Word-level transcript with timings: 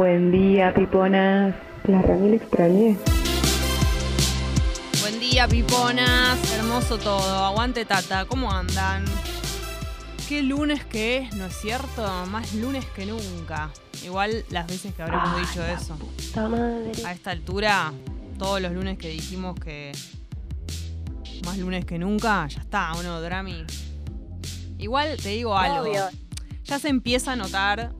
Buen 0.00 0.32
día, 0.32 0.72
piponas. 0.72 1.54
La 1.84 2.00
Ramil 2.00 2.32
extrañé. 2.32 2.96
Buen 5.02 5.20
día, 5.20 5.46
piponas. 5.46 6.38
Hermoso 6.54 6.96
todo. 6.96 7.44
Aguante, 7.44 7.84
Tata. 7.84 8.24
¿Cómo 8.24 8.50
andan? 8.50 9.04
Qué 10.26 10.42
lunes 10.42 10.86
que 10.86 11.18
es, 11.18 11.36
¿no 11.36 11.44
es 11.44 11.54
cierto? 11.54 12.10
Más 12.30 12.54
lunes 12.54 12.86
que 12.96 13.04
nunca. 13.04 13.68
Igual 14.02 14.42
las 14.48 14.66
veces 14.68 14.94
que 14.94 15.02
habremos 15.02 15.38
dicho 15.38 15.62
eso. 15.66 15.96
Puta 15.96 16.48
madre. 16.48 16.92
A 17.04 17.12
esta 17.12 17.32
altura, 17.32 17.92
todos 18.38 18.58
los 18.62 18.72
lunes 18.72 18.96
que 18.96 19.10
dijimos 19.10 19.60
que 19.60 19.92
más 21.44 21.58
lunes 21.58 21.84
que 21.84 21.98
nunca, 21.98 22.48
ya 22.48 22.60
está, 22.60 22.94
¿o 22.94 23.02
no, 23.02 23.20
Drami? 23.20 23.66
Igual 24.78 25.18
te 25.22 25.28
digo 25.28 25.54
algo. 25.58 25.82
Obvio. 25.82 26.08
Ya 26.64 26.78
se 26.78 26.88
empieza 26.88 27.32
a 27.32 27.36
notar, 27.36 27.92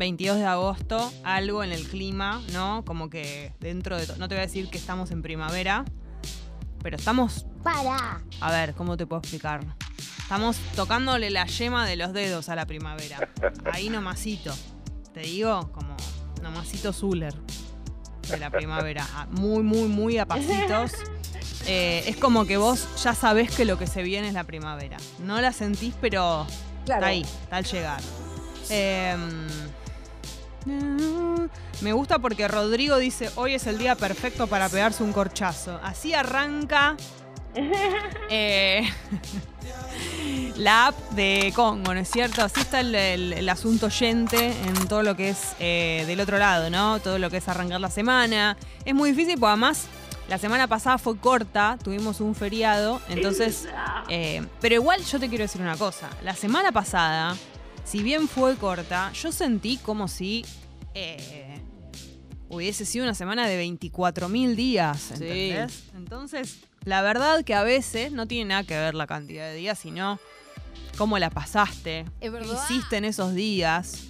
22 0.00 0.38
de 0.38 0.46
agosto, 0.46 1.12
algo 1.24 1.62
en 1.62 1.72
el 1.72 1.86
clima, 1.86 2.40
¿no? 2.54 2.82
Como 2.86 3.10
que 3.10 3.52
dentro 3.60 3.98
de 3.98 4.06
todo. 4.06 4.16
No 4.16 4.28
te 4.28 4.34
voy 4.34 4.42
a 4.42 4.46
decir 4.46 4.70
que 4.70 4.78
estamos 4.78 5.10
en 5.10 5.20
primavera, 5.20 5.84
pero 6.82 6.96
estamos. 6.96 7.44
Para. 7.62 8.22
A 8.40 8.50
ver, 8.50 8.72
¿cómo 8.74 8.96
te 8.96 9.06
puedo 9.06 9.20
explicar? 9.20 9.60
Estamos 10.22 10.56
tocándole 10.74 11.28
la 11.28 11.44
yema 11.44 11.86
de 11.86 11.96
los 11.96 12.14
dedos 12.14 12.48
a 12.48 12.56
la 12.56 12.64
primavera. 12.64 13.28
Ahí 13.72 13.90
nomasito. 13.90 14.54
Te 15.12 15.20
digo, 15.20 15.70
como 15.72 15.94
nomasito 16.42 16.94
Zuller 16.94 17.34
de 18.30 18.38
la 18.38 18.48
primavera. 18.48 19.06
Ah, 19.14 19.26
Muy, 19.30 19.62
muy, 19.62 19.86
muy 19.86 20.16
a 20.16 20.24
pasitos. 20.24 20.92
Eh, 21.66 22.04
es 22.06 22.16
como 22.16 22.46
que 22.46 22.56
vos 22.56 22.88
ya 23.04 23.14
sabés 23.14 23.50
que 23.54 23.66
lo 23.66 23.76
que 23.78 23.86
se 23.86 24.02
viene 24.02 24.28
es 24.28 24.34
la 24.34 24.44
primavera. 24.44 24.96
No 25.18 25.38
la 25.42 25.52
sentís, 25.52 25.92
pero 26.00 26.46
Claro. 26.86 27.00
está 27.02 27.06
ahí, 27.08 27.20
está 27.42 27.56
al 27.58 27.64
llegar. 27.66 28.00
Eh, 28.70 29.16
me 30.66 31.92
gusta 31.92 32.18
porque 32.18 32.46
Rodrigo 32.48 32.96
dice, 32.98 33.30
hoy 33.36 33.54
es 33.54 33.66
el 33.66 33.78
día 33.78 33.94
perfecto 33.94 34.46
para 34.46 34.68
pegarse 34.68 35.02
un 35.02 35.12
corchazo. 35.12 35.78
Así 35.82 36.12
arranca 36.14 36.96
eh, 38.30 38.88
la 40.56 40.88
app 40.88 40.96
de 41.12 41.52
Congo, 41.54 41.94
¿no 41.94 42.00
es 42.00 42.10
cierto? 42.10 42.42
Así 42.42 42.60
está 42.60 42.80
el, 42.80 42.94
el- 42.94 43.32
el 43.32 43.48
asunto 43.48 43.86
oyente 43.86 44.52
en 44.66 44.88
todo 44.88 45.02
lo 45.02 45.16
que 45.16 45.30
es 45.30 45.54
eh, 45.58 46.04
del 46.06 46.20
otro 46.20 46.38
lado, 46.38 46.70
¿no? 46.70 47.00
Todo 47.00 47.18
lo 47.18 47.30
que 47.30 47.38
es 47.38 47.48
arrancar 47.48 47.80
la 47.80 47.90
semana. 47.90 48.56
Es 48.84 48.94
muy 48.94 49.10
difícil 49.12 49.34
porque 49.34 49.48
además 49.48 49.84
la 50.28 50.38
semana 50.38 50.68
pasada 50.68 50.98
fue 50.98 51.16
corta, 51.18 51.76
tuvimos 51.82 52.20
un 52.20 52.34
feriado, 52.36 53.00
entonces... 53.08 53.66
eh, 54.08 54.46
pero 54.60 54.76
igual 54.76 55.02
yo 55.04 55.18
te 55.18 55.28
quiero 55.28 55.42
decir 55.42 55.60
una 55.60 55.76
cosa. 55.76 56.08
La 56.22 56.34
semana 56.36 56.70
pasada, 56.70 57.34
si 57.90 58.04
bien 58.04 58.28
fue 58.28 58.54
corta, 58.56 59.12
yo 59.12 59.32
sentí 59.32 59.76
como 59.78 60.06
si... 60.06 60.44
eh, 60.94 61.60
hubiese 62.48 62.84
sido 62.84 63.04
una 63.04 63.14
semana 63.14 63.48
de 63.48 63.64
24.000 63.64 64.54
días, 64.54 65.10
¿entendés? 65.10 65.84
Entonces, 65.96 66.60
la 66.84 67.02
verdad 67.02 67.44
que 67.44 67.54
a 67.54 67.64
veces 67.64 68.12
no 68.12 68.26
tiene 68.26 68.50
nada 68.50 68.62
que 68.62 68.76
ver 68.76 68.94
la 68.94 69.08
cantidad 69.08 69.48
de 69.48 69.54
días, 69.56 69.76
sino 69.76 70.20
cómo 70.96 71.18
la 71.18 71.30
pasaste, 71.30 72.04
Es 72.20 72.30
qué 72.30 72.38
hiciste 72.44 72.96
en 72.96 73.06
esos 73.06 73.34
días. 73.34 74.04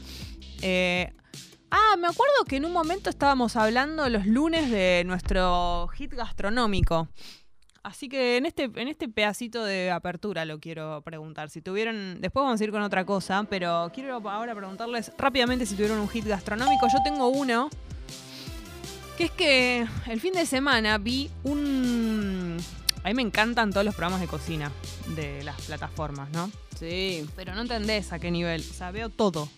Eh, 0.61 1.11
ah, 1.70 1.97
me 1.98 2.06
acuerdo 2.06 2.44
que 2.47 2.56
en 2.56 2.67
un 2.67 2.72
momento 2.72 3.09
estábamos 3.09 3.56
hablando 3.56 4.06
los 4.11 4.27
lunes 4.27 4.70
de 4.70 5.05
nuestro 5.06 5.89
hit 5.94 6.12
gastronómico. 6.12 7.09
Así 7.83 8.11
que 8.11 8.36
en 8.36 8.45
este, 8.45 8.64
en 8.64 8.89
este 8.89 9.09
pedacito 9.09 9.64
de 9.64 9.91
apertura 9.91 10.45
lo 10.45 10.61
quiero 10.61 11.00
preguntar. 11.03 11.48
Si 11.48 11.62
tuvieron. 11.62 12.20
Después 12.20 12.45
vamos 12.45 12.61
a 12.61 12.64
ir 12.64 12.70
con 12.70 12.83
otra 12.83 13.06
cosa, 13.06 13.45
pero 13.48 13.91
quiero 13.95 14.17
ahora 14.28 14.55
preguntarles 14.55 15.12
rápidamente 15.17 15.64
si 15.64 15.77
tuvieron 15.77 15.98
un 15.98 16.09
hit 16.09 16.27
gastronómico. 16.27 16.87
Yo 16.92 16.98
tengo 17.03 17.28
uno. 17.28 17.70
Que 19.17 19.25
es 19.25 19.31
que 19.31 19.87
el 20.09 20.20
fin 20.20 20.34
de 20.34 20.45
semana 20.45 20.98
vi 20.98 21.31
un. 21.42 22.59
A 23.03 23.09
mí 23.09 23.14
me 23.14 23.22
encantan 23.22 23.70
todos 23.70 23.84
los 23.87 23.94
programas 23.94 24.20
de 24.20 24.27
cocina 24.27 24.70
de 25.16 25.43
las 25.43 25.59
plataformas, 25.62 26.31
¿no? 26.33 26.50
Sí. 26.78 27.27
Pero 27.34 27.54
no 27.54 27.62
entendés 27.62 28.12
a 28.12 28.19
qué 28.19 28.31
nivel. 28.31 28.60
O 28.60 28.75
sea, 28.75 28.91
veo 28.91 29.09
todo. 29.09 29.49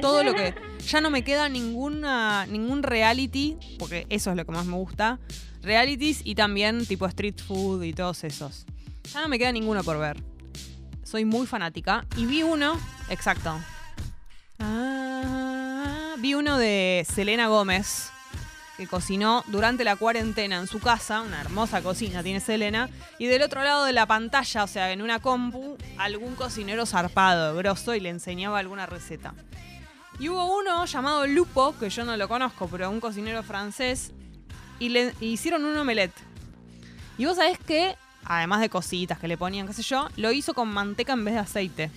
Todo 0.00 0.24
lo 0.24 0.34
que. 0.34 0.54
Ya 0.86 1.02
no 1.02 1.10
me 1.10 1.24
queda 1.24 1.50
ninguna, 1.50 2.46
ningún 2.46 2.82
reality, 2.82 3.58
porque 3.78 4.06
eso 4.08 4.30
es 4.30 4.36
lo 4.36 4.46
que 4.46 4.52
más 4.52 4.64
me 4.64 4.76
gusta. 4.76 5.18
Realities 5.66 6.20
y 6.24 6.36
también 6.36 6.86
tipo 6.86 7.06
street 7.06 7.40
food 7.44 7.82
y 7.82 7.92
todos 7.92 8.22
esos. 8.22 8.64
Ya 9.12 9.20
no 9.20 9.28
me 9.28 9.38
queda 9.38 9.50
ninguno 9.50 9.82
por 9.82 9.98
ver. 9.98 10.22
Soy 11.02 11.24
muy 11.24 11.46
fanática. 11.46 12.06
Y 12.16 12.26
vi 12.26 12.44
uno. 12.44 12.78
Exacto. 13.10 13.58
Ah, 14.60 16.14
vi 16.18 16.34
uno 16.34 16.56
de 16.56 17.04
Selena 17.12 17.48
Gómez. 17.48 18.10
Que 18.76 18.86
cocinó 18.86 19.42
durante 19.48 19.84
la 19.84 19.96
cuarentena 19.96 20.58
en 20.58 20.66
su 20.66 20.80
casa, 20.80 21.22
una 21.22 21.40
hermosa 21.40 21.80
cocina 21.80 22.22
tiene 22.22 22.40
Selena, 22.40 22.90
y 23.18 23.24
del 23.24 23.40
otro 23.40 23.64
lado 23.64 23.86
de 23.86 23.94
la 23.94 24.04
pantalla, 24.04 24.64
o 24.64 24.66
sea, 24.66 24.92
en 24.92 25.00
una 25.00 25.18
compu, 25.18 25.78
algún 25.96 26.34
cocinero 26.34 26.84
zarpado, 26.84 27.56
grosso, 27.56 27.94
y 27.94 28.00
le 28.00 28.10
enseñaba 28.10 28.58
alguna 28.58 28.84
receta. 28.84 29.32
Y 30.18 30.28
hubo 30.28 30.58
uno 30.58 30.84
llamado 30.84 31.26
Lupo, 31.26 31.74
que 31.80 31.88
yo 31.88 32.04
no 32.04 32.18
lo 32.18 32.28
conozco, 32.28 32.68
pero 32.68 32.90
un 32.90 33.00
cocinero 33.00 33.42
francés, 33.42 34.12
y 34.78 34.88
le 34.90 35.14
hicieron 35.20 35.64
un 35.64 35.76
omelette. 35.76 36.14
Y 37.18 37.24
vos 37.24 37.36
sabés 37.36 37.58
que, 37.58 37.96
además 38.24 38.60
de 38.60 38.68
cositas 38.68 39.18
que 39.18 39.28
le 39.28 39.36
ponían, 39.36 39.66
qué 39.66 39.72
sé 39.72 39.82
yo, 39.82 40.08
lo 40.16 40.32
hizo 40.32 40.54
con 40.54 40.68
manteca 40.68 41.12
en 41.14 41.24
vez 41.24 41.34
de 41.34 41.40
aceite. 41.40 41.90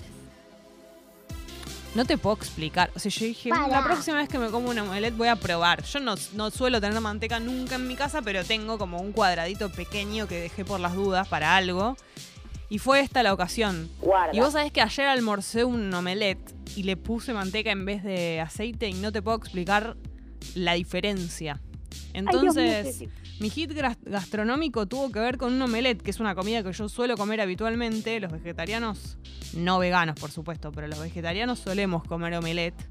No 1.95 2.05
te 2.05 2.17
puedo 2.17 2.35
explicar. 2.35 2.91
O 2.95 2.99
sea, 2.99 3.09
yo 3.09 3.25
dije, 3.25 3.49
Para. 3.49 3.67
la 3.67 3.83
próxima 3.83 4.17
vez 4.17 4.29
que 4.29 4.37
me 4.37 4.51
como 4.51 4.69
un 4.69 4.77
omelette 4.77 5.17
voy 5.17 5.27
a 5.27 5.35
probar. 5.35 5.83
Yo 5.83 5.99
no, 5.99 6.15
no 6.33 6.51
suelo 6.51 6.79
tener 6.79 7.01
manteca 7.01 7.39
nunca 7.39 7.75
en 7.75 7.87
mi 7.87 7.95
casa, 7.95 8.21
pero 8.21 8.43
tengo 8.43 8.77
como 8.77 8.99
un 8.99 9.11
cuadradito 9.11 9.71
pequeño 9.71 10.27
que 10.27 10.39
dejé 10.39 10.63
por 10.63 10.79
las 10.79 10.93
dudas 10.93 11.27
para 11.27 11.55
algo. 11.55 11.97
Y 12.69 12.77
fue 12.77 12.99
esta 12.99 13.23
la 13.23 13.33
ocasión. 13.33 13.89
Guarda. 13.99 14.35
Y 14.35 14.39
vos 14.39 14.53
sabés 14.53 14.71
que 14.71 14.81
ayer 14.81 15.07
almorcé 15.07 15.63
un 15.63 15.91
omelette 15.91 16.53
y 16.75 16.83
le 16.83 16.95
puse 16.95 17.33
manteca 17.33 17.71
en 17.71 17.83
vez 17.83 18.03
de 18.03 18.39
aceite 18.39 18.87
y 18.87 18.93
no 18.93 19.11
te 19.11 19.23
puedo 19.23 19.37
explicar 19.37 19.97
la 20.53 20.73
diferencia. 20.73 21.59
Entonces, 22.13 23.03
mi 23.39 23.49
hit 23.49 23.71
gastronómico 24.03 24.87
tuvo 24.87 25.11
que 25.11 25.19
ver 25.19 25.37
con 25.37 25.53
un 25.53 25.61
omelette, 25.61 26.01
que 26.01 26.11
es 26.11 26.19
una 26.19 26.35
comida 26.35 26.63
que 26.63 26.71
yo 26.71 26.89
suelo 26.89 27.15
comer 27.15 27.41
habitualmente. 27.41 28.19
Los 28.19 28.31
vegetarianos, 28.31 29.17
no 29.53 29.79
veganos 29.79 30.19
por 30.19 30.31
supuesto, 30.31 30.71
pero 30.71 30.87
los 30.87 30.99
vegetarianos 30.99 31.59
solemos 31.59 32.03
comer 32.03 32.33
omelette. 32.35 32.81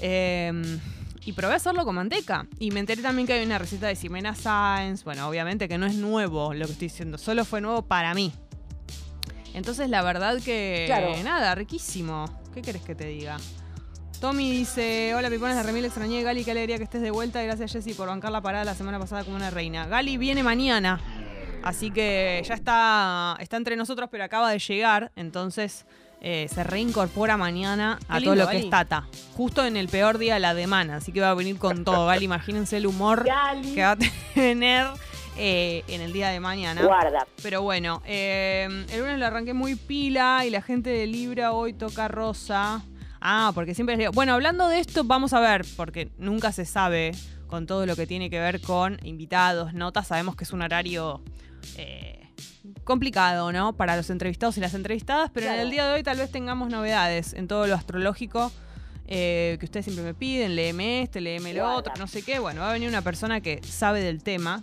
Eh, 0.00 0.78
y 1.26 1.32
probé 1.32 1.54
a 1.54 1.56
hacerlo 1.56 1.84
con 1.84 1.96
manteca. 1.96 2.46
Y 2.60 2.70
me 2.70 2.78
enteré 2.78 3.02
también 3.02 3.26
que 3.26 3.32
hay 3.32 3.44
una 3.44 3.58
receta 3.58 3.88
de 3.88 3.96
Ximena 3.96 4.34
Sáenz. 4.34 5.02
Bueno, 5.02 5.28
obviamente 5.28 5.68
que 5.68 5.76
no 5.76 5.86
es 5.86 5.96
nuevo 5.96 6.54
lo 6.54 6.66
que 6.66 6.72
estoy 6.72 6.88
diciendo, 6.88 7.18
solo 7.18 7.44
fue 7.44 7.60
nuevo 7.60 7.82
para 7.82 8.14
mí. 8.14 8.32
Entonces, 9.52 9.90
la 9.90 10.02
verdad 10.02 10.40
que. 10.40 10.84
Claro. 10.86 11.20
Nada, 11.24 11.54
riquísimo. 11.56 12.26
¿Qué 12.54 12.62
querés 12.62 12.82
que 12.82 12.94
te 12.94 13.06
diga? 13.06 13.38
Tommy 14.20 14.50
dice: 14.50 15.14
Hola, 15.14 15.28
pipones 15.30 15.56
de 15.56 15.62
Remil, 15.62 15.84
extrañé 15.84 16.22
Gali, 16.22 16.44
qué 16.44 16.50
alegría 16.52 16.78
que 16.78 16.84
estés 16.84 17.02
de 17.02 17.10
vuelta. 17.10 17.42
Y 17.42 17.46
gracias, 17.46 17.72
Jessy, 17.72 17.94
por 17.94 18.08
bancar 18.08 18.32
la 18.32 18.40
parada 18.40 18.64
la 18.64 18.74
semana 18.74 18.98
pasada 18.98 19.24
como 19.24 19.36
una 19.36 19.50
reina. 19.50 19.86
Gali 19.86 20.16
viene 20.16 20.42
mañana. 20.42 21.00
Así 21.62 21.90
que 21.90 22.42
ya 22.46 22.54
está, 22.54 23.36
está 23.40 23.56
entre 23.56 23.76
nosotros, 23.76 24.08
pero 24.10 24.24
acaba 24.24 24.50
de 24.50 24.58
llegar. 24.58 25.12
Entonces 25.16 25.84
eh, 26.20 26.48
se 26.52 26.64
reincorpora 26.64 27.36
mañana 27.36 27.98
a 28.08 28.20
todo 28.20 28.34
lo 28.34 28.46
que 28.46 28.54
Gali. 28.54 28.64
es 28.64 28.70
Tata. 28.70 29.06
Justo 29.36 29.64
en 29.64 29.76
el 29.76 29.88
peor 29.88 30.18
día 30.18 30.34
de 30.34 30.40
la 30.40 30.54
semana. 30.54 30.96
Así 30.96 31.12
que 31.12 31.20
va 31.20 31.30
a 31.30 31.34
venir 31.34 31.58
con 31.58 31.84
todo. 31.84 32.06
Gali, 32.06 32.24
imagínense 32.24 32.78
el 32.78 32.86
humor 32.86 33.24
Gali. 33.24 33.74
que 33.74 33.82
va 33.82 33.92
a 33.92 33.98
tener 34.34 34.86
eh, 35.36 35.84
en 35.88 36.00
el 36.00 36.12
día 36.12 36.28
de 36.28 36.40
mañana. 36.40 36.82
Guarda. 36.82 37.26
Pero 37.42 37.62
bueno, 37.62 38.02
eh, 38.06 38.66
el 38.90 39.00
lunes 39.00 39.18
lo 39.18 39.26
arranqué 39.26 39.52
muy 39.52 39.74
pila 39.74 40.44
y 40.46 40.50
la 40.50 40.62
gente 40.62 40.90
de 40.90 41.06
Libra 41.06 41.52
hoy 41.52 41.74
toca 41.74 42.08
rosa. 42.08 42.82
Ah, 43.28 43.50
porque 43.56 43.74
siempre 43.74 43.96
les 43.96 44.04
digo. 44.04 44.12
Bueno, 44.12 44.34
hablando 44.34 44.68
de 44.68 44.78
esto, 44.78 45.02
vamos 45.02 45.32
a 45.32 45.40
ver, 45.40 45.66
porque 45.76 46.12
nunca 46.16 46.52
se 46.52 46.64
sabe 46.64 47.10
con 47.48 47.66
todo 47.66 47.84
lo 47.84 47.96
que 47.96 48.06
tiene 48.06 48.30
que 48.30 48.38
ver 48.38 48.60
con 48.60 49.04
invitados, 49.04 49.74
notas. 49.74 50.06
Sabemos 50.06 50.36
que 50.36 50.44
es 50.44 50.52
un 50.52 50.62
horario 50.62 51.24
eh, 51.76 52.30
complicado, 52.84 53.50
¿no? 53.50 53.76
Para 53.76 53.96
los 53.96 54.10
entrevistados 54.10 54.56
y 54.58 54.60
las 54.60 54.74
entrevistadas, 54.74 55.32
pero 55.34 55.50
en 55.50 55.58
el 55.58 55.72
día 55.72 55.88
de 55.88 55.94
hoy 55.94 56.04
tal 56.04 56.18
vez 56.18 56.30
tengamos 56.30 56.70
novedades 56.70 57.32
en 57.32 57.48
todo 57.48 57.66
lo 57.66 57.74
astrológico. 57.74 58.52
eh, 59.08 59.56
que 59.58 59.66
ustedes 59.66 59.86
siempre 59.86 60.04
me 60.04 60.14
piden, 60.14 60.54
léeme 60.54 61.02
este, 61.02 61.20
léeme 61.20 61.52
lo 61.52 61.74
otro, 61.74 61.94
no 61.98 62.06
sé 62.06 62.22
qué. 62.22 62.38
Bueno, 62.38 62.60
va 62.60 62.70
a 62.70 62.72
venir 62.74 62.88
una 62.88 63.02
persona 63.02 63.40
que 63.40 63.60
sabe 63.64 64.02
del 64.02 64.22
tema, 64.22 64.62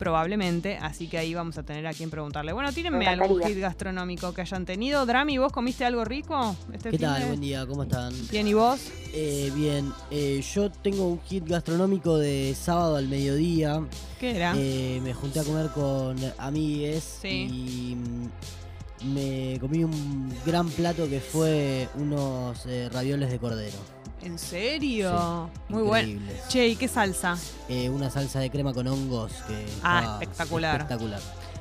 probablemente, 0.00 0.78
así 0.80 1.08
que 1.08 1.18
ahí 1.18 1.34
vamos 1.34 1.58
a 1.58 1.62
tener 1.62 1.86
a 1.86 1.92
quien 1.92 2.08
preguntarle. 2.08 2.54
Bueno, 2.54 2.72
tírenme 2.72 2.98
Me 3.00 3.06
algún 3.06 3.42
hit 3.44 3.58
gastronómico 3.58 4.32
que 4.32 4.40
hayan 4.40 4.64
tenido. 4.64 5.04
Drami, 5.04 5.36
¿vos 5.36 5.52
comiste 5.52 5.84
algo 5.84 6.06
rico? 6.06 6.56
Este 6.72 6.90
¿Qué 6.90 6.96
fin 6.96 7.06
tal? 7.06 7.20
de- 7.20 7.26
Buen 7.28 7.40
día, 7.42 7.66
¿cómo 7.66 7.82
están? 7.82 8.14
Bien, 8.30 8.48
¿y 8.48 8.54
vos? 8.54 8.80
Eh, 9.12 9.52
bien, 9.54 9.92
eh, 10.10 10.42
yo 10.54 10.70
tengo 10.70 11.06
un 11.06 11.20
hit 11.28 11.46
gastronómico 11.46 12.16
de 12.16 12.56
sábado 12.58 12.96
al 12.96 13.08
mediodía. 13.08 13.78
¿Qué 14.18 14.36
era? 14.36 14.54
Eh, 14.56 15.00
me 15.04 15.12
junté 15.12 15.40
a 15.40 15.44
comer 15.44 15.68
con 15.74 16.16
amigues 16.38 17.18
Sí. 17.20 17.28
y 17.28 17.94
mm, 17.96 19.12
me 19.14 19.58
comí 19.60 19.84
un 19.84 20.32
gran 20.46 20.66
plato 20.70 21.10
que 21.10 21.20
fue 21.20 21.88
unos 21.96 22.64
eh, 22.64 22.88
ravioles 22.90 23.30
de 23.30 23.38
cordero. 23.38 23.76
¿En 24.22 24.38
serio? 24.38 25.48
Muy 25.68 25.82
bueno. 25.82 26.20
Che, 26.48 26.68
¿y 26.68 26.76
qué 26.76 26.88
salsa? 26.88 27.38
Eh, 27.68 27.88
una 27.88 28.10
salsa 28.10 28.40
de 28.40 28.50
crema 28.50 28.72
con 28.74 28.86
hongos 28.86 29.32
que 29.48 29.66
Ah, 29.82 30.18
espectacular. 30.20 30.76
espectacular. 30.76 31.20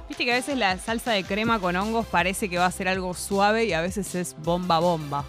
Viste 0.09 0.25
que 0.25 0.31
a 0.31 0.35
veces 0.35 0.57
la 0.57 0.77
salsa 0.77 1.11
de 1.11 1.23
crema 1.23 1.59
con 1.59 1.75
hongos 1.75 2.05
parece 2.07 2.49
que 2.49 2.57
va 2.57 2.65
a 2.65 2.71
ser 2.71 2.87
algo 2.87 3.13
suave 3.13 3.65
y 3.65 3.73
a 3.73 3.81
veces 3.81 4.13
es 4.15 4.35
bomba 4.43 4.79
bomba. 4.79 5.23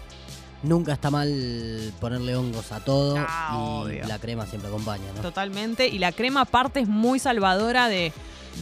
Nunca 0.63 0.93
está 0.93 1.09
mal 1.09 1.93
ponerle 1.99 2.35
hongos 2.35 2.71
a 2.71 2.79
todo 2.81 3.15
Ah, 3.17 3.51
y 3.53 3.57
obvio. 3.95 4.07
la 4.07 4.19
crema 4.19 4.45
siempre 4.45 4.69
acompaña, 4.69 5.05
¿no? 5.15 5.21
Totalmente. 5.21 5.87
Y 5.87 5.99
la 5.99 6.11
crema 6.11 6.41
aparte 6.41 6.81
es 6.81 6.87
muy 6.87 7.17
salvadora 7.19 7.87
de, 7.87 8.11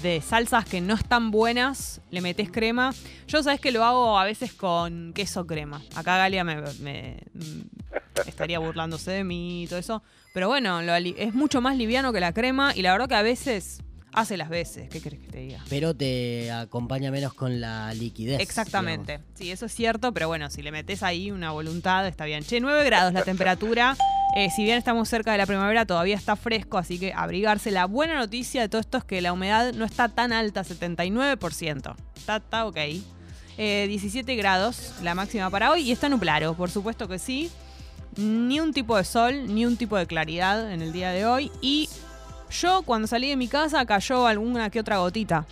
de 0.02 0.22
salsas 0.22 0.66
que 0.66 0.82
no 0.82 0.94
están 0.94 1.32
buenas. 1.32 2.02
Le 2.12 2.22
metes 2.22 2.52
crema. 2.52 2.94
Yo 3.28 3.44
sabes 3.44 3.60
que 3.60 3.72
lo 3.72 3.84
hago 3.84 4.18
a 4.18 4.26
veces 4.26 4.54
con 4.54 5.14
queso 5.14 5.46
crema. 5.46 5.82
Acá 5.96 6.18
Galia 6.18 6.44
me, 6.44 6.56
mm, 6.58 8.28
estaría 8.28 8.60
burlándose 8.60 9.12
de 9.12 9.24
mí 9.24 9.64
y 9.64 9.68
todo 9.68 9.80
eso. 9.80 10.04
Pero 10.34 10.48
bueno, 10.48 10.82
lo 10.82 10.94
es 10.94 11.34
mucho 11.34 11.62
más 11.62 11.76
liviano 11.78 12.14
que 12.14 12.20
la 12.20 12.34
crema 12.34 12.74
y 12.76 12.82
la 12.82 12.92
verdad 12.92 13.10
que 13.10 13.16
a 13.16 13.22
veces 13.22 13.82
hace 14.20 14.38
las 14.38 14.50
veces. 14.50 14.90
¿Qué 14.90 15.02
crees 15.02 15.22
que 15.22 15.28
te 15.28 15.40
diga? 15.40 15.64
Pero 15.70 15.96
te 15.96 16.52
acompaña 16.52 17.12
menos 17.12 17.34
con 17.34 17.60
la 17.60 17.94
liquidez. 17.94 18.40
Exactamente. 18.40 19.20
Sí, 19.36 19.52
eso 19.52 19.66
es 19.66 19.74
cierto, 19.74 20.14
pero 20.14 20.28
bueno, 20.28 20.50
si 20.50 20.62
le 20.62 20.72
metes 20.72 21.04
ahí 21.04 21.32
una 21.32 21.52
voluntad, 21.52 22.08
está 22.08 22.26
bien. 22.26 22.44
Che, 22.44 22.60
9 22.60 22.84
grados 22.86 23.14
la 23.14 23.24
temperatura. 23.24 23.96
Eh, 24.36 24.50
si 24.56 24.64
bien 24.64 24.78
estamos 24.78 25.10
cerca 25.10 25.32
de 25.32 25.40
la 25.40 25.48
primavera, 25.48 25.86
todavía 25.86 26.16
está 26.16 26.36
fresco, 26.36 26.78
así 26.78 27.00
que 27.00 27.14
abrigarse. 27.14 27.72
La 27.72 27.86
buena 27.86 28.16
noticia 28.16 28.62
de 28.62 28.70
todo 28.70 28.80
esto 28.80 29.00
es 29.00 29.04
que 29.04 29.22
la 29.22 29.34
humedad 29.34 29.74
no 29.74 29.86
está 29.86 30.10
tan 30.10 30.32
alta, 30.34 30.64
79%. 30.64 31.96
Está, 32.16 32.36
está 32.38 32.66
ok. 32.66 32.78
Eh, 33.58 33.88
17 33.88 34.36
grados 34.36 34.94
la 35.02 35.16
máxima 35.16 35.50
para 35.50 35.72
hoy 35.72 35.82
y 35.82 35.92
está 35.92 36.08
nublado, 36.08 36.54
por 36.56 36.70
supuesto 36.70 37.08
que 37.08 37.20
sí. 37.20 37.50
Ni 38.16 38.60
un 38.60 38.74
tipo 38.74 38.98
de 38.98 39.04
sol, 39.04 39.54
ni 39.54 39.66
un 39.66 39.78
tipo 39.78 39.98
de 39.98 40.06
claridad 40.06 40.72
en 40.72 40.82
el 40.82 40.94
día 40.94 41.12
de 41.12 41.26
hoy. 41.26 41.52
Y 41.62 41.90
yo 42.50 42.82
cuando 42.84 43.08
salí 43.08 43.30
de 43.30 43.36
mi 43.36 43.48
casa 43.48 43.86
cayó 43.86 44.28
alguna 44.28 44.70
que 44.70 44.80
otra 44.80 44.98
gotita. 44.98 45.46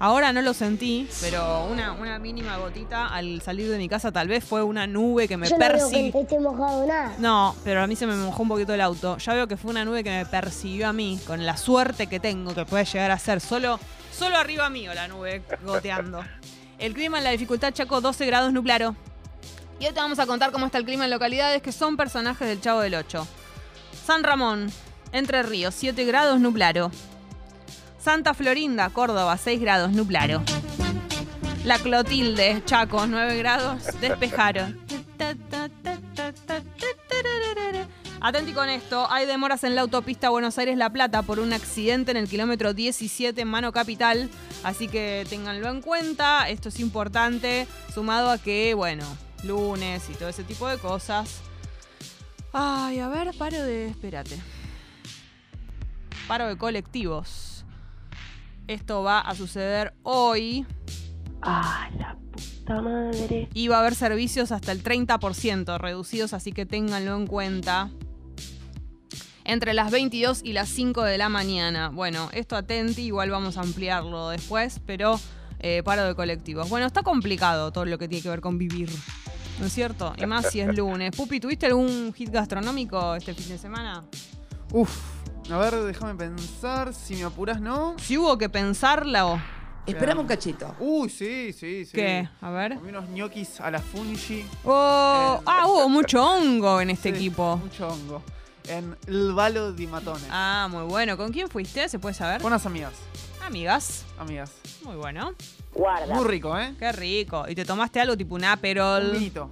Ahora 0.00 0.32
no 0.32 0.40
lo 0.42 0.54
sentí, 0.54 1.08
pero 1.20 1.64
una, 1.64 1.90
una 1.90 2.20
mínima 2.20 2.56
gotita 2.56 3.08
al 3.08 3.42
salir 3.42 3.68
de 3.68 3.78
mi 3.78 3.88
casa 3.88 4.12
tal 4.12 4.28
vez 4.28 4.44
fue 4.44 4.62
una 4.62 4.86
nube 4.86 5.26
que 5.26 5.36
me 5.36 5.48
Yo 5.48 5.58
no 5.58 5.66
persiguió. 5.66 6.20
esté 6.20 6.38
mojado 6.38 6.86
nada. 6.86 7.16
No, 7.18 7.56
pero 7.64 7.82
a 7.82 7.86
mí 7.88 7.96
se 7.96 8.06
me 8.06 8.14
mojó 8.14 8.44
un 8.44 8.48
poquito 8.48 8.72
el 8.72 8.80
auto. 8.80 9.18
Ya 9.18 9.34
veo 9.34 9.48
que 9.48 9.56
fue 9.56 9.72
una 9.72 9.84
nube 9.84 10.04
que 10.04 10.10
me 10.10 10.24
persiguió 10.24 10.86
a 10.88 10.92
mí, 10.92 11.18
con 11.26 11.44
la 11.44 11.56
suerte 11.56 12.06
que 12.06 12.20
tengo 12.20 12.54
que 12.54 12.64
puede 12.64 12.84
llegar 12.84 13.10
a 13.10 13.18
ser. 13.18 13.40
Solo, 13.40 13.80
solo 14.16 14.36
arriba 14.36 14.70
mío 14.70 14.94
la 14.94 15.08
nube 15.08 15.42
goteando. 15.64 16.20
El 16.78 16.94
clima 16.94 17.18
en 17.18 17.24
la 17.24 17.30
dificultad 17.30 17.72
Chaco 17.72 18.00
12 18.00 18.24
grados 18.24 18.52
nublado. 18.52 18.94
Y 19.80 19.86
hoy 19.86 19.92
te 19.92 19.98
vamos 19.98 20.20
a 20.20 20.26
contar 20.26 20.52
cómo 20.52 20.66
está 20.66 20.78
el 20.78 20.84
clima 20.84 21.06
en 21.06 21.10
localidades 21.10 21.60
que 21.60 21.72
son 21.72 21.96
personajes 21.96 22.46
del 22.46 22.60
Chavo 22.60 22.82
del 22.82 22.94
8. 22.94 23.26
San 24.06 24.22
Ramón, 24.22 24.70
Entre 25.12 25.42
Ríos, 25.42 25.74
7 25.74 26.04
grados 26.04 26.40
nublado. 26.40 26.90
Santa 27.98 28.34
Florinda, 28.34 28.90
Córdoba, 28.90 29.36
6 29.36 29.60
grados 29.60 29.92
nublado. 29.92 30.42
La 31.64 31.78
Clotilde, 31.78 32.62
Chaco, 32.64 33.06
9 33.06 33.36
grados, 33.38 33.82
despejaron. 34.00 34.80
Atenti 38.20 38.52
con 38.52 38.68
esto, 38.68 39.06
hay 39.10 39.26
demoras 39.26 39.62
en 39.64 39.74
la 39.76 39.82
autopista 39.82 40.30
Buenos 40.30 40.58
Aires-La 40.58 40.90
Plata 40.90 41.22
por 41.22 41.38
un 41.38 41.52
accidente 41.52 42.10
en 42.10 42.16
el 42.16 42.28
kilómetro 42.28 42.74
17 42.74 43.40
en 43.40 43.48
Mano 43.48 43.72
Capital, 43.72 44.28
así 44.64 44.88
que 44.88 45.24
ténganlo 45.28 45.68
en 45.68 45.82
cuenta, 45.82 46.48
esto 46.48 46.68
es 46.68 46.80
importante, 46.80 47.68
sumado 47.94 48.30
a 48.30 48.38
que, 48.38 48.74
bueno, 48.74 49.04
lunes 49.44 50.08
y 50.10 50.14
todo 50.14 50.28
ese 50.28 50.42
tipo 50.42 50.66
de 50.66 50.78
cosas. 50.78 51.40
Ay, 52.52 52.98
a 52.98 53.08
ver, 53.08 53.32
paro 53.38 53.62
de... 53.62 53.88
espérate. 53.88 54.36
Paro 56.28 56.46
de 56.46 56.58
colectivos. 56.58 57.64
Esto 58.66 59.02
va 59.02 59.18
a 59.20 59.34
suceder 59.34 59.94
hoy. 60.02 60.66
Ah, 61.40 61.88
la 61.98 62.18
puta 62.30 62.82
madre. 62.82 63.48
Y 63.54 63.68
va 63.68 63.76
a 63.76 63.80
haber 63.80 63.94
servicios 63.94 64.52
hasta 64.52 64.72
el 64.72 64.82
30% 64.84 65.78
reducidos, 65.78 66.34
así 66.34 66.52
que 66.52 66.66
ténganlo 66.66 67.16
en 67.16 67.26
cuenta. 67.26 67.90
Entre 69.44 69.72
las 69.72 69.90
22 69.90 70.42
y 70.44 70.52
las 70.52 70.68
5 70.68 71.02
de 71.02 71.16
la 71.16 71.30
mañana. 71.30 71.88
Bueno, 71.88 72.28
esto 72.34 72.56
atenti, 72.56 73.06
igual 73.06 73.30
vamos 73.30 73.56
a 73.56 73.62
ampliarlo 73.62 74.28
después, 74.28 74.82
pero 74.84 75.18
eh, 75.60 75.82
paro 75.82 76.04
de 76.04 76.14
colectivos. 76.14 76.68
Bueno, 76.68 76.84
está 76.84 77.02
complicado 77.02 77.72
todo 77.72 77.86
lo 77.86 77.96
que 77.96 78.06
tiene 78.06 78.22
que 78.22 78.28
ver 78.28 78.42
con 78.42 78.58
vivir. 78.58 78.90
¿No 79.58 79.64
es 79.64 79.72
cierto? 79.72 80.12
Y 80.18 80.26
más 80.26 80.50
si 80.50 80.60
es 80.60 80.76
lunes. 80.76 81.16
Pupi, 81.16 81.40
¿tuviste 81.40 81.64
algún 81.64 82.12
hit 82.12 82.28
gastronómico 82.28 83.14
este 83.14 83.32
fin 83.32 83.48
de 83.48 83.56
semana? 83.56 84.04
Uf, 84.72 84.90
a 85.50 85.56
ver, 85.58 85.74
déjame 85.84 86.14
pensar. 86.14 86.92
Si 86.94 87.16
me 87.16 87.24
apuras, 87.24 87.60
no. 87.60 87.94
Si 87.98 88.18
hubo 88.18 88.36
que 88.36 88.48
pensarlo. 88.48 89.40
Esperame 89.86 90.20
un 90.20 90.26
cachito. 90.26 90.74
Uy, 90.78 91.08
sí, 91.08 91.52
sí, 91.54 91.86
sí. 91.86 91.92
¿Qué? 91.94 92.28
A 92.42 92.50
ver. 92.50 92.74
Comí 92.76 92.90
unos 92.90 93.08
ñoquis 93.08 93.58
a 93.60 93.70
la 93.70 93.80
fungi. 93.80 94.44
Oh, 94.64 95.38
Eh, 95.40 95.42
ah, 95.46 95.66
hubo 95.66 95.88
mucho 95.88 96.22
hongo 96.22 96.80
en 96.82 96.90
este 96.90 97.08
Sí, 97.10 97.16
equipo. 97.16 97.56
Mucho 97.56 97.88
hongo. 97.88 98.22
En 98.68 98.94
El 99.06 99.32
Valo 99.32 99.72
di 99.72 99.86
Matone. 99.86 100.26
Ah, 100.30 100.68
muy 100.70 100.82
bueno. 100.82 101.16
¿Con 101.16 101.32
quién 101.32 101.48
fuiste? 101.48 101.88
¿Se 101.88 101.98
puede 101.98 102.14
saber? 102.14 102.42
Con 102.42 102.52
unas 102.52 102.66
amigas. 102.66 102.92
Amigas. 103.46 104.04
Amigas. 104.18 104.52
Muy 104.84 104.96
bueno. 104.96 105.32
Muy 106.12 106.24
rico, 106.26 106.58
¿eh? 106.58 106.74
Qué 106.78 106.92
rico. 106.92 107.46
¿Y 107.48 107.54
te 107.54 107.64
tomaste 107.64 107.98
algo 107.98 108.14
tipo 108.14 108.34
un 108.34 108.44
aperol? 108.44 109.06
Un 109.06 109.12
vinito. 109.12 109.50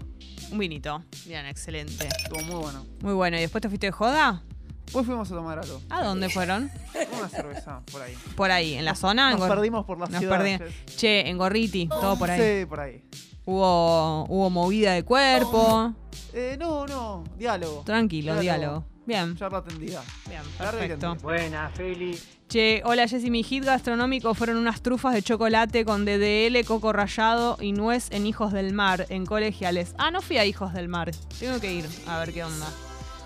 Un 0.51 0.59
vinito. 0.59 1.03
Bien, 1.25 1.47
excelente. 1.47 2.09
Estuvo 2.09 2.41
muy 2.43 2.57
bueno. 2.62 2.85
Muy 3.01 3.15
bueno. 3.15 3.39
¿Y 3.39 3.41
después 3.41 3.62
te 3.62 3.69
fuiste 3.71 3.87
de 3.87 3.93
joda? 3.93 4.43
Después 4.87 5.05
fuimos 5.06 5.31
a 5.31 5.35
tomar 5.35 5.59
algo. 5.59 5.81
¿A 5.91 6.03
dónde 6.05 6.29
fueron? 6.31 6.71
Una 7.19 7.29
cerveza 7.29 7.83
por 7.93 8.00
ahí. 8.03 8.15
Por 8.37 8.50
ahí, 8.50 8.75
en 8.75 8.85
la 8.85 8.94
zona. 8.94 9.33
Nos 9.35 9.49
perdimos 9.49 9.85
por 9.85 9.99
la 9.99 10.06
Nos 10.06 10.19
ciudad. 10.21 10.38
perdimos. 10.38 10.62
Che, 10.97 11.29
en 11.29 11.37
Gorriti, 11.38 11.88
todo 11.88 12.17
por 12.19 12.31
ahí. 12.31 12.61
Sí, 12.61 12.67
por 12.67 12.81
ahí. 12.81 13.03
Hubo, 13.44 14.25
hubo 14.29 14.50
movida 14.50 14.93
de 14.93 15.03
cuerpo. 15.05 15.93
Eh, 16.33 16.56
no, 16.59 16.87
no. 16.87 17.25
Diálogo. 17.37 17.83
Tranquilo, 17.85 18.38
diálogo. 18.41 18.85
Bien, 19.06 19.37
Charla 19.37 19.59
atendida. 19.59 20.03
bien, 20.29 20.43
perfecto. 20.59 21.15
Buena, 21.23 21.71
Feli. 21.71 22.19
Che, 22.49 22.83
hola 22.85 23.06
Jessy, 23.06 23.31
mi 23.31 23.43
hit 23.44 23.65
gastronómico 23.65 24.35
fueron 24.35 24.56
unas 24.56 24.81
trufas 24.83 25.15
de 25.15 25.23
chocolate 25.23 25.85
con 25.85 26.05
DDL, 26.05 26.65
coco 26.65 26.93
rallado 26.93 27.56
y 27.61 27.73
nuez 27.73 28.09
en 28.11 28.27
Hijos 28.27 28.53
del 28.53 28.73
Mar, 28.73 29.06
en 29.09 29.27
colegiales. 29.27 29.94
Ah, 29.99 30.11
no 30.11 30.23
fui 30.23 30.38
a 30.38 30.44
Hijos 30.44 30.73
del 30.73 30.88
Mar. 30.88 31.11
Tengo 31.38 31.61
que 31.61 31.73
ir 31.73 31.87
a 32.09 32.19
ver 32.19 32.33
qué 32.33 32.43
onda. 32.44 32.67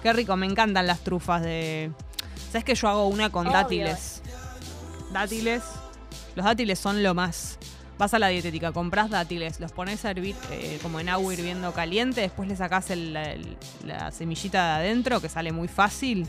Qué 0.02 0.12
rico, 0.12 0.37
me 0.37 0.47
encantan 0.47 0.87
las 0.87 1.00
trufas 1.00 1.43
de... 1.43 1.91
¿Sabes 2.50 2.64
que 2.64 2.75
yo 2.75 2.88
hago 2.88 3.07
una 3.09 3.30
con 3.30 3.47
Obvio. 3.47 3.59
dátiles? 3.59 4.23
Dátiles. 5.12 5.62
Los 6.35 6.47
dátiles 6.47 6.78
son 6.78 7.02
lo 7.02 7.14
más. 7.14 7.59
Vas 7.99 8.14
a 8.14 8.19
la 8.19 8.28
dietética, 8.28 8.73
compras 8.73 9.11
dátiles, 9.11 9.61
los 9.61 9.73
pones 9.73 10.04
a 10.07 10.11
hervir 10.11 10.35
eh, 10.50 10.78
como 10.83 11.00
en 11.00 11.11
agua 11.11 11.35
hirviendo 11.35 11.73
caliente, 11.73 12.23
después 12.23 12.49
le 12.49 12.57
sacás 12.57 12.88
el- 12.90 13.12
la, 13.12 13.25
el- 13.33 13.59
la 13.85 14.11
semillita 14.11 14.78
de 14.78 14.87
adentro, 14.87 15.21
que 15.21 15.28
sale 15.28 15.52
muy 15.52 15.69
fácil. 15.69 16.26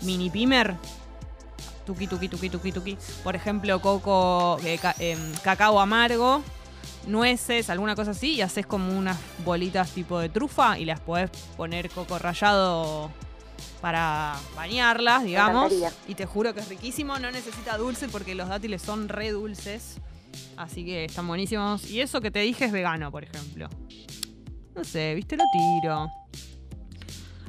Mini 0.00 0.30
pimer, 0.30 0.74
tuki 1.84 2.06
tuki 2.06 2.28
tuki 2.28 2.48
tuki 2.48 2.72
tuki. 2.72 2.98
Por 3.22 3.36
ejemplo, 3.36 3.80
coco, 3.82 4.56
eh, 4.64 4.78
ca- 4.78 4.94
em, 4.98 5.18
cacao 5.42 5.78
amargo, 5.78 6.42
nueces, 7.06 7.70
alguna 7.70 7.94
cosa 7.94 8.12
así, 8.12 8.34
y 8.34 8.40
haces 8.40 8.66
como 8.66 8.96
unas 8.96 9.18
bolitas 9.44 9.90
tipo 9.90 10.18
de 10.18 10.28
trufa 10.28 10.78
y 10.78 10.84
las 10.84 11.00
podés 11.00 11.30
poner 11.56 11.90
coco 11.90 12.18
rallado 12.18 13.10
para 13.80 14.36
bañarlas, 14.54 15.24
digamos. 15.24 15.72
Y 16.08 16.14
te 16.14 16.26
juro 16.26 16.54
que 16.54 16.60
es 16.60 16.68
riquísimo, 16.68 17.18
no 17.18 17.30
necesita 17.30 17.76
dulce 17.76 18.08
porque 18.08 18.34
los 18.34 18.48
dátiles 18.48 18.82
son 18.82 19.08
re 19.08 19.30
dulces. 19.30 19.98
Así 20.56 20.84
que 20.84 21.04
están 21.06 21.26
buenísimos. 21.26 21.90
Y 21.90 22.00
eso 22.00 22.20
que 22.20 22.30
te 22.30 22.40
dije 22.40 22.64
es 22.64 22.72
vegano, 22.72 23.10
por 23.10 23.24
ejemplo. 23.24 23.68
No 24.74 24.84
sé, 24.84 25.14
viste, 25.14 25.36
lo 25.36 25.44
tiro. 25.52 26.08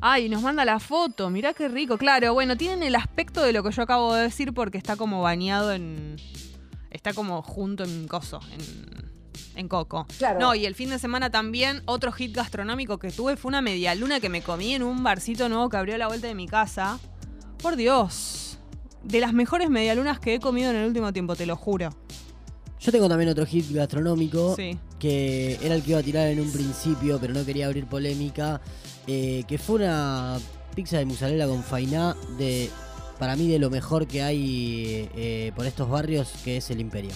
Ay, 0.02 0.28
nos 0.28 0.42
manda 0.42 0.66
la 0.66 0.80
foto, 0.80 1.30
mirá 1.30 1.54
qué 1.54 1.70
rico. 1.70 1.98
Claro, 1.98 2.34
bueno, 2.34 2.58
tienen 2.58 2.84
el 2.84 2.96
aspecto 2.96 3.42
de 3.42 3.54
lo 3.54 3.64
que 3.64 3.72
yo 3.72 3.84
acabo 3.84 4.14
de 4.14 4.24
decir 4.24 4.54
porque 4.54 4.78
está 4.78 4.98
como 4.98 5.22
bañado 5.22 5.72
en. 5.72 6.18
Está 6.90 7.14
como 7.14 7.42
junto 7.42 7.86
en 7.86 8.08
coso, 8.08 8.42
en, 8.52 9.13
en 9.56 9.68
coco. 9.68 10.06
Claro. 10.18 10.40
No, 10.40 10.56
y 10.56 10.66
el 10.66 10.76
fin 10.76 10.90
de 10.90 11.00
semana 11.00 11.30
también, 11.30 11.82
otro 11.86 12.12
hit 12.12 12.36
gastronómico 12.36 12.98
que 13.00 13.12
tuve 13.12 13.36
fue 13.38 13.50
una 13.50 13.62
media 13.62 13.94
luna 13.96 14.20
que 14.20 14.30
me 14.30 14.42
comí 14.42 14.74
en 14.74 14.84
un 14.84 15.04
barcito 15.04 15.50
nuevo 15.50 15.70
que 15.70 15.78
abrió 15.78 15.96
a 15.96 15.98
la 15.98 16.08
vuelta 16.08 16.28
de 16.28 16.36
mi 16.36 16.48
casa. 16.48 17.00
Por 17.62 17.76
Dios. 17.76 18.58
De 19.04 19.20
las 19.20 19.34
mejores 19.34 19.70
medialunas 19.70 20.20
que 20.20 20.36
he 20.36 20.40
comido 20.40 20.70
en 20.72 20.78
el 20.78 20.88
último 20.88 21.12
tiempo, 21.14 21.36
te 21.36 21.46
lo 21.46 21.56
juro. 21.56 21.90
Yo 22.80 22.92
tengo 22.92 23.08
también 23.08 23.30
otro 23.30 23.46
hit 23.46 23.72
gastronómico 23.72 24.56
Sí. 24.58 24.78
que 25.00 25.58
era 25.62 25.76
el 25.76 25.84
que 25.84 25.92
iba 25.92 26.00
a 26.00 26.04
tirar 26.04 26.28
en 26.28 26.40
un 26.42 26.52
principio, 26.52 27.18
pero 27.20 27.34
no 27.34 27.46
quería 27.46 27.68
abrir 27.68 27.86
polémica, 27.86 28.60
eh, 29.08 29.44
que 29.48 29.58
fue 29.58 29.78
una 29.78 30.38
pizza 30.76 30.98
de 30.98 31.06
mozzarella 31.06 31.48
con 31.48 31.64
fainá 31.64 32.16
de, 32.38 32.70
para 33.20 33.36
mí, 33.38 33.48
de 33.48 33.60
lo 33.60 33.70
mejor 33.70 34.06
que 34.08 34.22
hay 34.24 35.10
eh, 35.16 35.52
por 35.56 35.66
estos 35.66 35.90
barrios, 35.90 36.34
que 36.44 36.58
es 36.58 36.70
el 36.72 36.82
Imperio. 36.82 37.12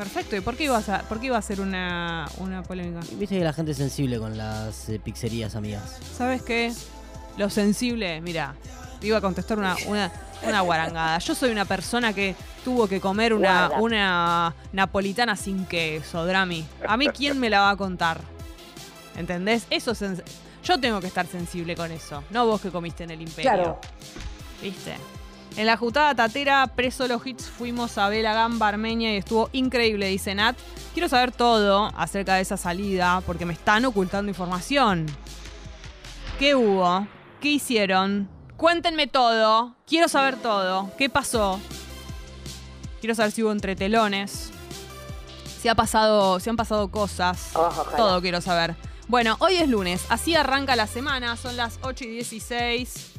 Perfecto. 0.00 0.34
¿Y 0.36 0.40
por 0.40 0.56
qué, 0.56 0.64
ibas 0.64 0.88
a, 0.88 1.00
por 1.02 1.20
qué 1.20 1.26
iba 1.26 1.36
a 1.36 1.42
ser 1.42 1.60
una, 1.60 2.26
una 2.38 2.62
polémica? 2.62 3.00
Y 3.12 3.16
Viste 3.16 3.38
que 3.38 3.44
la 3.44 3.52
gente 3.52 3.72
es 3.72 3.76
sensible 3.76 4.18
con 4.18 4.36
las 4.38 4.88
eh, 4.88 4.98
pizzerías 4.98 5.54
amigas. 5.56 5.98
¿Sabes 6.16 6.40
qué? 6.42 6.72
Lo 7.36 7.50
sensible, 7.50 8.20
mira, 8.22 8.54
te 9.00 9.06
iba 9.08 9.18
a 9.18 9.20
contestar 9.20 9.58
una, 9.58 9.76
una, 9.86 10.10
una 10.42 10.60
guarangada. 10.62 11.18
Yo 11.18 11.34
soy 11.34 11.50
una 11.50 11.64
persona 11.66 12.12
que 12.14 12.34
tuvo 12.64 12.88
que 12.88 13.00
comer 13.00 13.34
una, 13.34 13.68
Guarda. 13.68 13.82
una 13.82 14.54
napolitana 14.72 15.36
sin 15.36 15.66
queso, 15.66 16.24
Drami. 16.24 16.66
A 16.88 16.96
mí, 16.96 17.08
¿quién 17.08 17.38
me 17.38 17.50
la 17.50 17.60
va 17.60 17.70
a 17.70 17.76
contar? 17.76 18.20
¿Entendés? 19.16 19.66
Eso 19.70 19.90
es 19.92 20.00
sens- 20.02 20.22
Yo 20.64 20.80
tengo 20.80 21.00
que 21.00 21.08
estar 21.08 21.26
sensible 21.26 21.76
con 21.76 21.90
eso, 21.92 22.24
no 22.30 22.46
vos 22.46 22.60
que 22.60 22.70
comiste 22.70 23.04
en 23.04 23.10
el 23.10 23.20
imperio. 23.20 23.50
Claro. 23.52 23.80
¿Viste? 24.62 24.94
En 25.56 25.66
la 25.66 25.76
jutada 25.76 26.14
tatera, 26.14 26.66
preso 26.68 27.08
los 27.08 27.26
hits, 27.26 27.44
fuimos 27.48 27.98
a 27.98 28.08
Bela 28.08 28.32
Gamba, 28.32 28.68
Armenia 28.68 29.12
y 29.12 29.16
estuvo 29.16 29.50
increíble, 29.52 30.06
dice 30.06 30.34
Nat. 30.34 30.56
Quiero 30.94 31.08
saber 31.08 31.32
todo 31.32 31.90
acerca 31.96 32.36
de 32.36 32.42
esa 32.42 32.56
salida 32.56 33.22
porque 33.26 33.44
me 33.44 33.52
están 33.52 33.84
ocultando 33.84 34.30
información. 34.30 35.06
¿Qué 36.38 36.54
hubo? 36.54 37.06
¿Qué 37.40 37.48
hicieron? 37.48 38.28
Cuéntenme 38.56 39.06
todo. 39.06 39.74
Quiero 39.86 40.08
saber 40.08 40.36
todo. 40.36 40.90
¿Qué 40.96 41.10
pasó? 41.10 41.60
Quiero 43.00 43.14
saber 43.14 43.32
si 43.32 43.42
hubo 43.42 43.52
entretelones. 43.52 44.50
Si 45.60 45.68
ha 45.68 45.74
pasado, 45.74 46.40
si 46.40 46.48
han 46.48 46.56
pasado 46.56 46.88
cosas. 46.90 47.50
Oh. 47.54 47.70
Todo 47.96 48.20
quiero 48.20 48.40
saber. 48.40 48.76
Bueno, 49.08 49.36
hoy 49.40 49.56
es 49.56 49.68
lunes, 49.68 50.06
así 50.08 50.36
arranca 50.36 50.76
la 50.76 50.86
semana, 50.86 51.36
son 51.36 51.56
las 51.56 51.80
8 51.82 52.04
y 52.04 52.08
16. 52.10 53.09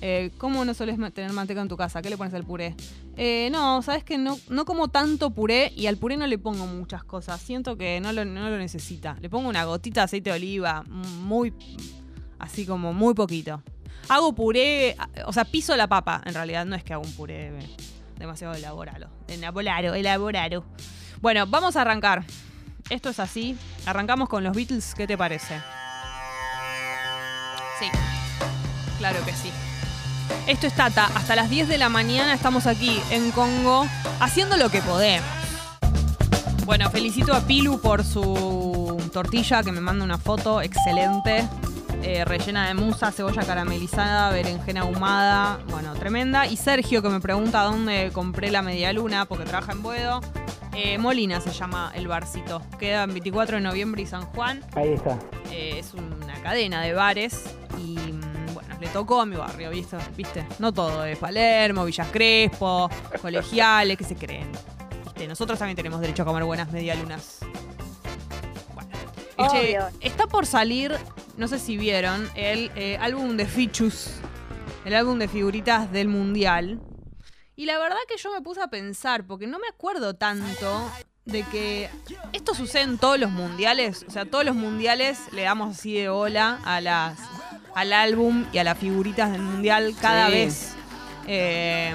Eh, 0.00 0.30
¿Cómo 0.38 0.64
no 0.64 0.72
ma- 0.96 1.10
tener 1.10 1.32
manteca 1.32 1.60
en 1.60 1.68
tu 1.68 1.76
casa? 1.76 2.00
¿Qué 2.02 2.10
le 2.10 2.16
pones 2.16 2.32
al 2.34 2.44
puré? 2.44 2.74
Eh, 3.16 3.48
no, 3.50 3.82
sabes 3.82 4.04
que 4.04 4.16
no, 4.16 4.38
no 4.48 4.64
como 4.64 4.88
tanto 4.88 5.30
puré 5.30 5.72
y 5.76 5.86
al 5.86 5.96
puré 5.96 6.16
no 6.16 6.26
le 6.26 6.38
pongo 6.38 6.66
muchas 6.66 7.02
cosas. 7.02 7.40
Siento 7.40 7.76
que 7.76 8.00
no 8.00 8.12
lo, 8.12 8.24
no 8.24 8.48
lo 8.48 8.58
necesita. 8.58 9.16
Le 9.20 9.28
pongo 9.28 9.48
una 9.48 9.64
gotita 9.64 10.02
de 10.02 10.04
aceite 10.04 10.30
de 10.30 10.36
oliva, 10.36 10.84
muy. 10.88 11.52
así 12.38 12.64
como 12.64 12.92
muy 12.92 13.14
poquito. 13.14 13.62
Hago 14.08 14.34
puré, 14.34 14.96
o 15.26 15.32
sea, 15.32 15.44
piso 15.44 15.76
la 15.76 15.86
papa, 15.88 16.22
en 16.24 16.32
realidad, 16.32 16.64
no 16.64 16.76
es 16.76 16.84
que 16.84 16.92
hago 16.94 17.02
un 17.02 17.12
puré 17.12 17.52
demasiado 18.18 18.54
elaborado. 18.54 19.08
Elaborado, 19.26 19.94
elaborado. 19.94 20.64
Bueno, 21.20 21.46
vamos 21.46 21.76
a 21.76 21.82
arrancar. 21.82 22.24
Esto 22.88 23.10
es 23.10 23.18
así. 23.20 23.56
Arrancamos 23.84 24.28
con 24.28 24.44
los 24.44 24.54
Beatles, 24.56 24.94
¿qué 24.94 25.06
te 25.06 25.18
parece? 25.18 25.60
Sí. 27.80 27.86
Claro 28.98 29.22
que 29.26 29.32
sí. 29.32 29.50
Esto 30.46 30.66
es 30.66 30.74
Tata. 30.74 31.10
Hasta 31.14 31.36
las 31.36 31.50
10 31.50 31.68
de 31.68 31.78
la 31.78 31.88
mañana 31.88 32.34
estamos 32.34 32.66
aquí 32.66 33.00
en 33.10 33.30
Congo 33.32 33.86
haciendo 34.20 34.56
lo 34.56 34.70
que 34.70 34.80
podemos. 34.82 35.28
Bueno, 36.64 36.90
felicito 36.90 37.34
a 37.34 37.40
Pilu 37.40 37.80
por 37.80 38.04
su 38.04 38.96
tortilla 39.12 39.62
que 39.62 39.72
me 39.72 39.80
manda 39.80 40.04
una 40.04 40.18
foto 40.18 40.60
excelente. 40.60 41.46
eh, 42.02 42.24
rellena 42.24 42.68
de 42.68 42.74
musa, 42.74 43.10
cebolla 43.10 43.42
caramelizada, 43.42 44.30
berenjena 44.30 44.82
ahumada. 44.82 45.58
Bueno, 45.68 45.94
tremenda. 45.94 46.46
Y 46.46 46.56
Sergio 46.56 47.02
que 47.02 47.08
me 47.08 47.20
pregunta 47.20 47.62
dónde 47.62 48.10
compré 48.12 48.50
la 48.50 48.62
media 48.62 48.92
luna 48.92 49.24
porque 49.24 49.44
trabaja 49.44 49.72
en 49.72 49.82
Buedo. 49.82 50.20
Eh, 50.74 50.96
Molina 50.98 51.40
se 51.40 51.50
llama 51.50 51.90
el 51.94 52.06
barcito. 52.06 52.62
Queda 52.78 53.02
en 53.02 53.10
24 53.10 53.56
de 53.56 53.62
noviembre 53.62 54.02
y 54.02 54.06
San 54.06 54.26
Juan. 54.26 54.62
Ahí 54.76 54.92
está. 54.92 55.18
Eh, 55.50 55.76
es 55.80 55.92
una 55.94 56.34
cadena 56.42 56.82
de 56.82 56.92
bares 56.92 57.42
y 57.78 57.96
le 58.80 58.88
tocó 58.88 59.20
a 59.20 59.26
mi 59.26 59.36
barrio, 59.36 59.70
¿viste? 59.70 59.96
¿Viste? 60.16 60.46
No 60.58 60.72
todo 60.72 61.04
es 61.04 61.18
Palermo, 61.18 61.84
Villas 61.84 62.08
Crespo, 62.12 62.88
colegiales, 63.22 63.96
¿qué 63.96 64.04
se 64.04 64.16
creen? 64.16 64.50
¿Viste? 65.04 65.26
Nosotros 65.26 65.58
también 65.58 65.76
tenemos 65.76 66.00
derecho 66.00 66.22
a 66.22 66.26
comer 66.26 66.44
buenas 66.44 66.70
medialunas. 66.70 67.40
Bueno. 68.74 69.52
Che, 69.52 69.78
está 70.00 70.26
por 70.26 70.46
salir, 70.46 70.94
no 71.36 71.48
sé 71.48 71.58
si 71.58 71.76
vieron, 71.76 72.28
el 72.34 72.70
eh, 72.76 72.96
álbum 73.00 73.36
de 73.36 73.46
Fichus, 73.46 74.10
el 74.84 74.94
álbum 74.94 75.18
de 75.18 75.28
figuritas 75.28 75.90
del 75.90 76.08
Mundial. 76.08 76.80
Y 77.56 77.66
la 77.66 77.78
verdad 77.78 77.98
que 78.06 78.16
yo 78.16 78.32
me 78.32 78.40
puse 78.40 78.60
a 78.60 78.68
pensar, 78.68 79.26
porque 79.26 79.48
no 79.48 79.58
me 79.58 79.66
acuerdo 79.66 80.14
tanto 80.14 80.88
de 81.28 81.42
que 81.44 81.90
esto 82.32 82.54
sucede 82.54 82.82
en 82.82 82.98
todos 82.98 83.18
los 83.18 83.30
mundiales. 83.30 84.04
O 84.08 84.10
sea, 84.10 84.24
todos 84.24 84.44
los 84.44 84.54
mundiales 84.56 85.18
le 85.32 85.42
damos 85.42 85.76
así 85.76 85.94
de 85.94 86.08
hola 86.08 86.58
a 86.64 86.80
las, 86.80 87.18
al 87.74 87.92
álbum 87.92 88.46
y 88.52 88.58
a 88.58 88.64
las 88.64 88.78
figuritas 88.78 89.30
del 89.30 89.42
mundial 89.42 89.94
cada 90.00 90.26
Sí. 90.26 90.32
vez. 90.32 90.72
Eh, 91.26 91.92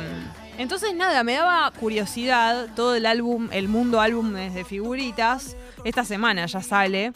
entonces, 0.60 0.94
nada, 0.94 1.24
me 1.24 1.34
daba 1.34 1.72
curiosidad 1.72 2.68
todo 2.75 2.96
el 2.96 3.08
álbum, 3.08 3.50
el 3.52 3.68
mundo 3.68 4.00
álbumes 4.02 4.54
de 4.54 4.63
figuritas. 4.63 5.58
Esta 5.84 6.06
semana 6.06 6.46
ya 6.46 6.62
sale. 6.62 7.12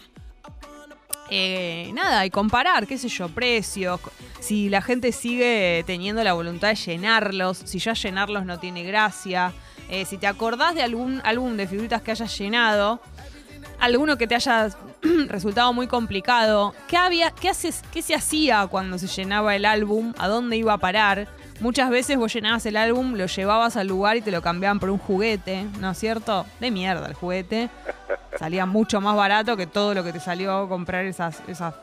Eh, 1.30 1.92
nada, 1.94 2.26
y 2.26 2.32
comparar, 2.32 2.88
qué 2.88 2.98
sé 2.98 3.10
yo, 3.10 3.28
precios, 3.30 4.00
si 4.40 4.70
la 4.70 4.82
gente 4.82 5.12
sigue 5.12 5.84
teniendo 5.86 6.24
la 6.24 6.34
voluntad 6.34 6.70
de 6.70 6.76
llenarlos, 6.76 7.58
si 7.66 7.80
ya 7.80 7.94
llenarlos 7.94 8.46
no 8.46 8.60
tiene 8.60 8.84
gracia, 8.84 9.52
eh, 9.90 10.06
si 10.06 10.18
te 10.18 10.28
acordás 10.28 10.76
de 10.76 10.82
algún 10.82 11.22
álbum 11.24 11.58
de 11.58 11.68
figuritas 11.68 12.02
que 12.02 12.12
hayas 12.12 12.38
llenado, 12.38 13.00
alguno 13.80 14.18
que 14.18 14.28
te 14.28 14.36
haya 14.36 14.70
resultado 15.28 15.74
muy 15.74 15.88
complicado, 15.88 16.74
¿qué, 16.88 16.98
había, 16.98 17.32
qué, 17.32 17.50
haces, 17.50 17.84
¿qué 17.92 18.02
se 18.02 18.16
hacía 18.16 18.68
cuando 18.68 18.98
se 18.98 19.08
llenaba 19.08 19.56
el 19.56 19.66
álbum? 19.66 20.14
¿A 20.18 20.28
dónde 20.28 20.58
iba 20.58 20.74
a 20.74 20.78
parar? 20.78 21.28
Muchas 21.60 21.90
veces 21.90 22.18
vos 22.18 22.32
llenabas 22.34 22.66
el 22.66 22.78
álbum, 22.78 23.16
lo 23.16 23.26
llevabas 23.26 23.78
al 23.78 23.88
lugar 23.88 24.18
y 24.18 24.22
te 24.22 24.32
lo 24.32 24.42
cambiaban 24.42 24.80
por 24.80 24.90
un 24.90 25.00
juguete, 25.00 25.66
¿no 25.80 25.92
es 25.92 25.98
cierto? 25.98 26.46
De 26.60 26.70
mierda 26.70 27.08
el 27.08 27.16
juguete. 27.16 27.70
Salía 28.38 28.68
mucho 28.68 29.02
más 29.02 29.16
barato 29.16 29.58
que 29.58 29.66
todo 29.66 29.96
lo 29.96 30.04
que 30.04 30.14
te 30.14 30.20
salió 30.20 30.70
comprar 30.70 31.06
esas, 31.06 31.42
esas 31.48 31.74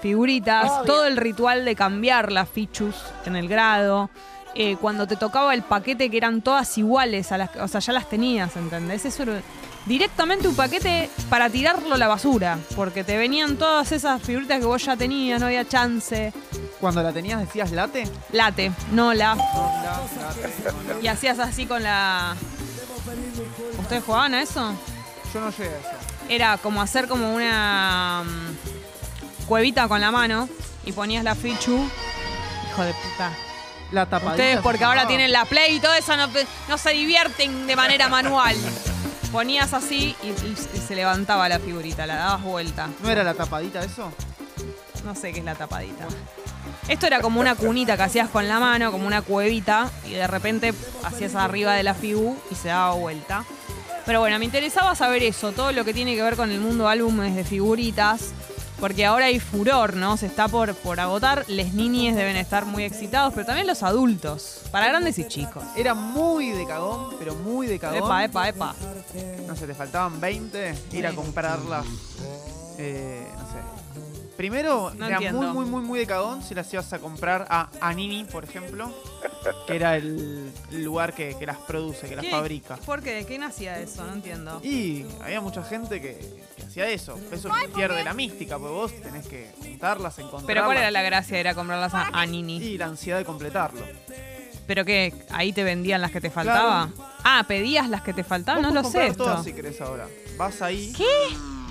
figuritas. 0.00 0.70
Obvio. 0.70 0.84
Todo 0.84 1.06
el 1.06 1.18
ritual 1.18 1.66
de 1.66 1.74
cambiar 1.74 2.32
las 2.32 2.48
fichus 2.48 2.96
en 3.26 3.36
el 3.36 3.48
grado. 3.48 4.08
Eh, 4.60 4.76
cuando 4.80 5.06
te 5.06 5.14
tocaba 5.14 5.54
el 5.54 5.62
paquete 5.62 6.10
que 6.10 6.16
eran 6.16 6.42
todas 6.42 6.76
iguales, 6.78 7.30
a 7.30 7.38
las, 7.38 7.54
o 7.60 7.68
sea, 7.68 7.78
ya 7.78 7.92
las 7.92 8.08
tenías, 8.08 8.56
¿entendés? 8.56 9.04
Eso 9.04 9.22
era 9.22 9.40
directamente 9.86 10.48
un 10.48 10.56
paquete 10.56 11.08
para 11.30 11.48
tirarlo 11.48 11.94
a 11.94 11.96
la 11.96 12.08
basura, 12.08 12.58
porque 12.74 13.04
te 13.04 13.16
venían 13.16 13.56
todas 13.56 13.92
esas 13.92 14.20
figuritas 14.20 14.58
que 14.58 14.66
vos 14.66 14.84
ya 14.84 14.96
tenías, 14.96 15.38
no 15.38 15.46
había 15.46 15.64
chance. 15.64 16.32
Cuando 16.80 17.04
la 17.04 17.12
tenías 17.12 17.38
decías 17.38 17.70
late. 17.70 18.08
Late, 18.32 18.72
no 18.90 19.14
la. 19.14 19.36
Y 21.00 21.06
hacías 21.06 21.38
así 21.38 21.64
con 21.64 21.84
la... 21.84 22.34
¿Ustedes 23.78 24.02
jugaban 24.02 24.34
a 24.34 24.42
eso? 24.42 24.74
Yo 25.32 25.40
no 25.40 25.50
llegué 25.50 25.70
a 25.70 25.78
eso. 25.78 25.88
Era 26.28 26.58
como 26.58 26.82
hacer 26.82 27.06
como 27.06 27.32
una 27.32 28.24
mm, 28.24 29.46
cuevita 29.46 29.86
con 29.86 30.00
la 30.00 30.10
mano 30.10 30.48
y 30.84 30.90
ponías 30.90 31.22
la 31.22 31.36
fichu. 31.36 31.78
Hijo 32.72 32.82
de 32.82 32.92
puta. 32.92 33.47
La 33.92 34.06
tapadita. 34.06 34.32
Ustedes 34.32 34.58
porque 34.60 34.84
ahora 34.84 35.06
tienen 35.06 35.32
la 35.32 35.44
play 35.44 35.76
y 35.76 35.80
todo 35.80 35.94
eso 35.94 36.16
no, 36.16 36.28
no 36.68 36.78
se 36.78 36.90
divierten 36.90 37.66
de 37.66 37.76
manera 37.76 38.08
manual. 38.08 38.56
Ponías 39.32 39.72
así 39.74 40.14
y, 40.22 40.26
y- 40.28 40.56
y 40.74 40.78
se 40.80 40.94
levantaba 40.94 41.48
la 41.48 41.58
figurita, 41.58 42.06
la 42.06 42.16
dabas 42.16 42.42
vuelta. 42.42 42.88
¿No 43.02 43.10
era 43.10 43.22
la 43.24 43.34
tapadita 43.34 43.80
eso? 43.82 44.12
No 45.04 45.14
sé 45.14 45.32
qué 45.32 45.38
es 45.40 45.44
la 45.44 45.54
tapadita. 45.54 46.06
Esto 46.88 47.06
era 47.06 47.20
como 47.20 47.40
una 47.40 47.54
cunita 47.54 47.96
que 47.96 48.02
hacías 48.02 48.28
con 48.30 48.48
la 48.48 48.58
mano, 48.58 48.90
como 48.90 49.06
una 49.06 49.20
cuevita, 49.22 49.90
y 50.06 50.12
de 50.12 50.26
repente 50.26 50.72
hacías 51.04 51.34
arriba 51.34 51.74
de 51.74 51.82
la 51.82 51.94
figu 51.94 52.38
y 52.50 52.54
se 52.54 52.68
daba 52.68 52.92
vuelta. 52.94 53.44
Pero 54.06 54.20
bueno, 54.20 54.38
me 54.38 54.46
interesaba 54.46 54.94
saber 54.94 55.22
eso, 55.22 55.52
todo 55.52 55.72
lo 55.72 55.84
que 55.84 55.92
tiene 55.92 56.14
que 56.14 56.22
ver 56.22 56.34
con 56.36 56.50
el 56.50 56.60
mundo 56.60 56.88
álbumes 56.88 57.34
de 57.34 57.44
figuritas, 57.44 58.30
porque 58.80 59.04
ahora 59.06 59.26
hay 59.26 59.40
furor, 59.40 59.96
¿no? 59.96 60.16
Se 60.16 60.26
está 60.26 60.48
por, 60.48 60.74
por 60.74 61.00
agotar, 61.00 61.44
les 61.48 61.74
niñes 61.74 62.16
deben 62.16 62.36
estar 62.36 62.64
muy 62.64 62.84
excitados, 62.84 63.32
pero 63.34 63.46
también 63.46 63.66
los 63.66 63.82
adultos, 63.82 64.62
para 64.70 64.88
grandes 64.88 65.18
y 65.18 65.26
chicos. 65.26 65.62
Era 65.76 65.94
muy 65.94 66.50
de 66.50 66.66
cagón, 66.66 67.14
pero 67.18 67.34
muy 67.34 67.66
de 67.66 67.78
cagón. 67.78 67.98
Epa, 67.98 68.24
epa, 68.24 68.48
epa. 68.48 68.74
No 69.46 69.56
sé, 69.56 69.66
te 69.66 69.74
faltaban 69.74 70.20
20, 70.20 70.74
ir 70.92 71.06
a 71.06 71.12
comprarlas. 71.12 71.86
Eh. 72.78 73.26
Primero, 74.38 74.92
No 74.94 75.04
era 75.04 75.16
entiendo. 75.16 75.40
muy, 75.52 75.64
muy, 75.64 75.64
muy, 75.66 75.82
muy 75.82 75.98
de 75.98 76.06
cagón 76.06 76.44
si 76.44 76.54
las 76.54 76.72
ibas 76.72 76.92
a 76.92 77.00
comprar 77.00 77.44
a 77.50 77.68
Anini, 77.80 78.22
por 78.22 78.44
ejemplo, 78.44 78.88
que 79.66 79.74
era 79.74 79.96
el 79.96 80.52
lugar 80.70 81.12
que, 81.12 81.34
que 81.36 81.44
las 81.44 81.56
produce, 81.56 82.08
que 82.08 82.14
las 82.14 82.24
¿Qué? 82.24 82.30
fabrica. 82.30 82.76
¿Por 82.76 83.02
qué? 83.02 83.26
¿Qué 83.26 83.36
nacía 83.36 83.80
eso? 83.80 84.06
No 84.06 84.12
entiendo. 84.12 84.60
Y 84.62 85.04
había 85.24 85.40
mucha 85.40 85.64
gente 85.64 86.00
que, 86.00 86.40
que 86.56 86.62
hacía 86.62 86.88
eso. 86.88 87.18
Eso 87.32 87.50
pierde 87.74 88.04
la 88.04 88.14
mística, 88.14 88.58
porque 88.60 88.74
vos 88.74 88.92
tenés 89.02 89.26
que 89.26 89.50
juntarlas, 89.60 90.16
encontrarlas. 90.20 90.46
Pero 90.46 90.64
¿cuál 90.66 90.78
era 90.78 90.92
la 90.92 91.02
gracia? 91.02 91.36
Era 91.36 91.56
comprarlas 91.56 91.92
a, 91.94 92.06
a 92.12 92.24
Nini. 92.24 92.58
Y 92.58 92.78
la 92.78 92.86
ansiedad 92.86 93.18
de 93.18 93.24
completarlo. 93.24 93.84
¿Pero 94.68 94.84
qué? 94.84 95.12
¿Ahí 95.30 95.52
te 95.52 95.64
vendían 95.64 96.00
las 96.00 96.12
que 96.12 96.20
te 96.20 96.30
faltaba? 96.30 96.90
Ah, 97.24 97.44
¿pedías 97.48 97.88
las 97.88 98.02
que 98.02 98.12
te 98.12 98.22
faltaban? 98.22 98.62
No 98.62 98.70
lo 98.70 98.84
sé 98.84 99.08
esto. 99.08 99.24
todas 99.24 99.44
si 99.44 99.52
querés 99.52 99.80
ahora. 99.80 100.06
Vas 100.36 100.62
ahí 100.62 100.92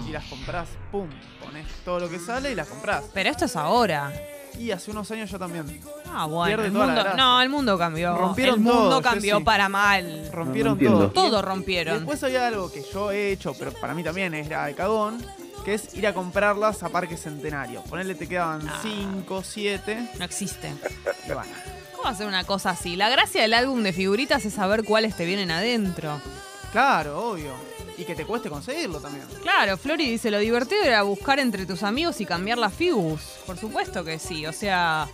y 0.08 0.12
las 0.12 0.26
comprás, 0.26 0.70
pum, 0.92 1.08
pones 1.44 1.68
todo 1.84 2.00
lo 2.00 2.10
que 2.10 2.20
sale 2.20 2.52
y 2.52 2.56
las 2.56 2.68
comprás. 2.68 3.04
Pero 3.14 3.30
esto 3.30 3.46
es 3.46 3.56
ahora. 3.56 4.12
Y 4.58 4.72
hace 4.72 4.90
unos 4.90 5.10
años 5.12 5.30
yo 5.30 5.38
también. 5.38 5.82
Ah, 6.12 6.26
bueno. 6.26 6.48
Pierde 6.48 6.66
El 6.68 6.72
mundo, 6.72 7.04
no, 7.16 7.42
el 7.42 7.50
mundo 7.50 7.78
cambió. 7.78 8.18
Rompieron 8.18 8.56
el 8.56 8.62
mundo 8.62 8.90
todo, 8.90 9.02
cambió 9.04 9.44
para 9.44 9.70
mal. 9.70 10.30
Rompieron 10.32 10.74
entiendo. 10.74 11.10
todo. 11.12 11.30
Todo 11.30 11.40
Y 11.40 11.42
rompieron. 11.44 11.96
Después 11.98 12.24
había 12.24 12.48
algo 12.48 12.72
que 12.72 12.84
yo 12.92 13.12
he 13.12 13.32
hecho, 13.32 13.54
pero 13.60 13.72
para 13.74 13.94
mí 13.94 14.04
también 14.04 14.34
era 14.34 14.66
de 14.66 14.74
cagón, 14.74 15.24
que 15.64 15.76
es 15.76 15.94
ir 15.94 16.08
a 16.08 16.14
comprarlas 16.14 16.82
a 16.82 16.90
Parque 16.90 17.18
Centenario. 17.18 17.84
Ponerle 17.84 18.16
te 18.16 18.28
quedaban 18.28 18.68
Ah. 18.68 18.80
5, 18.82 19.44
7. 19.44 20.10
No 20.18 20.26
existe. 20.26 20.74
Y 21.26 21.32
bueno, 21.34 21.52
¿Cómo 21.96 22.10
hacer 22.10 22.28
una 22.28 22.44
cosa 22.44 22.72
así? 22.72 22.96
La 22.96 23.10
gracia 23.10 23.42
del 23.42 23.54
álbum 23.54 23.84
de 23.84 23.92
figuritas 23.94 24.44
es 24.46 24.54
saber 24.54 24.84
cuáles 24.86 25.16
te 25.16 25.26
vienen 25.26 25.52
adentro. 25.52 26.20
claro, 26.72 27.30
obvio. 27.32 27.52
Y 27.98 28.06
que 28.06 28.13
te 28.13 28.25
cueste 28.25 28.50
conseguirlo 28.50 29.00
también. 29.00 29.25
Claro, 29.42 29.75
Flori 29.77 30.10
dice, 30.10 30.30
lo 30.30 30.38
divertido 30.39 30.84
era 30.84 31.01
buscar 31.01 31.39
entre 31.39 31.66
tus 31.66 31.82
amigos 31.82 32.22
y 32.22 32.25
cambiar 32.25 32.58
las 32.60 32.74
figus. 32.74 33.22
Por 33.46 33.58
supuesto 33.58 34.04
que 34.04 34.20
sí, 34.20 34.46
o 34.46 34.54
sea, 34.54 35.08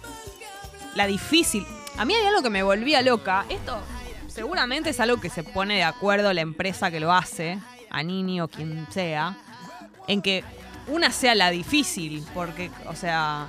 la 0.95 1.07
difícil. 1.07 1.65
A 1.97 2.05
mí 2.05 2.13
hay 2.13 2.25
algo 2.25 2.41
que 2.41 2.49
me 2.49 2.61
volvía 2.61 3.01
loca. 3.01 3.45
Esto 3.49 3.77
seguramente 4.27 4.89
es 4.89 4.99
algo 4.99 5.21
que 5.21 5.29
se 5.29 5.43
pone 5.43 5.75
de 5.75 5.83
acuerdo 5.83 6.33
la 6.33 6.41
empresa 6.41 6.91
que 6.91 6.99
lo 6.99 7.13
hace, 7.13 7.59
a 7.89 8.03
Nini 8.03 8.41
o 8.41 8.47
quien 8.47 8.87
sea, 8.91 9.37
en 10.07 10.21
que 10.21 10.43
una 10.87 11.11
sea 11.11 11.35
la 11.35 11.51
difícil, 11.51 12.25
porque, 12.33 12.71
o 12.87 12.95
sea, 12.95 13.47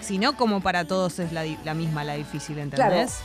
si 0.00 0.18
no, 0.18 0.36
como 0.36 0.60
para 0.60 0.84
todos 0.86 1.18
es 1.18 1.32
la, 1.32 1.74
misma 1.74 2.04
la 2.04 2.14
difícil, 2.14 2.58
¿entendés? 2.58 3.18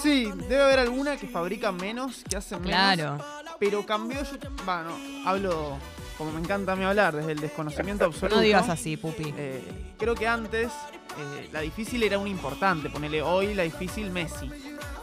Sí, 0.00 0.30
debe 0.48 0.62
haber 0.62 0.78
alguna 0.80 1.16
que 1.16 1.26
fabrica 1.26 1.72
menos, 1.72 2.24
que 2.28 2.36
hace 2.36 2.56
menos. 2.56 2.70
Claro. 2.70 3.18
Pero 3.58 3.84
cambió 3.86 4.22
yo. 4.22 4.36
Bueno, 4.64 4.96
hablo 5.24 5.78
como 6.18 6.32
me 6.32 6.40
encanta 6.40 6.72
a 6.72 6.76
mí 6.76 6.84
hablar, 6.84 7.16
desde 7.16 7.32
el 7.32 7.40
desconocimiento 7.40 8.04
absoluto. 8.04 8.36
No 8.36 8.42
digas 8.42 8.68
así, 8.68 8.96
pupi. 8.96 9.34
Eh, 9.36 9.60
creo 9.98 10.14
que 10.14 10.28
antes 10.28 10.68
eh, 10.68 11.48
la 11.52 11.60
difícil 11.60 12.02
era 12.02 12.18
un 12.18 12.28
importante. 12.28 12.90
Ponele 12.90 13.22
hoy 13.22 13.54
la 13.54 13.62
difícil 13.64 14.10
Messi. 14.10 14.50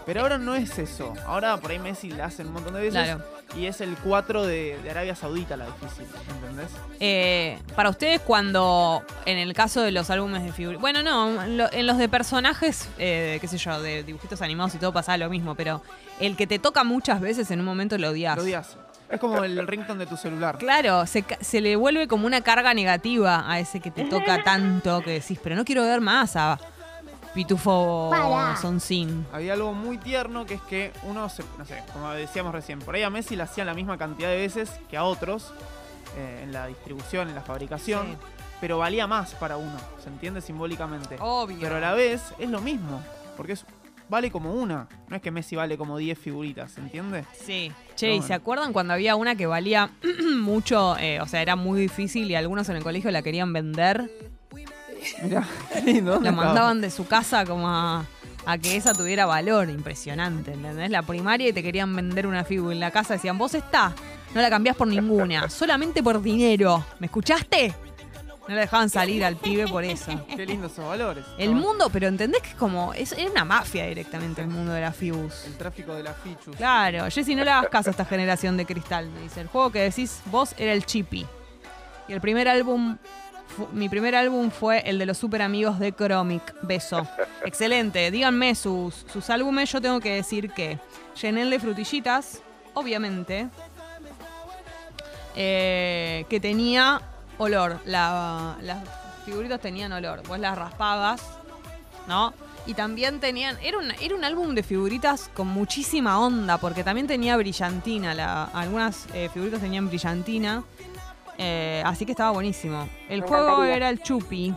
Pero 0.06 0.22
ahora 0.22 0.38
no 0.38 0.56
es 0.56 0.78
eso. 0.80 1.14
Ahora 1.26 1.58
por 1.58 1.72
ahí 1.72 1.78
Messi 1.80 2.10
la 2.10 2.26
hacen 2.26 2.48
un 2.48 2.54
montón 2.54 2.74
de 2.74 2.82
veces. 2.82 2.94
Claro. 3.04 3.24
Y 3.56 3.66
es 3.66 3.82
el 3.82 3.96
4 3.98 4.46
de, 4.46 4.80
de 4.84 4.92
Arabia 4.92 5.16
Saudita 5.16 5.56
la 5.58 5.66
difícil. 5.66 6.06
¿Entendés? 6.42 6.68
Eh, 7.00 7.60
para 7.76 7.90
ustedes, 7.90 8.22
cuando 8.22 9.04
en 9.26 9.38
el 9.38 9.54
caso 9.54 9.82
de 9.82 9.92
los 9.92 10.10
álbumes 10.10 10.44
de 10.44 10.52
figuras. 10.52 10.80
Bueno, 10.82 11.02
no, 11.04 11.44
en, 11.44 11.58
lo- 11.58 11.72
en 11.72 11.86
los 11.88 11.98
de 11.98 12.10
personajes, 12.10 12.88
eh, 12.98 13.38
qué 13.42 13.48
sé 13.48 13.58
yo, 13.58 13.82
de 13.82 14.04
dibujitos 14.04 14.42
animados 14.42 14.74
y 14.76 14.78
todo 14.78 14.94
pasa 14.94 15.18
lo 15.18 15.30
mismo, 15.30 15.56
pero 15.56 15.82
el 16.20 16.36
que 16.36 16.48
te 16.48 16.60
toca 16.60 16.84
muchas 16.84 17.22
veces 17.22 17.50
en 17.52 17.60
un 17.60 17.66
momento 17.66 17.98
lo 17.98 18.10
odias. 18.10 18.36
Lo 18.38 18.44
odias. 18.44 18.78
Es 19.10 19.20
como 19.20 19.44
el 19.44 19.68
ringtone 19.68 20.00
de 20.00 20.06
tu 20.06 20.18
celular. 20.18 20.60
Claro, 20.60 21.08
se, 21.08 21.26
se 21.42 21.62
le 21.62 21.76
vuelve 21.76 22.08
como 22.08 22.28
una 22.28 22.42
carga 22.42 22.76
negativa 22.76 23.52
a 23.52 23.60
ese 23.60 23.80
que 23.80 23.90
te 23.90 24.04
toca 24.10 24.44
tanto 24.44 25.02
que 25.02 25.12
decís, 25.14 25.40
pero 25.44 25.56
no 25.56 25.66
quiero 25.66 25.82
ver 25.84 26.02
más 26.02 26.36
a 26.36 26.60
Pitufo 27.34 28.12
Sonsin. 28.60 29.26
Había 29.32 29.54
algo 29.54 29.74
muy 29.74 29.98
tierno 29.98 30.46
que 30.46 30.56
es 30.56 30.62
que 30.62 30.92
uno, 31.04 31.30
se, 31.30 31.44
no 31.58 31.66
sé, 31.66 31.82
como 31.94 32.10
decíamos 32.12 32.54
recién, 32.54 32.80
por 32.80 32.96
ahí 32.96 33.04
a 33.04 33.10
Messi 33.10 33.36
le 33.36 33.44
hacían 33.44 33.68
la 33.68 33.74
misma 33.74 33.98
cantidad 33.98 34.30
de 34.30 34.38
veces 34.38 34.72
que 34.90 34.98
a 34.98 35.04
otros 35.04 35.54
eh, 36.18 36.42
en 36.44 36.52
la 36.52 36.68
distribución, 36.68 37.30
en 37.30 37.36
la 37.36 37.42
fabricación, 37.42 38.08
Sí. 38.08 38.18
pero 38.60 38.80
valía 38.80 39.06
más 39.08 39.36
para 39.36 39.58
uno, 39.58 39.78
¿se 40.04 40.10
entiende 40.10 40.42
simbólicamente? 40.42 41.18
Obvio. 41.20 41.58
Pero 41.62 41.76
a 41.76 41.80
la 41.80 41.94
vez 41.94 42.22
es 42.40 42.50
lo 42.50 42.62
mismo, 42.62 43.02
porque 43.38 43.54
es, 43.54 43.64
vale 44.10 44.32
como 44.32 44.54
una, 44.54 44.88
no 45.08 45.16
es 45.16 45.22
que 45.22 45.30
Messi 45.30 45.56
vale 45.56 45.78
como 45.78 45.98
10 46.00 46.18
figuritas, 46.18 46.72
¿se 46.72 46.82
entiende? 46.82 47.26
Sí. 47.46 47.72
Che, 47.96 48.08
¿y 48.08 48.10
bueno. 48.14 48.28
se 48.28 48.34
acuerdan 48.34 48.74
cuando 48.74 48.94
había 48.94 49.16
una 49.16 49.36
que 49.36 49.46
valía 49.46 49.92
mucho? 50.42 50.98
eh, 50.98 51.22
o 51.22 51.28
sea, 51.28 51.42
era 51.44 51.56
muy 51.56 51.80
difícil 51.80 52.30
y 52.32 52.36
algunos 52.36 52.68
en 52.70 52.78
el 52.78 52.84
colegio 52.84 53.12
la 53.12 53.22
querían 53.22 53.54
vender. 53.54 54.10
Mirá, 55.24 55.48
qué 55.74 55.82
lindo. 55.82 56.14
¿dónde 56.14 56.26
La 56.26 56.32
estaba? 56.32 56.48
mandaban 56.48 56.82
de 56.82 56.90
su 56.92 57.08
casa 57.08 57.46
como 57.46 57.68
a, 57.70 58.06
a 58.46 58.58
que 58.58 58.76
esa 58.76 58.94
tuviera 58.94 59.26
valor. 59.26 59.70
Impresionante, 59.70 60.54
¿entendés? 60.54 60.90
La 60.90 61.02
primaria 61.04 61.50
y 61.50 61.54
te 61.54 61.64
querían 61.64 61.96
vender 61.96 62.28
una 62.28 62.44
figura. 62.44 62.74
En 62.74 62.80
la 62.80 62.92
casa 62.92 63.14
decían, 63.16 63.38
vos 63.38 63.54
está, 63.54 63.94
no 64.34 64.42
la 64.42 64.50
cambiás 64.50 64.76
por 64.76 64.88
ninguna, 64.88 65.50
solamente 65.50 66.02
por 66.04 66.22
dinero. 66.22 66.86
¿Me 67.00 67.08
escuchaste? 67.08 67.74
No 68.48 68.56
la 68.56 68.62
dejaban 68.62 68.90
salir 68.90 69.24
al 69.24 69.36
pibe 69.36 69.68
por 69.68 69.84
eso. 69.84 70.12
Qué 70.36 70.44
lindos 70.44 70.72
esos 70.72 70.88
valores. 70.88 71.24
El 71.38 71.54
No, 71.54 71.62
mundo, 71.62 71.90
pero 71.94 72.08
¿entendés 72.08 72.42
que 72.42 72.50
es 72.50 72.56
como, 72.56 72.96
es, 72.96 73.12
es 73.12 73.30
una 73.30 73.46
mafia 73.46 73.86
directamente 73.86 74.42
el 74.42 74.48
mundo 74.48 74.72
de 74.72 74.82
la 74.82 74.92
Fibus? 74.92 75.46
El 75.46 75.54
tráfico 75.56 75.94
de 75.94 76.02
la 76.02 76.14
fichus. 76.16 76.56
Claro, 76.56 77.06
Jessy, 77.12 77.36
no 77.36 77.44
le 77.44 77.52
hagas 77.52 77.70
caso 77.70 77.90
a 77.90 77.92
esta 77.92 78.06
generación 78.06 78.58
de 78.58 78.66
cristal, 78.66 79.08
me 79.12 79.22
dice. 79.22 79.42
El 79.42 79.48
juego 79.50 79.72
que 79.72 79.82
decís 79.84 80.22
vos 80.32 80.56
era 80.58 80.74
el 80.74 80.84
Chippy. 80.84 81.28
Y 82.08 82.14
el 82.14 82.22
primer 82.22 82.48
álbum, 82.48 82.98
mi 83.74 83.90
primer 83.90 84.16
álbum 84.16 84.50
fue 84.52 84.80
el 84.80 84.98
de 85.00 85.06
los 85.06 85.18
super 85.18 85.42
amigos 85.42 85.80
de 85.80 85.92
Chromic. 85.94 86.56
Beso. 86.62 87.08
Excelente. 87.46 88.12
Díganme 88.12 88.56
sus, 88.56 89.06
sus 89.12 89.30
álbumes. 89.30 89.72
Yo 89.72 89.82
tengo 89.82 90.00
que 90.00 90.16
decir 90.16 90.52
que 90.52 90.80
llené 91.22 91.42
el 91.44 91.50
de 91.50 91.60
frutillitas, 91.60 92.42
obviamente. 92.74 93.50
eh, 95.36 96.26
que 96.30 96.40
tenía 96.40 97.02
olor. 97.38 97.80
La- 97.86 98.56
las 98.62 98.80
figuritas 99.26 99.60
tenían 99.62 99.92
olor. 99.92 100.22
Vos 100.28 100.40
las 100.40 100.58
raspabas, 100.58 101.22
¿no? 102.08 102.34
Y 102.66 102.74
también 102.74 103.20
tenían. 103.20 103.58
Era 103.64 103.78
un, 103.78 103.92
era 104.02 104.16
un 104.16 104.24
álbum 104.24 104.54
de 104.54 104.64
figuritas 104.64 105.30
con 105.34 105.48
muchísima 105.48 106.20
onda, 106.20 106.58
porque 106.58 106.84
también 106.84 107.08
tenía 107.08 107.38
brillantina. 107.38 108.14
La, 108.14 108.44
algunas 108.46 109.06
eh, 109.14 109.30
figuritas 109.34 109.62
tenían 109.62 109.88
brillantina. 109.88 110.64
Eh, 111.42 111.82
así 111.86 112.06
que 112.06 112.12
estaba 112.12 112.32
buenísimo. 112.32 112.88
El 113.08 113.22
Me 113.22 113.28
juego 113.28 113.46
encantaría. 113.46 113.76
era 113.76 113.90
el 113.90 114.02
chupi. 114.04 114.54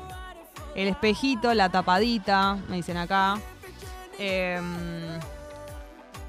El 0.74 0.88
espejito, 0.88 1.54
la 1.54 1.68
tapadita, 1.68 2.56
me 2.68 2.76
dicen 2.76 2.96
acá. 2.96 3.38
Em, 4.18 5.18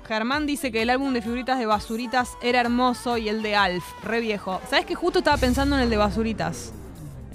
Germán 0.08 0.46
dice 0.46 0.72
que 0.72 0.82
el 0.82 0.90
álbum 0.90 1.14
de 1.14 1.22
figuritas 1.22 1.58
de 1.58 1.66
basuritas 1.66 2.32
era 2.42 2.60
hermoso 2.60 3.18
y 3.18 3.30
el 3.30 3.42
de 3.42 3.56
Alf, 3.56 3.84
re 4.04 4.20
viejo. 4.20 4.62
¿Sabes 4.70 4.86
que 4.86 4.96
justo 4.96 5.20
estaba 5.20 5.38
pensando 5.38 5.76
en 5.76 5.82
el 5.84 5.90
de 5.90 5.98
basuritas? 5.98 6.72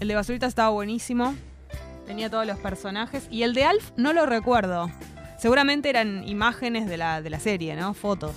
El 0.01 0.09
de 0.09 0.15
basuritas 0.15 0.49
estaba 0.51 0.69
buenísimo. 0.69 1.35
Tenía 2.07 2.31
todos 2.31 2.47
los 2.47 2.59
personajes. 2.59 3.27
Y 3.31 3.43
el 3.43 3.53
de 3.55 3.65
Alf 3.65 3.91
no 3.97 4.13
lo 4.13 4.27
recuerdo. 4.27 4.91
Seguramente 5.39 5.89
eran 5.91 6.27
imágenes 6.29 6.87
de 6.87 6.97
la, 6.99 7.21
de 7.23 7.31
la 7.31 7.41
serie, 7.41 7.75
¿no? 7.75 7.95
Fotos. 7.95 8.33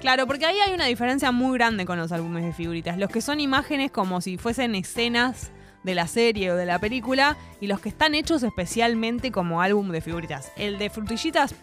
Claro, 0.00 0.26
porque 0.26 0.46
ahí 0.46 0.56
hay 0.66 0.72
una 0.72 0.86
diferencia 0.86 1.30
muy 1.30 1.58
grande 1.58 1.84
con 1.84 1.98
los 1.98 2.10
álbumes 2.10 2.44
de 2.44 2.52
figuritas. 2.52 2.96
Los 2.96 3.10
que 3.10 3.20
son 3.20 3.38
imágenes 3.38 3.90
como 3.90 4.20
si 4.20 4.38
fuesen 4.38 4.74
escenas 4.74 5.50
de 5.82 5.94
la 5.94 6.06
serie 6.06 6.50
o 6.52 6.56
de 6.56 6.64
la 6.66 6.78
película 6.78 7.36
y 7.60 7.66
los 7.66 7.80
que 7.80 7.90
están 7.90 8.14
hechos 8.14 8.42
especialmente 8.42 9.30
como 9.30 9.60
álbum 9.60 9.90
de 9.90 10.00
figuritas. 10.00 10.52
El 10.56 10.78
de 10.78 10.88
frutillitas, 10.88 11.54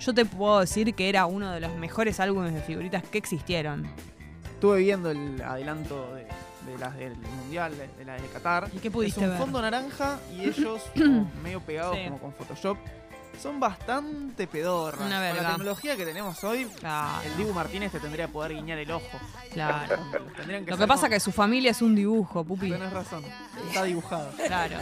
yo 0.00 0.12
te 0.12 0.24
puedo 0.24 0.60
decir 0.60 0.92
que 0.94 1.08
era 1.08 1.26
uno 1.26 1.52
de 1.52 1.60
los 1.60 1.74
mejores 1.76 2.18
álbumes 2.18 2.52
de 2.52 2.62
figuritas 2.62 3.04
que 3.04 3.18
existieron. 3.18 3.88
Estuve 4.54 4.80
viendo 4.80 5.12
el 5.12 5.40
adelanto 5.40 6.14
de, 6.14 6.22
de 6.70 6.78
las 6.80 6.96
del 6.96 7.16
mundial, 7.16 7.72
de, 7.78 7.86
de 7.96 8.04
las 8.04 8.20
de 8.20 8.26
Qatar. 8.28 8.68
¿Y 8.74 8.78
qué 8.78 8.90
pudiste 8.90 9.20
es 9.20 9.24
un 9.26 9.30
ver? 9.32 9.38
fondo 9.40 9.62
naranja 9.62 10.18
y 10.36 10.40
ellos 10.48 10.82
medio 11.44 11.60
pegados 11.60 11.96
Sí. 11.96 12.04
como 12.06 12.18
con 12.18 12.32
Photoshop. 12.32 12.76
Son 13.42 13.60
bastante 13.60 14.46
pedorras. 14.46 15.00
Una 15.06 15.28
Con 15.30 15.36
la 15.42 15.50
tecnología 15.50 15.96
que 15.96 16.04
tenemos 16.04 16.42
hoy, 16.44 16.64
Claro, 16.80 17.22
el 17.24 17.36
Dibu 17.36 17.52
Martínez 17.52 17.92
te 17.92 18.00
tendría 18.00 18.26
que 18.26 18.32
poder 18.32 18.54
guiñar 18.54 18.78
el 18.78 18.90
ojo. 18.90 19.04
claro. 19.52 19.96
Lo 20.66 20.76
que 20.76 20.86
pasa 20.86 21.02
con- 21.02 21.12
es 21.12 21.16
que 21.16 21.20
su 21.20 21.32
familia 21.32 21.70
es 21.70 21.80
un 21.82 21.94
dibujo, 21.94 22.44
pupi. 22.44 22.70
Tenés 22.70 22.92
razón, 22.92 23.24
está 23.68 23.84
dibujado. 23.84 24.30
Claro. 24.46 24.76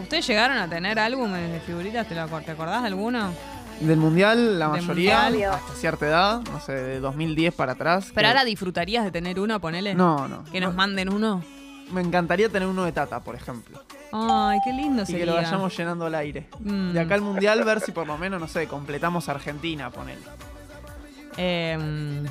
¿Ustedes 0.00 0.26
llegaron 0.26 0.58
a 0.58 0.68
tener 0.68 0.98
álbumes 0.98 1.50
de 1.52 1.60
figuritas? 1.60 2.06
¿Te, 2.08 2.14
lo 2.14 2.26
te 2.40 2.50
acordás 2.50 2.82
de 2.82 2.88
alguno? 2.88 3.32
Del 3.80 3.96
mundial, 3.96 4.58
la 4.58 4.68
Del 4.70 4.82
mayoría, 4.82 5.22
mundial. 5.24 5.52
hasta 5.54 5.74
cierta 5.74 6.06
edad, 6.06 6.40
no 6.42 6.60
sé, 6.60 6.72
de 6.72 7.00
2010 7.00 7.54
para 7.54 7.72
atrás. 7.72 8.06
Pero 8.14 8.20
que- 8.22 8.26
ahora 8.26 8.44
disfrutarías 8.44 9.04
de 9.04 9.10
tener 9.10 9.38
uno, 9.40 9.60
ponele. 9.60 9.94
No, 9.94 10.28
no. 10.28 10.44
Que 10.44 10.60
nos 10.60 10.70
no. 10.72 10.76
manden 10.76 11.12
uno. 11.12 11.42
Me 11.90 12.00
encantaría 12.00 12.48
tener 12.48 12.68
uno 12.68 12.84
de 12.84 12.92
Tata, 12.92 13.20
por 13.20 13.34
ejemplo. 13.34 13.82
Ay, 14.12 14.58
qué 14.64 14.72
lindo 14.72 15.02
Y 15.02 15.06
sería. 15.06 15.20
que 15.20 15.26
lo 15.26 15.34
vayamos 15.34 15.76
llenando 15.76 16.06
al 16.06 16.14
aire. 16.14 16.46
Mm. 16.60 16.92
De 16.92 17.00
acá 17.00 17.14
al 17.14 17.20
mundial, 17.20 17.62
ver 17.64 17.80
si 17.80 17.92
por 17.92 18.06
lo 18.06 18.16
menos, 18.16 18.40
no 18.40 18.48
sé, 18.48 18.66
completamos 18.66 19.28
Argentina, 19.28 19.90
ponele. 19.90 20.22
Eh, 21.36 22.22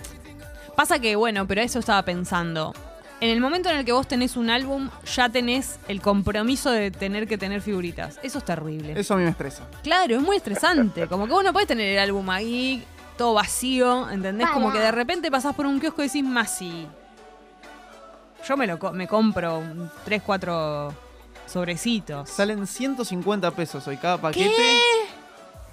pasa 0.76 1.00
que, 1.00 1.16
bueno, 1.16 1.48
pero 1.48 1.62
eso 1.62 1.80
estaba 1.80 2.04
pensando. 2.04 2.74
En 3.22 3.30
el 3.30 3.40
momento 3.40 3.70
en 3.70 3.78
el 3.78 3.86
que 3.86 3.94
vos 3.94 4.08
tenés 4.08 4.36
un 4.36 4.50
álbum, 4.50 4.90
ya 5.16 5.30
tenés 5.30 5.80
el 5.88 6.02
compromiso 6.02 6.72
de 6.72 6.92
tener 6.92 7.28
que 7.28 7.38
tener 7.38 7.62
figuritas. 7.62 8.20
Eso 8.22 8.40
es 8.40 8.44
terrible. 8.46 9.00
Eso 9.00 9.14
a 9.14 9.18
mí 9.18 9.24
me 9.24 9.30
estresa. 9.30 9.64
Claro, 9.82 10.16
es 10.16 10.22
muy 10.22 10.36
estresante. 10.38 11.08
Como 11.08 11.26
que 11.26 11.32
vos 11.32 11.44
no 11.44 11.54
podés 11.54 11.68
tener 11.68 11.88
el 11.88 12.00
álbum 12.00 12.30
ahí, 12.30 12.84
todo 13.18 13.34
vacío, 13.36 14.10
¿entendés? 14.10 14.50
Como 14.50 14.74
que 14.74 14.80
de 14.80 14.92
repente 14.92 15.32
pasás 15.32 15.56
por 15.56 15.66
un 15.66 15.80
kiosco 15.80 16.04
y 16.04 16.08
decís, 16.08 16.24
más 16.24 16.58
sí. 16.58 16.86
Yo 18.48 18.58
me 18.58 18.68
lo 18.68 18.78
me 18.92 19.08
compro 19.08 19.60
un 19.60 19.90
3, 20.06 20.22
4 20.26 20.94
sobrecitos. 21.46 22.30
Salen 22.30 22.68
150 22.68 23.52
pesos 23.52 23.88
hoy 23.88 23.98
cada 23.98 24.18
paquete. 24.20 24.78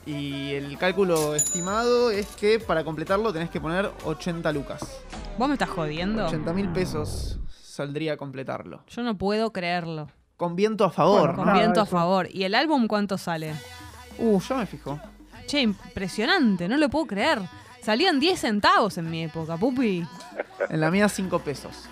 Y 0.07 0.53
el 0.55 0.79
cálculo 0.79 1.35
estimado 1.35 2.11
es 2.11 2.27
que 2.37 2.59
para 2.59 2.85
completarlo 2.85 3.33
tenés 3.33 3.51
que 3.51 3.61
poner 3.61 3.91
80 4.05 4.51
lucas. 4.53 4.81
¿Vos 5.37 5.49
me 5.49 5.55
estás 5.55 5.69
jodiendo? 5.69 6.27
80 6.27 6.53
mil 6.53 6.69
pesos 6.71 7.39
saldría 7.51 8.15
a 8.15 8.17
completarlo. 8.17 8.83
Yo 8.89 9.03
no 9.03 9.17
puedo 9.19 9.53
creerlo. 9.53 10.09
con 10.37 10.57
viento 10.57 10.85
a 10.85 10.91
favor. 10.91 11.35
Con 11.37 11.53
viento 11.53 11.81
a 11.81 11.87
favor. 11.87 12.29
¿Y 12.33 12.45
el 12.45 12.55
álbum 12.55 12.87
cuánto 12.87 13.19
sale? 13.19 13.55
Uh, 14.19 14.41
yo 14.41 14.57
me 14.57 14.67
fijo. 14.67 14.99
Che, 15.47 15.61
impresionante, 15.61 16.67
no 16.69 16.77
lo 16.79 16.89
puedo 16.89 17.07
creer. 17.07 17.41
Salían 17.83 18.21
10 18.21 18.41
centavos 18.41 18.97
en 18.99 19.11
mi 19.11 19.25
época, 19.25 19.57
pupi. 19.57 20.07
En 20.69 20.81
la 20.81 20.91
mía 20.91 21.09
5 21.09 21.39
pesos. 21.41 21.89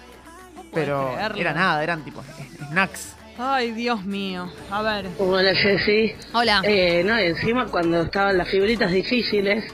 Pero 0.72 1.12
creerlo. 1.14 1.38
era 1.38 1.52
nada, 1.54 1.83
eran 1.83 2.04
tipo 2.04 2.22
snacks. 2.70 3.14
Ay, 3.38 3.70
Dios 3.72 4.04
mío. 4.04 4.50
A 4.70 4.83
ver. 4.83 5.07
Hola 5.18 5.54
Jessy. 5.54 6.12
Hola. 6.33 6.61
Eh, 6.64 7.02
no, 7.04 7.18
y 7.20 7.24
encima 7.26 7.66
cuando 7.66 8.02
estaban 8.02 8.37
las 8.37 8.48
figuritas 8.48 8.90
difíciles, 8.90 9.64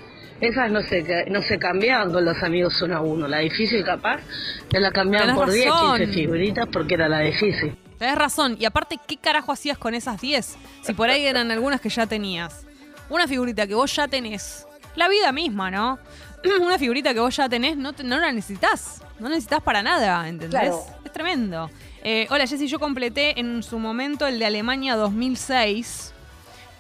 esas 0.40 0.70
no 0.70 0.83
se, 0.83 1.24
no 1.30 1.40
se 1.42 1.59
cambiaban 1.59 2.12
con 2.12 2.24
los 2.24 2.42
amigos 2.42 2.80
uno 2.83 2.96
a 2.96 3.00
uno. 3.00 3.26
La 3.26 3.38
difícil 3.38 3.83
capaz, 3.85 4.20
te 4.68 4.80
la 4.80 4.90
cambiaban 4.90 5.28
Tenés 5.28 5.42
por 5.42 5.50
10, 5.50 5.66
razón. 5.66 5.96
15 5.98 6.12
figuritas 6.12 6.66
porque 6.70 6.94
era 6.94 7.09
la 7.09 7.20
difícil. 7.20 7.74
Tenés 7.98 8.16
razón. 8.16 8.57
Y 8.61 8.66
aparte, 8.66 8.98
¿qué 9.07 9.16
carajo 9.16 9.50
hacías 9.52 9.78
con 9.78 9.94
esas 9.94 10.20
10? 10.20 10.57
Si 10.83 10.92
por 10.92 11.09
ahí 11.09 11.24
eran 11.24 11.50
algunas 11.50 11.80
que 11.80 11.88
ya 11.88 12.07
tenías. 12.07 12.66
Una 13.09 13.26
figurita 13.26 13.66
que 13.66 13.74
vos 13.74 13.94
ya 13.96 14.09
tenés. 14.09 14.66
La 14.96 15.09
vida 15.09 15.33
misma, 15.33 15.70
¿no? 15.70 15.98
Una 16.61 16.78
figurita 16.78 17.14
que 17.14 17.20
vos 17.20 17.35
ya 17.35 17.48
tenés, 17.48 17.78
no, 17.78 17.94
te- 17.94 18.04
no 18.04 18.18
la 18.18 18.30
necesitas. 18.30 19.00
No 19.18 19.29
necesitas 19.29 19.62
para 19.62 19.83
nada, 19.83 20.29
¿entendés? 20.29 20.61
Claro. 20.61 20.85
Es 21.05 21.12
tremendo. 21.12 21.70
Eh, 22.03 22.27
hola, 22.31 22.46
Jessy, 22.46 22.66
yo 22.66 22.79
completé 22.81 23.38
en 23.38 23.62
su 23.62 23.79
momento 23.79 24.27
el 24.27 24.38
de 24.38 24.46
Alemania 24.46 24.96
2006. 24.96 26.12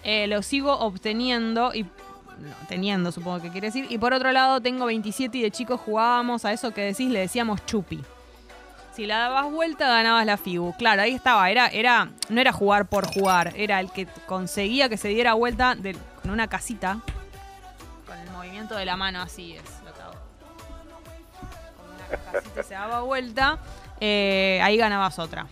Eh, 0.02 0.26
lo 0.26 0.42
sigo 0.42 0.72
obteniendo 0.78 1.72
y... 1.74 1.84
no, 1.84 1.88
teniendo, 2.68 3.12
supongo 3.12 3.40
que 3.40 3.50
quiere 3.50 3.68
decir. 3.68 3.86
Y 3.88 3.98
por 3.98 4.12
otro 4.12 4.32
lado, 4.32 4.60
tengo 4.60 4.84
27 4.86 5.38
y 5.38 5.42
de 5.42 5.50
chicos 5.50 5.80
jugábamos 5.80 6.44
a 6.44 6.52
eso 6.52 6.72
que 6.74 6.82
decís, 6.82 7.08
le 7.10 7.20
decíamos 7.20 7.64
chupi. 7.66 8.02
Si 8.94 9.06
la 9.06 9.18
dabas 9.18 9.50
vuelta, 9.50 9.88
ganabas 9.88 10.24
la 10.26 10.36
Figu. 10.36 10.72
Claro, 10.76 11.02
ahí 11.02 11.14
estaba. 11.14 11.50
Era, 11.50 11.66
era, 11.68 12.10
no 12.28 12.40
era 12.40 12.52
jugar 12.52 12.86
por 12.86 13.06
jugar. 13.12 13.52
Era 13.56 13.80
el 13.80 13.90
que 13.90 14.06
conseguía 14.26 14.88
que 14.88 14.96
se 14.96 15.08
diera 15.08 15.34
vuelta 15.34 15.74
de- 15.74 15.96
con 16.22 16.30
una 16.30 16.46
casita. 16.48 16.98
Con 18.06 18.18
el 18.18 18.30
movimiento 18.30 18.76
de 18.76 18.84
la 18.84 18.96
mano, 18.96 19.20
así 19.22 19.54
es 19.54 19.62
casita 22.32 22.62
se 22.62 22.74
daba 22.74 23.02
vuelta. 23.02 23.58
eh, 24.00 24.60
ahí 24.62 24.76
ganabas 24.76 25.18
otra. 25.18 25.46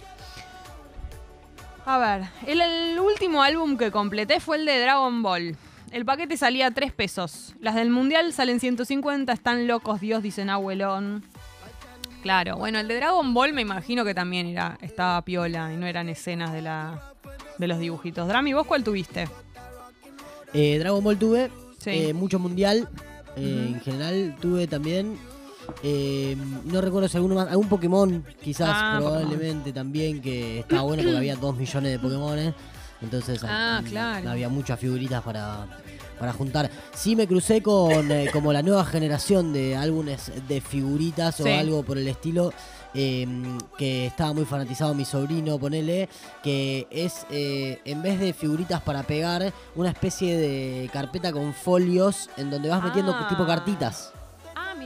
A 1.85 1.99
ver, 1.99 2.29
el, 2.47 2.61
el 2.61 3.01
último 3.01 3.43
álbum 3.43 3.77
que 3.77 3.91
completé 3.91 4.39
fue 4.41 4.57
el 4.57 4.67
de 4.67 4.81
Dragon 4.81 5.23
Ball. 5.23 5.57
El 5.91 6.05
paquete 6.05 6.37
salía 6.37 6.69
a 6.69 6.71
3 6.71 6.93
pesos. 6.93 7.55
Las 7.61 7.75
del 7.75 7.91
mundial 7.91 8.33
salen 8.33 8.61
150. 8.61 9.33
Están 9.33 9.67
locos, 9.67 10.01
Dios, 10.01 10.23
dicen 10.23 10.49
abuelón. 10.49 11.25
Claro, 12.23 12.57
bueno, 12.57 12.79
el 12.79 12.87
de 12.89 12.97
Dragon 12.97 13.35
Ball 13.35 13.53
me 13.53 13.63
imagino 13.63 14.05
que 14.05 14.15
también 14.15 14.47
era, 14.47 14.79
estaba 14.81 15.21
piola 15.23 15.73
y 15.73 15.77
no 15.77 15.87
eran 15.87 16.09
escenas 16.09 16.53
de 16.53 16.63
la 16.63 17.03
de 17.59 17.67
los 17.69 17.79
dibujitos. 17.81 18.27
Drami, 18.29 18.53
¿vos 18.55 18.67
cuál 18.67 18.85
tuviste? 18.85 19.29
Eh, 20.55 20.79
Dragon 20.79 21.03
Ball 21.03 21.19
tuve, 21.19 21.51
Sí. 21.79 21.91
eh, 21.91 22.15
mucho 22.15 22.39
mundial. 22.39 22.89
eh. 23.37 23.67
En 23.75 23.81
general 23.81 24.37
tuve 24.41 24.67
también. 24.69 25.19
Eh, 25.83 26.37
no 26.65 26.81
recuerdo 26.81 27.09
si 27.09 27.17
alguno 27.17 27.35
más. 27.37 27.49
Algún 27.49 27.69
Pokémon, 27.69 28.25
quizás, 28.43 28.71
Ah, 28.73 28.97
probablemente 28.99 29.73
también, 29.73 30.21
que 30.21 30.61
estaba 30.61 30.83
bueno 30.83 31.03
porque 31.03 31.17
había 31.17 31.37
dos 31.37 31.57
millones 31.57 31.93
de 31.93 31.99
Pokémones. 31.99 32.55
Entonces 33.01 33.41
Ah, 33.45 33.83
claro. 33.89 34.31
había 34.31 34.49
muchas 34.49 34.79
figuritas 34.79 35.23
para, 35.23 35.67
para 36.21 36.33
juntar. 36.33 36.71
Sí 36.95 37.17
me 37.17 37.27
crucé 37.27 37.61
con 37.63 38.13
eh, 38.13 38.29
como 38.33 38.53
la 38.53 38.63
nueva 38.63 38.85
generación 38.85 39.53
de 39.53 39.77
álbumes 39.77 40.31
de 40.47 40.61
figuritas 40.61 41.35
Sí. 41.37 41.43
o 41.43 41.59
algo 41.59 41.83
por 41.83 41.99
el 41.99 42.07
estilo. 42.09 42.53
eh, 42.95 43.27
que 43.79 44.05
estaba 44.05 44.35
muy 44.35 44.45
fanatizado 44.45 44.93
mi 44.95 45.07
sobrino, 45.07 45.59
ponele, 45.59 46.11
que 46.43 46.87
es 46.91 47.27
eh, 47.31 47.81
en 47.87 48.03
vez 48.03 48.21
de 48.21 48.35
figuritas 48.35 48.83
para 48.83 49.03
pegar, 49.03 49.51
una 49.75 49.89
especie 49.89 50.37
de 50.37 50.91
carpeta 50.93 51.33
con 51.33 51.55
folios 51.55 52.29
en 52.37 52.51
donde 52.51 52.69
vas 52.69 52.85
metiendo 52.85 53.13
Ah. 53.17 53.27
tipo 53.31 53.47
cartitas. 53.47 54.12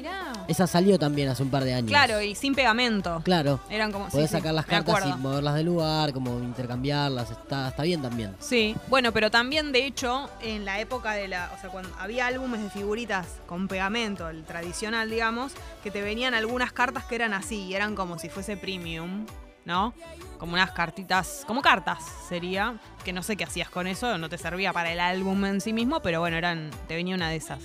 Mirá. 0.06 0.32
Esa 0.48 0.66
salió 0.66 0.98
también 0.98 1.28
hace 1.28 1.42
un 1.42 1.50
par 1.50 1.64
de 1.64 1.74
años. 1.74 1.90
Claro, 1.90 2.20
y 2.20 2.34
sin 2.34 2.54
pegamento. 2.54 3.20
Claro. 3.24 3.60
Eran 3.68 3.90
como. 3.90 4.08
Podés 4.08 4.30
sí, 4.30 4.36
sacar 4.36 4.54
las 4.54 4.66
cartas 4.66 5.04
y 5.06 5.12
moverlas 5.20 5.54
del 5.54 5.66
lugar, 5.66 6.12
como 6.12 6.38
intercambiarlas, 6.38 7.30
está, 7.30 7.68
está 7.68 7.82
bien 7.82 8.02
también. 8.02 8.36
Sí, 8.38 8.76
bueno, 8.88 9.12
pero 9.12 9.30
también 9.30 9.72
de 9.72 9.84
hecho 9.86 10.30
en 10.40 10.64
la 10.64 10.80
época 10.80 11.12
de 11.12 11.28
la, 11.28 11.50
o 11.56 11.60
sea, 11.60 11.70
cuando 11.70 11.90
había 11.98 12.26
álbumes 12.26 12.62
de 12.62 12.70
figuritas 12.70 13.26
con 13.46 13.68
pegamento, 13.68 14.28
el 14.28 14.44
tradicional, 14.44 15.10
digamos, 15.10 15.52
que 15.82 15.90
te 15.90 16.02
venían 16.02 16.34
algunas 16.34 16.72
cartas 16.72 17.04
que 17.04 17.16
eran 17.16 17.34
así, 17.34 17.64
y 17.64 17.74
eran 17.74 17.94
como 17.94 18.18
si 18.18 18.28
fuese 18.28 18.56
premium, 18.56 19.26
¿no? 19.64 19.94
Como 20.38 20.52
unas 20.52 20.70
cartitas, 20.70 21.42
como 21.46 21.62
cartas 21.62 21.98
sería, 22.28 22.78
que 23.04 23.12
no 23.12 23.22
sé 23.22 23.36
qué 23.36 23.44
hacías 23.44 23.68
con 23.68 23.86
eso, 23.86 24.18
no 24.18 24.28
te 24.28 24.38
servía 24.38 24.72
para 24.72 24.92
el 24.92 25.00
álbum 25.00 25.44
en 25.44 25.60
sí 25.60 25.72
mismo, 25.72 26.00
pero 26.00 26.20
bueno, 26.20 26.36
eran 26.36 26.70
te 26.86 26.94
venía 26.94 27.16
una 27.16 27.30
de 27.30 27.36
esas. 27.36 27.60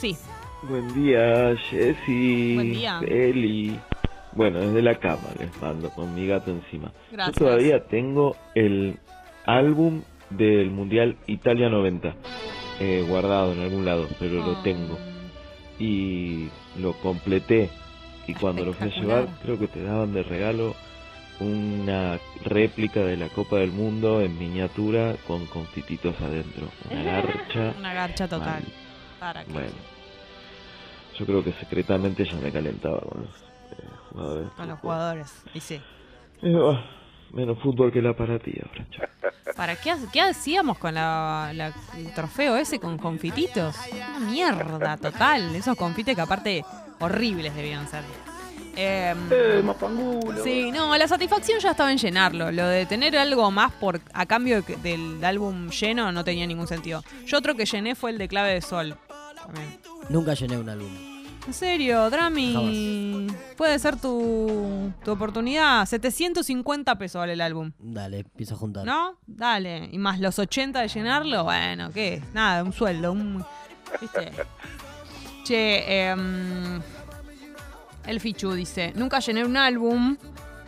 Sí, 0.00 0.16
Buen 0.68 0.94
día, 0.94 1.54
Jessy. 1.70 2.54
Buen 2.54 2.72
día. 2.72 3.00
Eli. 3.06 3.78
Bueno, 4.32 4.60
desde 4.60 4.82
la 4.82 4.94
cama 4.96 5.28
les 5.38 5.56
mando 5.60 5.90
con 5.90 6.14
mi 6.14 6.26
gato 6.26 6.50
encima. 6.50 6.90
Gracias. 7.12 7.36
Yo 7.36 7.44
todavía 7.46 7.84
tengo 7.86 8.36
el 8.54 8.98
álbum 9.46 10.02
del 10.30 10.70
Mundial 10.70 11.16
Italia 11.26 11.68
90 11.68 12.14
eh, 12.80 13.04
guardado 13.06 13.52
en 13.52 13.60
algún 13.62 13.84
lado, 13.84 14.08
pero 14.18 14.34
lo 14.44 14.56
Ah. 14.56 14.60
tengo. 14.64 14.98
Y 15.78 16.48
lo 16.80 16.92
completé. 16.94 17.68
Y 18.26 18.34
cuando 18.34 18.64
lo 18.64 18.72
fui 18.72 18.88
a 18.88 18.90
llevar, 19.00 19.26
creo 19.42 19.58
que 19.58 19.68
te 19.68 19.82
daban 19.82 20.14
de 20.14 20.22
regalo 20.22 20.74
una 21.40 22.18
réplica 22.44 23.00
de 23.00 23.16
la 23.16 23.28
Copa 23.28 23.56
del 23.56 23.70
Mundo 23.72 24.20
en 24.22 24.38
miniatura 24.38 25.14
con 25.26 25.46
confititos 25.46 26.14
adentro. 26.20 26.68
Una 26.90 27.02
garcha. 27.22 27.74
una 27.78 27.92
garcha 27.94 28.26
total. 28.28 28.62
Mal. 28.62 28.72
¿Para 29.20 29.44
qué? 29.44 29.52
Bueno, 29.52 29.68
yo 31.18 31.26
creo 31.26 31.44
que 31.44 31.52
secretamente 31.54 32.24
ya 32.24 32.36
me 32.36 32.50
calentaba 32.52 33.00
con 33.00 33.22
los 33.22 33.36
eh, 33.36 33.86
jugadores. 34.10 34.48
Con 34.56 34.68
los 34.68 34.78
jugadores. 34.80 35.42
Y 35.54 35.60
sí. 35.60 35.80
Eh, 36.42 36.52
bah, 36.52 36.84
menos 37.32 37.58
fútbol 37.60 37.92
que 37.92 38.02
la 38.02 38.14
para 38.14 38.38
ti 38.38 38.52
ahora. 38.62 38.86
¿Para 39.56 39.76
qué, 39.76 39.94
qué 40.12 40.20
hacíamos 40.20 40.78
con 40.78 40.94
la, 40.94 41.52
la- 41.54 41.72
el 41.96 42.12
trofeo 42.12 42.56
ese 42.56 42.80
con 42.80 42.98
confititos? 42.98 43.76
Una 43.92 44.18
mierda 44.20 44.96
total. 44.96 45.54
Esos 45.54 45.76
confites 45.76 46.14
que 46.16 46.20
aparte 46.20 46.64
horribles 47.00 47.54
debían 47.54 47.86
ser. 47.88 48.02
Em, 48.76 49.16
sí, 50.42 50.72
no, 50.72 50.96
la 50.96 51.06
satisfacción 51.06 51.60
ya 51.60 51.70
estaba 51.70 51.92
en 51.92 51.98
llenarlo. 51.98 52.50
Lo 52.50 52.66
de 52.66 52.86
tener 52.86 53.16
algo 53.16 53.48
más 53.52 53.70
por 53.72 54.00
a 54.12 54.26
cambio 54.26 54.62
de 54.62 54.76
del 54.78 55.24
álbum 55.24 55.68
lleno 55.70 56.10
no 56.10 56.24
tenía 56.24 56.44
ningún 56.48 56.66
sentido. 56.66 57.04
Yo 57.26 57.38
otro 57.38 57.54
que 57.54 57.66
llené 57.66 57.94
fue 57.94 58.10
el 58.10 58.18
de 58.18 58.26
clave 58.26 58.54
de 58.54 58.60
sol. 58.60 58.96
También. 59.36 59.78
Nunca 60.08 60.34
llené 60.34 60.58
un 60.58 60.68
álbum. 60.68 60.90
En 61.46 61.52
serio, 61.52 62.08
Drami. 62.08 63.26
Puede 63.56 63.78
ser 63.78 64.00
tu, 64.00 64.92
tu 65.04 65.10
oportunidad. 65.10 65.84
750 65.86 66.96
pesos 66.96 67.18
vale 67.18 67.34
el 67.34 67.40
álbum. 67.42 67.72
Dale, 67.78 68.20
empiezo 68.20 68.54
a 68.54 68.58
juntar. 68.58 68.86
¿No? 68.86 69.18
Dale. 69.26 69.88
Y 69.92 69.98
más 69.98 70.20
los 70.20 70.38
80 70.38 70.80
de 70.80 70.88
llenarlo, 70.88 71.44
bueno, 71.44 71.90
¿qué? 71.92 72.22
Nada, 72.32 72.64
un 72.64 72.72
sueldo, 72.72 73.12
un. 73.12 73.44
¿Viste? 74.00 74.32
Che, 75.44 76.08
em, 76.08 76.80
el 78.06 78.20
Fichu 78.20 78.52
dice: 78.52 78.92
Nunca 78.96 79.20
llené 79.20 79.44
un 79.44 79.58
álbum, 79.58 80.16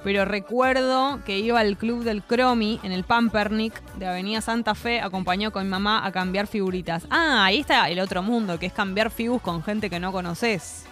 pero 0.03 0.25
recuerdo 0.25 1.21
que 1.25 1.39
iba 1.39 1.61
al 1.61 1.77
club 1.77 2.05
del 2.05 2.23
Cromi 2.23 2.81
en 2.83 2.93
el 2.93 3.05
Pampernick 3.05 3.81
de 3.95 4.07
Avenida 4.07 4.41
Santa 4.41 4.75
Fe, 4.75 5.01
acompañado 5.01 5.53
con 5.53 5.65
mi 5.65 5.71
mamá 5.71 6.07
a 6.07 6.13
cambiar 6.13 6.47
figuritas. 6.47 7.07
Ah, 7.11 7.45
ahí 7.45 7.61
está 7.61 7.89
el 7.89 7.99
otro 8.01 8.23
mundo, 8.23 8.59
que 8.59 8.67
es 8.67 8.73
cambiar 8.73 9.11
figus 9.11 9.43
con 9.43 9.63
gente 9.63 9.91
que 9.91 9.99
no 9.99 10.13
conoces. 10.13 10.85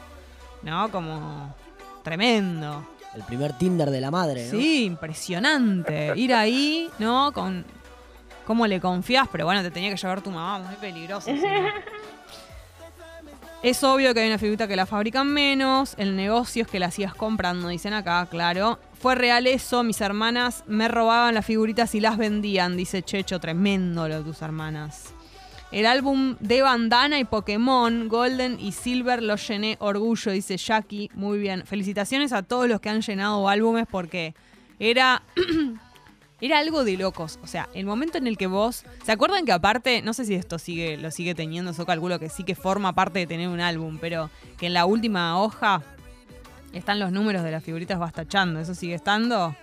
¿No? 0.62 0.90
Como. 0.90 1.54
Tremendo. 2.02 2.86
El 3.14 3.22
primer 3.22 3.56
Tinder 3.56 3.90
de 3.90 4.00
la 4.00 4.10
madre, 4.10 4.44
¿no? 4.44 4.58
Sí, 4.58 4.84
impresionante. 4.84 6.12
Ir 6.16 6.34
ahí, 6.34 6.90
¿no? 6.98 7.32
Con 7.32 7.64
cómo 8.44 8.66
le 8.66 8.80
confías, 8.80 9.28
pero 9.30 9.44
bueno, 9.44 9.62
te 9.62 9.70
tenía 9.70 9.90
que 9.90 9.96
llevar 9.96 10.20
tu 10.20 10.30
mamá, 10.30 10.58
muy 10.58 10.74
peligroso. 10.76 11.30
encima. 11.30 11.72
Es 13.62 13.82
obvio 13.82 14.12
que 14.12 14.20
hay 14.20 14.28
una 14.28 14.36
figurita 14.36 14.68
que 14.68 14.76
la 14.76 14.84
fabrican 14.84 15.26
menos, 15.26 15.94
el 15.96 16.16
negocio 16.16 16.64
es 16.64 16.68
que 16.68 16.78
la 16.78 16.90
sigas 16.90 17.14
comprando, 17.14 17.68
dicen 17.68 17.94
acá, 17.94 18.26
claro. 18.30 18.78
Fue 19.04 19.16
real 19.16 19.46
eso, 19.46 19.84
mis 19.84 20.00
hermanas 20.00 20.64
me 20.66 20.88
robaban 20.88 21.34
las 21.34 21.44
figuritas 21.44 21.94
y 21.94 22.00
las 22.00 22.16
vendían, 22.16 22.74
dice 22.74 23.02
Checho, 23.02 23.38
tremendo 23.38 24.08
lo 24.08 24.16
de 24.16 24.24
tus 24.24 24.40
hermanas. 24.40 25.12
El 25.70 25.84
álbum 25.84 26.36
de 26.40 26.62
Bandana 26.62 27.18
y 27.18 27.24
Pokémon, 27.24 28.08
Golden 28.08 28.58
y 28.58 28.72
Silver, 28.72 29.22
lo 29.22 29.36
llené 29.36 29.76
orgullo, 29.80 30.32
dice 30.32 30.56
Jackie. 30.56 31.10
Muy 31.12 31.36
bien. 31.36 31.66
Felicitaciones 31.66 32.32
a 32.32 32.44
todos 32.44 32.66
los 32.66 32.80
que 32.80 32.88
han 32.88 33.02
llenado 33.02 33.46
álbumes 33.46 33.84
porque 33.90 34.34
era. 34.78 35.22
Era 36.40 36.58
algo 36.58 36.84
de 36.84 36.96
locos. 36.98 37.38
O 37.42 37.46
sea, 37.46 37.70
el 37.74 37.86
momento 37.86 38.18
en 38.18 38.26
el 38.26 38.36
que 38.36 38.48
vos. 38.48 38.84
¿Se 39.04 39.12
acuerdan 39.12 39.46
que 39.46 39.52
aparte, 39.52 40.02
no 40.02 40.12
sé 40.12 40.24
si 40.26 40.34
esto 40.34 40.58
sigue, 40.58 40.96
lo 40.98 41.10
sigue 41.10 41.34
teniendo, 41.34 41.72
yo 41.72 41.86
calculo 41.86 42.18
que 42.18 42.28
sí 42.28 42.42
que 42.42 42.54
forma 42.54 42.92
parte 42.92 43.20
de 43.20 43.26
tener 43.26 43.48
un 43.48 43.60
álbum, 43.60 43.98
pero 43.98 44.30
que 44.58 44.66
en 44.66 44.74
la 44.74 44.84
última 44.84 45.40
hoja 45.40 45.82
están 46.74 46.98
los 46.98 47.12
números 47.12 47.42
de 47.42 47.50
las 47.50 47.62
figuritas 47.62 47.98
bastachando. 47.98 48.60
¿Eso 48.60 48.74
sigue 48.74 48.94
estando? 48.94 49.54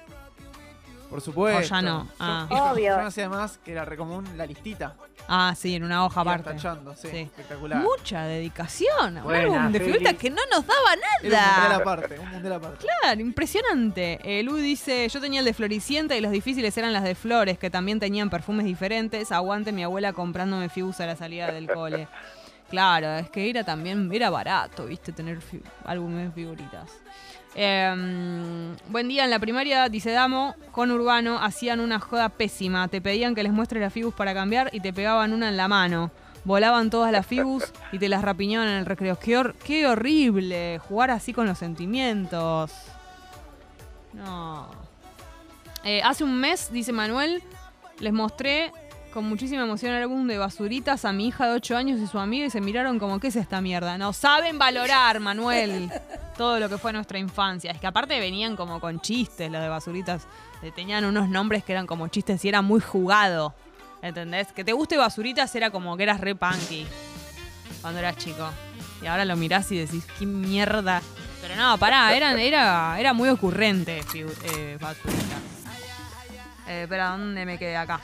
Por 1.10 1.20
supuesto. 1.20 1.60
O 1.60 1.62
ya 1.62 1.82
no. 1.82 2.08
Ah. 2.20 2.48
yo, 2.50 2.56
Obvio. 2.72 2.96
Yo 2.96 3.02
no 3.02 3.08
hacía 3.08 3.28
más 3.28 3.58
que 3.58 3.74
era 3.74 3.84
recomún 3.84 4.26
la 4.38 4.46
listita. 4.46 4.96
Ah, 5.28 5.54
sí, 5.58 5.76
en 5.76 5.84
una 5.84 6.06
hoja 6.06 6.22
aparte. 6.22 6.52
tachando, 6.52 6.96
sí, 6.96 7.10
Sí. 7.12 7.18
espectacular. 7.18 7.80
Mucha 7.80 8.24
dedicación. 8.24 9.18
Un 9.18 9.24
Buena, 9.24 9.44
álbum 9.44 9.72
de 9.74 9.80
figuritas 9.82 10.14
que 10.16 10.30
no 10.30 10.42
nos 10.52 10.66
daba 10.66 10.94
Era 10.94 11.02
un 11.22 11.22
mundial 11.24 11.42
nada. 11.70 11.76
aparte, 11.76 12.18
un 12.20 12.30
mundial 12.30 12.54
aparte. 12.54 12.86
Claro, 13.02 13.22
impresionante. 13.22 14.20
Eh, 14.24 14.42
Lu 14.44 14.56
dice, 14.56 15.08
yo 15.10 15.20
tenía 15.20 15.40
el 15.40 15.46
de 15.46 15.54
Floricienta 15.54 16.16
y 16.16 16.22
los 16.22 16.32
difíciles 16.32 16.76
eran 16.78 16.94
las 16.94 17.04
de 17.04 17.14
Flores, 17.16 17.60
que 17.60 17.70
también 17.70 18.00
tenían 18.00 18.30
perfumes 18.30 18.66
diferentes. 18.66 19.32
Aguante 19.34 19.72
mi 19.74 19.84
abuela 19.84 20.14
comprándome 20.14 20.70
fibus 20.70 21.02
a 21.02 21.06
la 21.06 21.16
salida 21.18 21.52
del 21.52 21.68
cole. 21.70 22.08
Claro, 22.72 23.16
es 23.18 23.30
que 23.30 23.50
era 23.50 23.64
también, 23.64 24.10
era 24.12 24.30
barato, 24.30 24.86
viste, 24.86 25.12
tener 25.12 25.42
fi- 25.42 25.62
álbumes 25.86 26.34
figuritas. 26.34 26.90
Eh, 27.54 28.74
buen 28.88 29.08
día, 29.10 29.26
en 29.26 29.30
la 29.30 29.40
primaria, 29.40 29.90
dice 29.90 30.12
Damo, 30.12 30.56
con 30.72 30.90
Urbano, 30.90 31.38
hacían 31.38 31.82
una 31.82 32.00
joda 32.00 32.30
pésima. 32.30 32.88
Te 32.88 33.02
pedían 33.02 33.36
que 33.36 33.44
les 33.44 33.52
muestre 33.52 33.80
las 33.82 33.92
fibus 33.92 34.14
para 34.14 34.34
cambiar 34.34 34.70
y 34.74 34.80
te 34.80 34.94
pegaban 34.94 35.34
una 35.34 35.50
en 35.50 35.58
la 35.58 35.68
mano. 35.68 36.12
Volaban 36.46 36.90
todas 36.90 37.12
las 37.12 37.28
fibus 37.28 37.66
y 37.92 38.00
te 38.00 38.08
las 38.10 38.22
rapiñaban 38.24 38.68
en 38.70 38.76
el 38.78 38.86
recreo. 38.86 39.20
Qué 39.20 39.86
horrible 39.86 40.80
jugar 40.80 41.12
así 41.12 41.34
con 41.34 41.46
los 41.46 41.58
sentimientos. 41.58 42.72
No. 44.14 44.70
Eh, 45.84 46.02
hace 46.04 46.24
un 46.24 46.40
mes, 46.40 46.72
dice 46.72 46.94
Manuel, 46.94 47.44
les 48.00 48.14
mostré 48.14 48.72
con 49.12 49.26
muchísima 49.26 49.64
emoción 49.64 49.94
el 49.94 50.04
álbum 50.04 50.28
de 50.28 50.38
basuritas 50.38 51.06
a 51.06 51.12
mi 51.14 51.28
hija 51.28 51.46
de 51.48 51.54
8 51.54 51.78
años 51.78 52.00
y 52.00 52.08
su 52.08 52.18
amiga 52.20 52.46
y 52.46 52.50
se 52.50 52.62
miraron 52.62 52.98
como, 53.00 53.20
¿qué 53.20 53.28
es 53.28 53.36
esta 53.36 53.62
mierda? 53.62 53.98
No 53.98 54.14
saben 54.14 54.58
valorar, 54.58 55.20
Manuel, 55.20 55.92
todo 56.38 56.60
lo 56.60 56.70
que 56.70 56.78
fue 56.78 56.94
nuestra 56.94 57.20
infancia. 57.20 57.72
Es 57.72 57.80
que 57.80 57.88
aparte 57.88 58.20
venían 58.20 58.56
como 58.56 58.80
con 58.80 59.00
chistes 59.02 59.52
los 59.52 59.62
de 59.62 59.68
basuritas. 59.70 60.28
Eh, 60.64 60.72
Tenían 60.72 61.06
unos 61.06 61.30
nombres 61.30 61.64
que 61.64 61.74
eran 61.74 61.88
como 61.88 62.08
chistes 62.08 62.44
y 62.46 62.50
era 62.50 62.62
muy 62.62 62.80
jugado. 62.82 63.54
¿Entendés? 64.02 64.52
Que 64.52 64.64
te 64.64 64.74
guste 64.74 64.98
basuritas 64.98 65.54
era 65.56 65.70
como 65.70 65.96
que 65.96 66.04
eras 66.04 66.20
re 66.20 66.34
punky 66.34 66.88
cuando 67.82 68.00
eras 68.00 68.18
chico. 68.18 68.50
Y 69.02 69.08
ahora 69.08 69.26
lo 69.26 69.36
mirás 69.36 69.72
y 69.72 69.78
decís, 69.78 70.06
qué 70.18 70.26
mierda. 70.26 71.02
Pero 71.42 71.56
no, 71.56 71.78
pará, 71.78 72.16
eran, 72.16 72.40
era, 72.40 73.00
era 73.00 73.14
muy 73.14 73.30
ocurrente 73.30 74.04
eh, 74.14 74.78
basuritas. 74.80 75.42
Eh, 76.68 76.84
espera, 76.84 77.10
¿dónde 77.10 77.46
me 77.46 77.58
quedé 77.58 77.76
acá? 77.76 78.00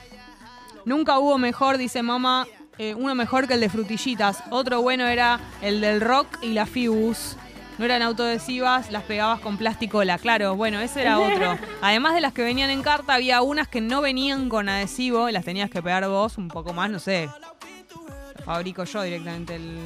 Nunca 0.88 1.20
hubo 1.20 1.38
mejor, 1.38 1.78
dice 1.78 2.02
mamá, 2.02 2.48
eh, 2.78 2.96
uno 2.96 3.14
mejor 3.14 3.46
que 3.46 3.56
el 3.56 3.60
de 3.60 3.68
frutillitas. 3.68 4.42
Otro 4.52 4.82
bueno 4.82 5.06
era 5.06 5.38
el 5.62 5.82
del 5.82 6.00
rock 6.00 6.28
y 6.42 6.54
la 6.54 6.66
fibus. 6.66 7.36
No 7.78 7.84
eran 7.84 8.02
autoadhesivas, 8.02 8.90
las 8.90 9.04
pegabas 9.04 9.42
con 9.42 9.58
plasticola. 9.58 10.18
Claro, 10.18 10.56
bueno, 10.56 10.80
ese 10.80 11.02
era 11.02 11.20
otro. 11.20 11.58
Además 11.82 12.14
de 12.14 12.22
las 12.22 12.32
que 12.32 12.42
venían 12.42 12.70
en 12.70 12.84
carta, 12.84 13.16
había 13.16 13.42
unas 13.42 13.68
que 13.68 13.82
no 13.82 14.00
venían 14.00 14.48
con 14.48 14.70
adhesivo, 14.70 15.30
las 15.30 15.44
tenías 15.44 15.70
que 15.70 15.84
pegar 15.84 16.08
vos 16.08 16.38
un 16.38 16.48
poco 16.48 16.72
más, 16.72 16.90
no 16.90 17.00
sé. 17.00 17.30
Lo 18.38 18.46
fabrico 18.46 18.86
yo 18.86 19.02
directamente 19.02 19.56
el. 19.56 19.78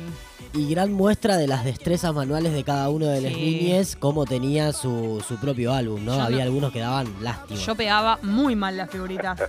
Y 0.54 0.70
gran 0.70 0.92
muestra 0.92 1.38
de 1.38 1.48
las 1.48 1.64
destrezas 1.64 2.14
manuales 2.14 2.52
de 2.52 2.66
cada 2.66 2.90
uno 2.90 3.06
de 3.06 3.22
las 3.22 3.32
Sí. 3.34 3.40
niñes, 3.40 3.96
cómo 3.98 4.26
tenía 4.26 4.74
su, 4.74 5.24
su 5.26 5.38
propio 5.38 5.74
álbum, 5.74 6.04
¿no? 6.04 6.16
Yo 6.18 6.22
Había 6.24 6.38
no- 6.40 6.44
algunos 6.44 6.74
que 6.74 6.80
daban 6.82 7.08
lástima. 7.22 7.58
Yo 7.58 7.74
pegaba 7.76 8.20
muy 8.22 8.54
mal 8.58 8.76
las 8.76 8.90
figuritas. 8.90 9.40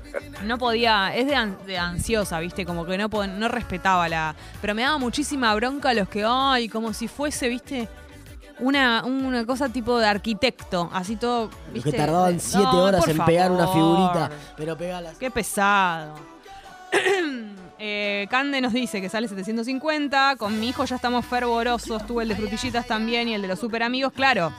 No 0.44 0.58
podía, 0.58 1.12
es 1.16 1.26
de, 1.26 1.34
an- 1.34 1.58
de 1.66 1.76
ansiosa, 1.76 2.38
¿viste? 2.38 2.64
Como 2.64 2.84
que 2.86 2.96
no, 2.96 3.08
no 3.08 3.48
respetaba 3.48 4.08
la... 4.08 4.36
Pero 4.60 4.76
me 4.76 4.82
daba 4.82 4.98
muchísima 4.98 5.52
bronca 5.56 5.92
los 5.92 6.08
que, 6.08 6.24
ay, 6.24 6.68
como 6.68 6.92
si 6.92 7.08
fuese, 7.08 7.48
¿viste? 7.48 7.88
Una, 8.60 9.02
una 9.04 9.44
cosa 9.44 9.68
tipo 9.70 9.98
de 9.98 10.06
arquitecto, 10.06 10.88
así 10.92 11.16
todo, 11.16 11.46
Los 11.46 11.72
¿viste? 11.74 11.90
que 11.90 11.96
tardaban 11.96 12.38
siete 12.38 12.62
No, 12.64 12.82
horas 12.84 13.08
en 13.08 13.18
pegar 13.24 13.50
una 13.50 13.66
figurita, 13.66 14.30
pero 14.56 14.76
pegalas. 14.76 15.16
Qué 15.18 15.32
pesado. 15.32 16.14
Eh, 17.84 18.28
Cande 18.30 18.60
nos 18.60 18.72
dice 18.72 19.00
que 19.00 19.08
sale 19.08 19.26
750. 19.26 20.36
Con 20.36 20.60
mi 20.60 20.68
hijo 20.68 20.84
ya 20.84 20.94
estamos 20.94 21.26
fervorosos. 21.26 22.06
Tuve 22.06 22.22
el 22.22 22.28
de 22.28 22.36
frutillitas 22.36 22.86
también 22.86 23.26
y 23.26 23.34
el 23.34 23.42
de 23.42 23.48
los 23.48 23.58
super 23.58 23.82
amigos, 23.82 24.12
claro. 24.12 24.52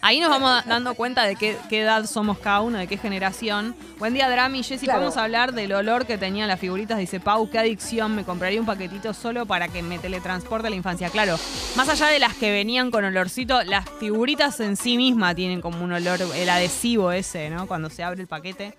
Ahí 0.00 0.18
nos 0.18 0.28
vamos 0.28 0.64
dando 0.66 0.94
cuenta 0.94 1.22
de 1.22 1.36
qué, 1.36 1.56
qué 1.68 1.82
edad 1.82 2.06
somos 2.06 2.38
cada 2.38 2.62
uno, 2.62 2.78
de 2.78 2.88
qué 2.88 2.96
generación. 2.96 3.76
Buen 4.00 4.14
día, 4.14 4.28
Drami 4.28 4.58
y 4.58 4.62
Jessy. 4.64 4.86
Claro. 4.86 4.98
Podemos 4.98 5.16
hablar 5.16 5.52
del 5.54 5.72
olor 5.72 6.06
que 6.06 6.18
tenían 6.18 6.48
las 6.48 6.58
figuritas. 6.58 6.98
Dice 6.98 7.20
Pau, 7.20 7.48
qué 7.50 7.60
adicción. 7.60 8.16
Me 8.16 8.24
compraría 8.24 8.58
un 8.58 8.66
paquetito 8.66 9.14
solo 9.14 9.46
para 9.46 9.68
que 9.68 9.84
me 9.84 10.00
teletransporte 10.00 10.66
a 10.66 10.70
la 10.70 10.76
infancia. 10.76 11.10
Claro, 11.10 11.38
más 11.76 11.88
allá 11.88 12.08
de 12.08 12.18
las 12.18 12.34
que 12.34 12.50
venían 12.50 12.90
con 12.90 13.04
olorcito, 13.04 13.62
las 13.62 13.88
figuritas 14.00 14.58
en 14.58 14.76
sí 14.76 14.96
mismas 14.96 15.36
tienen 15.36 15.60
como 15.60 15.84
un 15.84 15.92
olor, 15.92 16.18
el 16.34 16.48
adhesivo 16.48 17.12
ese, 17.12 17.48
¿no? 17.48 17.68
Cuando 17.68 17.90
se 17.90 18.02
abre 18.02 18.22
el 18.22 18.26
paquete. 18.26 18.74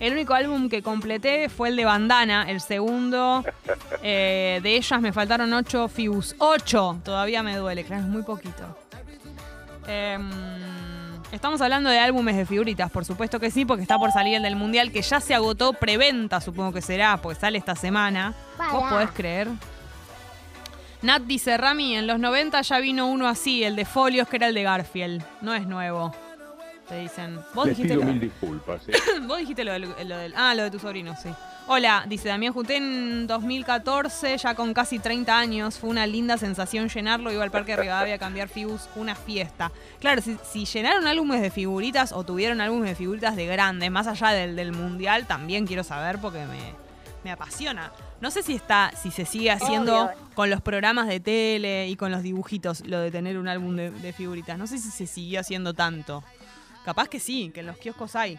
El 0.00 0.12
único 0.14 0.34
álbum 0.34 0.68
que 0.68 0.82
completé 0.82 1.48
fue 1.48 1.68
el 1.68 1.76
de 1.76 1.84
Bandana, 1.84 2.50
el 2.50 2.60
segundo. 2.60 3.44
eh, 4.02 4.60
de 4.62 4.76
ellas 4.76 5.00
me 5.00 5.12
faltaron 5.12 5.52
ocho 5.52 5.88
Fibus. 5.88 6.34
¡Ocho! 6.38 6.98
Todavía 7.04 7.42
me 7.42 7.56
duele, 7.56 7.84
claro, 7.84 8.02
es 8.02 8.08
muy 8.08 8.22
poquito. 8.22 8.76
Em, 9.86 10.30
estamos 11.32 11.60
hablando 11.60 11.90
de 11.90 11.98
álbumes 11.98 12.36
de 12.36 12.46
figuritas, 12.46 12.90
por 12.90 13.04
supuesto 13.04 13.40
que 13.40 13.50
sí, 13.50 13.64
porque 13.64 13.82
está 13.82 13.98
por 13.98 14.12
salir 14.12 14.34
el 14.34 14.42
del 14.42 14.56
Mundial, 14.56 14.92
que 14.92 15.02
ya 15.02 15.20
se 15.20 15.34
agotó 15.34 15.72
preventa, 15.72 16.40
supongo 16.40 16.72
que 16.72 16.82
será, 16.82 17.16
porque 17.16 17.40
sale 17.40 17.58
esta 17.58 17.74
semana. 17.74 18.34
¿Vos 18.72 18.84
podés 18.90 19.10
creer? 19.10 19.48
Nat 21.02 21.22
dice, 21.22 21.56
Rami, 21.56 21.96
en 21.96 22.06
los 22.06 22.20
90 22.20 22.62
ya 22.62 22.78
vino 22.78 23.06
uno 23.08 23.26
así, 23.26 23.64
el 23.64 23.74
de 23.74 23.84
folios, 23.84 24.28
que 24.28 24.36
era 24.36 24.48
el 24.48 24.54
de 24.54 24.62
Garfield. 24.62 25.24
No 25.40 25.52
es 25.52 25.66
nuevo. 25.66 26.14
Te 26.92 26.98
dicen. 27.00 27.40
Vos 27.54 27.66
Les 27.66 27.76
dijiste 27.78 27.94
pido 27.94 28.04
lo- 28.06 28.12
mil 28.12 28.20
disculpas. 28.20 28.82
¿eh? 28.86 28.92
Vos 29.26 29.38
dijiste 29.38 29.64
lo 29.64 29.72
del, 29.72 29.82
lo 30.06 30.18
del- 30.18 30.34
Ah, 30.36 30.54
lo 30.54 30.64
de 30.64 30.70
tu 30.70 30.78
sobrino, 30.78 31.14
sí. 31.16 31.30
Hola, 31.68 32.04
dice 32.06 32.28
Damián 32.28 32.52
Juté 32.52 32.76
en 32.76 33.26
2014, 33.26 34.36
ya 34.36 34.54
con 34.54 34.74
casi 34.74 34.98
30 34.98 35.38
años. 35.38 35.78
Fue 35.78 35.88
una 35.88 36.06
linda 36.06 36.36
sensación 36.36 36.90
llenarlo. 36.90 37.32
Iba 37.32 37.44
al 37.44 37.50
Parque 37.50 37.72
de 37.76 37.82
Rivadavia 37.82 38.16
a 38.16 38.18
cambiar 38.18 38.48
fibus, 38.48 38.90
una 38.94 39.14
fiesta. 39.14 39.72
Claro, 40.00 40.20
si, 40.20 40.36
si 40.50 40.66
llenaron 40.66 41.06
álbumes 41.06 41.40
de 41.40 41.50
figuritas 41.50 42.12
o 42.12 42.24
tuvieron 42.24 42.60
álbumes 42.60 42.90
de 42.90 42.94
figuritas 42.94 43.36
de 43.36 43.46
grandes, 43.46 43.90
más 43.90 44.06
allá 44.06 44.28
del, 44.32 44.54
del 44.54 44.72
mundial, 44.72 45.26
también 45.26 45.66
quiero 45.66 45.84
saber 45.84 46.18
porque 46.18 46.44
me, 46.44 46.74
me 47.24 47.30
apasiona. 47.30 47.90
No 48.20 48.30
sé 48.30 48.42
si 48.42 48.54
está, 48.54 48.92
si 49.00 49.10
se 49.10 49.24
sigue 49.24 49.50
haciendo 49.50 50.04
Obvio. 50.06 50.16
con 50.34 50.50
los 50.50 50.60
programas 50.60 51.08
de 51.08 51.20
tele 51.20 51.88
y 51.88 51.96
con 51.96 52.12
los 52.12 52.22
dibujitos 52.22 52.86
lo 52.86 53.00
de 53.00 53.10
tener 53.10 53.38
un 53.38 53.48
álbum 53.48 53.76
de, 53.76 53.90
de 53.90 54.12
figuritas. 54.12 54.58
No 54.58 54.66
sé 54.66 54.78
si 54.78 54.90
se 54.90 55.06
siguió 55.06 55.40
haciendo 55.40 55.72
tanto. 55.74 56.22
Capaz 56.84 57.08
que 57.08 57.20
sí, 57.20 57.50
que 57.54 57.60
en 57.60 57.66
los 57.66 57.76
kioscos 57.76 58.16
hay. 58.16 58.38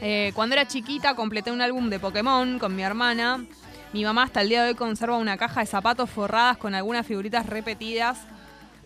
Eh, 0.00 0.32
cuando 0.34 0.54
era 0.54 0.66
chiquita 0.66 1.14
completé 1.14 1.50
un 1.52 1.60
álbum 1.60 1.88
de 1.88 1.98
Pokémon 2.00 2.58
con 2.58 2.74
mi 2.74 2.82
hermana. 2.82 3.44
Mi 3.92 4.02
mamá 4.04 4.24
hasta 4.24 4.40
el 4.40 4.48
día 4.48 4.62
de 4.64 4.70
hoy 4.70 4.74
conserva 4.74 5.16
una 5.18 5.36
caja 5.36 5.60
de 5.60 5.66
zapatos 5.66 6.10
forradas 6.10 6.56
con 6.56 6.74
algunas 6.74 7.06
figuritas 7.06 7.46
repetidas 7.46 8.18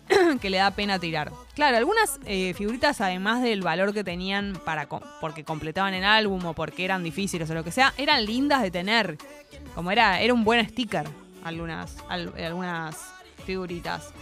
que 0.41 0.49
le 0.51 0.57
da 0.57 0.69
pena 0.71 0.99
tirar. 0.99 1.31
Claro, 1.55 1.77
algunas 1.77 2.19
eh, 2.25 2.53
figuritas, 2.55 3.01
además 3.01 3.41
del 3.41 3.61
valor 3.61 3.91
que 3.93 4.03
tenían 4.03 4.53
para 4.65 4.87
porque 5.19 5.43
completaban 5.43 5.95
el 5.95 6.03
álbum 6.03 6.45
o 6.45 6.53
porque 6.53 6.85
eran 6.85 7.03
difíciles 7.03 7.49
o 7.49 7.53
lo 7.55 7.63
que 7.63 7.71
sea, 7.71 7.91
eran 7.97 8.23
lindas 8.25 8.61
de 8.61 8.69
tener. 8.69 9.17
Como 9.73 9.89
era, 9.89 10.21
era 10.21 10.33
un 10.33 10.43
buen 10.43 10.67
sticker 10.69 11.07
algunas, 11.43 11.97
al- 12.07 12.33
algunas 12.37 12.95
figuritas. 13.47 14.13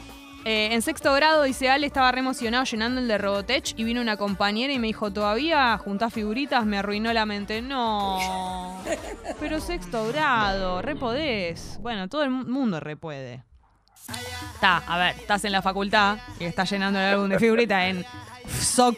Eh, 0.50 0.70
en 0.74 0.82
sexto 0.82 1.12
grado, 1.14 1.44
dice 1.44 1.70
Ale, 1.70 1.86
estaba 1.88 2.10
re 2.10 2.20
emocionado 2.20 2.64
llenando 2.64 3.02
el 3.02 3.08
de 3.10 3.18
Robotech 3.18 3.74
y 3.76 3.84
vino 3.84 4.00
una 4.00 4.16
compañera 4.16 4.72
y 4.72 4.80
me 4.80 4.88
dijo, 4.88 5.12
¿todavía 5.12 5.78
juntás 5.78 6.14
figuritas? 6.14 6.66
Me 6.66 6.78
arruinó 6.78 7.12
la 7.12 7.26
mente. 7.26 7.62
No, 7.62 8.82
pero 9.42 9.60
sexto 9.60 10.08
grado, 10.08 10.82
re 10.82 10.96
podés. 10.96 11.78
Bueno, 11.82 12.08
todo 12.08 12.24
el 12.24 12.30
mu- 12.30 12.46
mundo 12.46 12.80
re 12.80 12.96
puede. 12.96 13.44
Está, 14.54 14.78
a 14.88 14.98
ver, 14.98 15.16
estás 15.18 15.44
en 15.44 15.52
la 15.52 15.62
facultad 15.62 16.18
y 16.40 16.46
estás 16.46 16.70
llenando 16.72 16.98
el 16.98 17.06
álbum 17.08 17.28
de 17.28 17.40
figuritas 17.40 17.84
en 17.84 18.06
SOC. 18.50 18.96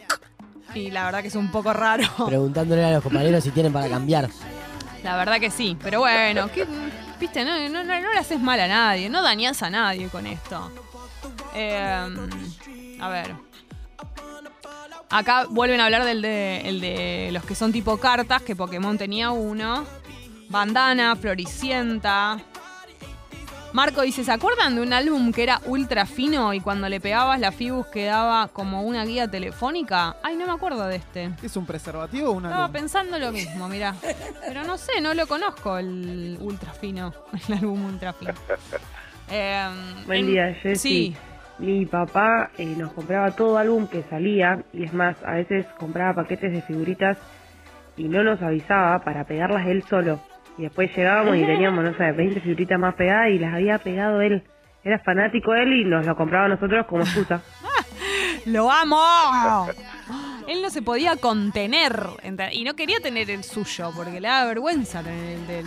Y 0.76 0.92
la 0.92 1.06
verdad 1.06 1.24
que 1.24 1.30
es 1.30 1.36
un 1.36 1.50
poco 1.50 1.74
raro. 1.74 2.04
Preguntándole 2.28 2.86
a 2.86 2.92
los 2.92 3.02
compañeros 3.04 3.44
si 3.44 3.50
tienen 3.50 3.74
para 3.74 3.90
cambiar. 3.90 4.30
La 5.04 5.18
verdad 5.18 5.40
que 5.40 5.50
sí, 5.50 5.76
pero 5.82 6.02
bueno, 6.02 6.48
¿qué- 6.52 6.68
viste, 7.20 7.44
no, 7.44 7.58
no, 7.70 7.84
no- 7.84 8.00
no 8.02 8.12
le 8.14 8.20
haces 8.20 8.40
mal 8.40 8.60
a 8.60 8.68
nadie, 8.68 9.10
no 9.10 9.24
dañas 9.24 9.64
a 9.64 9.72
nadie 9.72 10.10
con 10.10 10.28
esto. 10.28 10.72
Eh, 11.56 12.98
a 13.00 13.10
ver. 13.10 13.36
Acá 15.12 15.46
vuelven 15.50 15.80
a 15.82 15.86
hablar 15.86 16.06
del 16.06 16.22
de, 16.22 16.62
el 16.66 16.82
de 16.82 17.30
los 17.32 17.44
que 17.44 17.56
son 17.56 17.72
tipo 17.72 17.98
cartas, 17.98 18.42
que 18.44 18.56
Pokémon 18.56 18.98
tenía 18.98 19.32
uno. 19.32 19.86
Bandana, 20.50 21.16
Floricienta. 21.16 22.40
Marco 23.72 24.02
dice, 24.02 24.24
¿se 24.24 24.32
acuerdan 24.32 24.74
de 24.76 24.82
un 24.82 24.94
álbum 24.94 25.32
que 25.32 25.44
era 25.44 25.62
ultra 25.66 26.08
fino 26.08 26.54
y 26.56 26.60
cuando 26.60 26.90
le 26.90 27.00
pegabas 27.00 27.40
la 27.40 27.52
fibus 27.52 27.86
quedaba 27.88 28.48
como 28.48 28.82
una 28.82 29.06
guía 29.06 29.30
telefónica? 29.30 30.16
Ay, 30.24 30.36
no 30.38 30.48
me 30.48 30.54
acuerdo 30.54 30.88
de 30.88 30.96
este. 30.96 31.30
¿Es 31.44 31.56
un 31.56 31.68
preservativo 31.68 32.30
o 32.30 32.32
una 32.32 32.50
Estaba 32.50 32.72
pensando 32.72 33.20
lo 33.20 33.32
mismo, 33.32 33.68
mira. 33.70 33.94
Pero 34.48 34.64
no 34.64 34.76
sé, 34.80 35.02
no 35.02 35.14
lo 35.14 35.28
conozco 35.28 35.78
el 35.78 36.38
ultra 36.42 36.74
fino, 36.74 37.14
el 37.48 37.54
álbum 37.58 37.86
ultra 37.86 38.14
fino. 38.14 38.34
Eh, 39.32 39.70
Buen 40.08 40.22
en- 40.22 40.26
día, 40.26 40.54
Jessy. 40.60 40.80
Sí. 41.14 41.16
Mi 41.60 41.86
papá 41.86 42.52
eh, 42.58 42.65
nos 42.78 42.93
compraba 42.93 43.32
todo 43.32 43.58
álbum 43.58 43.88
que 43.88 44.04
salía 44.04 44.63
y 44.72 44.84
es 44.86 44.93
más, 44.93 45.22
a 45.24 45.34
veces 45.34 45.65
compraba 45.78 46.24
paquetes 46.24 46.54
de 46.54 46.62
figuritas 46.62 47.17
y 47.98 48.06
no 48.06 48.24
nos 48.24 48.41
avisaba 48.41 49.00
para 49.00 49.26
pegarlas 49.26 49.67
él 49.67 49.84
solo. 49.84 50.22
Y 50.58 50.63
después 50.63 50.95
llegábamos 50.95 51.36
y 51.36 51.45
teníamos, 51.45 51.84
no 51.84 51.93
sé, 51.95 52.12
20 52.12 52.39
figuritas 52.41 52.80
más 52.80 52.95
pegadas 52.95 53.32
y 53.32 53.39
las 53.39 53.54
había 53.54 53.78
pegado 53.78 54.22
él. 54.22 54.43
Era 54.84 55.00
fanático 55.00 55.54
él 55.54 55.74
y 55.74 55.86
nos 55.86 56.06
lo 56.06 56.15
compraba 56.15 56.45
a 56.45 56.50
nosotros 56.50 56.86
como 56.86 57.04
excusa. 57.04 57.41
¡Lo 58.45 58.72
amo! 58.72 59.67
Él 60.48 60.62
no 60.62 60.69
se 60.69 60.82
podía 60.82 61.17
contener 61.17 62.08
y 62.54 62.63
no 62.63 62.74
quería 62.76 63.00
tener 63.02 63.30
el 63.30 63.43
suyo 63.43 63.91
porque 63.95 64.22
le 64.22 64.28
daba 64.28 64.48
vergüenza 64.48 65.04
tener 65.04 65.38
el 65.38 65.48
del. 65.48 65.65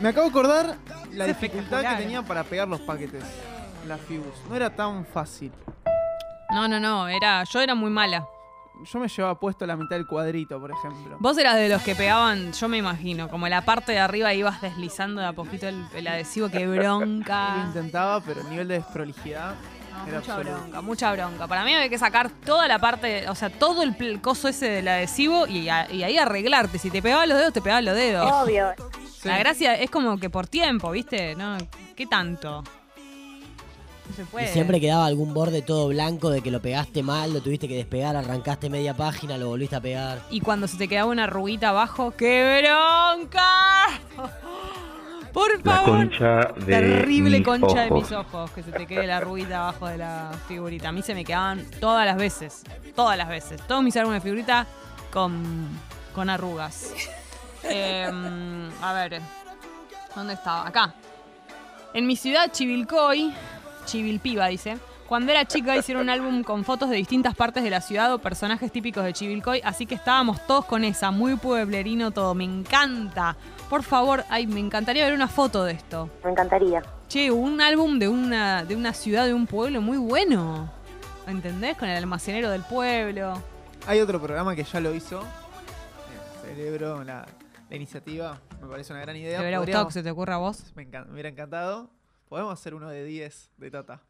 Me 0.00 0.08
acabo 0.08 0.24
de 0.24 0.30
acordar 0.30 0.76
la 1.12 1.26
Es 1.26 1.38
dificultad 1.38 1.82
que 1.82 2.02
tenía 2.02 2.22
para 2.22 2.44
pegar 2.44 2.66
los 2.66 2.80
paquetes. 2.80 3.22
Las 3.86 4.00
Fibus. 4.02 4.34
No 4.48 4.56
era 4.56 4.70
tan 4.74 5.04
fácil. 5.06 5.52
No, 6.50 6.66
no, 6.68 6.80
no, 6.80 7.08
era, 7.08 7.44
yo 7.44 7.60
era 7.60 7.74
muy 7.74 7.90
mala. 7.90 8.26
Yo 8.84 9.00
me 9.00 9.08
llevaba 9.08 9.38
puesto 9.40 9.66
la 9.66 9.76
mitad 9.76 9.96
del 9.96 10.06
cuadrito, 10.06 10.60
por 10.60 10.70
ejemplo. 10.70 11.16
Vos 11.18 11.36
eras 11.36 11.56
de 11.56 11.68
los 11.68 11.82
que 11.82 11.96
pegaban, 11.96 12.52
yo 12.52 12.68
me 12.68 12.76
imagino, 12.78 13.28
como 13.28 13.48
la 13.48 13.62
parte 13.62 13.92
de 13.92 13.98
arriba 13.98 14.32
ibas 14.34 14.60
deslizando 14.60 15.20
de 15.20 15.26
a 15.26 15.32
poquito 15.32 15.66
el, 15.66 15.84
el 15.94 16.06
adhesivo, 16.06 16.48
que 16.48 16.64
Lo 16.64 16.72
bronca. 16.72 17.64
intentaba, 17.66 18.20
pero 18.20 18.40
el 18.42 18.48
nivel 18.50 18.68
de 18.68 18.74
desprolijidad 18.74 19.54
No, 19.92 20.06
era 20.06 20.20
mucha 20.20 20.34
absoluto. 20.36 20.60
bronca, 20.60 20.80
mucha 20.80 21.12
bronca. 21.12 21.46
Para 21.48 21.64
mí 21.64 21.74
había 21.74 21.88
que 21.88 21.98
sacar 21.98 22.30
toda 22.30 22.68
la 22.68 22.78
parte, 22.78 23.28
o 23.28 23.34
sea, 23.34 23.50
todo 23.50 23.82
el 23.82 24.20
coso 24.20 24.46
ese 24.46 24.70
del 24.70 24.86
adhesivo 24.86 25.48
y, 25.48 25.68
a- 25.68 25.90
y 25.90 26.04
ahí 26.04 26.16
arreglarte. 26.16 26.78
Si 26.78 26.88
te 26.90 27.02
pegaba 27.02 27.26
los 27.26 27.36
dedos, 27.36 27.52
te 27.52 27.60
pegaba 27.60 27.82
los 27.82 27.96
dedos. 27.96 28.30
Obvio. 28.30 28.68
Sí. 29.20 29.26
La 29.28 29.38
gracia 29.38 29.74
es 29.74 29.90
como 29.90 30.18
que 30.18 30.30
por 30.30 30.46
tiempo, 30.46 30.92
¿viste? 30.92 31.34
¿No? 31.34 31.58
¿Qué 31.96 32.06
tanto? 32.06 32.62
No 34.08 34.14
se 34.14 34.22
Y 34.22 34.24
puede. 34.26 34.52
siempre 34.52 34.80
quedaba 34.80 35.06
algún 35.06 35.34
borde 35.34 35.62
todo 35.62 35.88
blanco 35.88 36.30
de 36.30 36.40
que 36.40 36.50
lo 36.50 36.60
pegaste 36.62 37.02
mal, 37.02 37.32
lo 37.32 37.40
tuviste 37.40 37.68
que 37.68 37.76
despegar, 37.76 38.16
arrancaste 38.16 38.70
media 38.70 38.94
página, 38.96 39.36
lo 39.38 39.48
volviste 39.48 39.76
a 39.76 39.80
pegar. 39.80 40.20
Y 40.30 40.40
cuando 40.40 40.66
se 40.66 40.76
te 40.76 40.88
quedaba 40.88 41.10
una 41.10 41.24
arruguita 41.24 41.68
abajo, 41.70 42.12
¡qué 42.16 42.62
bronca! 42.62 43.86
Por 45.32 45.64
La 45.64 45.76
favor. 45.76 45.98
concha 45.98 46.36
de 46.56 46.66
Terrible 46.66 47.42
concha 47.42 47.82
de 47.82 47.90
mis 47.90 48.10
ojos, 48.12 48.50
que 48.50 48.62
se 48.62 48.72
te 48.72 48.86
quede 48.86 49.06
la 49.06 49.18
arruguita 49.18 49.58
abajo 49.58 49.86
de 49.86 49.98
la 49.98 50.32
figurita. 50.48 50.88
A 50.88 50.92
mí 50.92 51.02
se 51.02 51.14
me 51.14 51.24
quedaban 51.24 51.64
todas 51.80 52.06
las 52.06 52.16
veces, 52.16 52.62
todas 52.96 53.16
las 53.16 53.28
veces. 53.28 53.60
Todos 53.68 53.82
mis 53.82 53.94
álbumes 53.96 54.22
de 54.22 54.28
figurita 54.30 54.66
con, 55.12 55.68
con 56.14 56.30
arrugas. 56.30 56.92
Em, 57.64 58.70
a 58.80 58.92
ver, 58.94 59.20
¿dónde 60.14 60.34
estaba? 60.34 60.66
Acá. 60.66 60.94
En 61.92 62.06
mi 62.06 62.14
ciudad, 62.16 62.50
Chivilcoy, 62.52 63.34
Chivilpiba 63.88 64.46
dice, 64.48 64.76
cuando 65.08 65.32
era 65.32 65.46
chica 65.46 65.74
hicieron 65.76 66.02
un 66.04 66.10
álbum 66.10 66.42
con 66.44 66.62
fotos 66.64 66.90
de 66.90 66.96
distintas 66.96 67.34
partes 67.34 67.62
de 67.64 67.70
la 67.70 67.80
ciudad 67.80 68.12
o 68.12 68.18
personajes 68.18 68.70
típicos 68.70 69.02
de 69.04 69.14
Chivilcoy, 69.14 69.62
así 69.64 69.86
que 69.86 69.94
estábamos 69.94 70.46
todos 70.46 70.66
con 70.66 70.84
esa, 70.84 71.10
muy 71.10 71.36
pueblerino 71.36 72.10
todo, 72.10 72.34
me 72.34 72.44
encanta. 72.44 73.34
Por 73.70 73.82
favor, 73.82 74.24
ay, 74.28 74.46
me 74.46 74.60
encantaría 74.60 75.04
ver 75.06 75.14
una 75.14 75.28
foto 75.28 75.64
de 75.64 75.72
esto. 75.72 76.10
Me 76.22 76.30
encantaría. 76.30 76.82
Che, 77.08 77.30
un 77.30 77.60
álbum 77.62 77.98
de 77.98 78.08
una, 78.08 78.64
de 78.64 78.76
una 78.76 78.92
ciudad, 78.92 79.24
de 79.24 79.32
un 79.32 79.46
pueblo 79.46 79.80
muy 79.80 79.96
bueno. 79.96 80.70
¿Entendés? 81.26 81.76
Con 81.78 81.88
el 81.88 81.96
almacenero 81.96 82.50
del 82.50 82.62
pueblo. 82.62 83.42
Hay 83.86 84.00
otro 84.00 84.20
programa 84.20 84.54
que 84.54 84.64
ya 84.64 84.80
lo 84.80 84.94
hizo. 84.94 85.20
Eh, 85.22 85.24
Celebro 86.54 87.02
la, 87.04 87.26
la 87.70 87.76
iniciativa. 87.76 88.38
Me 88.60 88.68
parece 88.68 88.92
una 88.92 89.00
gran 89.02 89.16
idea. 89.16 89.36
¿Te 89.38 89.42
hubiera 89.42 89.58
gustado 89.58 89.86
que 89.86 89.92
se 89.92 90.02
te 90.02 90.10
ocurra 90.10 90.34
a 90.34 90.38
vos? 90.38 90.64
me, 90.74 90.86
encan- 90.88 91.06
me 91.06 91.12
hubiera 91.14 91.28
encantado. 91.30 91.90
Podemos 92.28 92.52
hacer 92.52 92.74
uno 92.74 92.88
de 92.88 93.04
10 93.04 93.50
de 93.56 93.70
Tata. 93.70 94.00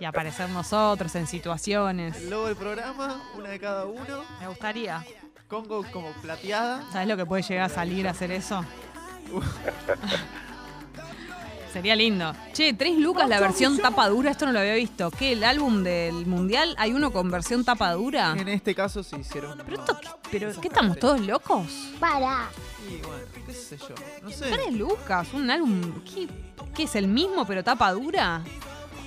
Y 0.00 0.04
aparecer 0.04 0.48
nosotros 0.50 1.14
en 1.14 1.26
situaciones. 1.26 2.16
El 2.16 2.30
logo 2.30 2.46
del 2.46 2.56
programa, 2.56 3.22
una 3.36 3.50
de 3.50 3.60
cada 3.60 3.84
uno. 3.84 4.24
Me 4.40 4.48
gustaría. 4.48 5.04
Congo 5.48 5.84
como 5.92 6.10
plateada. 6.22 6.82
¿Sabes 6.92 7.08
lo 7.08 7.16
que 7.16 7.26
puede 7.26 7.42
llegar 7.42 7.66
a 7.66 7.68
salir 7.68 8.08
a 8.08 8.12
hacer 8.12 8.32
eso? 8.32 8.64
Sería 11.72 11.96
lindo. 11.96 12.34
Che, 12.52 12.74
tres 12.74 12.98
lucas 12.98 13.28
la 13.28 13.40
versión 13.40 13.78
tapa 13.78 14.06
dura, 14.08 14.30
esto 14.30 14.44
no 14.44 14.52
lo 14.52 14.58
había 14.58 14.74
visto. 14.74 15.10
¿Qué? 15.10 15.32
¿El 15.32 15.42
álbum 15.44 15.82
del 15.82 16.26
mundial? 16.26 16.74
¿Hay 16.78 16.92
uno 16.92 17.10
con 17.12 17.30
versión 17.30 17.64
tapa 17.64 17.92
dura? 17.92 18.34
En 18.36 18.48
este 18.48 18.74
caso 18.74 19.02
se 19.02 19.16
hicieron. 19.18 19.58
¿Pero, 19.64 19.78
esto, 19.80 19.98
qué- 19.98 20.08
pero 20.30 20.60
¿qué 20.60 20.68
estamos 20.68 20.98
todos 20.98 21.20
locos? 21.20 21.66
Para. 21.98 22.48
Y 22.90 22.96
bueno, 23.06 23.22
qué 23.46 23.52
sé 23.54 23.76
yo. 23.76 23.94
No 24.22 24.30
sé. 24.30 24.70
Lucas, 24.72 25.28
un 25.34 25.50
álbum. 25.50 26.02
¿Qué, 26.04 26.28
qué 26.74 26.82
es 26.84 26.94
el 26.96 27.08
mismo 27.08 27.44
pero 27.46 27.62
tapa 27.64 27.92
dura? 27.92 28.42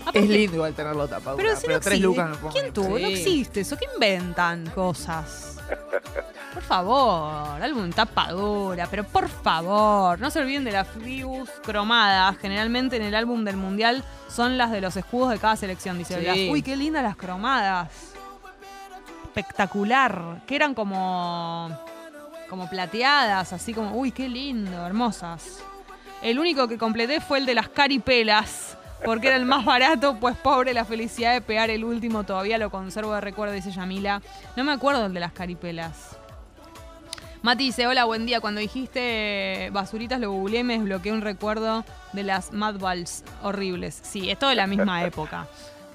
Aparte- 0.01 0.19
Es 0.19 0.29
lindo 0.29 0.55
igual 0.57 0.73
tenerlo 0.73 1.07
tapado. 1.07 1.35
Pero 1.37 1.49
Pero, 1.49 1.59
si 1.61 1.67
no 1.67 1.73
tres 1.79 1.85
existe, 1.87 2.05
lucas 2.07 2.29
no 2.29 2.35
pongo 2.37 2.49
¿Quién 2.53 2.73
tuvo? 2.73 2.89
No 2.99 3.07
Sí. 3.07 3.13
existe 3.13 3.61
eso. 3.61 3.75
¿Qué 3.77 3.85
inventan 3.93 4.69
cosas? 4.69 5.57
Por 6.53 6.61
favor, 6.63 7.61
álbum 7.61 7.89
tapadura, 7.91 8.87
pero 8.89 9.03
por 9.03 9.27
favor, 9.27 10.19
no 10.21 10.29
se 10.29 10.39
olviden 10.39 10.63
de 10.63 10.71
las 10.71 10.87
fibus 10.87 11.49
cromadas. 11.63 12.37
Generalmente 12.37 12.95
en 12.97 13.01
el 13.01 13.15
álbum 13.15 13.43
del 13.43 13.57
mundial 13.57 14.03
son 14.29 14.57
las 14.57 14.71
de 14.71 14.79
los 14.79 14.95
escudos 14.95 15.31
de 15.31 15.39
cada 15.39 15.55
selección. 15.55 15.97
Dice, 15.97 16.21
Sí. 16.33 16.49
Uy, 16.51 16.61
qué 16.61 16.77
lindas 16.77 17.03
las 17.03 17.17
cromadas. 17.17 17.89
Espectacular. 19.25 20.43
Que 20.47 20.55
eran 20.55 20.73
como, 20.75 21.77
como 22.49 22.69
plateadas, 22.69 23.53
así 23.53 23.73
como, 23.73 23.95
uy, 23.95 24.11
qué 24.11 24.29
lindo, 24.29 24.85
hermosas. 24.85 25.59
El 26.21 26.39
único 26.39 26.67
que 26.67 26.77
completé 26.77 27.21
fue 27.21 27.39
el 27.39 27.45
de 27.45 27.55
las 27.55 27.69
caripelas. 27.69 28.77
Porque 29.03 29.27
era 29.27 29.35
el 29.35 29.45
más 29.45 29.65
barato, 29.65 30.17
pues 30.19 30.35
pobre 30.37 30.73
la 30.73 30.85
felicidad 30.85 31.33
de 31.33 31.41
pegar 31.41 31.69
el 31.69 31.83
último, 31.83 32.23
todavía 32.23 32.57
lo 32.57 32.71
conservo 32.71 33.13
de 33.13 33.21
recuerdo, 33.21 33.53
dice 33.53 33.69
Yamila. 33.69 34.21
No 34.55 34.63
me 34.63 34.71
acuerdo 34.71 35.05
el 35.05 35.13
de 35.13 35.19
las 35.19 35.33
caripelas. 35.33 36.17
Mati 37.41 37.65
dice, 37.65 37.85
hola, 37.85 38.05
buen 38.05 38.25
día. 38.25 38.39
Cuando 38.39 38.59
dijiste 38.59 39.69
basuritas 39.71 40.19
lo 40.19 40.31
googleé 40.31 40.63
me 40.63 40.79
desbloqueé 40.79 41.11
un 41.11 41.21
recuerdo 41.21 41.85
de 42.13 42.23
las 42.23 42.51
Mad 42.53 42.79
Balls 42.79 43.23
horribles. 43.43 43.99
Sí, 44.01 44.31
es 44.31 44.39
todo 44.39 44.49
de 44.49 44.55
la 44.55 44.65
misma 44.65 45.03
época. 45.03 45.45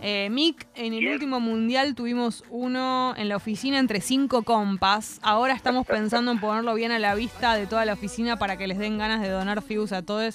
Eh, 0.02 0.28
Mick, 0.30 0.66
en 0.76 0.94
el 0.94 1.06
último 1.08 1.40
mundial 1.40 1.94
tuvimos 1.94 2.42
uno 2.48 3.14
en 3.16 3.28
la 3.28 3.36
oficina 3.36 3.78
entre 3.78 4.00
cinco 4.00 4.42
compas. 4.42 5.18
Ahora 5.22 5.52
estamos 5.54 5.86
pensando 5.86 6.30
en 6.30 6.40
ponerlo 6.40 6.74
bien 6.74 6.90
a 6.90 6.98
la 6.98 7.14
vista 7.14 7.54
de 7.54 7.66
toda 7.66 7.84
la 7.84 7.92
oficina 7.92 8.38
para 8.38 8.56
que 8.56 8.66
les 8.66 8.78
den 8.78 8.96
ganas 8.96 9.20
de 9.20 9.28
donar 9.28 9.60
fibus 9.62 9.92
a 9.92 10.02
todos. 10.02 10.34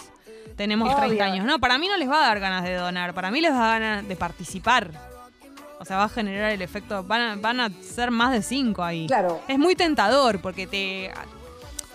Tenemos 0.55 0.93
Obvio. 0.93 1.07
30 1.07 1.23
años. 1.23 1.45
No, 1.45 1.59
para 1.59 1.77
mí 1.79 1.87
no 1.87 1.97
les 1.97 2.09
va 2.09 2.23
a 2.23 2.27
dar 2.27 2.39
ganas 2.39 2.63
de 2.63 2.75
donar. 2.75 3.13
Para 3.15 3.31
mí 3.31 3.41
les 3.41 3.51
va 3.51 3.65
a 3.65 3.67
dar 3.71 3.81
ganas 3.81 4.07
de 4.07 4.15
participar. 4.15 4.91
O 5.79 5.85
sea, 5.85 5.97
va 5.97 6.03
a 6.05 6.09
generar 6.09 6.51
el 6.51 6.61
efecto. 6.61 7.03
Van 7.03 7.21
a, 7.21 7.35
van 7.35 7.59
a 7.59 7.69
ser 7.81 8.11
más 8.11 8.31
de 8.31 8.43
cinco 8.43 8.83
ahí. 8.83 9.07
Claro. 9.07 9.41
Es 9.47 9.57
muy 9.57 9.75
tentador 9.75 10.39
porque 10.41 10.67
te, 10.67 11.11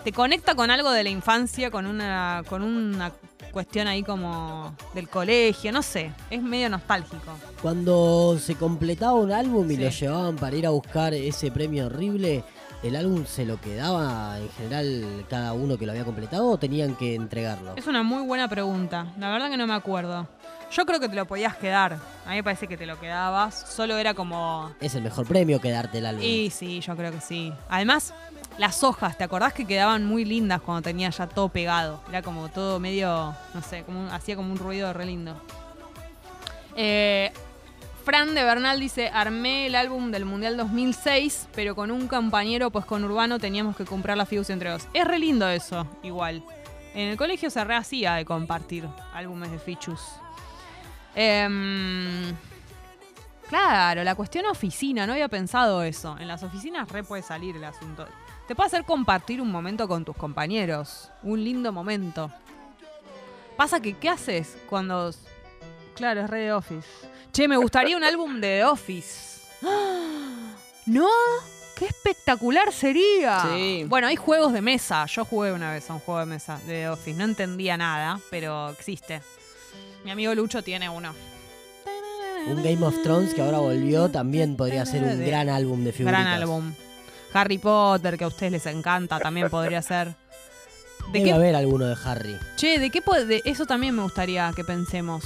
te 0.03 0.11
conecta 0.11 0.55
con 0.55 0.71
algo 0.71 0.91
de 0.91 1.03
la 1.03 1.09
infancia, 1.09 1.71
con 1.71 1.85
una, 1.85 2.43
con 2.47 2.63
una 2.63 3.11
cuestión 3.51 3.87
ahí 3.87 4.03
como 4.03 4.75
del 4.93 5.07
colegio, 5.09 5.71
no 5.71 5.81
sé. 5.81 6.11
Es 6.29 6.41
medio 6.41 6.69
nostálgico. 6.69 7.31
Cuando 7.61 8.37
se 8.39 8.55
completaba 8.55 9.13
un 9.13 9.31
álbum 9.31 9.69
y 9.71 9.75
Sí. 9.75 9.83
lo 9.83 9.89
llevaban 9.89 10.35
para 10.35 10.55
ir 10.55 10.65
a 10.65 10.69
buscar 10.71 11.13
ese 11.13 11.51
premio 11.51 11.85
horrible, 11.85 12.43
¿el 12.83 12.95
álbum 12.95 13.25
se 13.25 13.45
lo 13.45 13.59
quedaba 13.61 14.39
en 14.39 14.49
general 14.51 15.25
cada 15.29 15.53
uno 15.53 15.77
que 15.77 15.85
lo 15.85 15.91
había 15.91 16.03
completado 16.05 16.49
o 16.49 16.57
tenían 16.57 16.95
que 16.95 17.15
entregarlo? 17.15 17.73
Es 17.75 17.87
una 17.87 18.03
muy 18.03 18.23
buena 18.25 18.47
pregunta. 18.47 19.07
La 19.19 19.29
verdad 19.29 19.49
que 19.49 19.57
no 19.57 19.67
me 19.67 19.73
acuerdo. 19.75 20.27
Yo 20.71 20.85
creo 20.85 20.99
que 21.01 21.09
te 21.09 21.15
lo 21.15 21.25
podías 21.25 21.55
quedar. 21.57 21.99
A 22.25 22.29
mí 22.29 22.35
me 22.37 22.43
parece 22.43 22.65
que 22.67 22.77
te 22.77 22.85
lo 22.85 22.97
quedabas. 22.99 23.53
Solo 23.69 23.97
era 23.97 24.13
como 24.13 24.71
Es 24.79 24.95
el 24.95 25.03
mejor 25.03 25.27
premio 25.27 25.59
quedarte 25.59 25.97
el 25.97 26.05
álbum. 26.05 26.23
Y 26.23 26.49
sí, 26.49 26.79
yo 26.79 26.95
creo 26.95 27.11
que 27.11 27.19
sí. 27.19 27.51
Además, 27.69 28.13
las 28.61 28.83
hojas, 28.83 29.17
¿te 29.17 29.23
acordás 29.23 29.53
que 29.53 29.65
quedaban 29.65 30.05
muy 30.05 30.23
lindas 30.23 30.61
cuando 30.61 30.83
tenía 30.83 31.09
ya 31.09 31.25
todo 31.25 31.49
pegado? 31.49 31.99
Era 32.07 32.21
como 32.21 32.47
todo 32.49 32.79
medio, 32.79 33.35
no 33.55 33.61
sé, 33.63 33.83
hacía 34.11 34.35
como 34.35 34.51
un 34.51 34.59
ruido 34.59 34.93
re 34.93 35.07
lindo. 35.07 35.35
Eh, 36.75 37.31
Fran 38.05 38.35
de 38.35 38.43
Bernal 38.43 38.79
dice, 38.79 39.09
armé 39.09 39.65
el 39.65 39.73
álbum 39.73 40.11
del 40.11 40.25
Mundial 40.25 40.57
2006, 40.57 41.47
pero 41.55 41.73
con 41.73 41.89
un 41.89 42.07
compañero, 42.07 42.69
pues 42.69 42.85
con 42.85 43.03
Urbano 43.03 43.39
teníamos 43.39 43.75
que 43.75 43.83
comprar 43.83 44.15
la 44.15 44.27
Fibus 44.27 44.51
entre 44.51 44.69
dos. 44.69 44.87
Es 44.93 45.05
re 45.05 45.17
lindo 45.17 45.49
eso, 45.49 45.87
igual. 46.03 46.43
En 46.93 47.07
el 47.07 47.17
colegio 47.17 47.49
se 47.49 47.63
rehacía 47.63 48.13
de 48.13 48.25
compartir 48.25 48.87
álbumes 49.11 49.49
de 49.49 49.57
Fichus. 49.57 50.01
Em, 51.15 52.35
Claro, 53.51 54.05
la 54.05 54.15
cuestión 54.15 54.45
oficina, 54.45 55.05
no 55.05 55.11
había 55.11 55.27
pensado 55.27 55.83
eso. 55.83 56.15
En 56.17 56.29
las 56.29 56.41
oficinas 56.41 56.87
re 56.87 57.03
puede 57.03 57.21
salir 57.21 57.57
el 57.57 57.65
asunto. 57.65 58.07
Te 58.51 58.55
puede 58.55 58.67
hacer 58.67 58.83
compartir 58.83 59.41
un 59.41 59.49
momento 59.49 59.87
con 59.87 60.03
tus 60.03 60.13
compañeros, 60.17 61.09
un 61.23 61.41
lindo 61.41 61.71
momento. 61.71 62.29
Pasa 63.55 63.79
que, 63.79 63.93
¿qué 63.93 64.09
haces 64.09 64.57
cuando... 64.69 65.09
Claro, 65.95 66.19
es 66.19 66.29
re 66.29 66.39
de 66.41 66.51
Office. 66.51 66.85
Che, 67.31 67.47
me 67.47 67.55
gustaría 67.55 67.95
un 67.95 68.03
álbum 68.03 68.41
de 68.41 68.57
The 68.57 68.65
Office. 68.65 69.39
¡Ah! 69.63 70.53
¿No? 70.85 71.07
¡Qué 71.77 71.85
espectacular 71.85 72.73
sería! 72.73 73.39
Sí. 73.53 73.85
Bueno, 73.87 74.07
hay 74.07 74.17
juegos 74.17 74.51
de 74.51 74.61
mesa. 74.61 75.05
Yo 75.05 75.23
jugué 75.23 75.53
una 75.53 75.71
vez 75.71 75.89
a 75.89 75.93
un 75.93 76.01
juego 76.01 76.19
de 76.19 76.25
mesa 76.25 76.57
de 76.65 76.73
The 76.73 76.89
Office. 76.89 77.17
No 77.17 77.23
entendía 77.23 77.77
nada, 77.77 78.19
pero 78.29 78.71
existe. 78.71 79.21
Mi 80.03 80.11
amigo 80.11 80.35
Lucho 80.35 80.61
tiene 80.61 80.89
uno. 80.89 81.13
un 82.47 82.61
Game 82.61 82.85
of 82.85 83.01
Thrones 83.01 83.33
que 83.33 83.43
ahora 83.43 83.59
volvió 83.59 84.09
también 84.09 84.57
podría 84.57 84.85
ser 84.85 85.03
un 85.03 85.25
gran 85.25 85.47
álbum 85.47 85.85
de 85.85 85.93
figuritas. 85.93 86.21
Gran 86.21 86.41
álbum. 86.41 86.73
Harry 87.33 87.57
Potter, 87.57 88.17
que 88.17 88.23
a 88.23 88.27
ustedes 88.27 88.51
les 88.51 88.65
encanta, 88.65 89.19
también 89.19 89.49
podría 89.49 89.81
ser. 89.81 90.07
¿De 91.11 91.13
Debe 91.19 91.25
qué, 91.25 91.33
haber 91.33 91.55
alguno 91.55 91.85
de 91.87 91.95
Harry. 92.05 92.37
che, 92.57 92.77
¿de 92.79 92.89
qué 92.89 93.01
puede, 93.01 93.25
de- 93.25 93.41
eso 93.45 93.65
también 93.65 93.95
me 93.95 94.03
gustaría 94.03 94.51
que 94.55 94.63
pensemos. 94.63 95.23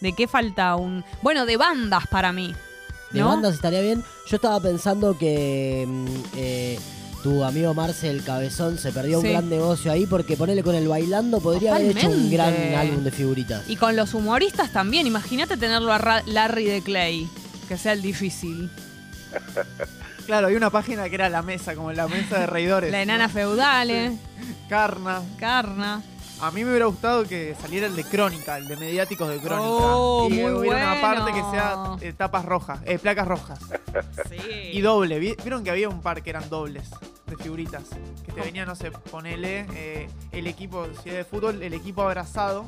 ¿De 0.00 0.12
qué 0.12 0.26
falta 0.28 0.74
un. 0.76 1.04
Bueno, 1.22 1.46
de 1.46 1.56
bandas 1.56 2.06
para 2.08 2.32
mí. 2.32 2.54
De 3.10 3.22
bandas 3.22 3.54
estaría 3.54 3.80
bien. 3.80 4.02
Yo 4.28 4.36
estaba 4.36 4.58
pensando 4.60 5.16
que 5.16 5.84
mm, 5.86 6.06
eh, 6.36 6.78
tu 7.22 7.44
amigo 7.44 7.72
Marcel 7.72 8.22
Cabezón 8.24 8.76
se 8.76 8.90
perdió 8.92 9.20
Sí. 9.20 9.26
un 9.28 9.32
gran 9.32 9.48
negocio 9.48 9.92
ahí 9.92 10.04
porque 10.04 10.36
ponerle 10.36 10.62
con 10.64 10.74
el 10.74 10.88
bailando 10.88 11.40
podría 11.40 11.76
haber 11.76 11.96
hecho 11.96 12.10
un 12.10 12.28
gran 12.30 12.52
álbum 12.74 13.04
de 13.04 13.10
figuritas. 13.12 13.62
Y 13.70 13.76
con 13.76 13.94
los 13.94 14.12
humoristas 14.14 14.72
también. 14.72 15.06
Imagínate 15.06 15.56
tenerlo 15.56 15.92
a 15.92 15.98
Ra- 15.98 16.22
Larry 16.26 16.64
de 16.64 16.82
Clay. 16.82 17.28
Que 17.68 17.78
sea 17.78 17.92
el 17.92 18.02
difícil. 18.02 18.68
Claro, 20.26 20.46
hay 20.48 20.54
una 20.54 20.70
página 20.70 21.08
que 21.08 21.14
era 21.16 21.28
la 21.28 21.42
mesa, 21.42 21.74
como 21.74 21.92
la 21.92 22.08
mesa 22.08 22.38
de 22.38 22.46
reidores. 22.46 22.90
La 22.90 23.02
enana 23.02 23.28
feudale, 23.28 24.12
Carna. 24.68 25.22
Carna. 25.38 26.02
A 26.40 26.50
mí 26.50 26.64
me 26.64 26.70
hubiera 26.70 26.86
gustado 26.86 27.24
que 27.24 27.54
saliera 27.60 27.86
el 27.86 27.94
de 27.94 28.04
Crónica, 28.04 28.58
el 28.58 28.66
de 28.66 28.76
mediáticos 28.76 29.28
de 29.28 29.38
Crónica. 29.38 29.62
Oh, 29.68 30.26
y 30.28 30.34
muy 30.34 30.50
hubiera 30.52 30.92
una 30.92 31.00
parte 31.00 31.32
que 31.32 31.40
bueno. 31.40 31.98
sea 31.98 32.08
eh, 32.08 32.12
tapas 32.12 32.44
rojas, 32.44 32.80
eh, 32.84 32.98
placas 32.98 33.26
rojas. 33.28 33.58
Sí. 34.28 34.36
Y 34.72 34.80
doble. 34.80 35.18
Vi- 35.20 35.36
¿Vieron 35.42 35.62
que 35.62 35.70
había 35.70 35.88
un 35.88 36.00
par 36.00 36.22
que 36.22 36.30
eran 36.30 36.48
dobles 36.50 36.90
de 37.26 37.36
figuritas? 37.36 37.84
Que 38.26 38.32
te 38.32 38.40
venían, 38.40 38.66
no 38.66 38.74
sé, 38.74 38.90
ponele 38.90 39.66
eh, 39.74 40.08
el 40.32 40.46
equipo, 40.48 40.86
si 41.02 41.10
es 41.10 41.14
de 41.16 41.24
fútbol, 41.24 41.62
el 41.62 41.72
equipo 41.72 42.02
abrazado. 42.02 42.66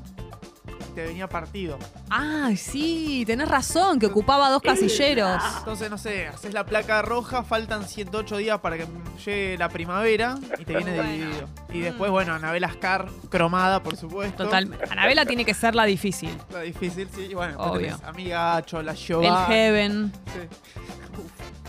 Te 0.96 1.02
venía 1.04 1.28
partido. 1.28 1.78
Ah, 2.08 2.52
sí, 2.56 3.22
tenés 3.26 3.48
razón, 3.50 3.98
que 3.98 4.06
ocupaba 4.06 4.48
dos 4.48 4.62
casilleros. 4.64 5.42
Entonces, 5.58 5.90
no 5.90 5.98
sé, 5.98 6.26
haces 6.26 6.54
la 6.54 6.64
placa 6.64 7.02
roja, 7.02 7.42
faltan 7.42 7.86
108 7.86 8.38
días 8.38 8.58
para 8.60 8.78
que 8.78 8.86
llegue 9.22 9.58
la 9.58 9.68
primavera 9.68 10.36
y 10.58 10.64
te 10.64 10.74
viene 10.74 10.94
Bueno. 10.96 11.12
dividido. 11.12 11.48
Y 11.70 11.80
después, 11.80 12.10
bueno, 12.10 12.32
Anabel 12.32 12.64
Ascar, 12.64 13.08
cromada, 13.28 13.82
por 13.82 13.94
supuesto. 13.96 14.44
Total. 14.44 14.74
Anabela 14.88 15.26
tiene 15.26 15.44
que 15.44 15.52
ser 15.52 15.74
la 15.74 15.84
difícil. 15.84 16.30
Está 16.30 16.62
difícil, 16.62 17.10
sí. 17.14 17.26
Y 17.30 17.34
bueno, 17.34 17.58
Obvio. 17.58 17.88
tenés 17.98 18.02
Amiga 18.04 18.56
Acho, 18.56 18.80
la 18.80 18.92
El. 18.92 19.46
Heaven. 19.48 20.12
Sí. 20.32 20.48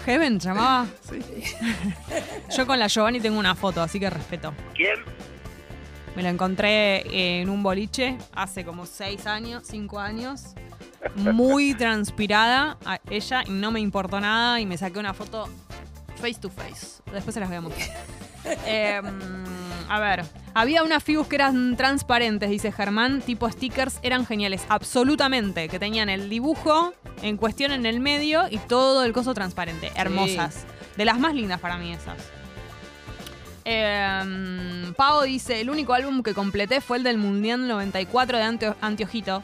Heaven 0.05 0.39
llamaba. 0.39 0.85
Sí. 1.09 1.19
Yo 2.55 2.65
con 2.65 2.79
la 2.79 2.87
Giovanni 2.87 3.19
tengo 3.19 3.37
una 3.37 3.55
foto, 3.55 3.81
así 3.81 3.99
que 3.99 4.09
respeto. 4.09 4.53
¿Quién? 4.73 4.95
Me 6.17 6.23
la 6.23 6.31
encontré 6.31 7.41
en 7.41 7.47
un 7.47 7.61
boliche 7.61 8.17
hace 8.33 8.65
como 8.65 8.87
seis 8.87 9.27
años, 9.27 9.61
cinco 9.67 9.99
años. 9.99 10.55
Muy 11.13 11.73
transpirada 11.77 12.75
a 12.85 12.99
ella 13.07 13.43
y 13.45 13.51
no 13.51 13.69
me 13.69 13.81
importó 13.81 14.19
nada 14.19 14.59
y 14.59 14.65
me 14.65 14.79
saqué 14.79 14.97
una 14.97 15.13
foto 15.13 15.47
face 16.15 16.39
to 16.41 16.49
face. 16.49 17.03
Después 17.13 17.35
se 17.35 17.39
las 17.39 17.49
voy 17.49 17.57
a 17.57 17.61
mostrar. 17.61 17.89
Eh, 18.65 19.01
a 19.89 19.99
ver, 19.99 20.23
había 20.53 20.81
unas 20.83 21.03
figuras 21.03 21.27
que 21.27 21.35
eran 21.35 21.75
transparentes, 21.75 22.49
dice 22.49 22.71
Germán, 22.71 23.19
tipo 23.19 23.49
stickers, 23.49 23.99
eran 24.03 24.25
geniales, 24.25 24.63
absolutamente, 24.69 25.67
que 25.67 25.79
tenían 25.79 26.07
el 26.07 26.29
dibujo 26.29 26.93
en 27.23 27.35
cuestión 27.35 27.73
en 27.73 27.85
el 27.85 27.99
medio 27.99 28.45
y 28.49 28.59
todo 28.59 29.03
el 29.03 29.11
coso 29.11 29.33
transparente, 29.33 29.91
hermosas. 29.95 30.65
De 30.95 31.03
las 31.03 31.19
más 31.19 31.35
lindas 31.35 31.59
para 31.59 31.77
mí 31.77 31.91
esas. 31.91 32.17
Eh, 33.69 34.93
Pau 34.95 35.23
dice, 35.23 35.59
el 35.59 35.69
único 35.69 35.93
álbum 35.93 36.23
que 36.23 36.33
completé 36.33 36.79
fue 36.79 36.95
el 36.97 37.03
del 37.03 37.17
Mundial 37.17 37.67
94 37.67 38.37
de 38.37 38.43
Antio- 38.45 38.75
Antiojito. 38.79 39.43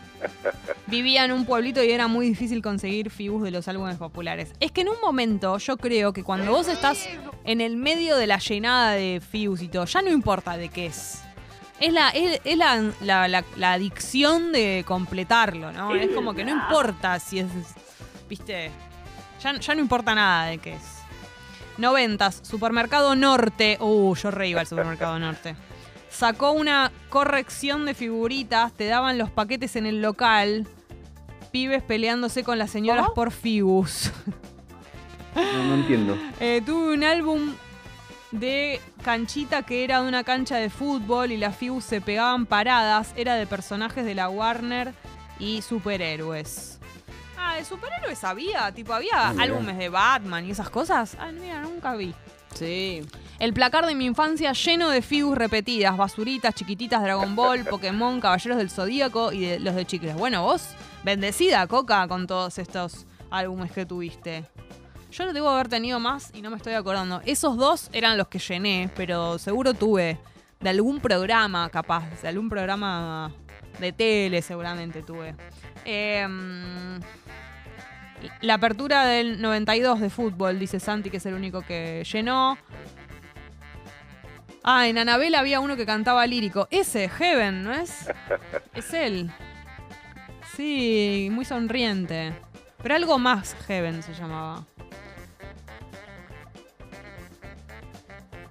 Vivía 0.88 1.26
en 1.26 1.34
un 1.34 1.46
pueblito 1.46 1.84
y 1.84 1.92
era 1.92 2.08
muy 2.08 2.28
difícil 2.30 2.62
conseguir 2.62 3.10
fibus 3.10 3.44
de 3.44 3.52
los 3.52 3.68
álbumes 3.68 3.98
populares. 3.98 4.54
Es 4.62 4.72
que 4.72 4.82
en 4.82 4.90
un 4.90 4.96
momento 5.02 5.58
yo 5.58 5.76
creo 5.76 6.14
que 6.14 6.24
cuando 6.24 6.52
vos 6.52 6.70
estás 6.70 7.06
en 7.44 7.60
el 7.60 7.76
medio 7.76 8.16
de 8.16 8.28
la 8.28 8.38
llenada 8.40 8.92
de 8.94 9.22
fibus 9.22 9.62
y 9.62 9.68
todo, 9.68 9.84
ya 9.86 10.02
no 10.02 10.10
importa 10.10 10.56
de 10.56 10.70
qué 10.70 10.86
es. 10.86 11.22
Es 11.82 11.92
la, 11.92 12.10
es, 12.12 12.40
la- 12.56 13.28
la- 13.28 13.44
la 13.58 13.74
adicción 13.74 14.54
de 14.54 14.86
completarlo, 14.88 15.74
¿no? 15.74 15.94
Es 15.96 16.12
como 16.12 16.34
que 16.34 16.46
no 16.46 16.52
importa 16.52 17.20
si 17.20 17.40
es, 17.40 17.48
viste, 18.30 18.72
ya, 19.44 19.60
ya 19.60 19.76
no 19.76 19.82
importa 19.82 20.16
nada 20.16 20.46
de 20.46 20.60
qué 20.60 20.76
es. 20.76 20.84
Noventas, 21.78 22.40
Supermercado 22.44 23.16
Norte. 23.16 23.78
Uh, 23.80 24.16
yo 24.16 24.32
re 24.32 24.50
iba 24.50 24.62
al 24.62 24.68
Supermercado 24.68 25.18
Norte. 25.20 25.56
Sacó 26.10 26.52
una 26.52 26.92
corrección 27.10 27.86
de 27.86 27.96
figuritas, 27.96 28.72
te 28.74 28.86
daban 28.86 29.18
los 29.18 29.32
paquetes 29.32 29.76
en 29.76 29.86
el 29.86 30.02
local. 30.02 30.68
Pibes 31.52 31.84
peleándose 31.84 32.44
con 32.44 32.58
las 32.58 32.72
señoras 32.72 33.08
por 33.16 33.32
Fibus. 33.32 34.12
No, 35.36 35.64
no 35.64 35.74
entiendo. 35.76 36.18
Eh, 36.40 36.62
tuve 36.66 36.94
un 36.94 37.04
álbum 37.04 37.54
de 38.32 38.82
canchita 39.04 39.64
que 39.64 39.84
era 39.84 40.02
de 40.02 40.08
una 40.08 40.24
cancha 40.24 40.58
de 40.58 40.70
fútbol 40.70 41.32
y 41.32 41.38
las 41.38 41.56
Fibus 41.56 41.84
se 41.86 42.02
pegaban 42.02 42.46
paradas. 42.46 43.14
Era 43.16 43.36
de 43.36 43.48
personajes 43.48 44.06
de 44.06 44.16
la 44.16 44.30
Warner 44.30 44.94
y 45.40 45.62
superhéroes. 45.62 46.73
Ah, 47.46 47.56
de 47.56 47.66
superhéroes 47.66 48.24
había, 48.24 48.72
tipo, 48.72 48.94
había 48.94 49.12
Ah, 49.30 49.34
álbumes 49.38 49.78
de 49.78 49.90
Batman 49.90 50.46
y 50.46 50.52
esas 50.52 50.70
cosas. 50.70 51.18
Ah, 51.20 51.30
mira, 51.32 51.62
nunca 51.62 51.94
vi. 51.96 52.14
Sí. 52.56 53.02
El 53.40 53.54
placar 53.54 53.86
de 53.86 53.96
mi 53.96 54.06
infancia 54.06 54.54
lleno 54.54 54.90
de 54.90 55.02
figures 55.02 55.38
repetidas, 55.38 55.98
basuritas, 55.98 56.56
chiquititas, 56.56 57.02
Dragon 57.04 57.36
Ball, 57.36 57.66
Pokémon, 57.70 58.22
Caballeros 58.22 58.58
del 58.58 58.70
Zodíaco 58.70 59.34
y 59.34 59.42
de, 59.46 59.60
los 59.60 59.76
de 59.76 59.86
chicles. 59.86 60.16
Bueno, 60.16 60.44
vos, 60.44 60.70
bendecida, 61.04 61.68
Coca, 61.68 62.08
con 62.08 62.28
todos 62.28 62.58
estos 62.60 63.06
álbumes 63.30 63.72
que 63.72 63.86
tuviste. 63.86 64.46
Yo 65.12 65.26
lo 65.26 65.34
debo 65.34 65.50
haber 65.50 65.68
tenido 65.68 66.00
más 66.00 66.32
y 66.34 66.42
no 66.42 66.50
me 66.50 66.58
estoy 66.58 66.74
acordando. 66.74 67.22
Esos 67.26 67.58
dos 67.58 67.90
eran 67.92 68.18
los 68.18 68.30
que 68.30 68.40
llené, 68.40 68.90
pero 68.96 69.38
seguro 69.38 69.74
tuve 69.74 70.18
de 70.62 70.70
algún 70.70 71.02
programa, 71.02 71.70
capaz, 71.70 72.22
de 72.22 72.30
algún 72.30 72.50
programa 72.50 73.32
de 73.80 73.92
tele 73.92 74.42
seguramente 74.42 75.04
tuve. 75.04 75.36
Em, 75.86 77.00
la 78.42 78.56
apertura 78.56 79.06
del 79.06 79.42
92 79.42 80.00
de 80.00 80.10
fútbol, 80.10 80.60
dice 80.60 80.80
Santi, 80.80 81.10
que 81.10 81.18
es 81.18 81.26
el 81.26 81.34
único 81.34 81.62
que 81.62 82.04
llenó. 82.12 82.58
Ah, 84.64 84.88
en 84.88 84.98
Anabel 84.98 85.36
había 85.36 85.60
uno 85.60 85.76
que 85.76 85.86
cantaba 85.86 86.26
lírico. 86.26 86.68
Ese, 86.72 87.10
Heaven, 87.10 87.64
¿no 87.64 87.74
es? 87.74 88.10
Es 88.74 88.94
él. 88.94 89.30
Sí, 90.56 91.30
muy 91.32 91.46
sonriente. 91.46 92.34
Pero 92.82 92.96
algo 92.96 93.20
más 93.20 93.56
Heaven 93.68 94.04
se 94.04 94.14
llamaba. 94.14 94.66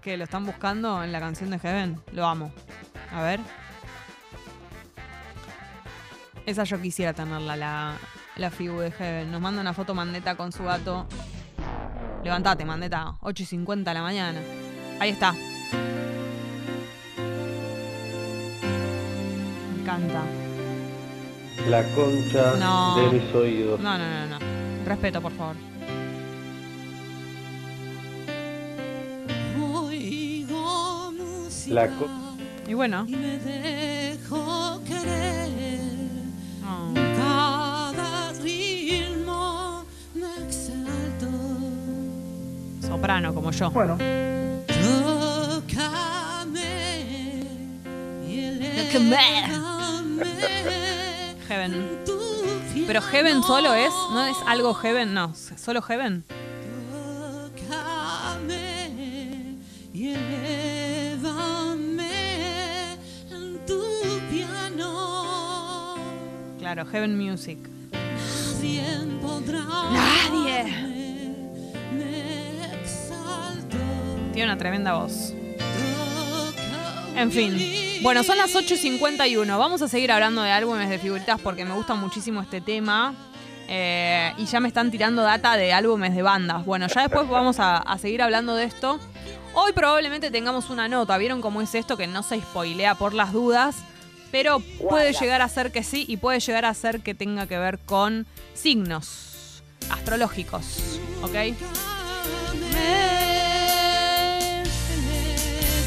¿Qué? 0.03 0.17
¿Lo 0.17 0.25
están 0.25 0.45
buscando 0.45 1.03
en 1.03 1.13
la 1.13 1.21
canción 1.21 1.51
de 1.51 1.59
Heaven? 1.59 2.03
Lo 2.13 2.27
amo. 2.27 2.53
A 3.13 3.23
ver. 3.23 3.41
Esa 6.47 6.65
yo 6.65 6.81
quisiera 6.81 7.13
tenerla, 7.13 7.57
la, 7.57 7.95
la 8.37 8.51
figu 8.51 8.81
de 8.81 8.91
Heaven. 8.91 9.31
Nos 9.31 9.41
manda 9.41 9.61
una 9.61 9.73
foto 9.73 9.95
Mandeta 9.95 10.35
con 10.37 10.51
su 10.53 10.65
gato. 10.65 11.07
Levantate, 12.25 12.65
Mandeta. 12.65 13.17
8 13.21 13.43
y 13.43 13.47
50 13.47 13.91
de 13.91 13.95
la 13.95 14.03
mañana. 14.03 14.41
Ahí 15.01 15.11
está. 15.11 15.33
Me 15.33 15.39
encanta. 19.81 20.23
La 21.69 21.83
concha 21.95 22.57
No. 22.59 22.97
de 22.97 23.11
mis 23.21 23.35
oídos. 23.35 23.81
No, 23.81 23.97
no, 23.99 24.27
no, 24.27 24.39
no. 24.39 24.45
Respeto, 24.87 25.21
por 25.23 25.33
favor. 25.33 25.55
La 31.69 31.89
co- 31.89 32.09
Y 32.69 32.75
bueno. 32.75 33.05
y 33.09 33.17
me 33.17 33.39
dejo 33.39 34.81
querer. 34.87 35.72
Soprano, 43.03 43.35
como 43.35 43.51
yo. 43.51 43.69
Bueno, 43.73 43.99
Tócame 48.77 49.49
Heaven. 51.49 51.89
Pero 52.87 53.03
Heaven 53.03 53.43
solo 53.43 53.75
es, 53.75 53.93
¿no 54.13 54.25
es 54.27 54.37
algo 54.47 54.73
Heaven? 54.75 55.15
No, 55.15 55.35
solo 55.35 55.83
Heaven. 55.83 56.25
Claro, 66.61 66.87
Heaven 66.87 67.19
Music. 67.19 67.59
Nadie 68.63 69.19
podrá. 69.21 69.65
Nadie. 69.93 70.92
Tiene 74.43 74.55
una 74.55 74.59
tremenda 74.59 74.95
voz. 74.95 75.33
En 77.15 77.31
fin. 77.31 78.03
Bueno, 78.03 78.25
son 78.25 78.37
las 78.37 78.53
8.51. 78.53 79.47
Vamos 79.57 79.83
a 79.83 79.87
seguir 79.87 80.11
hablando 80.11 80.43
de 80.43 80.51
álbumes 80.51 80.91
de 80.91 80.99
figuritas 80.99 81.41
porque 81.41 81.65
me 81.65 81.73
gusta 81.75 81.95
muchísimo 81.95 82.43
este 82.43 82.61
tema. 82.61 83.15
Eh, 83.69 84.33
y 84.39 84.47
ya 84.47 84.59
me 84.59 84.67
están 84.67 84.91
tirando 84.91 85.23
data 85.23 85.57
de 85.57 85.73
álbumes 85.73 86.17
de 86.17 86.23
bandas. 86.23 86.65
Bueno, 86.65 86.89
ya 86.89 87.03
después 87.03 87.29
vamos 87.29 87.61
a, 87.61 87.77
a 87.77 87.99
seguir 87.99 88.21
hablando 88.21 88.57
de 88.57 88.65
esto. 88.65 88.99
Hoy 89.55 89.71
probablemente 89.75 90.33
tengamos 90.33 90.71
una 90.71 90.89
nota. 90.89 91.17
¿Vieron 91.19 91.41
cómo 91.41 91.63
es 91.63 91.73
esto? 91.77 91.97
Que 91.97 92.09
no 92.09 92.25
se 92.25 92.41
spoilea 92.41 92.97
por 92.97 93.15
las 93.15 93.33
dudas. 93.33 93.77
Pero 94.33 94.59
puede 94.59 95.13
llegar 95.13 95.41
a 95.41 95.49
ser 95.49 95.71
que 95.71 95.85
sí 95.85 96.05
y 96.09 96.17
puede 96.17 96.41
llegar 96.41 96.65
a 96.65 96.75
ser 96.75 97.03
que 97.03 97.15
tenga 97.15 97.47
que 97.47 97.59
ver 97.59 97.79
con 97.79 98.27
signos 98.55 99.63
astrológicos. 99.89 100.99
¿Ok? 101.23 101.55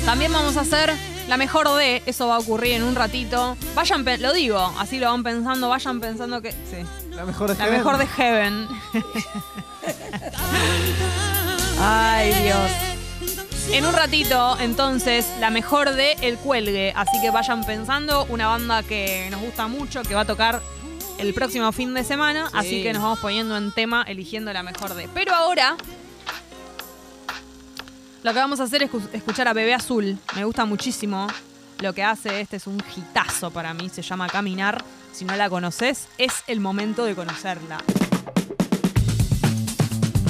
También 0.05 0.31
vamos 0.31 0.55
a 0.57 0.61
hacer 0.61 0.93
la 1.27 1.37
mejor 1.37 1.67
de, 1.77 2.03
eso 2.05 2.27
va 2.27 2.35
a 2.35 2.39
ocurrir 2.39 2.73
en 2.73 2.83
un 2.83 2.95
ratito. 2.95 3.57
Vayan, 3.73 4.05
lo 4.19 4.33
digo, 4.33 4.59
así 4.77 4.99
lo 4.99 5.09
van 5.09 5.23
pensando, 5.23 5.67
vayan 5.67 5.99
pensando 5.99 6.41
que. 6.41 6.51
Sí. 6.51 6.85
La 7.11 7.25
mejor 7.25 7.49
de 7.49 7.55
La 7.55 7.65
Heaven. 7.65 7.77
mejor 7.77 7.97
de 7.97 8.07
Heaven. 8.07 8.67
Ay, 11.81 12.33
Dios. 12.43 12.71
En 13.71 13.85
un 13.85 13.93
ratito, 13.93 14.57
entonces, 14.59 15.25
la 15.39 15.49
mejor 15.49 15.91
de 15.91 16.13
El 16.21 16.37
Cuelgue. 16.37 16.93
Así 16.95 17.19
que 17.21 17.31
vayan 17.31 17.63
pensando, 17.63 18.25
una 18.29 18.47
banda 18.47 18.83
que 18.83 19.27
nos 19.31 19.41
gusta 19.41 19.67
mucho, 19.67 20.03
que 20.03 20.13
va 20.13 20.21
a 20.21 20.25
tocar 20.25 20.61
el 21.17 21.33
próximo 21.33 21.71
fin 21.71 21.93
de 21.95 22.03
semana. 22.03 22.49
Así 22.53 22.83
que 22.83 22.93
nos 22.93 23.01
vamos 23.01 23.19
poniendo 23.19 23.57
en 23.57 23.71
tema, 23.71 24.03
eligiendo 24.07 24.53
la 24.53 24.61
mejor 24.61 24.93
de. 24.93 25.09
Pero 25.13 25.33
ahora, 25.33 25.75
lo 28.25 28.33
que 28.33 28.39
vamos 28.39 28.59
a 28.59 28.63
hacer 28.63 28.81
es 28.81 28.91
escu- 28.91 29.07
escuchar 29.13 29.47
a 29.47 29.53
Bebé 29.53 29.75
Azul. 29.75 30.17
Me 30.35 30.43
gusta 30.45 30.65
muchísimo 30.65 31.27
lo 31.79 31.93
que 31.93 32.03
hace. 32.03 32.41
Este 32.41 32.57
es 32.57 32.65
un 32.65 32.81
hitazo 32.97 33.51
para 33.51 33.71
mí. 33.75 33.87
Se 33.89 34.01
llama 34.01 34.27
Caminar. 34.27 34.83
Si 35.13 35.25
no 35.25 35.35
la 35.35 35.47
conoces, 35.47 36.07
es 36.17 36.33
el 36.47 36.59
momento 36.59 37.05
de 37.05 37.13
conocerla. 37.13 37.77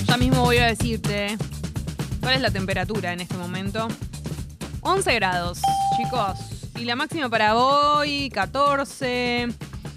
Ya 0.08 0.18
mismo 0.18 0.42
voy 0.42 0.58
a 0.58 0.66
decirte 0.68 1.38
cuál 2.20 2.34
es 2.36 2.42
la 2.42 2.52
temperatura 2.52 3.14
en 3.14 3.22
este 3.22 3.38
momento. 3.38 3.88
11 4.82 5.16
grados, 5.16 5.62
chicos. 5.96 6.38
Y 6.76 6.84
la 6.84 6.98
máxima 6.98 7.30
para 7.30 7.56
hoy, 7.56 8.30
14. 8.30 9.48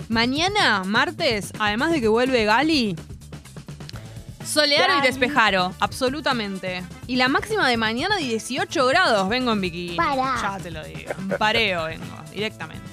Mañana, 0.08 0.84
martes, 0.84 1.52
además 1.58 1.90
de 1.90 2.00
que 2.00 2.06
vuelve 2.08 2.44
Gali, 2.44 2.94
soleado 4.48 4.98
y 4.98 5.02
despejaro, 5.02 5.74
absolutamente. 5.80 6.82
Y 7.06 7.16
la 7.16 7.28
máxima 7.28 7.68
de 7.68 7.76
mañana, 7.76 8.16
18 8.16 8.86
grados, 8.86 9.28
vengo 9.28 9.52
en 9.52 9.60
bikini. 9.60 9.96
Pará. 9.96 10.34
Ya 10.40 10.58
te 10.62 10.70
lo 10.70 10.82
digo, 10.84 11.12
en 11.18 11.28
pareo 11.38 11.84
vengo, 11.84 12.04
directamente. 12.32 12.84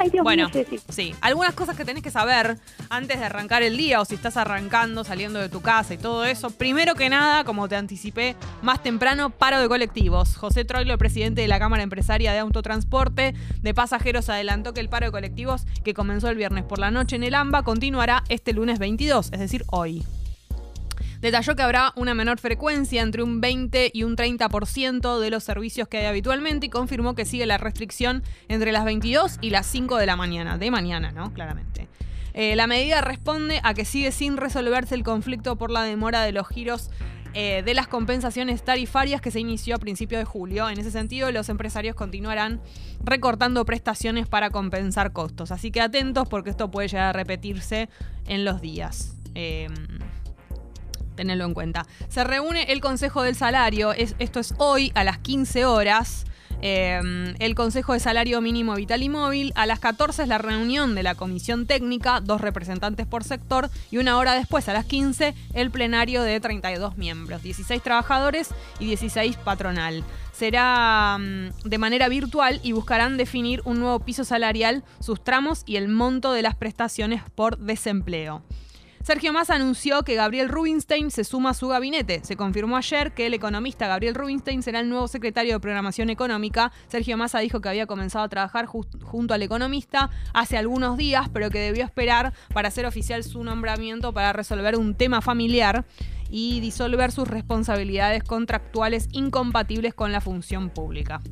Ay, 0.00 0.10
Dios 0.10 0.22
Bueno, 0.22 0.44
mío, 0.44 0.52
Ceci. 0.52 0.78
sí, 0.90 1.14
algunas 1.20 1.54
cosas 1.54 1.76
que 1.76 1.84
tenés 1.84 2.04
que 2.04 2.12
saber 2.12 2.56
antes 2.88 3.18
de 3.18 3.24
arrancar 3.24 3.64
el 3.64 3.76
día 3.76 4.00
o 4.00 4.04
si 4.04 4.14
estás 4.14 4.36
arrancando, 4.36 5.02
saliendo 5.02 5.40
de 5.40 5.48
tu 5.48 5.60
casa 5.60 5.92
y 5.94 5.98
todo 5.98 6.24
eso. 6.24 6.50
Primero 6.50 6.94
que 6.94 7.08
nada, 7.08 7.42
como 7.42 7.68
te 7.68 7.74
anticipé 7.74 8.36
más 8.62 8.80
temprano, 8.80 9.30
paro 9.30 9.60
de 9.60 9.66
colectivos. 9.66 10.36
José 10.36 10.64
Troilo, 10.64 10.96
presidente 10.98 11.40
de 11.40 11.48
la 11.48 11.58
Cámara 11.58 11.82
Empresaria 11.82 12.32
de 12.32 12.38
Autotransporte 12.38 13.34
de 13.60 13.74
Pasajeros, 13.74 14.28
adelantó 14.28 14.72
que 14.72 14.78
el 14.80 14.88
paro 14.88 15.06
de 15.06 15.12
colectivos 15.12 15.64
que 15.82 15.94
comenzó 15.94 16.28
el 16.28 16.36
viernes 16.36 16.62
por 16.62 16.78
la 16.78 16.92
noche 16.92 17.16
en 17.16 17.24
el 17.24 17.34
AMBA 17.34 17.64
continuará 17.64 18.22
este 18.28 18.52
lunes 18.52 18.78
22, 18.78 19.30
es 19.32 19.40
decir, 19.40 19.64
hoy. 19.66 20.04
Detalló 21.20 21.56
que 21.56 21.62
habrá 21.62 21.92
una 21.96 22.14
menor 22.14 22.38
frecuencia 22.38 23.02
entre 23.02 23.22
un 23.22 23.40
20 23.40 23.90
y 23.92 24.04
un 24.04 24.16
30% 24.16 25.18
de 25.18 25.30
los 25.30 25.42
servicios 25.42 25.88
que 25.88 25.98
hay 25.98 26.06
habitualmente 26.06 26.66
y 26.66 26.68
confirmó 26.70 27.14
que 27.14 27.24
sigue 27.24 27.44
la 27.46 27.58
restricción 27.58 28.22
entre 28.48 28.70
las 28.70 28.84
22 28.84 29.38
y 29.40 29.50
las 29.50 29.66
5 29.66 29.96
de 29.96 30.06
la 30.06 30.16
mañana, 30.16 30.58
de 30.58 30.70
mañana, 30.70 31.10
¿no? 31.10 31.32
Claramente. 31.32 31.88
Eh, 32.34 32.54
la 32.54 32.68
medida 32.68 33.00
responde 33.00 33.60
a 33.64 33.74
que 33.74 33.84
sigue 33.84 34.12
sin 34.12 34.36
resolverse 34.36 34.94
el 34.94 35.02
conflicto 35.02 35.56
por 35.56 35.72
la 35.72 35.82
demora 35.82 36.22
de 36.22 36.30
los 36.30 36.46
giros 36.46 36.90
eh, 37.34 37.62
de 37.64 37.74
las 37.74 37.88
compensaciones 37.88 38.64
tarifarias 38.64 39.20
que 39.20 39.30
se 39.30 39.40
inició 39.40 39.76
a 39.76 39.78
principios 39.78 40.20
de 40.20 40.24
julio. 40.24 40.68
En 40.70 40.78
ese 40.78 40.90
sentido, 40.90 41.30
los 41.30 41.48
empresarios 41.48 41.94
continuarán 41.94 42.60
recortando 43.04 43.64
prestaciones 43.64 44.26
para 44.26 44.50
compensar 44.50 45.12
costos. 45.12 45.50
Así 45.50 45.70
que 45.70 45.80
atentos 45.80 46.28
porque 46.28 46.50
esto 46.50 46.70
puede 46.70 46.88
llegar 46.88 47.06
a 47.06 47.12
repetirse 47.12 47.88
en 48.26 48.44
los 48.44 48.60
días. 48.60 49.14
Eh, 49.34 49.68
Tenedlo 51.18 51.44
en 51.46 51.52
cuenta. 51.52 51.84
Se 52.08 52.22
reúne 52.22 52.70
el 52.72 52.80
Consejo 52.80 53.22
del 53.24 53.34
Salario, 53.34 53.92
es- 53.92 54.14
esto 54.20 54.38
es 54.38 54.54
hoy 54.58 54.92
a 54.94 55.02
las 55.02 55.18
15 55.18 55.66
horas. 55.66 56.24
eh, 56.60 57.34
el 57.38 57.54
Consejo 57.54 57.92
de 57.92 58.00
Salario 58.00 58.40
Mínimo 58.40 58.74
Vital 58.74 59.00
y 59.04 59.08
Móvil. 59.08 59.52
A 59.54 59.64
las 59.64 59.78
14 59.78 60.22
es 60.24 60.28
la 60.28 60.38
reunión 60.38 60.96
de 60.96 61.04
la 61.04 61.14
Comisión 61.14 61.66
Técnica, 61.66 62.20
dos 62.20 62.40
representantes 62.40 63.06
por 63.06 63.22
sector. 63.22 63.70
Y 63.92 63.98
una 63.98 64.16
hora 64.18 64.34
después, 64.34 64.68
a 64.68 64.72
las 64.72 64.84
15, 64.84 65.34
el 65.54 65.70
plenario 65.70 66.24
de 66.24 66.40
32 66.40 66.96
miembros, 66.98 67.44
16 67.44 67.80
trabajadores 67.80 68.48
y 68.80 68.86
16 68.86 69.36
patronal. 69.36 70.02
Será 70.32 71.16
mm, 71.20 71.68
de 71.68 71.78
manera 71.78 72.08
virtual 72.08 72.58
y 72.64 72.72
buscarán 72.72 73.16
definir 73.18 73.62
un 73.64 73.78
nuevo 73.78 74.00
piso 74.00 74.24
salarial, 74.24 74.82
sus 74.98 75.22
tramos 75.22 75.62
y 75.64 75.76
el 75.76 75.86
monto 75.86 76.32
de 76.32 76.42
las 76.42 76.56
prestaciones 76.56 77.22
por 77.36 77.58
desempleo. 77.58 78.42
Sergio 79.08 79.32
Massa 79.32 79.54
anunció 79.54 80.02
que 80.02 80.16
Gabriel 80.16 80.50
Rubinstein 80.50 81.10
se 81.10 81.24
suma 81.24 81.48
a 81.48 81.54
su 81.54 81.68
gabinete. 81.68 82.20
Se 82.24 82.36
confirmó 82.36 82.76
ayer 82.76 83.14
que 83.14 83.24
el 83.24 83.32
economista 83.32 83.86
Gabriel 83.86 84.14
Rubinstein 84.14 84.62
será 84.62 84.80
el 84.80 84.90
nuevo 84.90 85.08
secretario 85.08 85.54
de 85.54 85.60
Programación 85.60 86.10
Económica. 86.10 86.72
Sergio 86.88 87.16
Massa 87.16 87.38
dijo 87.38 87.62
que 87.62 87.70
había 87.70 87.86
comenzado 87.86 88.26
a 88.26 88.28
trabajar 88.28 88.66
junto 88.66 89.32
al 89.32 89.42
economista 89.42 90.10
hace 90.34 90.58
algunos 90.58 90.98
días, 90.98 91.30
pero 91.32 91.48
que 91.48 91.58
debió 91.58 91.86
esperar 91.86 92.34
para 92.52 92.68
hacer 92.68 92.84
oficial 92.84 93.24
su 93.24 93.42
nombramiento 93.42 94.12
para 94.12 94.34
resolver 94.34 94.76
un 94.76 94.94
tema 94.94 95.22
familiar 95.22 95.86
y 96.28 96.60
disolver 96.60 97.10
sus 97.10 97.26
responsabilidades 97.26 98.22
contractuales 98.24 99.08
incompatibles 99.12 99.94
con 99.94 100.12
la 100.12 100.20
función 100.20 100.68
pública. 100.68 101.22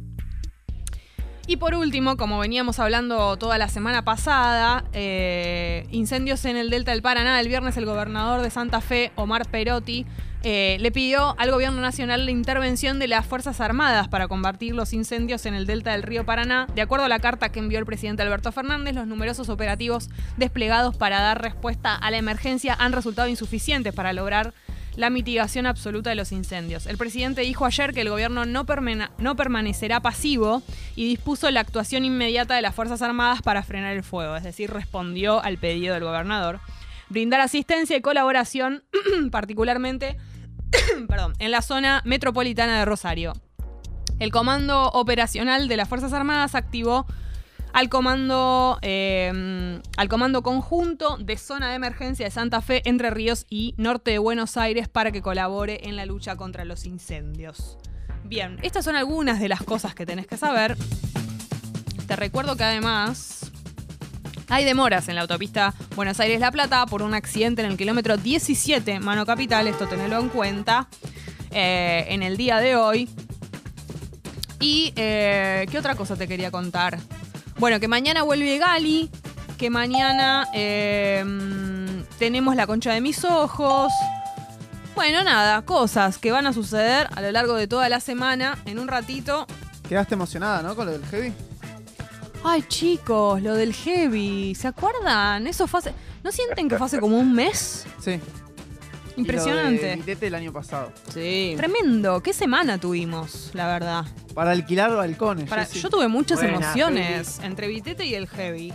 Y 1.48 1.58
por 1.58 1.76
último, 1.76 2.16
como 2.16 2.40
veníamos 2.40 2.80
hablando 2.80 3.36
toda 3.36 3.56
la 3.56 3.68
semana 3.68 4.02
pasada, 4.02 4.84
eh, 4.92 5.86
incendios 5.92 6.44
en 6.44 6.56
el 6.56 6.70
Delta 6.70 6.90
del 6.90 7.02
Paraná. 7.02 7.40
El 7.40 7.46
viernes 7.46 7.76
el 7.76 7.86
gobernador 7.86 8.42
de 8.42 8.50
Santa 8.50 8.80
Fe, 8.80 9.12
Omar 9.14 9.48
Perotti, 9.48 10.06
eh, 10.42 10.76
le 10.80 10.90
pidió 10.90 11.38
al 11.38 11.52
gobierno 11.52 11.80
nacional 11.80 12.24
la 12.24 12.32
intervención 12.32 12.98
de 12.98 13.06
las 13.06 13.24
Fuerzas 13.26 13.60
Armadas 13.60 14.08
para 14.08 14.26
combatir 14.26 14.74
los 14.74 14.92
incendios 14.92 15.46
en 15.46 15.54
el 15.54 15.66
Delta 15.66 15.92
del 15.92 16.02
río 16.02 16.26
Paraná. 16.26 16.66
De 16.74 16.82
acuerdo 16.82 17.04
a 17.04 17.08
la 17.08 17.20
carta 17.20 17.50
que 17.50 17.60
envió 17.60 17.78
el 17.78 17.86
presidente 17.86 18.22
Alberto 18.22 18.50
Fernández, 18.50 18.96
los 18.96 19.06
numerosos 19.06 19.48
operativos 19.48 20.08
desplegados 20.36 20.96
para 20.96 21.20
dar 21.20 21.40
respuesta 21.40 21.94
a 21.94 22.10
la 22.10 22.18
emergencia 22.18 22.74
han 22.78 22.92
resultado 22.92 23.28
insuficientes 23.28 23.94
para 23.94 24.12
lograr 24.12 24.52
la 24.96 25.10
mitigación 25.10 25.66
absoluta 25.66 26.10
de 26.10 26.16
los 26.16 26.32
incendios. 26.32 26.86
El 26.86 26.96
presidente 26.96 27.42
dijo 27.42 27.64
ayer 27.66 27.92
que 27.92 28.00
el 28.00 28.10
gobierno 28.10 28.44
no, 28.46 28.64
permanecerá 28.66 30.00
pasivo 30.00 30.62
y 30.96 31.06
dispuso 31.06 31.50
la 31.50 31.60
actuación 31.60 32.04
inmediata 32.04 32.54
de 32.54 32.62
las 32.62 32.74
Fuerzas 32.74 33.02
Armadas 33.02 33.42
para 33.42 33.62
frenar 33.62 33.94
el 33.94 34.02
fuego, 34.02 34.36
es 34.36 34.42
decir, 34.42 34.70
respondió 34.70 35.42
al 35.42 35.58
pedido 35.58 35.94
del 35.94 36.04
gobernador. 36.04 36.60
Brindar 37.08 37.40
asistencia 37.40 37.96
y 37.96 38.00
colaboración, 38.00 38.82
particularmente 39.30 40.16
perdón, 41.08 41.34
en 41.38 41.50
la 41.50 41.62
zona 41.62 42.02
metropolitana 42.04 42.78
de 42.78 42.84
Rosario. 42.84 43.34
El 44.18 44.30
Comando 44.30 44.88
Operacional 44.90 45.68
de 45.68 45.76
las 45.76 45.88
Fuerzas 45.88 46.12
Armadas 46.12 46.54
activó 46.54 47.06
al 47.76 47.90
comando, 47.90 48.78
eh, 48.80 49.82
al 49.98 50.08
comando 50.08 50.42
conjunto 50.42 51.18
de 51.18 51.36
zona 51.36 51.68
de 51.68 51.74
emergencia 51.74 52.24
de 52.24 52.30
Santa 52.30 52.62
Fe, 52.62 52.80
Entre 52.86 53.10
Ríos 53.10 53.44
y 53.50 53.74
Norte 53.76 54.12
de 54.12 54.18
Buenos 54.18 54.56
Aires 54.56 54.88
para 54.88 55.12
que 55.12 55.20
colabore 55.20 55.86
en 55.86 55.94
la 55.94 56.06
lucha 56.06 56.36
contra 56.36 56.64
los 56.64 56.86
incendios. 56.86 57.76
Bien, 58.24 58.58
estas 58.62 58.86
son 58.86 58.96
algunas 58.96 59.40
de 59.40 59.50
las 59.50 59.62
cosas 59.62 59.94
que 59.94 60.06
tenés 60.06 60.26
que 60.26 60.38
saber. 60.38 60.74
Te 62.06 62.16
recuerdo 62.16 62.56
que 62.56 62.64
además 62.64 63.52
hay 64.48 64.64
demoras 64.64 65.10
en 65.10 65.16
la 65.16 65.20
autopista 65.20 65.74
Buenos 65.96 66.18
Aires-La 66.18 66.50
Plata 66.52 66.86
por 66.86 67.02
un 67.02 67.12
accidente 67.12 67.60
en 67.60 67.70
el 67.70 67.76
kilómetro 67.76 68.16
17, 68.16 69.00
Mano 69.00 69.26
Capital, 69.26 69.66
esto 69.66 69.86
tenelo 69.86 70.18
en 70.18 70.30
cuenta, 70.30 70.88
eh, 71.50 72.06
en 72.08 72.22
el 72.22 72.38
día 72.38 72.56
de 72.56 72.74
hoy. 72.74 73.10
Y, 74.60 74.94
eh, 74.96 75.66
¿qué 75.70 75.78
otra 75.78 75.94
cosa 75.94 76.16
te 76.16 76.26
quería 76.26 76.50
contar? 76.50 76.98
Bueno, 77.58 77.80
que 77.80 77.88
mañana 77.88 78.22
vuelve 78.22 78.58
Gali, 78.58 79.10
que 79.58 79.70
mañana 79.70 80.46
eh, 80.52 81.24
mm, 81.26 82.02
tenemos 82.18 82.54
la 82.56 82.66
concha 82.66 82.92
de 82.92 83.00
mis 83.00 83.24
ojos. 83.24 83.92
Bueno, 84.94 85.24
nada, 85.24 85.62
cosas 85.62 86.18
que 86.18 86.32
van 86.32 86.46
a 86.46 86.52
suceder 86.52 87.08
a 87.14 87.20
lo 87.20 87.30
largo 87.32 87.54
de 87.54 87.66
toda 87.66 87.88
la 87.88 88.00
semana. 88.00 88.58
En 88.66 88.78
un 88.78 88.88
ratito. 88.88 89.46
Quedaste 89.88 90.14
emocionada, 90.14 90.62
¿no? 90.62 90.74
Con 90.74 90.86
lo 90.86 90.92
del 90.92 91.04
heavy. 91.06 91.32
Ay, 92.44 92.62
chicos, 92.68 93.42
lo 93.42 93.54
del 93.54 93.72
heavy. 93.74 94.54
¿Se 94.54 94.68
acuerdan? 94.68 95.46
Eso 95.46 95.66
fue 95.66 95.80
hace- 95.80 95.94
¿No 96.22 96.32
sienten 96.32 96.68
que 96.68 96.76
fue 96.76 96.86
hace 96.86 96.98
como 97.00 97.18
un 97.18 97.32
mes? 97.34 97.86
Sí. 98.02 98.20
Impresionante. 99.16 99.74
Y 99.74 99.82
lo 99.82 99.88
de 99.90 99.96
Vitete 99.96 100.26
el 100.28 100.34
año 100.34 100.52
pasado. 100.52 100.92
Sí. 101.12 101.54
Tremendo. 101.56 102.22
¿Qué 102.22 102.32
semana 102.32 102.78
tuvimos, 102.78 103.50
la 103.54 103.66
verdad? 103.66 104.04
Para 104.34 104.50
alquilar 104.52 104.94
balcones. 104.94 105.48
Para- 105.48 105.64
Jessy. 105.64 105.80
yo 105.80 105.88
tuve 105.90 106.08
muchas 106.08 106.38
Buena, 106.40 106.56
emociones 106.56 107.40
entre 107.42 107.68
Vitete 107.68 108.04
y 108.04 108.14
el 108.14 108.28
heavy. 108.28 108.72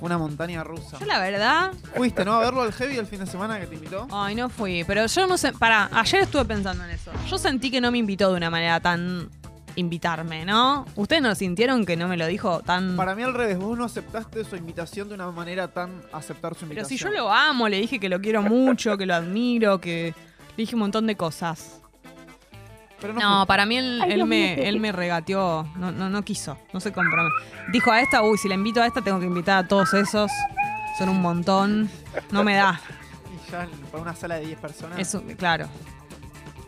Una 0.00 0.18
montaña 0.18 0.64
rusa. 0.64 0.98
Yo 0.98 1.06
la 1.06 1.20
verdad, 1.20 1.70
Fuiste, 1.94 2.24
¿no? 2.24 2.32
A 2.34 2.40
verlo 2.40 2.62
al 2.62 2.72
Heavy 2.72 2.96
el 2.96 3.06
fin 3.06 3.20
de 3.20 3.26
semana 3.26 3.60
que 3.60 3.66
te 3.68 3.76
invitó. 3.76 4.08
ay, 4.10 4.34
no 4.34 4.48
fui, 4.48 4.82
pero 4.84 5.06
yo 5.06 5.26
no 5.28 5.38
sé, 5.38 5.52
pará, 5.52 5.88
ayer 5.92 6.22
estuve 6.22 6.44
pensando 6.44 6.82
en 6.84 6.90
eso. 6.90 7.12
Yo 7.30 7.38
sentí 7.38 7.70
que 7.70 7.80
no 7.80 7.92
me 7.92 7.98
invitó 7.98 8.30
de 8.32 8.36
una 8.36 8.50
manera 8.50 8.80
tan 8.80 9.30
invitarme, 9.76 10.44
¿no? 10.44 10.84
¿Ustedes 10.96 11.22
no 11.22 11.34
sintieron 11.34 11.84
que 11.86 11.96
no 11.96 12.08
me 12.08 12.16
lo 12.16 12.26
dijo 12.26 12.60
tan... 12.60 12.96
Para 12.96 13.14
mí 13.14 13.22
al 13.22 13.34
revés, 13.34 13.58
vos 13.58 13.76
no 13.78 13.84
aceptaste 13.84 14.44
su 14.44 14.56
invitación 14.56 15.08
de 15.08 15.14
una 15.14 15.30
manera 15.30 15.68
tan 15.68 16.02
aceptar 16.12 16.52
su 16.54 16.60
Pero 16.60 16.72
invitación. 16.80 16.98
si 16.98 17.04
yo 17.04 17.10
lo 17.10 17.32
amo, 17.32 17.68
le 17.68 17.78
dije 17.80 17.98
que 17.98 18.08
lo 18.08 18.20
quiero 18.20 18.42
mucho, 18.42 18.96
que 18.98 19.06
lo 19.06 19.14
admiro, 19.14 19.80
que 19.80 20.14
le 20.50 20.54
dije 20.56 20.74
un 20.74 20.80
montón 20.80 21.06
de 21.06 21.16
cosas. 21.16 21.78
Pero 23.00 23.14
No, 23.14 23.38
fue. 23.40 23.46
para 23.48 23.66
mí 23.66 23.76
él, 23.78 24.00
Ay, 24.02 24.10
él 24.10 24.16
Dios 24.16 24.28
me, 24.28 24.54
mío. 24.56 24.64
él 24.64 24.80
me 24.80 24.92
regateó, 24.92 25.66
no, 25.76 25.90
no, 25.90 26.08
no 26.08 26.22
quiso, 26.22 26.56
no 26.72 26.78
se 26.80 26.92
comprometió. 26.92 27.36
Dijo 27.72 27.90
a 27.90 28.00
esta, 28.00 28.22
uy, 28.22 28.38
si 28.38 28.48
la 28.48 28.54
invito 28.54 28.80
a 28.80 28.86
esta 28.86 29.02
tengo 29.02 29.18
que 29.18 29.26
invitar 29.26 29.64
a 29.64 29.68
todos 29.68 29.92
esos, 29.94 30.30
son 30.98 31.08
un 31.08 31.20
montón, 31.20 31.90
no 32.30 32.44
me 32.44 32.54
da. 32.54 32.80
Y 33.46 33.50
ya 33.50 33.66
para 33.90 34.02
una 34.02 34.14
sala 34.14 34.36
de 34.36 34.46
10 34.46 34.58
personas. 34.60 34.98
Eso, 35.00 35.22
claro. 35.36 35.66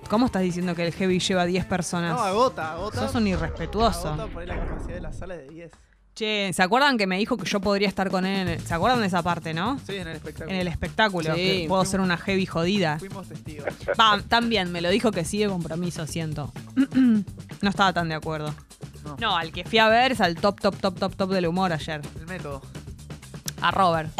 ¿Cómo 0.09 0.27
estás 0.27 0.43
diciendo 0.43 0.75
que 0.75 0.87
el 0.87 0.93
Heavy 0.93 1.19
lleva 1.19 1.45
10 1.47 1.65
personas? 1.65 2.13
No, 2.15 2.23
agota, 2.23 2.73
agota. 2.73 3.01
Sos 3.01 3.15
un 3.17 3.27
irrespetuoso. 3.27 4.09
Agota 4.09 4.27
por 4.27 4.47
la 4.47 4.57
capacidad 4.59 4.95
de 4.95 5.01
la 5.01 5.13
sala 5.13 5.37
de 5.37 5.49
10. 5.49 5.71
Che, 6.15 6.53
¿se 6.53 6.63
acuerdan 6.63 6.97
que 6.97 7.09
me 7.09 7.19
dijo 7.19 7.37
que 7.37 7.45
yo 7.45 7.61
podría 7.61 7.89
estar 7.89 8.09
con 8.09 8.25
él? 8.25 8.43
en 8.43 8.49
el- 8.49 8.61
¿Se 8.61 8.73
acuerdan 8.73 9.01
de 9.01 9.09
esa 9.09 9.23
parte, 9.25 9.53
no? 9.53 9.81
Sí, 9.85 9.97
en 9.97 10.07
el 10.07 10.15
espectáculo. 10.17 10.51
En 10.55 10.61
el 10.61 10.69
espectáculo, 10.69 11.35
Sí. 11.35 11.41
que 11.41 11.65
puedo 11.69 11.85
ser 11.85 11.99
una 12.01 12.17
heavy 12.17 12.47
jodida. 12.47 12.99
Fuimos 13.01 13.27
testigos. 13.29 13.67
Va, 13.99 14.23
también 14.29 14.71
me 14.71 14.81
lo 14.81 14.91
dijo 14.91 15.11
que 15.11 15.25
sí 15.25 15.39
de 15.39 15.49
compromiso, 15.49 16.07
siento. 16.07 16.53
no 16.95 17.69
estaba 17.69 17.93
tan 17.93 18.09
de 18.09 18.15
acuerdo. 18.15 18.55
No. 19.05 19.17
No, 19.19 19.37
al 19.37 19.51
que 19.53 19.65
fui 19.65 19.79
a 19.79 19.89
ver 19.89 20.13
es 20.13 20.21
al 20.21 20.37
top, 20.37 20.61
top, 20.61 20.77
top, 20.81 20.97
top, 21.01 21.17
top 21.17 21.31
del 21.31 21.47
humor 21.49 21.73
ayer. 21.73 22.01
El 22.21 22.27
método. 22.29 22.63
A 23.61 23.73
Robert. 23.73 24.11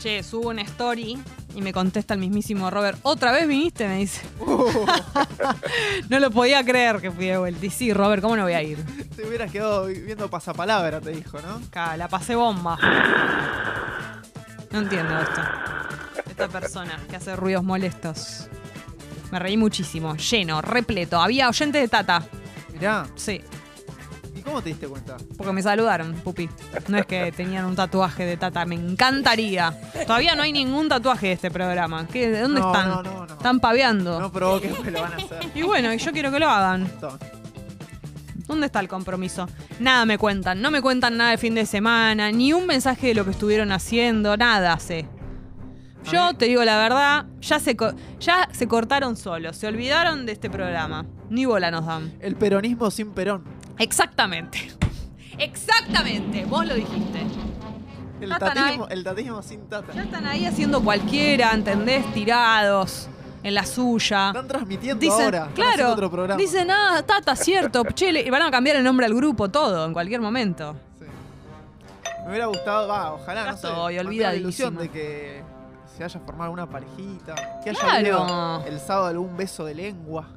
Che, 0.00 0.22
subo 0.22 0.48
una 0.48 0.62
story 0.62 1.18
y 1.54 1.62
me 1.62 1.72
contesta 1.72 2.14
el 2.14 2.20
mismísimo 2.20 2.70
Robert. 2.70 2.98
¿Otra 3.02 3.32
vez 3.32 3.46
viniste? 3.46 3.86
Me 3.86 3.98
dice. 3.98 4.22
no 6.08 6.18
lo 6.18 6.30
podía 6.30 6.64
creer 6.64 7.00
que 7.00 7.10
fui 7.10 7.26
de 7.26 7.38
vuelta. 7.38 7.66
Y 7.66 7.70
sí, 7.70 7.92
Robert, 7.92 8.22
¿cómo 8.22 8.36
no 8.36 8.44
voy 8.44 8.54
a 8.54 8.62
ir? 8.62 8.78
Te 9.16 9.26
hubieras 9.26 9.50
quedado 9.50 9.86
viendo 9.86 10.28
pasapalabra, 10.28 11.00
te 11.00 11.10
dijo, 11.10 11.40
¿no? 11.40 11.60
Acá, 11.66 11.96
la 11.96 12.08
pasé 12.08 12.34
bomba. 12.34 12.78
No 14.70 14.78
entiendo 14.78 15.18
esto. 15.20 15.42
Esta 16.28 16.48
persona 16.48 16.98
que 17.08 17.16
hace 17.16 17.36
ruidos 17.36 17.62
molestos. 17.62 18.48
Me 19.30 19.38
reí 19.38 19.56
muchísimo. 19.56 20.16
Lleno, 20.16 20.62
repleto. 20.62 21.20
Había 21.20 21.48
oyentes 21.48 21.82
de 21.82 21.88
Tata. 21.88 22.22
Mirá, 22.72 23.06
Sí, 23.14 23.40
¿y 23.51 23.51
cómo 24.52 24.62
te 24.62 24.68
diste 24.68 24.86
cuenta? 24.86 25.16
porque 25.36 25.52
me 25.52 25.62
saludaron, 25.62 26.12
pupi. 26.14 26.48
No 26.88 26.98
es 26.98 27.06
que 27.06 27.32
tenían 27.32 27.64
un 27.64 27.74
tatuaje 27.74 28.26
de 28.26 28.36
Tata. 28.36 28.64
Me 28.66 28.74
encantaría. 28.74 29.74
Todavía 30.06 30.34
no 30.34 30.42
hay 30.42 30.52
ningún 30.52 30.88
tatuaje 30.88 31.28
de 31.28 31.32
este 31.32 31.50
programa. 31.50 32.06
¿Qué, 32.06 32.30
¿De 32.30 32.40
dónde 32.42 32.60
No, 32.60 32.72
están? 32.72 32.88
no, 32.90 33.02
no, 33.02 33.26
no. 33.26 33.32
Están 33.34 33.60
paveando. 33.60 34.20
No 34.20 34.30
provoques, 34.30 34.74
pues 34.74 34.92
lo 34.92 35.00
van 35.00 35.12
a 35.14 35.16
hacer. 35.16 35.38
Y 35.54 35.62
bueno, 35.62 35.92
y 35.92 35.98
yo 35.98 36.12
quiero 36.12 36.30
que 36.30 36.38
lo 36.38 36.48
hagan. 36.48 36.90
¿Dónde 38.46 38.66
está 38.66 38.80
el 38.80 38.88
compromiso? 38.88 39.48
Nada 39.80 40.04
me 40.04 40.18
cuentan. 40.18 40.60
No 40.60 40.70
me 40.70 40.82
cuentan 40.82 41.16
nada 41.16 41.30
de 41.30 41.38
fin 41.38 41.54
de 41.54 41.64
semana, 41.64 42.30
ni 42.30 42.52
un 42.52 42.66
mensaje 42.66 43.08
de 43.08 43.14
lo 43.14 43.24
que 43.24 43.30
estuvieron 43.30 43.72
haciendo, 43.72 44.36
nada 44.36 44.78
sé. 44.78 45.06
Yo 46.10 46.34
te 46.34 46.46
digo 46.46 46.64
la 46.64 46.76
verdad, 46.78 47.26
ya 47.40 47.60
se, 47.60 47.76
ya 48.18 48.48
se 48.52 48.66
cortaron 48.68 49.16
solos, 49.16 49.56
se 49.56 49.68
olvidaron 49.68 50.26
de 50.26 50.32
este 50.32 50.50
programa. 50.50 51.06
Ni 51.30 51.46
bola 51.46 51.70
nos 51.70 51.86
dan. 51.86 52.12
El 52.20 52.34
peronismo 52.34 52.90
sin 52.90 53.12
perón. 53.12 53.44
Exactamente. 53.78 54.70
Exactamente, 55.38 56.44
vos 56.44 56.66
lo 56.66 56.74
dijiste. 56.74 57.20
El 58.20 58.28
Ya 58.28 58.38
tatismo, 58.38 58.86
el 58.88 59.02
tatismo 59.02 59.42
sin 59.42 59.68
tata. 59.68 59.92
Ya 59.92 60.02
están 60.02 60.26
ahí 60.26 60.46
haciendo 60.46 60.80
cualquiera, 60.82 61.52
¿entendés? 61.52 62.04
Tirados 62.14 63.08
en 63.42 63.54
la 63.54 63.66
suya. 63.66 64.28
Están 64.28 64.46
transmitiendo 64.46 65.00
Dicen, 65.00 65.24
ahora. 65.24 65.48
claro, 65.54 65.92
otro 65.92 66.08
programa. 66.10 66.38
dicen, 66.38 66.70
ah, 66.70 67.02
Tata, 67.04 67.34
cierto, 67.34 67.82
che, 67.94 68.12
le- 68.12 68.30
van 68.30 68.42
a 68.42 68.50
cambiar 68.52 68.76
el 68.76 68.84
nombre 68.84 69.06
al 69.06 69.14
grupo, 69.14 69.48
todo, 69.48 69.84
en 69.84 69.92
cualquier 69.92 70.20
momento. 70.20 70.76
Sí. 71.00 71.06
Me 72.24 72.28
hubiera 72.28 72.46
gustado, 72.46 72.86
va, 72.86 73.14
ojalá, 73.14 73.44
Ya 73.46 73.50
no 73.50 73.56
sé. 73.56 73.66
mantener 73.68 74.04
la 74.22 74.34
ilusión 74.36 74.76
de 74.76 74.88
que 74.88 75.42
se 75.96 76.04
haya 76.04 76.20
formado 76.20 76.52
una 76.52 76.68
parejita. 76.70 77.34
Que 77.64 77.70
haya 77.70 77.80
Claro. 77.80 78.22
habido 78.22 78.64
el 78.68 78.78
sábado 78.78 79.06
algún 79.08 79.36
beso 79.36 79.64
de 79.64 79.74
lengua. 79.74 80.28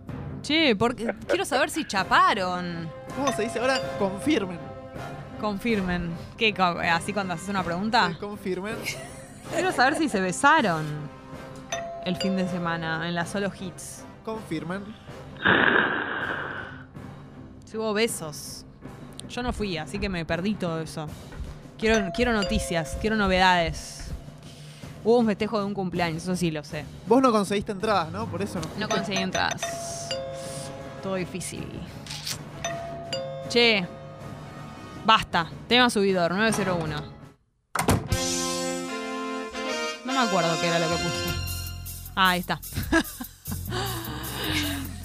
Che, 0.46 0.76
porque 0.76 1.12
quiero 1.28 1.43
saber 1.43 1.72
si 1.72 1.86
chaparon. 1.86 2.88
¿Cómo 3.16 3.32
se 3.32 3.41
dice 3.41 3.58
ahora? 3.58 3.80
Confirmen. 3.98 4.60
Confirmen. 5.41 6.12
¿Qué? 6.38 6.54
Así 6.91 7.14
cuando 7.14 7.34
haces 7.34 7.50
una 7.50 7.64
pregunta. 7.64 8.10
Sí, 8.10 8.16
confirmen. 8.20 8.76
Quiero 9.52 9.72
saber 9.72 9.96
si 9.96 10.08
se 10.08 10.20
besaron 10.22 10.86
el 12.06 12.16
fin 12.18 12.36
de 12.36 12.48
semana 12.48 13.08
en 13.10 13.16
la 13.16 13.26
solo 13.26 13.52
hits. 13.60 14.04
Confirmen. 14.24 14.84
Si 17.66 17.76
hubo 17.78 17.91
besos. 17.96 18.66
Yo 19.28 19.41
no 19.41 19.52
fui, 19.52 19.80
así 19.80 19.98
que 19.98 20.10
me 20.10 20.26
perdí 20.26 20.54
todo 20.54 20.80
eso. 20.80 21.08
Quiero, 21.80 22.12
quiero 22.16 22.34
noticias, 22.34 23.00
quiero 23.02 23.16
novedades. 23.16 24.12
Hubo 25.04 25.18
un 25.18 25.26
festejo 25.26 25.58
de 25.58 25.66
un 25.66 25.74
cumpleaños, 25.74 26.22
eso 26.22 26.36
sí 26.36 26.52
lo 26.52 26.64
sé. 26.64 26.86
Vos 27.08 27.20
no 27.20 27.32
conseguiste 27.32 27.72
entradas, 27.72 28.12
¿no? 28.12 28.28
Por 28.28 28.43
eso 28.43 28.60
no. 28.60 28.68
No 28.80 28.88
conseguí 28.88 29.18
entradas. 29.18 29.62
Todo 31.06 31.18
difícil. 31.18 31.64
Che. 33.47 33.86
Basta. 35.06 35.47
Tema 35.68 35.88
subidor, 35.91 36.32
901. 36.32 36.95
No 40.03 40.14
me 40.14 40.18
acuerdo 40.18 40.60
qué 40.60 40.66
era 40.66 40.80
lo 40.80 40.88
que 40.88 40.95
puse. 40.95 41.30
Ah, 42.16 42.30
ahí 42.30 42.39
está. 42.39 42.60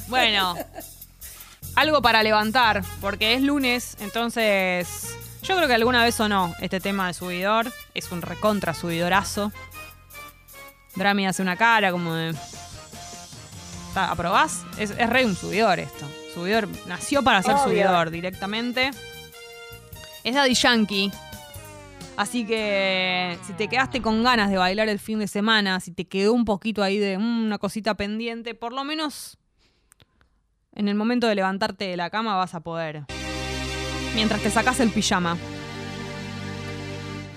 bueno. 0.08 0.54
Algo 1.74 2.00
para 2.00 2.22
levantar, 2.22 2.82
porque 3.02 3.34
es 3.34 3.42
lunes, 3.42 3.98
entonces 4.00 5.18
yo 5.42 5.54
creo 5.54 5.68
que 5.68 5.74
alguna 5.74 6.02
vez 6.02 6.18
o 6.18 6.30
no 6.30 6.54
este 6.60 6.80
tema 6.80 7.08
de 7.08 7.12
subidor 7.12 7.70
es 7.92 8.10
un 8.10 8.22
recontra 8.22 8.72
subidorazo. 8.72 9.52
Drami 10.96 11.26
hace 11.26 11.42
una 11.42 11.56
cara 11.56 11.92
como 11.92 12.14
de... 12.14 12.34
¿Aprobás? 13.94 14.64
Es, 14.78 14.90
es 14.90 15.10
re 15.10 15.24
un 15.24 15.34
subidor 15.34 15.78
esto. 15.80 16.06
Subidor 16.34 16.68
nació 16.86 17.22
para 17.22 17.42
ser 17.42 17.54
Obvio. 17.54 17.64
subidor 17.64 18.10
directamente. 18.10 18.90
Es 20.24 20.34
Daddy 20.34 20.54
Yankee. 20.54 21.10
Así 22.16 22.44
que 22.44 23.38
si 23.46 23.54
te 23.54 23.68
quedaste 23.68 24.02
con 24.02 24.22
ganas 24.22 24.50
de 24.50 24.58
bailar 24.58 24.88
el 24.88 24.98
fin 24.98 25.18
de 25.18 25.26
semana, 25.26 25.80
si 25.80 25.90
te 25.90 26.06
quedó 26.06 26.34
un 26.34 26.44
poquito 26.44 26.82
ahí 26.82 26.98
de 26.98 27.16
mm, 27.16 27.46
una 27.46 27.58
cosita 27.58 27.94
pendiente, 27.94 28.54
por 28.54 28.72
lo 28.72 28.84
menos 28.84 29.38
en 30.74 30.88
el 30.88 30.94
momento 30.94 31.26
de 31.26 31.34
levantarte 31.34 31.86
de 31.86 31.96
la 31.96 32.10
cama 32.10 32.36
vas 32.36 32.54
a 32.54 32.60
poder. 32.60 33.04
Mientras 34.14 34.40
te 34.42 34.50
sacas 34.50 34.80
el 34.80 34.90
pijama. 34.90 35.36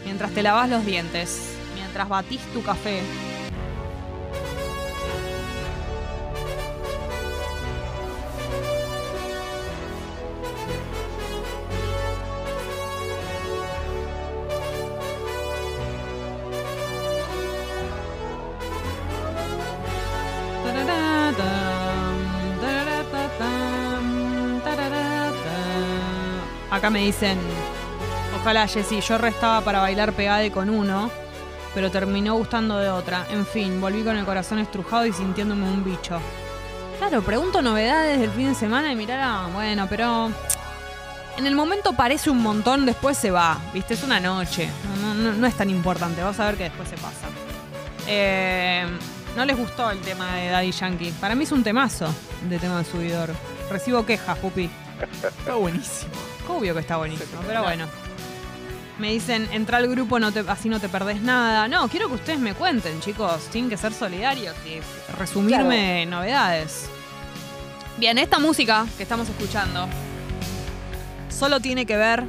Mientras 0.03 0.31
te 0.31 0.43
lavas 0.43 0.69
los 0.69 0.85
dientes. 0.85 1.55
Mientras 1.75 2.09
batís 2.09 2.41
tu 2.53 2.61
café. 2.61 2.99
Acá 26.83 26.89
me 26.89 26.99
dicen, 26.99 27.37
ojalá 28.41 28.67
Jessy, 28.67 28.99
yo 28.99 29.17
restaba 29.17 29.61
para 29.61 29.79
bailar 29.79 30.11
pegade 30.11 30.51
con 30.51 30.69
uno, 30.69 31.09
pero 31.73 31.89
terminó 31.89 32.33
gustando 32.35 32.77
de 32.77 32.89
otra. 32.89 33.25
En 33.31 33.45
fin, 33.45 33.79
volví 33.79 34.03
con 34.03 34.17
el 34.17 34.25
corazón 34.25 34.59
estrujado 34.59 35.05
y 35.05 35.13
sintiéndome 35.13 35.63
un 35.63 35.81
bicho. 35.85 36.19
Claro, 36.99 37.21
pregunto 37.21 37.61
novedades 37.61 38.19
del 38.19 38.31
fin 38.31 38.49
de 38.49 38.55
semana 38.55 38.91
y 38.91 38.97
mirar, 38.97 39.49
bueno, 39.53 39.87
pero 39.89 40.29
en 41.37 41.47
el 41.47 41.55
momento 41.55 41.93
parece 41.93 42.29
un 42.29 42.43
montón, 42.43 42.85
después 42.85 43.17
se 43.17 43.31
va, 43.31 43.57
¿viste? 43.73 43.93
Es 43.93 44.03
una 44.03 44.19
noche, 44.19 44.67
no, 45.01 45.13
no- 45.13 45.31
no 45.31 45.47
es 45.47 45.53
tan 45.55 45.69
importante, 45.69 46.21
vas 46.21 46.37
a 46.41 46.47
ver 46.47 46.57
que 46.57 46.63
después 46.63 46.89
se 46.89 46.97
pasa. 46.97 47.27
Eh, 48.07 48.85
no 49.37 49.45
les 49.45 49.55
gustó 49.55 49.89
el 49.89 50.01
tema 50.01 50.35
de 50.35 50.49
Daddy 50.49 50.71
Yankee. 50.73 51.13
Para 51.21 51.33
mí 51.33 51.45
es 51.45 51.51
un 51.53 51.63
temazo 51.63 52.13
de 52.49 52.59
tema 52.59 52.79
de 52.79 52.83
subidor. 52.83 53.29
Recibo 53.71 54.05
quejas, 54.05 54.37
pupi. 54.39 54.69
Está 55.39 55.55
buenísimo. 55.55 56.11
Obvio 56.47 56.73
que 56.73 56.81
está 56.81 56.97
buenísimo, 56.97 57.41
pero 57.47 57.63
bueno. 57.63 57.87
Me 58.99 59.11
dicen, 59.11 59.49
entra 59.51 59.77
al 59.79 59.87
grupo, 59.87 60.19
no 60.19 60.31
te, 60.31 60.41
así 60.47 60.69
no 60.69 60.79
te 60.79 60.87
perdés 60.87 61.21
nada. 61.21 61.67
No, 61.67 61.87
quiero 61.87 62.09
que 62.09 62.15
ustedes 62.15 62.39
me 62.39 62.53
cuenten, 62.53 62.99
chicos. 63.01 63.47
Tienen 63.51 63.69
que 63.69 63.77
ser 63.77 63.91
solidarios 63.93 64.55
y 64.65 64.79
resumirme 65.17 66.05
novedades. 66.05 66.89
Bien, 67.97 68.17
esta 68.17 68.39
música 68.39 68.85
que 68.97 69.03
estamos 69.03 69.27
escuchando 69.29 69.87
solo 71.29 71.59
tiene 71.59 71.85
que 71.85 71.97
ver 71.97 72.23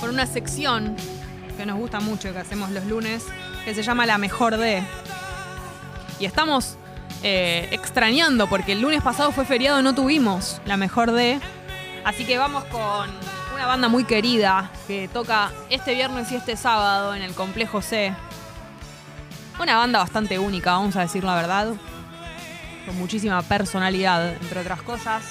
con 0.00 0.10
una 0.10 0.26
sección 0.26 0.96
que 1.56 1.66
nos 1.66 1.78
gusta 1.78 2.00
mucho 2.00 2.32
que 2.32 2.38
hacemos 2.38 2.70
los 2.70 2.86
lunes, 2.86 3.26
que 3.64 3.74
se 3.74 3.82
llama 3.82 4.06
La 4.06 4.16
Mejor 4.16 4.56
de. 4.56 4.82
Y 6.18 6.24
estamos 6.24 6.76
eh, 7.22 7.68
extrañando 7.70 8.46
porque 8.46 8.72
el 8.72 8.80
lunes 8.80 9.02
pasado 9.02 9.30
fue 9.30 9.44
feriado, 9.44 9.82
no 9.82 9.94
tuvimos 9.94 10.60
La 10.64 10.78
Mejor 10.78 11.12
de. 11.12 11.38
Así 12.04 12.24
que 12.24 12.38
vamos 12.38 12.64
con 12.64 13.10
una 13.54 13.66
banda 13.66 13.88
muy 13.88 14.04
querida 14.04 14.70
que 14.86 15.08
toca 15.08 15.50
este 15.68 15.94
viernes 15.94 16.32
y 16.32 16.36
este 16.36 16.56
sábado 16.56 17.14
en 17.14 17.22
el 17.22 17.34
Complejo 17.34 17.82
C. 17.82 18.14
Una 19.60 19.76
banda 19.76 19.98
bastante 19.98 20.38
única, 20.38 20.72
vamos 20.72 20.96
a 20.96 21.00
decir 21.02 21.22
la 21.24 21.34
verdad. 21.34 21.74
Con 22.86 22.98
muchísima 22.98 23.42
personalidad, 23.42 24.32
entre 24.32 24.60
otras 24.60 24.80
cosas. 24.82 25.24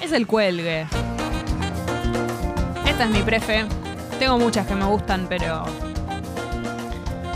Es 0.00 0.12
el 0.12 0.26
cuelgue. 0.26 0.86
Esta 2.84 3.04
es 3.04 3.10
mi 3.10 3.22
prefe. 3.22 3.66
Tengo 4.18 4.38
muchas 4.38 4.66
que 4.66 4.74
me 4.74 4.84
gustan, 4.84 5.26
pero 5.28 5.64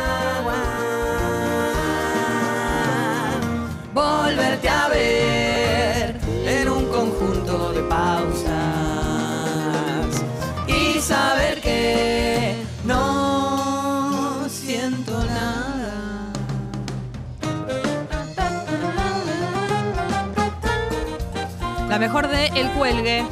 La 21.97 22.01
mejor 22.01 22.29
de 22.29 22.49
El 22.49 22.69
Cuelgue. 22.73 23.25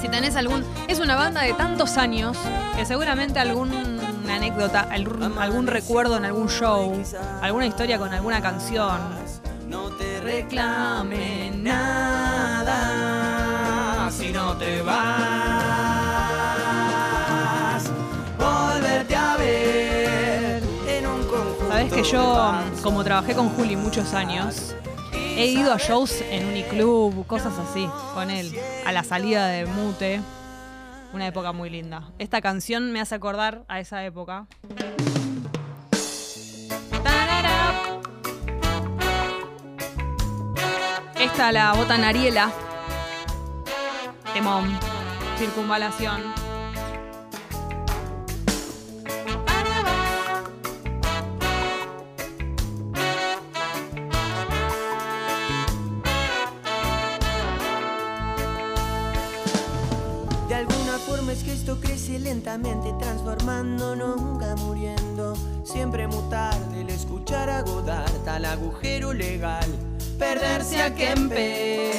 Si 0.00 0.08
tenés 0.08 0.34
algún. 0.34 0.64
Es 0.88 0.98
una 0.98 1.14
banda 1.14 1.42
de 1.42 1.52
tantos 1.52 1.98
años 1.98 2.38
que 2.74 2.86
seguramente 2.86 3.38
alguna 3.38 3.74
anécdota, 4.30 4.80
algún, 4.90 5.36
algún 5.38 5.66
recuerdo 5.66 6.16
en 6.16 6.24
algún 6.24 6.48
show, 6.48 6.90
alguna 7.42 7.66
historia 7.66 7.98
con 7.98 8.14
alguna 8.14 8.40
canción. 8.40 8.98
No 9.68 9.90
te 9.90 10.22
reclame 10.22 11.50
nada 11.54 12.80
si 14.10 14.32
no 14.32 14.56
te 14.56 14.80
vas. 14.80 15.04
Volverte 18.38 19.14
a 19.14 19.36
ver 19.36 20.62
en 20.86 21.06
un 21.06 21.22
conjunto. 21.26 21.68
Sabés 21.68 21.92
que 21.92 22.04
yo, 22.04 22.54
como 22.82 23.04
trabajé 23.04 23.34
con 23.34 23.50
Juli 23.50 23.76
muchos 23.76 24.14
años, 24.14 24.74
he 25.38 25.46
ido 25.46 25.72
a 25.72 25.78
shows 25.78 26.20
en 26.30 26.46
Uniclub, 26.46 27.24
cosas 27.28 27.56
así, 27.58 27.88
con 28.12 28.28
él, 28.28 28.52
a 28.84 28.90
la 28.90 29.04
salida 29.04 29.46
de 29.46 29.66
Mute. 29.66 30.20
Una 31.12 31.28
época 31.28 31.52
muy 31.52 31.70
linda. 31.70 32.10
Esta 32.18 32.40
canción 32.40 32.90
me 32.90 33.00
hace 33.00 33.14
acordar 33.14 33.62
a 33.68 33.78
esa 33.78 34.04
época. 34.04 34.46
Esta 41.20 41.52
la 41.52 41.72
botan 41.72 42.02
Ariela. 42.02 42.50
Temón. 44.34 44.76
Circunvalación. 45.38 46.37
Alguna 61.28 61.32
forma 61.32 61.32
es 61.32 61.42
que 61.42 61.52
esto 61.52 61.80
crece 61.80 62.18
lentamente, 62.18 62.92
transformando, 62.98 63.96
nunca 63.96 64.54
muriendo. 64.56 65.34
Siempre 65.64 66.06
mutar 66.06 66.54
del 66.70 66.88
escuchar 66.88 67.50
a 67.50 67.62
Godard 67.62 68.12
tal 68.24 68.44
agujero 68.44 69.12
legal, 69.12 69.66
perderse 70.18 70.82
a 70.82 70.94
Kempes. 70.94 71.96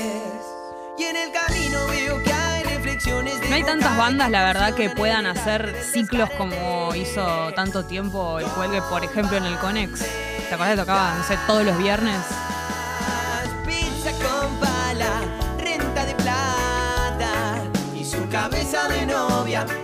Y 0.97 1.03
en 1.03 1.15
el 1.15 1.31
camino 1.31 1.87
veo 1.87 2.23
que 2.23 2.33
hay 2.33 2.63
reflexiones 2.63 3.39
de 3.39 3.49
No 3.49 3.55
hay 3.55 3.63
tantas 3.63 3.97
bandas, 3.97 4.29
la 4.29 4.43
verdad, 4.43 4.73
que 4.73 4.89
puedan 4.89 5.25
hacer 5.25 5.75
ciclos 5.93 6.29
como 6.37 6.93
hizo 6.95 7.53
tanto 7.55 7.85
tiempo 7.85 8.39
el 8.39 8.47
cuelgue, 8.47 8.81
por 8.81 9.03
ejemplo, 9.03 9.37
en 9.37 9.45
el 9.45 9.57
Conex. 9.59 9.99
¿Te 10.49 10.55
acordás 10.55 10.73
que 10.73 10.81
tocaba, 10.81 11.15
no 11.15 11.23
sé, 11.23 11.37
todos 11.47 11.63
los 11.63 11.77
viernes? 11.77 12.19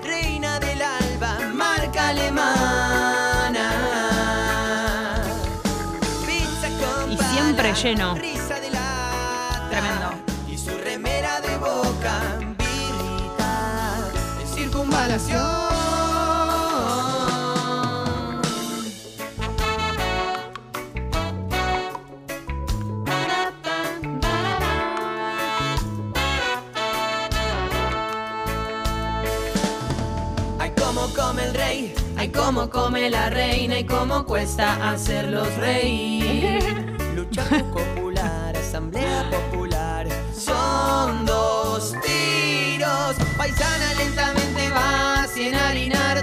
Reina 0.04 0.60
del 0.60 0.82
alba, 0.82 1.38
marca 1.54 2.10
alemana. 2.10 3.68
Pizza 6.26 6.70
con 6.80 7.12
Y 7.12 7.18
siempre 7.18 7.74
lleno. 7.74 8.16
risa 8.16 8.60
de 8.60 8.70
lata, 8.72 9.68
Tremendo. 9.70 10.10
Y 10.50 10.58
su 10.58 10.72
remera 10.78 11.42
de 11.42 11.58
boca, 11.58 12.22
birrita, 12.58 14.12
circunvalación. 14.54 15.55
Cómo 32.36 32.70
come 32.70 33.10
la 33.10 33.30
reina, 33.30 33.80
y 33.80 33.86
cómo 33.86 34.26
cuesta 34.26 34.92
hacerlos 34.92 35.48
reír. 35.56 36.96
Lucha 37.16 37.44
popular, 37.46 38.56
asamblea 38.58 39.30
popular, 39.30 40.08
son 40.34 41.26
dos 41.26 41.96
tiros. 42.04 43.16
Paisana 43.38 43.94
lentamente 43.98 44.70
vas 44.70 45.36
y 45.38 45.48
enharinarte 45.48 46.15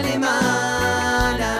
alemana. 0.00 1.56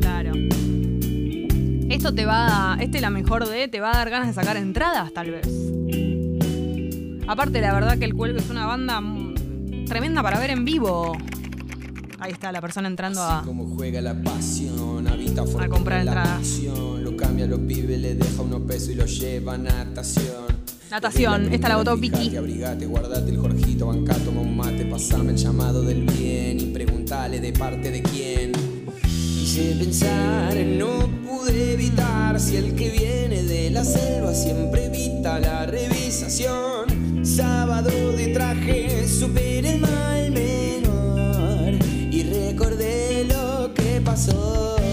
Claro. 0.00 0.32
Esto 1.88 2.14
te 2.14 2.26
va 2.26 2.74
a, 2.74 2.82
este 2.82 3.00
la 3.00 3.10
mejor 3.10 3.48
de, 3.48 3.68
te 3.68 3.80
va 3.80 3.90
a 3.92 3.96
dar 3.96 4.10
ganas 4.10 4.28
de 4.28 4.34
sacar 4.34 4.56
entradas, 4.56 5.12
tal 5.12 5.30
vez. 5.30 5.46
Aparte, 7.28 7.60
la 7.60 7.72
verdad 7.72 7.98
que 7.98 8.06
el 8.06 8.14
cuelgue 8.14 8.40
es 8.40 8.50
una 8.50 8.66
banda 8.66 9.00
tremenda 9.86 10.22
para 10.22 10.38
ver 10.40 10.50
en 10.50 10.64
vivo. 10.64 11.16
Ahí 12.18 12.32
está 12.32 12.52
la 12.52 12.60
persona 12.60 12.88
entrando 12.88 13.22
a... 13.22 13.42
Como 13.44 13.66
juega 13.66 14.00
la 14.00 14.14
pasión, 14.14 15.06
habita 15.08 15.42
A 15.42 15.68
comprar 15.68 16.00
entradas. 16.00 16.60
Lo 17.00 17.16
cambia 17.16 17.44
a 17.46 17.48
los 17.48 17.60
pibes, 17.60 17.98
le 17.98 18.14
deja 18.14 18.42
unos 18.42 18.62
pesos 18.62 18.90
y 18.90 18.94
lo 18.94 19.06
lleva 19.06 19.54
a 19.54 19.58
natación. 19.58 20.60
Natación, 20.90 21.52
esta 21.52 21.68
la 21.68 21.76
votó 21.76 21.96
Vicky. 21.96 22.36
Abrigate, 22.36 22.84
guardate 22.84 23.30
el 23.30 23.36
Jorgito, 23.36 23.86
bancá, 23.86 24.12
toma 24.24 24.40
un 24.40 24.56
mate, 24.56 24.84
pasame 24.86 25.30
el 25.30 25.36
llamado 25.36 25.82
del 25.82 26.02
bien 26.02 26.58
y 26.58 26.64
pregúntale 26.64 27.38
de 27.38 27.52
parte 27.52 27.92
de 27.92 28.02
quién. 28.02 28.50
Quise 29.04 29.76
pensar, 29.76 30.56
no 30.56 31.08
pude 31.24 31.74
evitar 31.74 32.40
si 32.40 32.56
el 32.56 32.74
que 32.74 32.90
viene 32.90 33.44
de 33.44 33.70
la 33.70 33.84
selva 33.84 34.34
siempre 34.34 34.86
evita 34.86 35.38
la 35.38 35.64
revisación. 35.66 37.24
Sábado 37.24 38.10
de 38.16 38.26
traje, 38.34 39.06
superé 39.06 39.74
el 39.74 39.80
mal 39.82 40.32
menor 40.32 41.74
y 42.10 42.22
recordé 42.24 43.26
lo 43.26 43.72
que 43.74 44.00
pasó. 44.04 44.89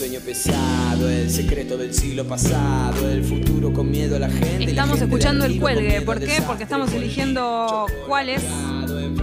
Sueño 0.00 0.20
pesado, 0.20 1.10
el 1.10 1.30
secreto 1.30 1.76
del 1.76 1.92
siglo 1.92 2.24
pasado, 2.26 3.10
el 3.10 3.22
futuro 3.22 3.70
con 3.70 3.90
miedo 3.90 4.16
a 4.16 4.20
la 4.20 4.30
gente. 4.30 4.60
la 4.60 4.70
Estamos 4.70 4.98
gente 4.98 5.14
escuchando 5.14 5.44
el 5.44 5.60
cuelgue. 5.60 6.00
¿Por 6.00 6.18
qué? 6.18 6.24
desastre. 6.24 6.46
Porque 6.46 6.62
estamos 6.62 6.90
eligiendo 6.94 7.84
cuál 8.08 8.30
es 8.30 8.42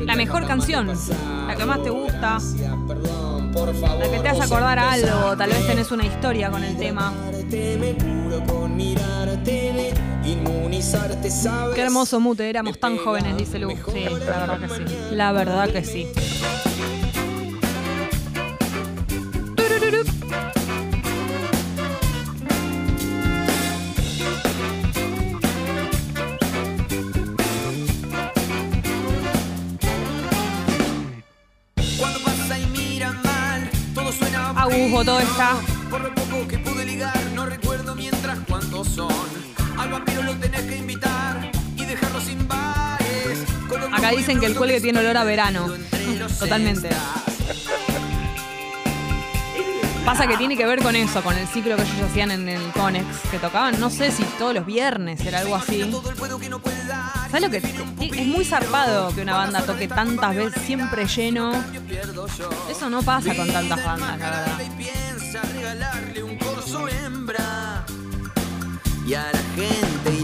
la 0.05 0.15
mejor 0.15 0.45
canción, 0.45 0.85
la 1.47 1.55
que 1.55 1.65
más 1.65 1.81
te 1.81 1.89
gusta, 1.89 2.37
Por 3.53 3.73
favor, 3.73 4.05
la 4.05 4.11
que 4.11 4.19
te 4.19 4.29
hace 4.29 4.43
acordar 4.43 4.77
a 4.77 4.91
algo. 4.91 5.35
Tal 5.35 5.49
vez 5.49 5.65
tenés 5.65 5.89
una 5.91 6.05
historia 6.05 6.51
con 6.51 6.63
el 6.63 6.77
tema. 6.77 7.11
Qué 11.73 11.81
hermoso 11.81 12.19
mute, 12.19 12.47
éramos 12.51 12.79
tan 12.79 12.97
jóvenes, 12.97 13.35
dice 13.35 13.57
Lu. 13.57 13.71
Sí, 13.91 14.03
la 14.03 14.11
verdad 14.45 14.59
que 14.59 14.69
sí. 14.69 14.95
La 15.11 15.31
verdad 15.31 15.69
que 15.71 15.83
sí. 15.83 16.07
Suena 34.87 34.87
Agus 34.87 34.91
votó 34.91 35.19
esta. 35.19 35.55
Por 35.89 36.01
lo 36.01 36.13
poco 36.13 36.47
que 36.47 36.57
pude 36.59 36.85
ligar, 36.85 37.17
no 37.33 37.45
recuerdo 37.45 37.95
mientras 37.95 38.39
cuántos 38.47 38.87
son. 38.87 39.11
Al 39.77 39.89
vampiro 39.89 40.23
lo 40.23 40.35
tenés 40.35 40.61
que 40.61 40.77
invitar 40.77 41.51
y 41.75 41.85
dejarlo 41.85 42.21
sin 42.21 42.47
bares. 42.47 43.45
Con 43.69 43.81
lo 43.81 43.87
Acá 43.95 44.11
dicen 44.11 44.39
que 44.39 44.47
el 44.47 44.55
cuelgue 44.55 44.81
tiene 44.81 44.99
olor 44.99 45.17
a 45.17 45.23
verano. 45.23 45.67
Totalmente. 46.39 46.89
Pasa 50.05 50.25
que 50.25 50.37
tiene 50.37 50.55
que 50.55 50.65
ver 50.65 50.81
con 50.81 50.95
eso, 50.95 51.21
con 51.21 51.37
el 51.37 51.45
ciclo 51.47 51.75
que 51.75 51.81
ellos 51.81 52.09
hacían 52.09 52.31
en 52.31 52.47
el 52.47 52.71
Conex, 52.71 53.05
que 53.29 53.39
tocaban, 53.39 53.77
no 53.77 53.89
sé 53.89 54.09
si 54.09 54.23
todos 54.39 54.53
los 54.53 54.65
viernes 54.65 55.19
era 55.25 55.39
algo 55.39 55.57
así. 55.57 55.83
¿Sabes 57.29 57.41
lo 57.41 57.49
que? 57.49 57.57
Es 58.21 58.27
muy 58.27 58.45
zarpado 58.45 59.13
que 59.13 59.21
una 59.21 59.35
banda 59.35 59.61
toque 59.61 59.87
tantas 59.87 60.35
veces, 60.35 60.61
siempre 60.63 61.05
lleno. 61.05 61.51
Eso 62.69 62.89
no 62.89 63.03
pasa 63.03 63.35
con 63.35 63.47
tantas 63.47 63.83
bandas, 63.83 64.17
la 64.19 64.29
verdad. 64.29 64.57
y 69.07 69.13
a 69.13 69.31
la 69.31 69.39
gente 69.55 70.16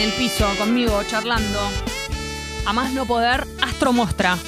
en 0.00 0.08
el 0.08 0.12
piso, 0.14 0.46
conmigo, 0.58 1.02
charlando. 1.06 1.58
A 2.64 2.72
más 2.72 2.92
no 2.92 3.04
poder, 3.04 3.46
Astro 3.60 3.92
Mostra. 3.92 4.38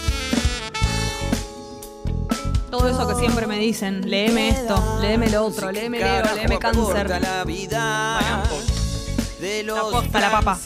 Todo 2.71 2.89
eso 2.89 3.07
que 3.07 3.15
siempre 3.17 3.47
me 3.47 3.59
dicen, 3.59 4.09
léeme 4.09 4.49
esto, 4.49 4.99
léeme 5.03 5.29
lo 5.29 5.45
otro, 5.45 5.71
léeme 5.71 5.99
Leo, 5.99 6.35
léeme 6.35 6.59
cáncer. 6.59 7.21
la 7.21 7.45
vida 7.45 8.43
de 9.41 9.63
los 9.65 9.79
posta, 9.91 10.21
la 10.21 10.31
papa. 10.31 10.59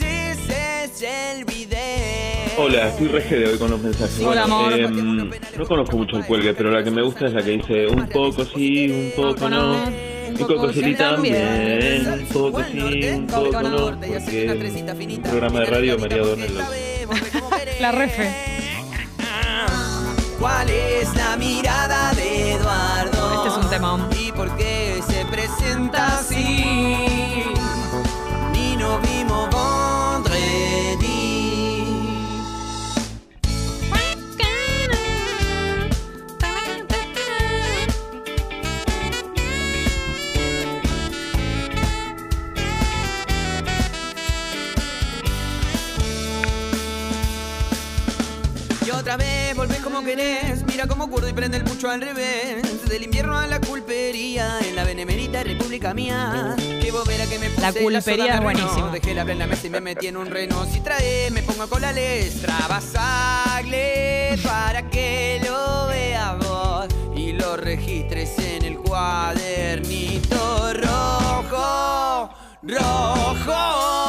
Hola, 2.57 2.87
estoy 2.87 3.07
rege 3.09 3.35
de 3.35 3.49
hoy 3.49 3.57
con 3.57 3.71
los 3.71 3.81
mensajes. 3.81 4.21
Hola, 4.21 4.43
amor. 4.43 4.73
em, 4.73 5.29
no 5.57 5.65
conozco 5.67 5.97
mucho 5.97 6.17
el 6.17 6.25
cuelgue, 6.25 6.53
pero 6.53 6.71
la 6.71 6.83
que 6.83 6.91
me 6.91 7.03
gusta 7.03 7.25
es 7.25 7.33
la 7.33 7.43
que 7.43 7.51
dice 7.51 7.87
un 7.87 8.07
poco 8.07 8.45
sí, 8.45 9.11
un 9.17 9.23
poco 9.23 9.49
no. 9.49 10.06
Poco 10.37 10.73
sí 10.73 10.95
también, 10.95 12.07
un 12.07 12.25
poco 12.27 12.63
sí, 12.63 13.09
un 13.09 13.27
poco 13.27 13.61
no. 13.61 13.77
Porque 13.99 14.17
en 14.49 15.11
un 15.11 15.21
programa 15.21 15.59
de 15.61 15.65
radio 15.65 15.99
María 15.99 16.21
Donel 16.21 16.57
La 17.79 17.91
refe. 17.91 18.29
¿Cuál 20.39 20.69
es 20.69 21.15
la 21.15 21.35
mirada 21.35 22.13
de 22.13 22.53
Eduardo? 22.53 23.33
Este 23.35 23.47
es 23.49 23.65
un 23.65 23.69
tema. 23.69 24.09
¿Y 24.19 24.31
por 24.31 24.55
qué 24.55 25.01
se 25.07 25.25
presenta 25.25 26.19
así? 26.19 27.16
Querés, 50.07 50.63
mira 50.65 50.87
como 50.87 51.09
curdo 51.09 51.27
y 51.27 51.33
prende 51.33 51.57
el 51.57 51.65
mucho 51.65 51.89
al 51.89 51.99
revés. 51.99 52.63
Del 52.87 53.03
invierno 53.03 53.37
a 53.37 53.45
la 53.45 53.59
culpería, 53.59 54.57
en 54.61 54.73
la 54.77 54.85
benemerita 54.85 55.43
república 55.43 55.93
mía. 55.93 56.55
Qué 56.57 56.91
bobera 56.91 57.25
que 57.25 57.37
me 57.37 57.49
puse 57.49 57.61
La 57.61 57.73
culpería 57.73 58.35
es 58.35 58.41
buenísima. 58.41 58.89
Dejé 58.91 59.13
la 59.13 59.23
en 59.23 59.39
la 59.39 59.47
mesa 59.47 59.67
y 59.67 59.69
me 59.69 59.81
metí 59.81 60.07
en 60.07 60.15
un 60.15 60.27
reno. 60.27 60.65
Si 60.65 60.79
trae, 60.79 61.29
me 61.31 61.43
pongo 61.43 61.67
con 61.67 61.81
la 61.81 61.91
lestra. 61.91 62.55
Basagle 62.69 64.39
para 64.43 64.89
que 64.89 65.41
lo 65.45 65.87
veas 65.87 66.37
vos 66.39 66.87
y 67.13 67.33
lo 67.33 67.57
registres 67.57 68.39
en 68.39 68.63
el 68.63 68.77
cuadernito 68.77 70.37
rojo, 70.73 72.29
rojo. 72.63 74.06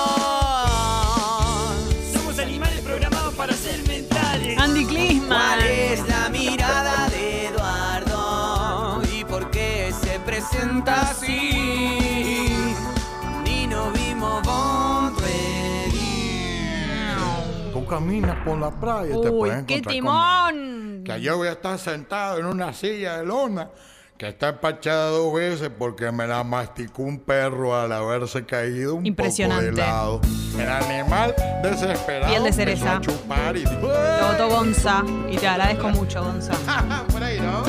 Caminas 17.88 18.36
por 18.44 18.58
la 18.58 18.70
playa 18.70 19.16
y 19.16 19.20
te 19.20 19.28
Uy, 19.30 19.38
puedes 19.38 19.64
qué 19.64 19.74
encontrar 19.74 19.94
timón. 19.94 20.54
con- 20.96 21.04
Que 21.04 21.20
yo 21.22 21.36
voy 21.36 21.48
a 21.48 21.52
estar 21.52 21.78
sentado 21.78 22.38
en 22.38 22.46
una 22.46 22.72
silla 22.72 23.18
de 23.18 23.26
lona 23.26 23.70
que 24.16 24.28
está 24.28 24.48
empachada 24.48 25.10
dos 25.10 25.32
veces 25.32 25.70
porque 25.78 26.10
me 26.10 26.26
la 26.26 26.42
masticó 26.42 27.02
un 27.02 27.20
perro 27.20 27.78
al 27.80 27.92
haberse 27.92 28.44
caído 28.44 28.96
un 28.96 29.06
Impresionante. 29.06 29.66
poco 29.70 29.76
de 29.76 29.82
lado. 29.82 30.20
El 30.58 30.68
animal 30.68 31.34
desesperado 31.62 32.32
Piel 32.32 32.42
de 32.42 32.52
cereza. 32.52 32.96
a 32.96 33.00
chupar 33.00 33.56
y 33.56 33.60
dijo, 33.60 33.72
Lo 33.80 34.26
votó 34.32 34.48
Gonza. 34.48 35.04
Y 35.30 35.36
te 35.36 35.46
agradezco 35.46 35.88
mucho, 35.90 36.22
Gonza. 36.24 36.52
por 37.12 37.22
ahí, 37.22 37.38
¿no? 37.40 37.62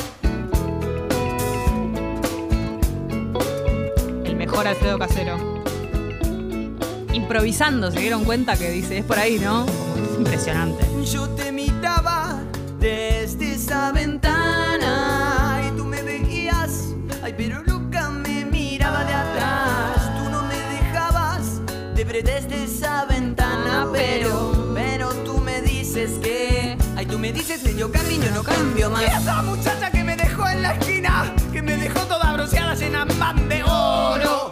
El 4.26 4.36
mejor 4.36 4.68
Alfredo 4.68 4.98
Casero. 4.98 5.38
Improvisando, 7.14 7.92
se 7.92 8.00
dieron 8.00 8.24
cuenta 8.26 8.58
que 8.58 8.70
dice, 8.72 8.98
es 9.00 9.06
por 9.06 9.20
ahí, 9.20 9.38
¿no? 9.40 9.66
Impresionante. 10.20 10.86
Yo 11.06 11.30
te 11.30 11.50
miraba 11.50 12.42
desde 12.78 13.54
esa 13.54 13.94
ventana 13.94 15.62
y 15.66 15.78
tú 15.78 15.86
me 15.86 16.02
veías, 16.02 16.94
ay, 17.24 17.34
pero 17.38 17.64
nunca 17.66 18.10
me 18.10 18.44
miraba 18.44 19.06
de 19.06 19.14
atrás. 19.14 20.12
Tú 20.18 20.30
no 20.30 20.44
me 20.44 20.58
dejabas 20.58 21.62
de 21.96 22.04
ver 22.04 22.24
desde 22.26 22.66
esa 22.66 23.06
ventana, 23.06 23.88
pero, 23.94 24.74
pero 24.74 25.14
tú 25.24 25.38
me 25.38 25.62
dices 25.62 26.12
que, 26.22 26.78
ay, 26.98 27.06
tú 27.06 27.18
me 27.18 27.32
dices 27.32 27.62
que 27.62 27.74
yo 27.74 27.90
cariño 27.90 28.30
no 28.36 28.44
cambio 28.44 28.90
más. 28.90 29.04
esa 29.04 29.42
muchacha 29.42 29.90
que 29.90 30.04
me 30.04 30.18
dejó 30.18 30.50
en 30.50 30.64
la 30.64 30.74
esquina, 30.74 31.34
que 31.54 31.62
me 31.62 31.78
dejó 31.78 32.02
toda 32.02 32.34
bronceada 32.34 32.76
llena 32.76 33.06
de 33.06 33.64
oro. 33.64 34.49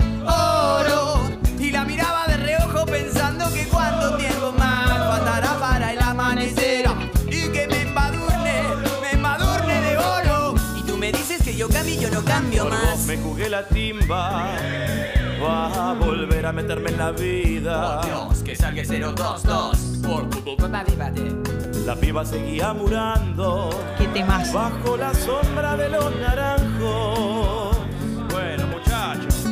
Cambio, 12.38 12.64
Por 12.64 12.72
más. 12.72 12.92
vos 12.92 13.06
me 13.06 13.18
jugué 13.18 13.50
la 13.50 13.68
timba. 13.68 14.56
Va 15.44 15.92
a 15.92 15.94
volver 15.94 16.46
a 16.46 16.52
meterme 16.52 16.90
en 16.90 16.98
la 16.98 17.12
vida. 17.12 18.02
Dios, 18.04 18.44
que 18.44 18.56
salga 18.56 18.82
el 18.82 18.88
022. 18.88 19.82
Por 20.04 20.28
La 21.86 21.96
piba 21.96 22.26
seguía 22.26 22.74
murando. 22.74 23.70
Qué 23.98 24.08
temas. 24.08 24.52
Bajo 24.54 24.98
la 24.98 25.14
sombra 25.14 25.78
de 25.78 25.90
los 25.90 26.16
naranjos. 26.16 27.78
Bueno, 28.32 28.68
muchachos. 28.68 29.46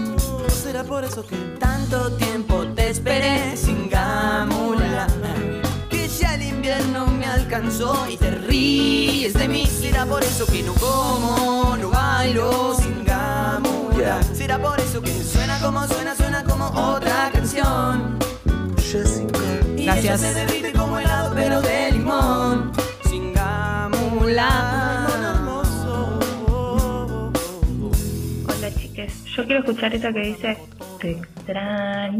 Será 0.49 0.83
por 0.83 1.03
eso 1.03 1.25
que 1.25 1.35
Tanto 1.59 2.11
tiempo 2.13 2.65
te 2.75 2.89
esperé 2.89 3.55
sin 3.55 3.89
gamula. 3.89 5.07
Invierno 6.65 7.05
me 7.05 7.27
alcanzó 7.27 8.09
y 8.09 8.17
te 8.17 8.31
ríes 8.31 9.35
de 9.35 9.47
mí. 9.47 9.67
Será 9.67 10.03
por 10.07 10.23
eso 10.23 10.47
que 10.47 10.63
no 10.63 10.73
como, 10.73 11.77
no 11.79 11.91
bailo 11.91 12.73
sin 12.73 13.05
gamula. 13.05 14.23
Será 14.33 14.57
por 14.57 14.79
eso 14.79 14.99
que 14.99 15.11
suena 15.11 15.59
como 15.59 15.85
suena, 15.85 16.15
suena 16.15 16.43
como 16.43 16.65
otra 16.69 17.29
canción. 17.31 18.17
Y 19.77 19.83
ella 19.83 19.93
Gracias. 19.93 20.21
se 20.21 20.33
derrite 20.33 20.73
como 20.73 20.97
helado, 20.97 21.35
pero 21.35 21.61
de 21.61 21.91
limón. 21.91 22.71
Sin 23.03 23.31
gamula. 23.31 25.07
Hola 28.47 28.75
chiques, 28.75 29.23
yo 29.25 29.45
quiero 29.45 29.59
escuchar 29.59 29.93
esa 29.93 30.11
que 30.11 30.19
dice 30.19 30.57
Te 30.99 31.11
extraño, 31.11 32.17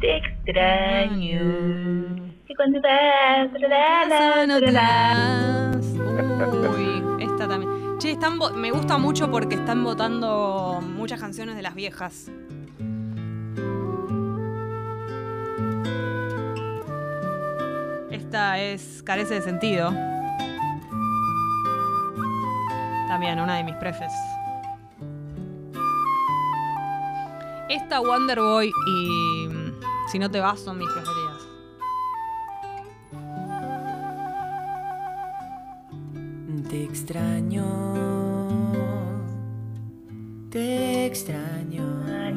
te 0.00 0.18
extraño 0.18 2.29
Cuando. 6.36 6.70
Uy, 6.70 7.02
esta 7.20 7.48
también. 7.48 7.98
Che, 7.98 8.12
están 8.12 8.38
me 8.56 8.70
gusta 8.70 8.98
mucho 8.98 9.30
porque 9.30 9.56
están 9.56 9.84
votando 9.84 10.80
muchas 10.82 11.20
canciones 11.20 11.56
de 11.56 11.62
las 11.62 11.74
viejas. 11.74 12.30
Esta 18.10 18.58
es 18.58 19.02
Carece 19.02 19.34
de 19.34 19.42
sentido. 19.42 19.90
También 23.08 23.40
una 23.40 23.56
de 23.56 23.64
mis 23.64 23.74
prefes. 23.76 24.12
Esta 27.68 28.00
Wonderboy 28.00 28.72
y 28.86 29.48
Si 30.10 30.18
no 30.18 30.30
te 30.30 30.40
vas 30.40 30.60
son 30.60 30.78
mis 30.78 30.88
preferidas. 30.90 31.29
Te 36.70 36.84
extraño, 36.84 37.64
te 40.50 41.06
extraño. 41.06 41.84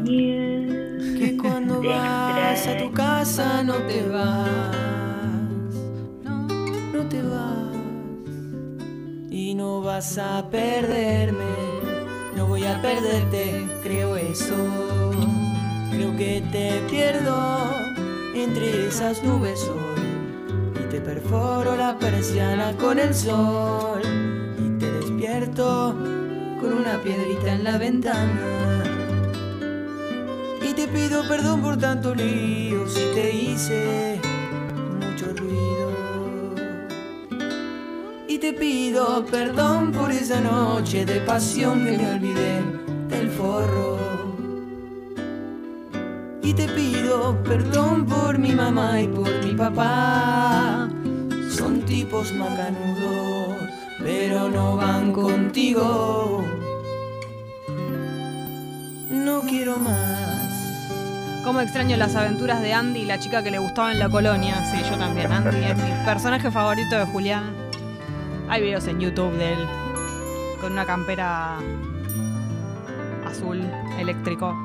Que 0.05 1.37
cuando 1.39 1.81
Te 1.81 1.87
vas 1.89 2.65
a 2.65 2.77
tu 2.77 2.91
casa 2.93 3.61
no 3.61 3.75
te 3.75 4.01
vas, 4.09 5.75
no, 6.23 6.47
no 6.47 7.07
te 7.09 7.21
vas. 7.21 7.75
Y 9.29 9.53
no 9.53 9.81
vas 9.81 10.17
a 10.17 10.49
perderme, 10.49 11.53
no 12.35 12.47
voy 12.47 12.63
a 12.63 12.81
perderte, 12.81 13.67
creo 13.83 14.15
eso. 14.15 14.55
Creo 15.91 16.17
que 16.17 16.43
te 16.51 16.81
pierdo 16.89 17.69
entre 18.33 18.87
esas 18.87 19.23
nubes 19.23 19.61
hoy. 19.69 20.83
Y 20.83 20.89
te 20.89 21.01
perforo 21.01 21.75
la 21.75 21.99
persiana 21.99 22.75
con 22.77 22.97
el 22.97 23.13
sol. 23.13 24.22
Con 25.25 26.73
una 26.81 27.01
piedrita 27.01 27.53
en 27.53 27.63
la 27.63 27.77
ventana. 27.77 28.83
Y 30.61 30.73
te 30.73 30.85
pido 30.89 31.25
perdón 31.29 31.61
por 31.61 31.77
tanto 31.77 32.13
lío 32.13 32.85
si 32.89 32.99
te 33.15 33.33
hice 33.33 34.19
mucho 34.99 35.27
ruido. 35.37 36.55
Y 38.27 38.37
te 38.37 38.51
pido 38.51 39.23
perdón 39.25 39.93
por 39.93 40.11
esa 40.11 40.41
noche 40.41 41.05
de 41.05 41.21
pasión 41.21 41.85
que 41.85 41.97
me 41.97 42.11
olvidé 42.15 42.61
del 43.07 43.29
forro. 43.29 43.97
Y 46.41 46.53
te 46.53 46.67
pido 46.67 47.41
perdón 47.43 48.05
por 48.05 48.37
mi 48.37 48.51
mamá 48.51 48.99
y 48.99 49.07
por 49.07 49.31
mi 49.45 49.53
papá. 49.53 50.89
Son 51.49 51.79
tipos 51.85 52.33
macanudos, 52.33 53.62
pero 54.03 54.49
no 54.49 54.75
van 54.75 55.13
contigo. 55.13 56.43
No 59.09 59.41
quiero 59.41 59.77
más. 59.77 61.41
Cómo 61.43 61.61
extraño 61.61 61.97
las 61.97 62.15
aventuras 62.15 62.61
de 62.61 62.73
Andy, 62.73 63.05
la 63.05 63.19
chica 63.19 63.43
que 63.43 63.51
le 63.51 63.59
gustaba 63.59 63.91
en 63.91 63.99
la 63.99 64.09
colonia. 64.09 64.63
Sí, 64.71 64.81
yo 64.89 64.97
también. 64.97 65.31
Andy 65.31 65.63
es 65.63 65.77
mi 65.77 65.91
personaje 66.05 66.51
favorito 66.51 66.97
de 66.97 67.05
Julián. 67.05 67.53
Hay 68.49 68.61
videos 68.61 68.87
en 68.87 68.99
YouTube 68.99 69.33
de 69.33 69.53
él 69.53 69.67
con 70.61 70.73
una 70.73 70.85
campera 70.85 71.57
azul 73.25 73.61
eléctrico. 73.99 74.55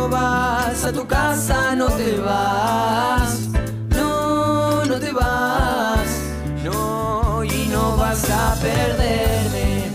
Cuando 0.00 0.16
vas 0.16 0.84
a 0.86 0.92
tu 0.92 1.06
casa 1.06 1.76
no 1.76 1.86
te 1.88 2.16
vas, 2.16 3.50
no, 3.90 4.82
no 4.86 4.98
te 4.98 5.12
vas, 5.12 6.08
no, 6.64 7.44
y 7.44 7.68
no 7.68 7.98
vas 7.98 8.24
a 8.30 8.54
perderme, 8.62 9.90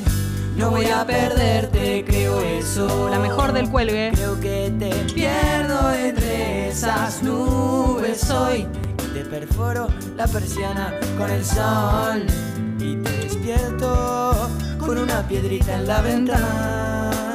no 0.57 0.69
voy 0.69 0.85
a 0.85 1.03
perderte, 1.07 2.05
creo 2.05 2.39
eso. 2.39 3.09
La 3.09 3.17
mejor 3.17 3.51
del 3.51 3.67
cuelgue. 3.67 4.11
Creo 4.13 4.39
que 4.39 4.71
te 4.77 4.91
pierdo 5.11 5.91
entre 5.91 6.69
esas 6.69 7.23
nubes 7.23 8.29
hoy. 8.29 8.67
Y 9.09 9.13
te 9.13 9.25
perforo 9.25 9.87
la 10.15 10.27
persiana 10.27 10.93
con 11.17 11.31
el 11.31 11.43
sol. 11.43 12.27
Y 12.79 12.95
te 12.97 13.11
despierto 13.23 14.51
con 14.77 14.99
una 14.99 15.27
piedrita 15.27 15.73
en 15.73 15.87
la 15.87 16.01
ventana. 16.01 17.34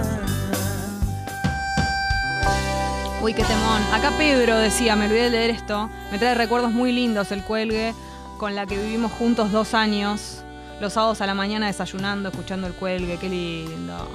Uy, 3.23 3.35
qué 3.35 3.45
temón. 3.45 3.83
Acá 3.93 4.13
Pedro 4.17 4.57
decía, 4.57 4.97
me 4.97 5.05
olvidé 5.05 5.25
de 5.25 5.31
leer 5.31 5.51
esto, 5.51 5.91
me 6.11 6.19
trae 6.19 6.35
recuerdos 6.35 6.73
muy 6.73 6.91
lindos 6.91 7.31
el 7.33 7.45
cuelgue, 7.45 7.93
con 8.39 8.55
la 8.55 8.65
que 8.65 8.79
vivimos 8.79 9.13
juntos 9.13 9.53
dos 9.53 9.75
años, 9.75 10.43
los 10.81 10.95
sábados 10.95 11.21
a 11.21 11.27
la 11.27 11.35
mañana 11.35 11.67
desayunando, 11.67 12.31
escuchando 12.31 12.67
el 12.67 12.73
cuelgue, 12.73 13.19
qué 13.19 13.29
lindo. 13.29 14.09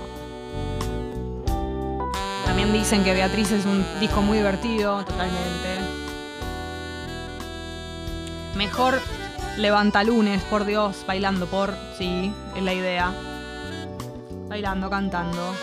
También 2.45 2.74
dicen 2.74 3.03
que 3.03 3.14
Beatriz 3.14 3.51
es 3.51 3.66
un 3.68 3.86
disco 3.99 4.24
muy 4.24 4.39
divertido, 4.39 5.03
totalmente. 5.06 5.82
Mejor 8.56 8.99
levanta 9.58 10.03
lunes, 10.03 10.41
por 10.45 10.66
Dios, 10.66 11.03
bailando 11.06 11.45
por, 11.45 11.76
sí, 11.99 12.34
es 12.56 12.64
la 12.64 12.74
idea. 12.74 13.14
Bailando, 14.49 14.89
cantando. 14.89 15.53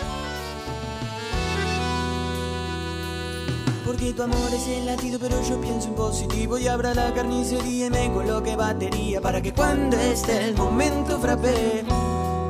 Porque 3.85 4.13
tu 4.13 4.23
amor 4.23 4.53
es 4.53 4.65
el 4.67 4.85
latido, 4.85 5.19
pero 5.19 5.41
yo 5.41 5.59
pienso 5.59 5.89
en 5.89 5.95
positivo 5.95 6.57
y 6.57 6.67
abra 6.67 6.93
la 6.93 7.13
carnicería 7.13 7.87
y 7.87 7.89
me 7.89 8.11
coloque 8.13 8.55
batería 8.55 9.19
para 9.19 9.41
que 9.41 9.51
cuando 9.51 9.97
esté 9.97 10.47
el 10.47 10.55
momento 10.55 11.19
frappé 11.19 11.83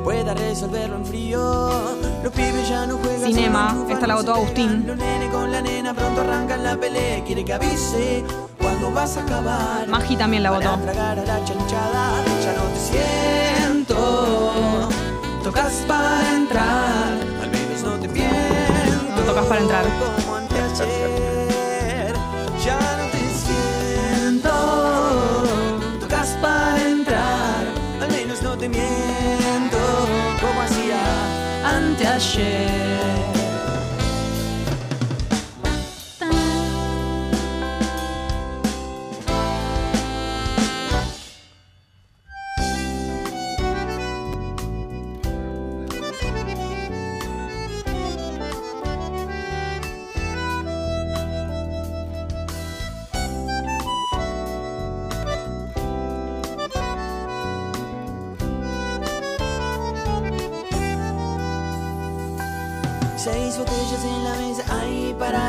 pueda 0.04 0.36
resolverlo 0.36 0.98
en 0.98 1.06
frío. 1.06 1.72
Los 2.24 2.32
pibes 2.34 2.70
ya 2.70 2.86
no 2.86 2.98
juegan. 2.98 3.24
Cinema, 3.24 3.86
esta 3.90 4.06
la 4.06 4.16
votó 4.16 4.36
Agustín. 4.36 4.86
Los 4.86 4.96
nenes 4.96 5.32
con 5.32 5.52
la 5.52 5.62
nena 5.62 5.96
pronto 5.96 6.22
arrancan 6.22 6.64
la 6.64 6.78
pelea. 6.78 7.24
Quiere 7.24 7.44
que 7.44 7.54
avise 7.54 8.24
cuando 8.62 8.92
vas 8.92 9.18
a 9.18 9.24
acabar. 9.24 9.88
Magi 9.88 10.16
también 10.16 10.44
la 10.44 10.52
votó. 10.52 10.78
tragar 10.80 11.18
a 11.18 11.26
la 11.26 11.44
chanchada, 11.44 12.24
ya 12.44 12.54
no 12.54 12.64
te 12.74 12.80
siento. 13.72 14.90
Tocas 15.44 15.74
para 15.88 16.36
entrar, 16.36 17.18
al 17.42 17.50
menos 17.50 17.84
no 17.84 18.00
te 18.00 18.08
miento. 18.08 19.16
No 19.16 19.22
tocas 19.24 19.46
para 19.46 19.62
entrar. 19.62 20.33
Ayer. 32.38 32.83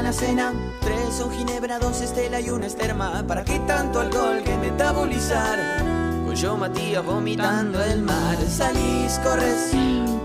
La 0.04 0.12
cena. 0.12 0.52
Tres 0.82 1.14
son 1.16 1.32
ginebra, 1.32 1.78
dos 1.78 2.02
estela 2.02 2.38
y 2.38 2.50
una 2.50 2.66
esterma. 2.66 3.24
¿Para 3.26 3.42
qué 3.42 3.58
tanto 3.60 4.00
alcohol 4.00 4.42
que 4.44 4.54
metabolizar? 4.58 5.58
Con 6.26 6.34
yo 6.34 6.58
Matías 6.58 7.02
vomitando 7.02 7.82
el 7.82 8.02
mar. 8.02 8.36
Salís, 8.46 9.18
corres, 9.24 9.70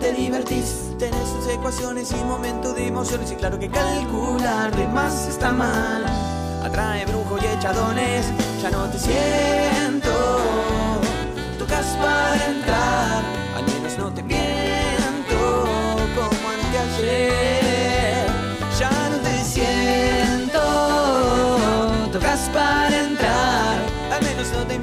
te 0.02 0.12
divertís. 0.12 0.92
Tenés 1.00 1.34
tus 1.34 1.48
ecuaciones 1.48 2.12
y 2.12 2.22
momento 2.26 2.74
de 2.74 2.88
emociones. 2.88 3.32
Y 3.32 3.36
claro 3.36 3.58
que 3.58 3.70
calcular 3.70 4.76
de 4.76 4.86
más 4.88 5.28
está 5.28 5.54
mal. 5.54 6.04
Atrae 6.62 7.06
brujo 7.06 7.38
y 7.42 7.46
echadones, 7.46 8.26
ya 8.62 8.70
no 8.72 8.84
te 8.90 9.00
siento. 9.00 10.12
Tocas 11.58 11.86
para 12.02 12.46
entrar, 12.48 13.24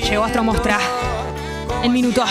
Llegó 0.08 0.22
Astro 0.22 0.44
Mostra 0.44 0.78
en 1.82 1.92
minutos. 1.92 2.30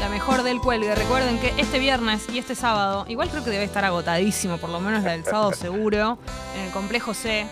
La 0.00 0.08
mejor 0.08 0.44
del 0.44 0.60
cuelgue. 0.60 0.94
Recuerden 0.94 1.40
que 1.40 1.52
este 1.58 1.80
viernes 1.80 2.26
y 2.32 2.38
este 2.38 2.54
sábado, 2.54 3.06
igual 3.08 3.28
creo 3.28 3.42
que 3.42 3.50
debe 3.50 3.64
estar 3.64 3.84
agotadísimo, 3.84 4.58
por 4.58 4.70
lo 4.70 4.78
menos 4.78 5.02
la 5.02 5.12
del 5.12 5.24
sábado 5.24 5.52
seguro, 5.52 6.18
en 6.54 6.66
el 6.66 6.70
complejo 6.70 7.12
C. 7.12 7.44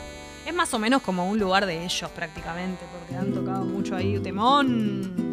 Es 0.46 0.54
más 0.54 0.72
o 0.72 0.78
menos 0.78 1.02
como 1.02 1.28
un 1.28 1.40
lugar 1.40 1.66
de 1.66 1.84
ellos 1.84 2.08
prácticamente, 2.12 2.84
porque 2.96 3.16
han 3.16 3.32
tocado 3.32 3.64
mucho 3.64 3.96
ahí 3.96 4.20
temón. 4.20 5.24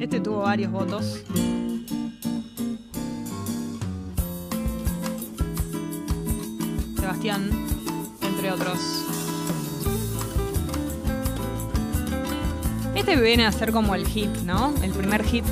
Este 0.00 0.20
tuvo 0.20 0.40
varios 0.40 0.72
votos. 0.72 1.22
Entre 7.24 8.52
otros. 8.52 8.78
Este 12.94 13.16
viene 13.16 13.46
a 13.46 13.52
ser 13.52 13.72
como 13.72 13.94
el 13.94 14.06
hit, 14.06 14.30
¿no? 14.44 14.74
El 14.82 14.92
primer 14.92 15.24
hit. 15.24 15.44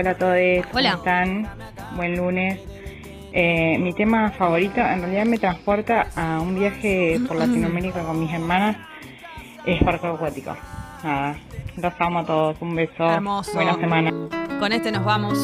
Hola 0.00 0.10
a 0.10 0.14
todos. 0.14 0.36
Hola. 0.72 0.90
¿Cómo 0.92 1.04
están? 1.04 1.48
Buen 1.96 2.16
lunes. 2.16 2.58
Eh, 3.32 3.78
mi 3.78 3.92
tema 3.92 4.30
favorito 4.30 4.80
en 4.80 5.00
realidad 5.00 5.24
me 5.26 5.38
transporta 5.38 6.08
a 6.16 6.40
un 6.40 6.58
viaje 6.58 7.20
por 7.28 7.36
Latinoamérica 7.36 8.02
con 8.02 8.18
mis 8.18 8.32
hermanas. 8.32 8.76
Es 9.66 9.82
parque 9.82 10.06
acuático. 10.06 10.56
Nada, 11.04 11.36
los 11.76 11.92
amo 11.98 12.20
a 12.20 12.24
todos. 12.24 12.56
Un 12.60 12.74
beso. 12.74 13.04
Hermoso. 13.04 13.52
Buena 13.54 13.74
semana. 13.74 14.10
Con 14.58 14.72
este 14.72 14.90
nos 14.90 15.04
vamos. 15.04 15.38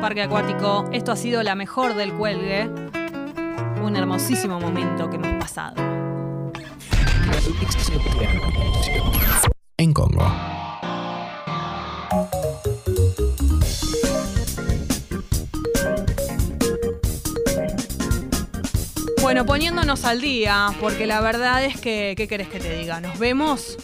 Parque 0.00 0.22
acuático. 0.22 0.88
Esto 0.92 1.12
ha 1.12 1.16
sido 1.16 1.42
la 1.42 1.54
mejor 1.54 1.94
del 1.94 2.12
cuelgue. 2.14 2.68
Un 3.82 3.94
hermosísimo 3.94 4.58
momento 4.58 5.10
que 5.10 5.16
hemos 5.16 5.34
pasado. 5.34 5.76
En 9.76 9.92
Congo. 9.92 10.55
Bueno, 19.36 19.48
poniéndonos 19.48 20.06
al 20.06 20.22
día, 20.22 20.68
porque 20.80 21.04
la 21.04 21.20
verdad 21.20 21.62
es 21.62 21.78
que, 21.78 22.14
¿qué 22.16 22.26
querés 22.26 22.48
que 22.48 22.58
te 22.58 22.74
diga? 22.74 23.02
Nos 23.02 23.18
vemos 23.18 23.76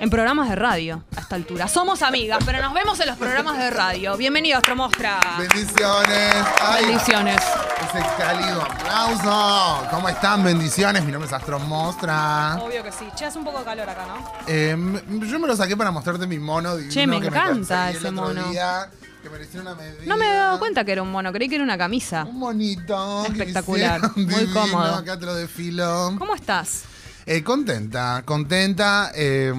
en 0.00 0.08
programas 0.08 0.48
de 0.48 0.56
radio 0.56 1.04
a 1.14 1.20
esta 1.20 1.34
altura. 1.36 1.68
Somos 1.68 2.00
amigas, 2.00 2.38
pero 2.46 2.62
nos 2.62 2.72
vemos 2.72 2.98
en 3.00 3.08
los 3.08 3.18
programas 3.18 3.58
de 3.58 3.68
radio. 3.68 4.16
Bienvenido, 4.16 4.56
Astromostra. 4.56 5.20
Bendiciones. 5.38 6.36
Ay, 6.62 6.86
Bendiciones. 6.86 7.36
Ese 7.36 8.02
cálido 8.16 8.62
aplauso. 8.62 9.86
¿Cómo 9.90 10.08
están? 10.08 10.42
Bendiciones. 10.42 11.04
Mi 11.04 11.12
nombre 11.12 11.26
es 11.26 11.34
Astro 11.34 11.58
Mostra. 11.58 12.56
Obvio 12.58 12.82
que 12.82 12.90
sí. 12.90 13.04
Che, 13.14 13.26
hace 13.26 13.36
un 13.36 13.44
poco 13.44 13.58
de 13.58 13.64
calor 13.66 13.90
acá, 13.90 14.06
¿no? 14.06 14.32
Eh, 14.46 14.70
m- 14.70 15.02
yo 15.28 15.38
me 15.38 15.46
lo 15.48 15.54
saqué 15.54 15.76
para 15.76 15.90
mostrarte 15.90 16.26
mi 16.26 16.38
mono 16.38 16.74
divino 16.76 16.94
Che, 16.94 17.06
me 17.06 17.20
que 17.20 17.26
encanta 17.26 17.90
ese 17.90 18.10
mono. 18.10 18.42
día, 18.48 18.88
que 19.28 19.32
me 19.32 19.38
lo 19.38 19.44
hicieron 19.44 19.68
a 19.68 19.74
medida. 19.74 19.94
No 20.06 20.16
me 20.16 20.26
he 20.26 20.34
dado 20.34 20.58
cuenta 20.58 20.84
que 20.84 20.92
era 20.92 21.02
un 21.02 21.10
mono, 21.12 21.32
creí 21.32 21.48
que 21.48 21.54
era 21.56 21.64
una 21.64 21.78
camisa. 21.78 22.24
Un 22.24 22.38
monito. 22.38 23.24
Espectacular, 23.26 24.00
muy 24.16 24.24
divino, 24.24 24.52
cómodo. 24.52 24.94
Acá 24.96 25.18
te 25.18 25.26
lo 25.26 25.34
desfilo. 25.34 26.14
¿Cómo 26.18 26.34
estás? 26.34 26.82
Eh, 27.26 27.42
contenta, 27.42 28.22
contenta. 28.24 29.12
eh, 29.14 29.52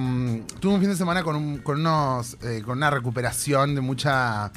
tuve 0.58 0.74
un 0.74 0.80
fin 0.80 0.90
de 0.90 0.96
semana 0.96 1.22
con, 1.22 1.36
un- 1.36 1.58
con 1.58 1.78
unos, 1.80 2.36
eh, 2.42 2.62
con 2.64 2.78
una 2.78 2.90
recuperación 2.90 3.74
de 3.76 3.80
mucha. 3.80 4.50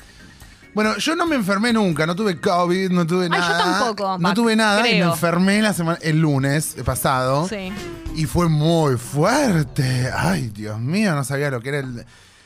Bueno, 0.73 0.97
yo 0.97 1.15
no 1.15 1.27
me 1.27 1.35
enfermé 1.35 1.71
nunca, 1.71 2.07
no 2.07 2.15
tuve 2.15 2.41
COVID, 2.41 2.89
no 2.89 3.05
tuve 3.05 3.25
Ay, 3.25 3.29
nada. 3.29 3.57
yo 3.59 3.63
tampoco, 3.63 4.17
No 4.17 4.33
tuve 4.33 4.55
nada 4.55 4.79
y 4.89 4.93
me 4.93 4.99
enfermé 5.05 5.61
la 5.61 5.71
semana, 5.73 5.99
el 6.01 6.19
lunes 6.19 6.75
pasado. 6.83 7.47
Sí. 7.47 7.71
Y 8.15 8.25
fue 8.25 8.49
muy 8.49 8.97
fuerte. 8.97 10.09
Ay, 10.15 10.49
Dios 10.49 10.79
mío, 10.79 11.13
no 11.13 11.23
sabía 11.23 11.51
lo 11.51 11.61
que 11.61 11.69
era 11.69 11.79
el, 11.81 12.03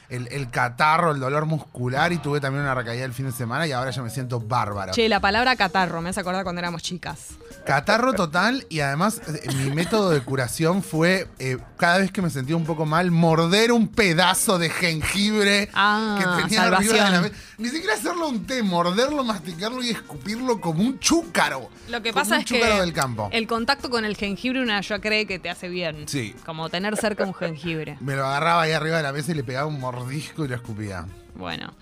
el- 0.09 0.27
el 0.31 0.49
catarro, 0.49 1.11
el 1.11 1.19
dolor 1.19 1.45
muscular. 1.45 2.11
Y 2.13 2.17
tuve 2.17 2.39
también 2.39 2.63
una 2.63 2.73
recaída 2.75 3.05
el 3.05 3.13
fin 3.13 3.25
de 3.27 3.31
semana 3.31 3.67
y 3.67 3.71
ahora 3.71 3.91
ya 3.91 4.01
me 4.01 4.09
siento 4.09 4.39
bárbaro. 4.39 4.93
Che, 4.93 5.07
la 5.09 5.19
palabra 5.19 5.55
catarro, 5.55 6.01
me 6.01 6.09
hace 6.09 6.19
acordar 6.19 6.43
cuando 6.43 6.59
éramos 6.59 6.81
chicas. 6.83 7.29
Catarro 7.65 8.13
total 8.13 8.65
y 8.69 8.79
además 8.79 9.21
eh, 9.27 9.47
mi 9.55 9.71
método 9.71 10.09
de 10.11 10.21
curación 10.21 10.81
fue 10.83 11.27
eh, 11.39 11.57
cada 11.77 11.97
vez 11.97 12.11
que 12.11 12.21
me 12.21 12.29
sentía 12.29 12.55
un 12.55 12.65
poco 12.65 12.85
mal 12.85 13.11
morder 13.11 13.71
un 13.71 13.87
pedazo 13.89 14.57
de 14.57 14.69
jengibre 14.69 15.69
Ah, 15.73 16.15
que 16.17 16.43
tenía 16.43 16.63
arriba 16.63 16.79
de 16.79 16.87
la 16.87 16.97
salvación. 16.97 17.21
mesa. 17.23 17.35
Ni 17.57 17.69
siquiera 17.69 17.95
hacerlo 17.95 18.27
un 18.29 18.45
té, 18.45 18.61
morderlo, 18.63 19.23
masticarlo 19.23 19.81
y 19.83 19.89
escupirlo 19.89 20.61
como 20.61 20.83
un 20.83 20.99
chúcaro. 20.99 21.69
Lo 21.89 22.01
que 22.01 22.13
pasa 22.13 22.37
es 22.39 22.45
que 22.45 22.63
del 22.63 22.93
campo. 22.93 23.29
el 23.31 23.47
contacto 23.47 23.89
con 23.89 24.05
el 24.05 24.15
jengibre 24.15 24.61
una 24.61 24.79
ya 24.81 24.99
cree 24.99 25.25
que 25.25 25.39
te 25.39 25.49
hace 25.49 25.67
bien. 25.67 26.07
Sí. 26.07 26.35
Como 26.45 26.69
tener 26.69 26.95
cerca 26.97 27.23
un 27.25 27.33
jengibre. 27.33 27.97
Me 27.99 28.15
lo 28.15 28.25
agarraba 28.27 28.61
ahí 28.63 28.71
arriba 28.73 28.97
de 28.97 29.03
la 29.03 29.11
mesa 29.11 29.31
y 29.31 29.35
le 29.35 29.43
pegaba 29.43 29.65
un 29.67 29.79
mordisco 29.99 30.45
y 30.45 30.47
lo 30.47 30.55
escupía. 30.55 31.05
Bueno. 31.35 31.73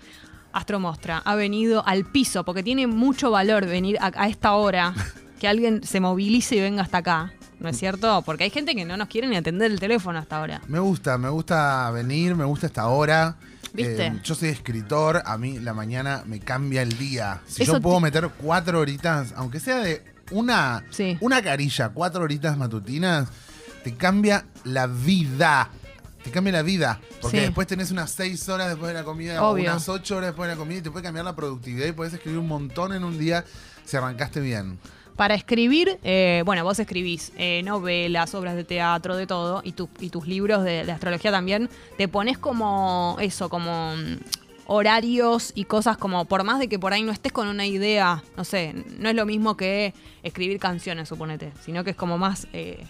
Astromostra 0.52 1.18
ha 1.24 1.34
venido 1.34 1.86
al 1.86 2.04
piso 2.06 2.44
porque 2.44 2.62
tiene 2.62 2.86
mucho 2.86 3.30
valor 3.30 3.66
venir 3.66 3.98
a, 4.00 4.10
a 4.14 4.28
esta 4.28 4.54
hora, 4.54 4.94
que 5.40 5.46
alguien 5.48 5.82
se 5.84 6.00
movilice 6.00 6.56
y 6.56 6.60
venga 6.60 6.82
hasta 6.82 6.98
acá. 6.98 7.32
¿No 7.58 7.70
es 7.70 7.78
cierto? 7.78 8.20
Porque 8.22 8.44
hay 8.44 8.50
gente 8.50 8.74
que 8.74 8.84
no 8.84 8.96
nos 8.98 9.08
quiere 9.08 9.28
ni 9.28 9.36
atender 9.36 9.70
el 9.70 9.80
teléfono 9.80 10.18
hasta 10.18 10.36
ahora. 10.36 10.60
Me 10.68 10.78
gusta, 10.78 11.16
me 11.16 11.30
gusta 11.30 11.90
venir, 11.90 12.34
me 12.34 12.44
gusta 12.44 12.66
esta 12.66 12.86
hora. 12.88 13.36
¿Viste? 13.72 14.06
Eh, 14.06 14.20
yo 14.22 14.34
soy 14.34 14.48
escritor, 14.50 15.22
a 15.24 15.38
mí 15.38 15.58
la 15.58 15.72
mañana 15.72 16.22
me 16.26 16.38
cambia 16.38 16.82
el 16.82 16.96
día. 16.98 17.40
Si 17.46 17.62
Eso 17.62 17.74
yo 17.74 17.80
puedo 17.80 17.96
te- 17.96 18.02
meter 18.02 18.28
cuatro 18.42 18.80
horitas, 18.80 19.32
aunque 19.36 19.58
sea 19.60 19.78
de 19.78 20.02
una, 20.32 20.84
una 21.20 21.42
carilla, 21.42 21.88
cuatro 21.90 22.22
horitas 22.24 22.56
matutinas, 22.58 23.28
te 23.84 23.94
cambia 23.94 24.44
la 24.64 24.86
vida. 24.86 25.70
Te 26.26 26.32
cambia 26.32 26.52
la 26.54 26.62
vida. 26.62 27.00
Porque 27.22 27.36
Sí. 27.38 27.42
después 27.44 27.68
tenés 27.68 27.92
unas 27.92 28.10
seis 28.10 28.48
horas 28.48 28.66
después 28.68 28.88
de 28.88 28.94
la 28.94 29.04
comida, 29.04 29.40
Obvio. 29.44 29.62
o 29.62 29.70
unas 29.70 29.88
ocho 29.88 30.16
horas 30.16 30.30
después 30.30 30.48
de 30.48 30.56
la 30.56 30.58
comida 30.58 30.78
y 30.78 30.82
te 30.82 30.90
puede 30.90 31.04
cambiar 31.04 31.24
la 31.24 31.36
productividad 31.36 31.86
y 31.86 31.92
podés 31.92 32.12
escribir 32.14 32.40
un 32.40 32.48
montón 32.48 32.92
en 32.92 33.04
un 33.04 33.16
día 33.16 33.44
si 33.84 33.96
arrancaste 33.96 34.40
bien. 34.40 34.76
Para 35.14 35.36
escribir, 35.36 36.00
eh, 36.02 36.42
bueno, 36.44 36.64
vos 36.64 36.80
escribís 36.80 37.30
eh, 37.38 37.62
novelas, 37.64 38.34
obras 38.34 38.56
de 38.56 38.64
teatro, 38.64 39.14
de 39.16 39.28
todo, 39.28 39.60
y, 39.64 39.70
tu- 39.70 39.88
y 40.00 40.10
tus 40.10 40.26
libros 40.26 40.64
de, 40.64 40.84
de 40.84 40.90
astrología 40.90 41.30
también, 41.30 41.70
te 41.96 42.08
pones 42.08 42.38
como 42.38 43.16
eso, 43.20 43.48
como 43.48 43.94
mm, 43.94 44.16
horarios 44.66 45.52
y 45.54 45.64
cosas 45.64 45.96
como, 45.96 46.24
por 46.24 46.42
más 46.42 46.58
de 46.58 46.68
que 46.68 46.78
por 46.80 46.92
ahí 46.92 47.02
no 47.04 47.12
estés 47.12 47.32
con 47.32 47.46
una 47.46 47.66
idea, 47.66 48.22
no 48.36 48.42
sé, 48.44 48.74
no 48.98 49.08
es 49.08 49.14
lo 49.14 49.24
mismo 49.24 49.56
que 49.56 49.94
escribir 50.24 50.58
canciones, 50.58 51.08
suponete, 51.08 51.52
sino 51.64 51.84
que 51.84 51.90
es 51.90 51.96
como 51.96 52.18
más 52.18 52.48
eh, 52.52 52.84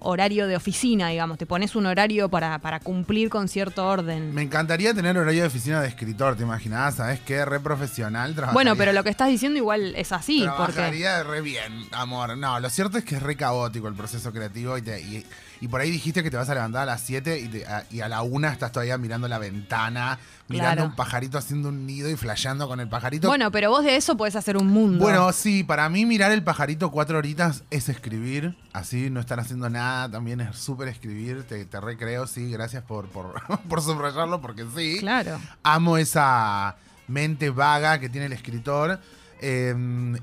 horario 0.00 0.46
de 0.46 0.56
oficina, 0.56 1.08
digamos, 1.08 1.38
te 1.38 1.46
pones 1.46 1.74
un 1.76 1.86
horario 1.86 2.28
para, 2.28 2.58
para 2.60 2.80
cumplir 2.80 3.28
con 3.30 3.48
cierto 3.48 3.86
orden. 3.86 4.34
Me 4.34 4.42
encantaría 4.42 4.94
tener 4.94 5.16
horario 5.18 5.42
de 5.42 5.46
oficina 5.48 5.80
de 5.80 5.88
escritor, 5.88 6.36
¿te 6.36 6.42
imaginás? 6.42 6.96
¿Sabes 6.96 7.20
qué? 7.20 7.44
Re 7.44 7.60
profesional. 7.60 8.34
Bueno, 8.52 8.76
pero 8.76 8.92
lo 8.92 9.02
que 9.04 9.10
estás 9.10 9.28
diciendo 9.28 9.58
igual 9.58 9.94
es 9.96 10.12
así, 10.12 10.46
porque... 10.56 10.72
Trabajaría 10.72 11.22
re 11.22 11.40
bien, 11.40 11.86
amor. 11.92 12.36
No, 12.36 12.58
lo 12.60 12.70
cierto 12.70 12.98
es 12.98 13.04
que 13.04 13.16
es 13.16 13.22
re 13.22 13.36
caótico 13.36 13.88
el 13.88 13.94
proceso 13.94 14.32
creativo 14.32 14.76
y, 14.78 14.82
te- 14.82 15.00
y- 15.00 15.24
y 15.60 15.68
por 15.68 15.80
ahí 15.80 15.90
dijiste 15.90 16.22
que 16.22 16.30
te 16.30 16.36
vas 16.36 16.48
a 16.48 16.54
levantar 16.54 16.82
a 16.82 16.86
las 16.86 17.00
7 17.02 17.38
y, 17.40 17.48
te- 17.48 17.66
a, 17.66 17.84
y 17.90 18.00
a 18.00 18.08
la 18.08 18.22
1 18.22 18.48
estás 18.48 18.70
todavía 18.72 18.96
mirando 18.98 19.26
la 19.28 19.38
ventana, 19.38 20.18
mirando 20.48 20.74
Claro. 20.76 20.90
un 20.90 20.96
pajarito 20.96 21.38
haciendo 21.38 21.68
un 21.70 21.86
nido 21.86 22.08
y 22.10 22.16
flasheando 22.16 22.68
con 22.68 22.80
el 22.80 22.88
pajarito. 22.88 23.28
Bueno, 23.28 23.50
pero 23.50 23.70
vos 23.70 23.84
de 23.84 23.96
eso 23.96 24.16
podés 24.16 24.36
hacer 24.36 24.56
un 24.56 24.68
mundo. 24.68 25.02
Bueno, 25.02 25.32
sí, 25.32 25.64
para 25.64 25.88
mí 25.88 26.06
mirar 26.06 26.32
el 26.32 26.42
pajarito 26.42 26.90
cuatro 26.90 27.18
horitas 27.18 27.64
es 27.70 27.88
escribir, 27.88 28.56
así 28.72 29.10
no 29.10 29.20
están 29.20 29.40
haciendo 29.40 29.68
nada, 29.68 30.10
también 30.10 30.40
es 30.40 30.56
súper 30.56 30.88
escribir, 30.88 31.42
te, 31.44 31.64
te 31.64 31.80
recreo, 31.80 32.26
sí, 32.26 32.50
gracias 32.50 32.82
por, 32.84 33.06
por, 33.08 33.34
por 33.68 33.82
subrayarlo, 33.82 34.40
porque 34.40 34.64
sí. 34.76 34.96
Claro. 35.00 35.38
Amo 35.62 35.98
esa 35.98 36.76
mente 37.08 37.50
vaga 37.50 37.98
que 37.98 38.08
tiene 38.08 38.26
el 38.26 38.32
escritor. 38.32 39.00
Eh, 39.40 39.74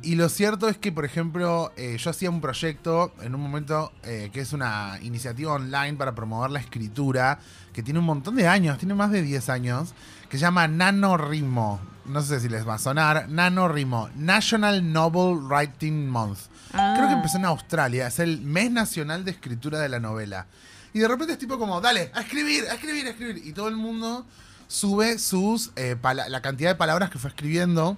y 0.02 0.16
lo 0.16 0.28
cierto 0.30 0.68
es 0.68 0.78
que, 0.78 0.92
por 0.92 1.06
ejemplo, 1.06 1.72
eh, 1.78 1.98
yo 1.98 2.10
hacía 2.10 2.30
un 2.30 2.42
proyecto 2.42 3.14
en 3.22 3.34
un 3.34 3.42
momento 3.42 3.92
eh, 4.04 4.30
que 4.34 4.42
es 4.42 4.52
una 4.54 5.00
iniciativa 5.02 5.54
online 5.54 5.94
para 5.94 6.14
promover 6.14 6.52
la 6.52 6.60
escritura, 6.60 7.40
que 7.74 7.82
tiene 7.82 8.00
un 8.00 8.06
montón 8.06 8.36
de 8.36 8.48
años, 8.48 8.78
tiene 8.78 8.94
más 8.94 9.12
de 9.12 9.22
10 9.22 9.50
años, 9.50 9.94
que 10.30 10.38
se 10.38 10.42
llama 10.42 10.68
NaNoWriMo. 10.68 11.80
No 12.06 12.22
sé 12.22 12.40
si 12.40 12.50
les 12.50 12.68
va 12.68 12.76
a 12.76 12.80
sonar. 12.80 13.30
NaNoWriMo, 13.30 14.10
National 14.16 14.92
Novel 14.92 15.40
Writing 15.46 16.08
Month. 16.10 16.40
Creo 16.72 17.08
que 17.08 17.14
empezó 17.14 17.38
en 17.38 17.46
Australia, 17.46 18.08
es 18.08 18.20
el 18.20 18.42
mes 18.42 18.70
nacional 18.70 19.24
de 19.24 19.32
escritura 19.32 19.80
de 19.80 19.88
la 19.88 20.00
novela. 20.00 20.46
Y 20.94 21.00
de 21.00 21.08
repente 21.08 21.34
es 21.34 21.40
tipo 21.40 21.58
como, 21.58 21.80
dale, 21.80 22.12
a 22.14 22.22
escribir, 22.22 22.66
a 22.70 22.74
escribir, 22.74 23.08
a 23.08 23.10
escribir. 23.12 23.42
Y 23.46 23.54
todo 23.54 23.70
el 23.70 23.76
mundo 23.76 24.26
sube 24.68 25.20
sus 25.20 25.72
eh, 25.76 25.96
la 26.02 26.42
cantidad 26.42 26.70
de 26.70 26.76
palabras 26.76 27.10
que 27.10 27.20
fue 27.20 27.30
escribiendo. 27.30 27.98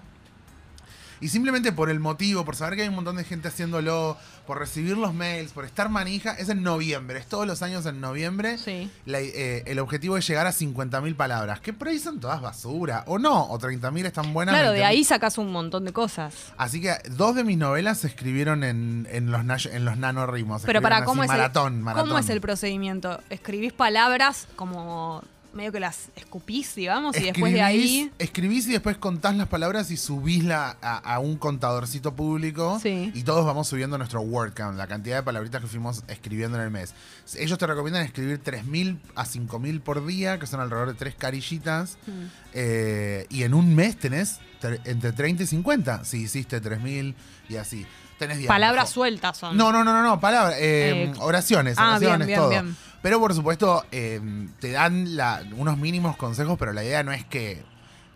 Y 1.22 1.30
simplemente 1.30 1.72
por 1.72 1.90
el 1.90 2.00
motivo, 2.00 2.46
por 2.46 2.56
saber 2.56 2.76
que 2.76 2.82
hay 2.84 2.88
un 2.90 2.96
montón 2.96 3.16
de 3.16 3.24
gente 3.24 3.48
haciéndolo, 3.48 4.18
por 4.46 4.60
recibir 4.60 4.98
los 4.98 5.14
mails, 5.14 5.52
por 5.52 5.66
estar 5.66 5.90
manija, 5.90 6.32
es 6.34 6.50
en 6.50 6.64
noviembre, 6.64 7.20
es 7.20 7.26
todos 7.28 7.46
los 7.48 7.62
años 7.62 7.86
en 7.86 8.00
noviembre. 8.00 8.58
La- 9.06 9.20
eh, 9.20 9.64
el 9.66 9.80
objetivo 9.80 10.18
es 10.18 10.28
llegar 10.28 10.48
a 10.48 10.52
50.000 10.54 11.16
palabras, 11.16 11.60
que 11.60 11.74
por 11.74 11.88
ahí 11.90 12.00
son 12.00 12.20
todas 12.20 12.42
basura, 12.42 13.04
o 13.08 13.20
no, 13.20 13.44
o 13.50 13.60
30.000 13.60 14.06
están 14.06 14.34
buenas. 14.34 14.54
Claro, 14.56 14.72
de 14.72 14.80
20.000. 14.82 14.86
ahí 14.86 15.04
sacas 15.04 15.38
un 15.38 15.52
montón 15.52 15.86
de 15.86 15.94
cosas. 15.94 16.34
Así 16.58 16.82
que 16.82 16.96
dos 17.12 17.36
de 17.36 17.44
mis 17.44 17.58
novelas 17.58 17.98
se 18.00 18.08
escribieron 18.08 18.64
en, 18.64 19.08
en 19.12 19.32
los, 19.32 19.66
en 19.66 19.86
los 19.86 19.98
nanorrimos. 19.98 20.64
Pero 20.66 20.82
para 20.82 21.04
cómo 21.04 21.24
así, 21.24 21.32
es, 21.32 21.38
maratón, 21.38 21.74
el, 21.76 21.80
maratón. 21.82 22.08
cómo 22.10 22.20
es 22.20 22.30
el 22.30 22.42
procedimiento. 22.42 23.20
Escribís 23.30 23.74
palabras 23.74 24.48
como 24.56 25.24
medio 25.54 25.72
que 25.72 25.80
las 25.80 26.10
escupís, 26.16 26.76
digamos, 26.76 27.18
y 27.18 27.24
después 27.24 27.52
de 27.54 27.62
ahí. 27.62 28.12
Escribís 28.20 28.68
y 28.68 28.72
después 28.74 28.98
contás 28.98 29.36
las 29.36 29.48
palabras 29.48 29.90
y 29.92 29.98
subísla 29.98 30.78
a, 30.82 30.98
a 30.98 31.20
un 31.20 31.38
contadorcito 31.38 32.16
público. 32.16 32.80
Y 32.84 33.24
todos 33.24 33.46
vamos 33.46 33.68
subiendo 33.68 33.98
nuestro 33.98 34.22
word 34.22 34.54
count, 34.54 34.78
la 34.78 34.88
cantidad 34.88 35.18
de 35.18 35.24
palabritas 35.24 35.62
que 35.62 35.68
fuimos 35.68 36.04
escribiendo 36.08 36.58
en 36.58 36.64
el 36.66 36.72
mes. 36.72 36.94
Ellos 37.38 37.58
te 37.58 37.66
recomiendan 37.68 38.04
escribir 38.04 38.42
3.000 38.44 39.00
a 39.16 39.26
5.000 39.26 39.82
por 39.82 40.06
día, 40.06 40.38
que 40.40 40.48
son 40.48 40.60
alrededor 40.60 40.90
de 40.90 40.94
tres 40.94 41.16
carillitas. 41.16 41.98
Mm. 42.08 42.12
Eh, 42.54 43.26
y 43.30 43.44
en 43.44 43.54
un 43.54 43.76
mes 43.76 43.98
tenés 43.98 44.40
tre- 44.62 44.80
entre 44.86 45.12
30 45.12 45.44
y 45.44 45.48
50. 45.48 46.06
Si 46.06 46.18
hiciste 46.24 46.62
3.000 46.62 47.16
y 47.50 47.56
así. 47.58 47.86
Tenés 48.18 48.38
digamos, 48.38 48.56
Palabras 48.56 48.90
sueltas 48.90 49.38
son. 49.38 49.56
no, 49.56 49.72
no, 49.72 49.84
no, 49.84 49.94
no, 49.94 50.02
no, 50.02 50.20
palabras, 50.20 50.56
eh, 50.58 51.04
Eh, 51.04 51.14
oraciones, 51.20 51.76
ah, 51.78 52.00
bien, 52.00 52.14
oraciones, 52.14 52.28
bien, 52.28 52.40
todo. 52.40 52.50
bien. 52.50 52.76
Pero 53.02 53.20
por 53.20 53.34
supuesto, 53.34 53.86
eh, 53.92 54.20
te 54.60 54.72
dan 54.72 55.16
la- 55.16 55.44
unos 55.56 55.78
mínimos 55.78 56.18
consejos, 56.18 56.58
pero 56.60 56.74
la 56.74 56.84
idea 56.84 57.04
no 57.04 57.12
es 57.12 57.26
que. 57.26 57.64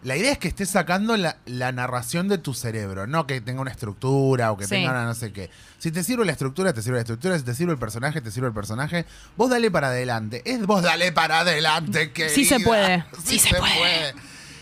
La 0.03 0.17
idea 0.17 0.31
es 0.31 0.39
que 0.39 0.47
estés 0.47 0.67
sacando 0.71 1.15
la, 1.15 1.37
la 1.45 1.71
narración 1.71 2.27
de 2.27 2.39
tu 2.39 2.55
cerebro, 2.55 3.05
no 3.05 3.27
que 3.27 3.39
tenga 3.39 3.61
una 3.61 3.69
estructura 3.69 4.51
o 4.51 4.57
que 4.57 4.63
Sí. 4.63 4.71
tenga 4.71 4.89
una 4.89 5.05
no 5.05 5.13
sé 5.13 5.31
qué. 5.31 5.51
Si 5.77 5.91
te 5.91 6.03
sirve 6.03 6.25
la 6.25 6.31
estructura, 6.31 6.73
te 6.73 6.81
sirve 6.81 6.95
la 6.95 7.01
estructura. 7.01 7.37
Si 7.37 7.43
te 7.45 7.53
sirve 7.53 7.73
el 7.73 7.77
personaje, 7.77 8.19
te 8.19 8.31
sirve 8.31 8.47
el 8.47 8.53
personaje. 8.53 9.05
Vos 9.37 9.51
dale 9.51 9.69
para 9.69 9.89
adelante. 9.89 10.41
Es 10.43 10.65
vos 10.65 10.81
dale 10.81 11.11
para 11.11 11.41
adelante, 11.41 12.11
que 12.11 12.29
Sí 12.29 12.45
se 12.45 12.59
puede. 12.59 13.05
Sí, 13.23 13.37
se, 13.37 13.49
puede. 13.55 14.15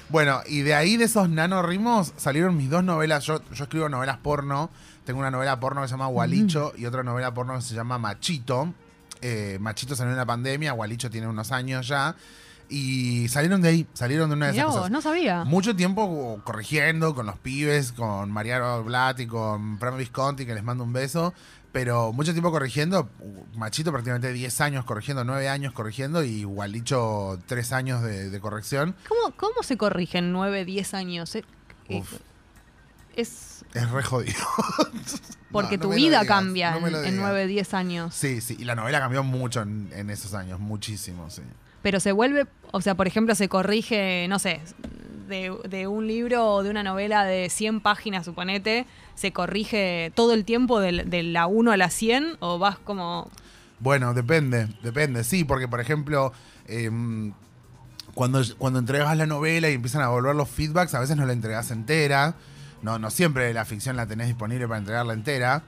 Bueno, 0.09 0.41
y 0.45 0.59
de 0.61 0.73
ahí 0.75 0.97
de 0.97 1.05
esos 1.05 1.29
nanorrimos 1.29 2.11
salieron 2.17 2.57
mis 2.57 2.69
dos 2.69 2.83
novelas. 2.83 3.23
Yo, 3.23 3.41
yo 3.53 3.63
escribo 3.63 3.87
novelas 3.87 4.17
porno. 4.17 4.69
Tengo 5.05 5.19
una 5.21 5.31
novela 5.31 5.57
porno 5.61 5.81
que 5.81 5.87
se 5.87 5.93
llama 5.93 6.07
Gualicho 6.07 6.73
y 6.75 6.85
otra 6.85 7.03
novela 7.03 7.33
porno 7.33 7.55
que 7.55 7.61
se 7.61 7.75
llama 7.75 7.97
Machito. 7.97 8.73
Eh, 9.21 9.57
Machito 9.59 9.95
salió 9.95 10.11
en 10.11 10.17
la 10.17 10.25
pandemia, 10.25 10.71
Gualicho 10.73 11.09
tiene 11.09 11.27
unos 11.27 11.51
años 11.51 11.87
ya. 11.87 12.15
Y 12.71 13.27
salieron 13.29 13.61
de 13.63 13.69
ahí, 13.69 13.87
salieron 13.93 14.29
de 14.29 14.35
una 14.35 14.45
de 14.47 14.51
Mirá 14.51 14.63
esas 14.63 14.73
vos, 14.73 14.79
cosas. 14.81 14.91
no 14.91 15.01
sabía. 15.01 15.43
Mucho 15.43 15.75
tiempo 15.75 16.39
corrigiendo 16.43 17.15
con 17.15 17.25
los 17.25 17.39
pibes, 17.39 17.91
con 17.91 18.31
Mariano 18.31 18.83
Blatt 18.83 19.19
y 19.21 19.25
con 19.27 19.79
Pramo 19.79 19.97
Visconti, 19.97 20.45
que 20.45 20.53
les 20.53 20.63
mando 20.63 20.83
un 20.83 20.93
beso. 20.93 21.33
Pero 21.71 22.13
mucho 22.13 22.31
tiempo 22.31 22.51
corrigiendo. 22.51 23.09
Machito 23.55 23.91
prácticamente 23.91 24.31
10 24.33 24.61
años 24.61 24.85
corrigiendo, 24.85 25.23
9 25.23 25.49
años 25.49 25.73
corrigiendo 25.73 26.23
y 26.23 26.43
Gualicho 26.43 27.39
3 27.47 27.71
años 27.73 28.01
de, 28.03 28.29
de 28.29 28.39
corrección. 28.39 28.95
¿Cómo, 29.07 29.35
¿Cómo 29.35 29.61
se 29.63 29.77
corrigen 29.77 30.31
9, 30.31 30.65
10 30.65 30.93
años? 30.95 31.35
Eh, 31.35 31.43
eh, 31.89 31.99
Uf. 31.99 32.13
Es 33.15 33.48
Es 33.73 33.89
re 33.91 34.03
jodido. 34.03 34.33
porque 35.51 35.77
No, 35.77 35.83
no 35.83 35.89
tu 35.89 35.95
vida 35.95 36.21
digas, 36.21 36.27
cambia 36.27 36.71
no 36.71 36.87
en, 36.87 36.95
en 36.95 37.01
digas. 37.01 37.13
9, 37.15 37.47
10 37.47 37.73
años. 37.73 38.15
Sí, 38.15 38.41
sí. 38.41 38.55
Y 38.59 38.65
la 38.65 38.75
novela 38.75 38.99
cambió 38.99 39.23
mucho 39.23 39.61
en, 39.61 39.89
en 39.93 40.09
esos 40.09 40.33
años, 40.33 40.59
muchísimo, 40.59 41.29
sí. 41.29 41.41
Pero 41.81 41.99
se 41.99 42.11
vuelve, 42.11 42.45
o 42.71 42.81
sea, 42.81 42.95
por 42.95 43.07
ejemplo, 43.07 43.35
se 43.35 43.47
corrige, 43.47 44.25
no 44.27 44.37
sé, 44.39 44.59
de, 45.27 45.55
de 45.69 45.87
un 45.87 46.07
libro 46.07 46.45
o 46.45 46.63
de 46.63 46.69
una 46.69 46.83
novela 46.83 47.23
de 47.23 47.49
100 47.49 47.79
páginas, 47.81 48.25
suponete, 48.25 48.85
se 49.15 49.31
corrige 49.31 50.11
todo 50.15 50.33
el 50.33 50.43
tiempo 50.45 50.79
del- 50.79 51.09
de, 51.09 51.23
la 51.23 51.47
1 51.47 51.71
a 51.71 51.77
la 51.77 51.89
100 51.89 52.37
o 52.39 52.59
vas 52.59 52.77
como... 52.79 53.29
Bueno, 53.79 54.13
depende, 54.13 54.67
depende. 54.83 55.23
Sí, 55.23 55.45
porque 55.45 55.67
por 55.69 55.79
ejemplo, 55.79 56.33
em, 56.67 57.31
cuando, 58.13 58.41
cuando 58.57 58.79
entregas 58.79 59.15
la 59.15 59.25
novela 59.25 59.69
y 59.69 59.73
empiezan 59.75 60.01
a 60.01 60.09
volver 60.09 60.35
los 60.35 60.49
feedbacks, 60.49 60.93
a 60.95 60.99
veces 60.99 61.15
no 61.15 61.25
la 61.25 61.31
entregas 61.33 61.71
entera. 61.71 62.35
No, 62.81 62.99
no 62.99 63.10
siempre 63.11 63.53
la 63.53 63.65
ficción 63.65 63.95
la 63.95 64.06
tenés 64.07 64.27
disponible 64.27 64.68
para 64.68 64.80
entregarla 64.80 65.14
entera. 65.14 65.64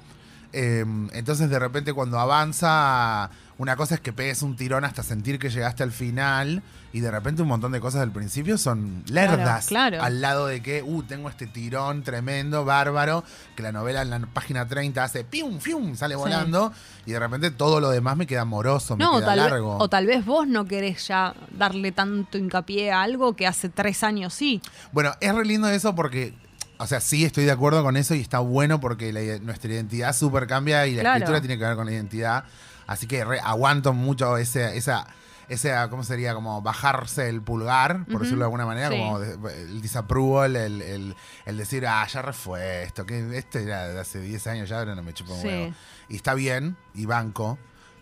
Em, 0.53 1.09
entonces 1.13 1.49
de 1.49 1.57
repente 1.59 1.93
cuando 1.93 2.19
avanza, 2.19 3.29
una 3.57 3.77
cosa 3.77 3.95
es 3.95 4.01
que 4.01 4.11
pegues 4.11 4.41
un 4.41 4.57
tirón 4.57 4.83
hasta 4.83 5.01
sentir 5.01 5.39
que 5.39 5.49
llegaste 5.49 5.81
al 5.83 5.93
final 5.93 6.61
y 6.91 6.99
de 6.99 7.09
repente 7.09 7.41
un 7.41 7.47
montón 7.47 7.71
de 7.71 7.79
cosas 7.79 8.01
del 8.01 8.11
principio 8.11 8.57
son 8.57 9.01
lerdas. 9.07 9.67
Claro, 9.67 9.91
claro. 9.97 10.03
Al 10.03 10.19
lado 10.19 10.47
de 10.47 10.61
que, 10.61 10.83
uh, 10.83 11.03
tengo 11.03 11.29
este 11.29 11.47
tirón 11.47 12.03
tremendo, 12.03 12.65
bárbaro, 12.65 13.23
que 13.55 13.63
la 13.63 13.71
novela 13.71 14.01
en 14.01 14.09
la 14.09 14.19
página 14.19 14.67
30 14.67 15.01
hace 15.05 15.23
pium, 15.23 15.59
fium, 15.61 15.95
sale 15.95 16.15
Sí. 16.15 16.19
volando 16.19 16.73
y 17.05 17.11
de 17.11 17.19
repente 17.19 17.49
todo 17.51 17.79
lo 17.79 17.89
demás 17.89 18.17
me 18.17 18.27
queda 18.27 18.43
moroso, 18.43 18.97
me 18.97 19.05
No, 19.05 19.19
queda 19.19 19.35
vez- 19.35 19.37
largo. 19.51 19.77
o 19.77 19.87
tal 19.87 20.05
vez 20.05 20.25
vos 20.25 20.45
no 20.47 20.65
querés 20.65 21.07
ya 21.07 21.33
darle 21.57 21.93
tanto 21.93 22.37
hincapié 22.37 22.91
a 22.91 23.03
algo 23.03 23.37
que 23.37 23.47
hace 23.47 23.69
tres 23.69 24.03
años 24.03 24.33
sí. 24.33 24.61
Bueno, 24.91 25.13
es 25.21 25.33
re 25.33 25.45
lindo 25.45 25.69
eso 25.69 25.95
porque, 25.95 26.33
o 26.81 26.87
sea, 26.87 26.99
sí 26.99 27.23
estoy 27.25 27.45
de 27.45 27.51
acuerdo 27.51 27.83
con 27.83 27.95
eso 27.97 28.15
y 28.15 28.21
está 28.21 28.39
bueno 28.39 28.79
porque 28.79 29.13
la- 29.13 29.39
nuestra 29.39 29.71
identidad 29.71 30.13
súper 30.15 30.47
cambia 30.47 30.85
y 30.87 30.95
la 30.95 31.01
Claro. 31.01 31.15
escritura 31.17 31.41
tiene 31.41 31.57
que 31.57 31.63
ver 31.65 31.75
con 31.75 31.85
la 31.85 31.91
identidad. 31.93 32.43
Así 32.87 33.07
que 33.07 33.23
re- 33.23 33.39
aguanto 33.39 33.93
mucho 33.93 34.37
ese, 34.37 34.75
esa, 34.77 35.07
esa, 35.47 35.89
¿cómo 35.89 36.03
sería? 36.03 36.33
Como 36.33 36.61
bajarse 36.61 37.29
el 37.29 37.41
pulgar, 37.41 38.05
por 38.05 38.21
decirlo 38.21 38.39
de 38.39 38.45
alguna 38.45 38.65
manera, 38.65 38.89
Sí. 38.89 38.97
como 38.97 39.19
el 39.49 39.81
disapproval, 39.81 40.55
el, 40.55 40.81
el- 40.81 41.15
el 41.45 41.57
decir, 41.57 41.85
ah, 41.87 42.05
ya 42.07 42.21
refue 42.21 42.83
esto, 42.83 43.05
que 43.05 43.37
este 43.37 43.63
era 43.63 43.87
de 43.89 43.99
hace 43.99 44.19
10 44.19 44.47
años, 44.47 44.67
ya 44.69 44.79
ahora 44.79 44.95
no 44.95 45.03
me 45.03 45.13
chupa 45.13 45.33
un 45.33 45.41
Sí. 45.41 45.47
huevo. 45.47 45.73
Y 46.09 46.15
está 46.15 46.33
bien, 46.33 46.75
y 46.93 47.05
banco, 47.05 47.57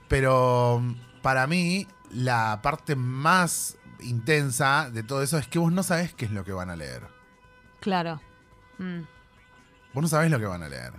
pero 0.08 0.80
mm, 0.82 1.22
para 1.22 1.46
mí 1.48 1.88
la 2.12 2.60
parte 2.64 2.96
más 2.96 3.78
intensa 4.02 4.90
de 4.92 5.04
todo 5.04 5.22
eso 5.24 5.38
es 5.38 5.48
que 5.48 5.60
vos 5.60 5.72
no 5.72 5.84
sabés 5.84 6.14
qué 6.14 6.26
es 6.26 6.32
lo 6.32 6.44
que 6.44 6.52
van 6.52 6.70
a 6.70 6.76
leer. 6.76 7.04
Claro. 7.80 8.22
Mm. 8.80 9.02
Vos 9.94 10.02
no 10.02 10.08
sabés 10.08 10.32
lo 10.32 10.40
que 10.40 10.46
van 10.46 10.64
a 10.64 10.70
leer. 10.70 10.94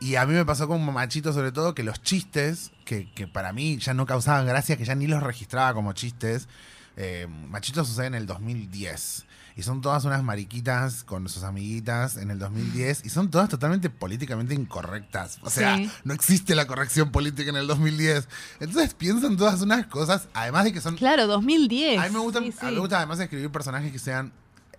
Y 0.00 0.16
a 0.16 0.26
mí 0.26 0.34
me 0.34 0.44
pasó 0.44 0.66
con 0.66 0.84
Machito 0.92 1.32
sobre 1.32 1.52
todo 1.52 1.74
que 1.74 1.84
los 1.84 2.02
chistes, 2.02 2.72
que, 2.84 3.12
que 3.14 3.28
para 3.28 3.52
mí 3.52 3.78
ya 3.78 3.94
no 3.94 4.04
causaban 4.04 4.46
gracia, 4.46 4.76
que 4.76 4.84
ya 4.84 4.94
ni 4.94 5.06
los 5.06 5.22
registraba 5.22 5.72
como 5.74 5.92
chistes, 5.92 6.48
eh, 6.96 7.28
Machito 7.48 7.84
sucede 7.84 8.06
en 8.06 8.14
el 8.16 8.26
2010. 8.26 9.26
Y 9.54 9.62
son 9.64 9.82
todas 9.82 10.06
unas 10.06 10.22
mariquitas 10.22 11.04
con 11.04 11.28
sus 11.28 11.42
amiguitas 11.42 12.16
en 12.16 12.30
el 12.30 12.38
2010. 12.38 13.04
Y 13.04 13.10
son 13.10 13.30
todas 13.30 13.50
totalmente 13.50 13.90
políticamente 13.90 14.54
incorrectas. 14.54 15.38
O 15.42 15.50
sea, 15.50 15.76
Sí. 15.76 15.90
no 16.04 16.14
existe 16.14 16.54
la 16.54 16.66
corrección 16.66 17.10
política 17.12 17.50
en 17.50 17.56
el 17.56 17.66
2010. 17.66 18.28
Entonces 18.60 18.94
piensan 18.94 19.36
todas 19.36 19.60
unas 19.60 19.86
cosas, 19.88 20.26
además 20.32 20.64
de 20.64 20.72
que 20.72 20.80
son 20.80 20.96
Claro, 20.96 21.26
2010. 21.26 22.00
a 22.00 22.04
mí 22.06 22.10
me 22.14 22.18
gusta, 22.20 22.38
Sí, 22.40 22.46
a 22.46 22.48
mí 22.48 22.54
sí. 22.58 22.74
me 22.74 22.80
gusta 22.80 22.96
además 22.96 23.20
escribir 23.20 23.50
personajes 23.50 23.92
que 23.92 23.98
sean. 23.98 24.32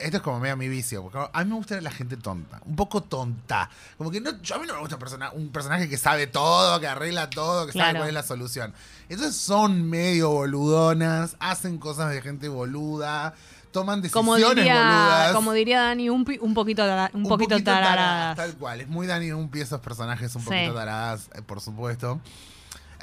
Esto 0.04 0.18
es 0.18 0.24
como 0.24 0.40
medio 0.40 0.56
mi 0.58 0.68
vicio. 0.68 1.02
Porque 1.04 1.20
a 1.32 1.44
mí 1.44 1.50
me 1.50 1.56
gusta 1.56 1.80
la 1.82 1.92
gente 1.92 2.18
tonta. 2.18 2.60
Un 2.66 2.76
poco 2.76 3.02
tonta. 3.04 3.70
Como 3.98 4.12
que 4.12 4.20
no, 4.22 4.42
yo 4.42 4.56
a 4.56 4.60
mí 4.60 4.68
no 4.68 4.74
me 4.74 4.80
gusta 4.82 5.00
persona- 5.00 5.32
un 5.32 5.50
personaje 5.50 5.88
que 5.90 5.98
sabe 5.98 6.28
todo, 6.28 6.80
que 6.80 6.88
arregla 6.88 7.30
todo, 7.30 7.66
que 7.66 7.74
sabe 7.74 7.96
cuál 7.98 8.08
es 8.10 8.14
la 8.14 8.24
solución. 8.24 8.74
Entonces 9.10 9.36
son 9.36 9.90
medio 9.90 10.30
boludonas, 10.30 11.36
hacen 11.40 11.78
cosas 11.78 12.10
de 12.12 12.22
gente 12.22 12.48
boluda, 12.50 13.34
toman 13.72 14.08
Como 14.12 14.34
decisiones 14.36 14.64
diría, 14.66 14.76
boludas. 14.76 15.34
como 15.34 15.52
diría 15.54 15.82
Dani, 15.82 16.10
un, 16.10 16.26
pi- 16.26 16.38
un 16.42 16.54
poquito, 16.54 16.84
tara- 16.86 17.10
un 17.14 17.24
poquito 17.24 17.62
taradas. 17.64 18.36
Tal 18.36 18.54
cual. 18.56 18.82
Es 18.82 18.88
muy 18.88 19.08
Dani 19.08 19.32
un 19.32 19.50
pie 19.50 19.64
esos 19.64 19.80
personajes 19.82 20.36
un 20.36 20.42
Sí. 20.42 20.48
poquito 20.50 20.74
taradas, 20.76 21.30
eh, 21.34 21.42
por 21.42 21.60
supuesto. 21.60 22.20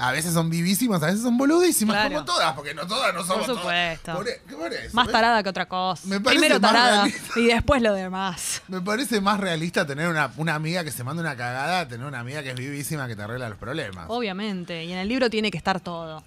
A 0.01 0.13
veces 0.13 0.33
son 0.33 0.49
vivísimas, 0.49 1.03
a 1.03 1.07
veces 1.07 1.21
son 1.23 1.37
boludísimas, 1.37 1.95
Claro. 1.95 2.15
como 2.15 2.25
todas, 2.25 2.53
porque 2.55 2.73
no 2.75 2.87
todas 2.87 3.13
no 3.15 3.21
somos 3.23 3.47
Por 3.47 3.57
todas. 3.61 3.99
supuesto. 3.99 4.15
Por, 4.15 4.29
e- 4.29 4.57
por 4.57 4.73
eso, 4.73 4.95
Más 4.97 5.07
¿ves? 5.07 5.13
tarada 5.13 5.43
que 5.43 5.49
otra 5.51 5.67
cosa. 5.69 6.09
Me 6.09 6.21
Primero 6.21 6.59
tarada 6.61 7.07
y 7.37 7.47
después 7.47 7.83
lo 7.83 7.93
demás. 7.93 8.63
Me 8.69 8.81
parece 8.81 9.21
más 9.21 9.39
realista 9.39 9.87
tener 9.87 10.09
una, 10.09 10.31
una 10.39 10.55
amiga 10.55 10.83
que 10.85 10.91
se 10.91 11.05
manda 11.05 11.21
una 11.23 11.37
cagada, 11.37 11.87
tener 11.87 12.07
una 12.07 12.21
amiga 12.21 12.43
que 12.43 12.51
es 12.51 12.57
vivísima 12.57 13.07
que 13.09 13.15
te 13.17 13.23
arregla 13.23 13.49
los 13.51 13.59
problemas. 13.59 14.07
Obviamente. 14.09 14.85
Y 14.85 14.93
en 14.93 14.99
el 14.99 15.09
libro 15.09 15.29
tiene 15.29 15.51
que 15.51 15.59
estar 15.59 15.81
todo. 15.81 16.25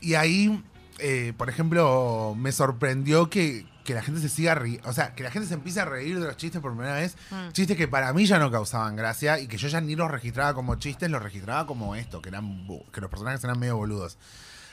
Y 0.00 0.14
ahí, 0.14 0.62
eh, 0.98 1.32
por 1.36 1.48
ejemplo, 1.48 2.34
me 2.36 2.50
sorprendió 2.52 3.30
que, 3.30 3.66
que 3.86 3.94
la 3.94 4.02
gente 4.02 4.20
se 4.20 4.28
siga 4.28 4.54
riendo. 4.54 4.86
O 4.88 4.92
sea, 4.92 5.14
que 5.14 5.22
la 5.22 5.30
gente 5.30 5.48
se 5.48 5.54
empiece 5.54 5.80
a 5.80 5.84
reír 5.86 6.18
de 6.20 6.26
los 6.26 6.36
chistes 6.36 6.60
por 6.60 6.72
primera 6.72 6.96
vez. 6.96 7.16
Mm. 7.30 7.52
Chistes 7.52 7.76
que 7.76 7.88
para 7.88 8.12
mí 8.12 8.26
ya 8.26 8.38
no 8.38 8.50
causaban 8.50 8.96
gracia 8.96 9.38
y 9.38 9.46
que 9.46 9.56
yo 9.56 9.68
ya 9.68 9.80
ni 9.80 9.94
los 9.96 10.10
registraba 10.10 10.52
como 10.52 10.74
chistes, 10.74 11.10
los 11.10 11.22
registraba 11.22 11.66
como 11.66 11.94
esto, 11.94 12.20
que, 12.20 12.28
eran, 12.28 12.66
que 12.92 13.00
los 13.00 13.08
personajes 13.08 13.42
eran 13.44 13.58
medio 13.58 13.76
boludos. 13.76 14.18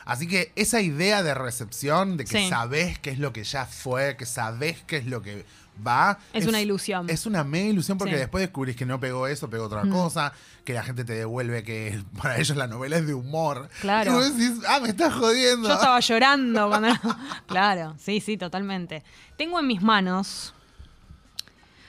Así 0.05 0.27
que 0.27 0.51
esa 0.57 0.81
idea 0.81 1.23
de 1.23 1.33
recepción, 1.33 2.17
de 2.17 2.25
que 2.25 2.37
Sí. 2.43 2.49
sabés 2.49 2.99
qué 2.99 3.11
es 3.11 3.19
lo 3.19 3.31
que 3.31 3.45
ya 3.45 3.65
fue, 3.65 4.17
que 4.17 4.25
sabés 4.25 4.83
qué 4.85 4.97
es 4.97 5.05
lo 5.05 5.21
que 5.21 5.45
va. 5.85 6.19
Es 6.33 6.45
una 6.45 6.61
ilusión. 6.61 7.09
Es 7.09 7.25
una 7.25 7.43
mega 7.43 7.69
ilusión 7.69 7.97
porque 7.97 8.13
Sí. 8.13 8.19
después 8.19 8.41
descubrís 8.41 8.75
que 8.75 8.85
no 8.85 8.99
pegó 8.99 9.27
eso, 9.27 9.49
pegó 9.49 9.65
otra 9.65 9.83
Mm. 9.83 9.89
cosa, 9.89 10.33
que 10.63 10.73
la 10.73 10.83
gente 10.83 11.03
te 11.05 11.13
devuelve 11.13 11.63
que 11.63 12.01
para 12.21 12.37
ellos 12.37 12.55
la 12.57 12.67
novela 12.67 12.97
es 12.97 13.07
de 13.07 13.13
humor. 13.13 13.69
Claro. 13.81 14.11
Y 14.11 14.13
vos 14.13 14.37
decís, 14.37 14.59
ah, 14.67 14.79
me 14.81 14.89
estás 14.89 15.13
jodiendo. 15.13 15.67
Yo 15.67 15.73
estaba 15.75 15.99
llorando 16.01 16.67
cuando. 16.69 16.89
claro, 17.47 17.95
sí, 17.99 18.19
sí, 18.21 18.37
totalmente. 18.37 19.03
Tengo 19.37 19.59
en 19.59 19.67
mis 19.67 19.81
manos. 19.81 20.53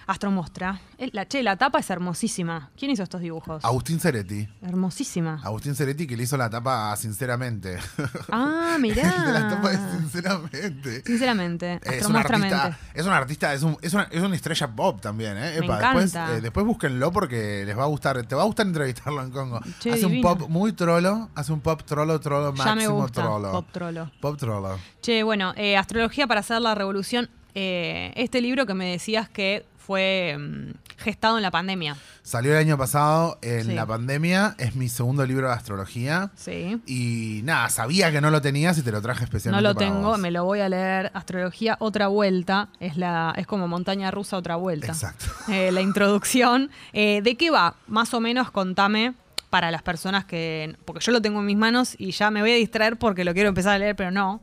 Astromostra. 0.06 0.81
El- 0.98 1.10
La, 1.12 1.26
che, 1.26 1.43
la 1.43 1.56
tapa 1.56 1.78
es 1.78 1.89
hermosísima. 1.90 2.70
¿Quién 2.76 2.90
hizo 2.90 3.02
estos 3.02 3.20
dibujos? 3.20 3.64
Agustín 3.64 4.01
Ceretti. 4.01 4.48
Hermosísima. 4.62 5.40
Agustín 5.44 5.74
Ceretti 5.74 6.06
que 6.06 6.16
le 6.16 6.24
hizo 6.24 6.36
la 6.36 6.51
tapa 6.51 6.94
sinceramente. 6.97 7.78
Ah, 8.31 8.76
de 8.81 8.94
la 9.32 9.48
tapa 9.48 9.70
mirá. 9.70 9.90
sinceramente. 9.98 11.02
Sinceramente, 11.05 11.74
Es 11.82 12.06
un 12.06 12.16
Astromostramente. 12.16 12.55
artista, 12.55 12.78
es 12.94 13.06
un 13.06 13.12
artista, 13.12 13.55
es, 13.55 13.62
un- 13.62 13.76
es 13.82 13.94
una, 13.94 14.02
es 14.10 14.22
una 14.22 14.35
estrella 14.36 14.66
pop 14.68 15.01
también, 15.01 15.36
¿eh? 15.36 15.40
Me 15.60 15.66
después, 15.66 15.78
encanta. 15.78 16.35
eh, 16.36 16.40
después 16.40 16.66
búsquenlo 16.66 17.12
porque 17.12 17.64
les 17.64 17.76
va 17.78 17.85
a 17.85 17.86
gustar, 17.86 18.22
te 18.26 18.35
va 18.35 18.43
a 18.43 18.47
gustar 18.47 18.66
entrevistarlo 18.66 19.22
en 19.22 19.31
Congo. 19.31 19.60
Che, 19.81 19.93
hace 19.93 20.06
un 20.06 20.20
pop 20.20 20.48
muy 20.48 20.72
trolo, 20.72 21.31
hace 21.35 21.52
un 21.52 21.60
pop 21.60 21.82
trolo, 21.85 22.20
trolo, 22.20 22.55
Ya 22.55 22.64
me 22.64 22.70
máximo 22.72 22.94
gusta. 22.97 23.22
trolo. 23.22 23.52
Pop 23.52 23.66
trolo. 23.72 24.10
Pop 24.20 24.36
trolo. 24.39 24.78
Che, 25.02 25.22
bueno, 25.22 25.52
eh, 25.56 25.76
Astrología 25.76 26.26
para 26.26 26.40
hacer 26.40 26.60
la 26.60 26.74
revolución. 26.74 27.28
eh, 27.56 28.12
este 28.16 28.40
libro 28.40 28.66
que 28.66 28.74
me 28.74 28.90
decías 28.90 29.28
que 29.28 29.64
fue 29.86 30.36
mm, 30.39 30.73
gestado 30.98 31.36
en 31.36 31.43
la 31.43 31.51
pandemia. 31.51 31.97
Salió 32.23 32.52
el 32.52 32.59
año 32.59 32.78
pasado 32.78 33.39
en 33.43 33.65
Sí. 33.66 33.73
la 33.74 33.85
pandemia, 33.86 34.55
es 34.59 34.74
mi 34.77 34.89
segundo 34.89 35.27
libro 35.27 35.48
de 35.48 35.55
astrología. 35.55 36.31
Sí. 36.36 36.81
Y 36.86 37.40
nada, 37.44 37.69
sabía 37.69 38.11
que 38.11 38.20
no 38.20 38.31
lo 38.31 38.40
tenías 38.40 38.78
y 38.78 38.82
te 38.82 38.90
lo 38.93 39.02
traje 39.02 39.20
No 39.20 39.24
especialmente 39.24 39.69
lo 39.69 39.74
para 39.74 39.86
tengo, 39.86 40.09
vos. 40.09 40.19
me 40.19 40.31
lo 40.31 40.44
voy 40.44 40.61
a 40.61 40.69
leer. 40.69 41.11
Astrología, 41.15 41.77
otra 41.81 42.06
vuelta. 42.09 42.69
Es 42.81 42.97
la, 42.97 43.35
es 43.36 43.47
como 43.47 43.69
montaña 43.69 44.11
rusa, 44.11 44.36
otra 44.36 44.56
vuelta. 44.56 44.89
Exacto. 44.89 45.27
Eh, 45.52 45.70
la 45.73 45.82
introducción. 45.82 46.70
Eh, 46.94 47.20
¿De 47.23 47.36
qué 47.36 47.51
va? 47.51 47.74
Más 47.86 48.15
o 48.15 48.20
menos 48.20 48.51
contame 48.51 49.12
para 49.51 49.70
las 49.70 49.82
personas 49.82 50.24
que. 50.24 50.74
Porque 50.86 51.05
yo 51.05 51.12
lo 51.12 51.20
tengo 51.20 51.40
en 51.40 51.47
mis 51.47 51.56
manos 51.59 51.94
y 51.98 52.12
ya 52.12 52.31
me 52.31 52.40
voy 52.40 52.52
a 52.52 52.56
distraer 52.56 52.97
porque 52.97 53.24
lo 53.24 53.35
quiero 53.35 53.51
empezar 53.51 53.74
a 53.74 53.78
leer, 53.78 53.94
pero 53.94 54.11
no. 54.11 54.40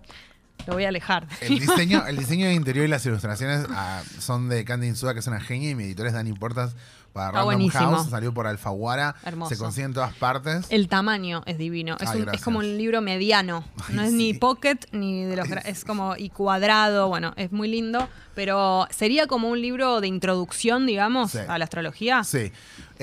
Lo 0.67 0.73
voy 0.73 0.85
a 0.85 0.89
alejar. 0.89 1.27
El 1.41 1.59
diseño, 1.59 2.05
el 2.07 2.17
diseño 2.17 2.47
de 2.47 2.53
interior 2.53 2.85
y 2.85 2.89
las 2.89 3.05
ilustraciones 3.05 3.65
ah, 3.71 4.01
son 4.19 4.49
de 4.49 4.63
Candy 4.65 4.88
Insuda, 4.88 5.13
que 5.13 5.19
es 5.19 5.27
una 5.27 5.39
genia, 5.39 5.69
y 5.71 5.75
mi 5.75 5.83
editor 5.85 6.07
es 6.07 6.13
Dani 6.13 6.33
Portas 6.33 6.75
para 7.13 7.27
Está 7.27 7.39
Random 7.39 7.45
buenísimo. 7.45 7.95
House. 7.97 8.09
Salió 8.09 8.33
por 8.33 8.47
Alfaguara. 8.47 9.15
Hermoso. 9.25 9.49
Se 9.53 9.57
consigue 9.57 9.85
en 9.85 9.93
todas 9.93 10.13
partes. 10.13 10.67
El 10.69 10.88
tamaño 10.88 11.43
es 11.45 11.57
divino. 11.57 11.97
Es, 11.99 12.07
Ay, 12.07 12.15
un- 12.15 12.19
es 12.19 12.25
gracias. 12.25 12.43
como 12.43 12.59
un 12.59 12.77
libro 12.77 13.01
mediano. 13.01 13.65
No 13.89 14.01
es 14.03 14.13
ni 14.13 14.33
pocket 14.33 14.77
ni 14.93 15.25
de 15.25 15.35
los. 15.35 15.47
gra- 15.47 15.61
Es 15.65 15.83
como. 15.83 16.15
Y 16.15 16.29
cuadrado. 16.29 17.09
Bueno, 17.09 17.33
es 17.35 17.51
muy 17.51 17.67
lindo. 17.67 18.07
Pero 18.33 18.88
sería 18.91 19.27
como 19.27 19.49
un 19.49 19.59
libro 19.61 19.99
de 19.99 20.07
introducción, 20.07 20.88
digamos, 20.88 21.31
Sí. 21.31 21.39
a 21.45 21.57
la 21.57 21.65
astrología. 21.65 22.23
Sí. 22.23 22.53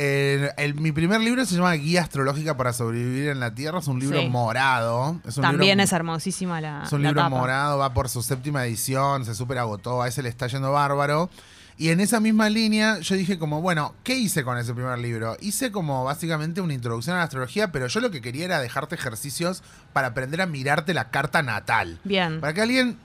Eh, 0.00 0.52
el- 0.58 0.74
mi 0.76 0.92
primer 0.92 1.20
libro 1.20 1.44
se 1.44 1.56
llama 1.56 1.72
Guía 1.72 2.02
Astrológica 2.02 2.56
para 2.56 2.72
Sobrevivir 2.72 3.30
en 3.30 3.40
la 3.40 3.52
Tierra. 3.52 3.80
Es 3.80 3.88
un 3.88 3.98
libro 3.98 4.20
Sí. 4.20 4.28
morado. 4.28 5.20
Es 5.26 5.36
un 5.38 5.42
También 5.42 5.70
libro- 5.78 5.82
es 5.84 5.92
hermosísima 5.92 6.60
la. 6.60 6.84
Es 6.84 6.92
un 6.92 7.02
la 7.02 7.08
libro 7.08 7.22
tapa. 7.24 7.36
morado, 7.36 7.78
va 7.78 7.92
por 7.92 8.08
su 8.08 8.22
séptima 8.22 8.64
edición, 8.64 9.24
se 9.24 9.34
super 9.34 9.58
agotó, 9.58 10.00
a 10.02 10.06
ese 10.06 10.22
le 10.22 10.28
está 10.28 10.46
yendo 10.46 10.70
bárbaro. 10.70 11.28
Y 11.76 11.88
en 11.90 11.98
esa 11.98 12.20
misma 12.20 12.48
línea 12.48 13.00
yo 13.00 13.16
dije 13.16 13.38
como, 13.40 13.60
bueno, 13.60 13.94
¿qué 14.04 14.16
hice 14.16 14.44
con 14.44 14.56
ese 14.56 14.72
primer 14.72 14.98
libro? 15.00 15.36
Hice 15.40 15.72
como 15.72 16.04
básicamente 16.04 16.60
una 16.60 16.74
introducción 16.74 17.16
a 17.16 17.18
la 17.18 17.24
astrología, 17.24 17.72
pero 17.72 17.88
yo 17.88 17.98
lo 18.00 18.12
que 18.12 18.20
quería 18.20 18.44
era 18.44 18.60
dejarte 18.60 18.94
ejercicios 18.94 19.62
para 19.92 20.08
aprender 20.08 20.40
a 20.40 20.46
mirarte 20.46 20.94
la 20.94 21.10
carta 21.10 21.42
natal. 21.42 21.98
Bien. 22.04 22.40
Para 22.40 22.52
que 22.52 22.62
alguien 22.62 22.98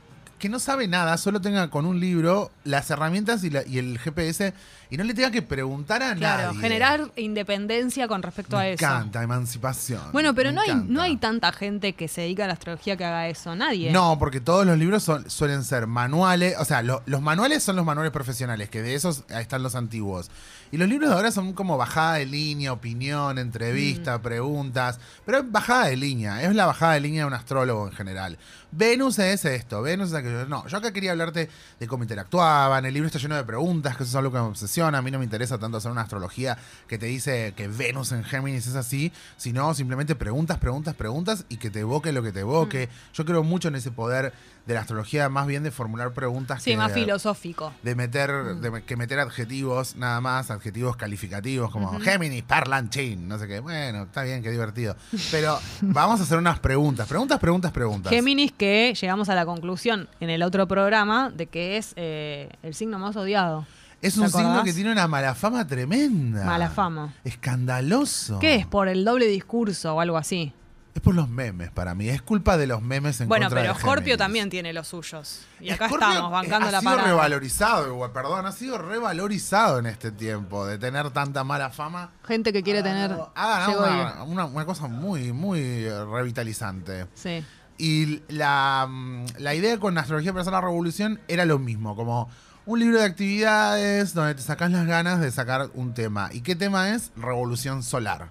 que 0.44 0.50
no 0.50 0.60
sabe 0.60 0.90
nada, 0.90 1.18
solo 1.18 1.40
tenga 1.40 1.70
con 1.70 1.86
un 1.86 2.02
libro 2.02 2.52
las 2.66 2.90
herramientas 2.92 3.46
y, 3.46 3.50
la- 3.50 3.66
y 3.66 3.78
el 3.78 3.98
GPS 3.98 4.54
y 4.90 4.98
no 4.98 5.06
le 5.06 5.14
tenga 5.14 5.32
que 5.32 5.42
preguntar 5.42 6.04
a 6.04 6.14
Claro, 6.16 6.48
nadie. 6.48 6.60
generar 6.60 7.12
independencia 7.16 8.10
con 8.10 8.22
respecto 8.22 8.58
a 8.58 8.64
Me 8.64 8.74
eso. 8.74 8.84
encanta, 8.84 9.24
emancipación. 9.24 10.02
Bueno, 10.12 10.36
pero 10.36 10.50
Me 10.50 10.56
no 10.56 10.62
hay, 10.62 10.76
no 10.88 11.02
hay 11.02 11.16
tanta 11.16 11.54
gente 11.54 11.94
que 11.94 12.10
se 12.10 12.22
dedica 12.22 12.44
a 12.44 12.48
la 12.48 12.54
astrología 12.54 12.98
que 12.98 13.06
haga 13.06 13.30
eso. 13.30 13.56
Nadie. 13.56 13.92
No, 13.94 14.20
porque 14.20 14.42
todos 14.42 14.66
los 14.66 14.78
libros 14.78 15.02
son- 15.02 15.30
suelen 15.30 15.64
ser 15.64 15.88
manuales, 15.88 16.56
o 16.60 16.66
sea, 16.66 16.82
lo- 16.84 17.02
los 17.06 17.22
manuales 17.22 17.64
son 17.64 17.78
los 17.78 17.86
manuales 17.86 18.12
profesionales, 18.12 18.70
que 18.70 18.82
de 18.82 18.96
esos 18.96 19.24
están 19.30 19.64
los 19.64 19.76
antiguos. 19.76 20.30
Y 20.74 20.78
los 20.78 20.90
libros 20.90 21.10
de 21.10 21.16
ahora 21.16 21.32
son 21.32 21.54
como 21.54 21.78
bajada 21.78 22.16
de 22.16 22.26
línea, 22.26 22.74
opinión, 22.74 23.38
entrevista, 23.38 24.22
preguntas, 24.22 25.00
pero 25.26 25.38
es 25.38 25.52
bajada 25.52 25.86
de 25.86 25.96
línea, 25.96 26.44
es 26.44 26.54
la 26.54 26.66
bajada 26.66 26.94
de 26.96 27.00
línea 27.00 27.22
de 27.22 27.28
un 27.28 27.34
astrólogo 27.34 27.88
en 27.88 27.94
general. 27.94 28.38
Venus 28.76 29.20
es 29.20 29.46
esto, 29.46 29.82
Venus 29.82 30.10
es 30.10 30.16
aquello. 30.16 30.46
No, 30.48 30.68
yo 30.68 30.78
acá 30.78 30.92
quería 30.92 31.12
hablarte 31.12 31.50
de 31.80 31.88
cómo 31.88 32.04
interactuaban, 32.04 32.86
el 32.86 32.94
libro 32.94 33.08
está 33.08 33.20
lleno 33.20 33.36
de 33.36 33.44
preguntas, 33.44 33.96
que 33.96 34.04
eso 34.04 34.10
es 34.12 34.16
algo 34.16 34.32
que 34.32 34.38
me 34.40 34.46
obsesiona, 34.46 34.98
a 34.98 35.02
mí 35.02 35.12
no 35.12 35.20
me 35.20 35.26
interesa 35.26 35.58
tanto 35.60 35.78
hacer 35.78 35.92
una 35.92 36.02
astrología 36.02 36.58
que 36.88 36.98
te 36.98 37.06
dice 37.06 37.54
que 37.56 37.68
Venus 37.68 38.12
en 38.12 38.24
Géminis 38.24 38.66
es 38.68 38.76
así, 38.76 39.12
sino 39.38 39.74
simplemente 39.76 40.16
preguntas, 40.16 40.58
preguntas, 40.58 40.96
preguntas 40.96 41.46
y 41.50 41.58
que 41.58 41.70
te 41.70 41.82
evoque 41.82 42.12
lo 42.12 42.24
que 42.24 42.32
te 42.32 42.40
evoque. 42.40 42.90
Yo 43.14 43.26
creo 43.26 43.44
mucho 43.44 43.68
en 43.68 43.76
ese 43.76 43.92
poder 43.92 44.34
de 44.66 44.74
la 44.74 44.80
astrología, 44.80 45.28
más 45.30 45.46
bien 45.46 45.62
de 45.62 45.72
formular 45.72 46.14
preguntas 46.14 46.64
Sí, 46.64 46.72
que 46.72 46.78
más 46.78 46.94
de- 46.96 47.02
filosófico. 47.02 47.74
de 47.84 47.96
meter, 47.96 48.32
de 48.56 48.72
me- 48.72 48.84
que 48.84 48.96
meter 48.96 49.20
adjetivos, 49.20 49.98
nada 49.98 50.22
más, 50.22 50.50
adjetivos 50.52 50.96
calificativos 50.96 51.70
como. 51.70 52.00
Géminis, 52.00 52.44
parlanchín, 52.44 53.28
no 53.28 53.38
sé 53.38 53.48
qué. 53.48 53.60
Bueno, 53.60 54.04
está 54.04 54.24
bien, 54.24 54.42
qué 54.42 54.50
divertido. 54.52 54.96
Pero 55.32 55.60
vamos 55.82 56.20
a 56.22 56.24
hacer 56.24 56.38
unas 56.38 56.60
preguntas, 56.60 57.08
preguntas, 57.08 57.40
preguntas, 57.40 57.72
preguntas. 57.74 58.10
Géminis 58.10 58.54
que 58.64 58.94
llegamos 58.96 59.28
a 59.28 59.36
la 59.36 59.46
conclusión 59.46 60.08
en 60.22 60.30
el 60.30 60.42
otro 60.42 60.70
programa 60.70 61.30
de 61.30 61.48
que 61.48 61.76
es 61.76 61.92
eh, 61.98 62.50
el 62.64 62.74
signo 62.74 62.98
más 62.98 63.14
odiado. 63.18 63.66
es 64.02 64.14
¿te 64.14 64.22
un 64.22 64.30
signo 64.30 64.64
que 64.64 64.72
tiene 64.72 64.90
una 64.94 65.06
mala 65.06 65.36
fama 65.36 65.68
tremenda. 65.68 66.46
Mala 66.46 66.70
fama. 66.70 67.14
Escandaloso. 67.26 68.40
¿Qué 68.40 68.56
es? 68.56 68.66
¿Por 68.66 68.88
el 68.88 69.04
doble 69.04 69.26
discurso 69.28 69.96
o 69.96 70.00
algo 70.00 70.16
así? 70.16 70.54
Es 70.96 71.02
por 71.02 71.14
los 71.14 71.28
memes 71.28 71.72
para 71.72 71.94
mí. 71.94 72.08
Es 72.08 72.22
culpa 72.22 72.56
de 72.56 72.68
los 72.68 72.82
memes 72.82 73.20
en 73.20 73.28
Bueno, 73.28 73.48
contra 73.48 73.62
pero 73.64 73.74
de 73.74 73.80
Scorpio 73.82 74.16
también 74.18 74.50
tiene 74.50 74.72
los 74.72 74.88
suyos. 74.88 75.42
Y 75.60 75.70
acá 75.72 75.88
Scorpio, 75.88 76.08
estamos, 76.08 76.32
bancando 76.32 76.72
la 76.72 76.78
Ha 76.78 76.82
sido 76.82 76.92
parada. 76.92 77.10
revalorizado, 77.10 78.14
perdón, 78.14 78.46
ha 78.46 78.52
sido 78.54 78.78
revalorizado 78.78 79.80
en 79.80 79.88
este 79.88 80.12
tiempo 80.12 80.66
de 80.68 80.78
tener 80.78 81.10
tanta 81.10 81.44
mala 81.44 81.70
fama. 81.72 82.12
Gente 82.26 82.54
que 82.54 82.64
quiere 82.64 82.82
tener. 82.82 83.12
Ha 83.36 83.50
ganado 83.50 83.72
Llegó 83.72 83.84
una, 83.84 84.24
una- 84.24 84.46
una 84.46 84.66
cosa 84.66 84.88
muy, 84.88 85.34
muy 85.34 85.90
revitalizante. 85.90 87.08
Sí. 87.16 87.44
Y 87.84 88.22
la, 88.30 88.88
mm, 88.90 89.26
la 89.40 89.56
idea 89.56 89.78
con 89.78 89.98
Astrología 89.98 90.32
para 90.32 90.44
hacer 90.44 90.54
la 90.54 90.62
revolución 90.62 91.20
era 91.28 91.44
lo 91.44 91.60
mismo, 91.60 91.98
como 91.98 92.30
un 92.66 92.80
libro 92.80 92.98
de 92.98 93.04
actividades 93.04 94.14
donde 94.14 94.36
te 94.36 94.42
sacas 94.42 94.72
las 94.72 94.88
ganas 94.88 95.20
de 95.20 95.30
sacar 95.32 95.70
un 95.74 95.94
tema. 95.94 96.30
¿Y 96.32 96.40
qué 96.40 96.56
tema 96.56 96.92
es? 96.92 97.12
Revolución 97.18 97.84
solar. 97.84 98.30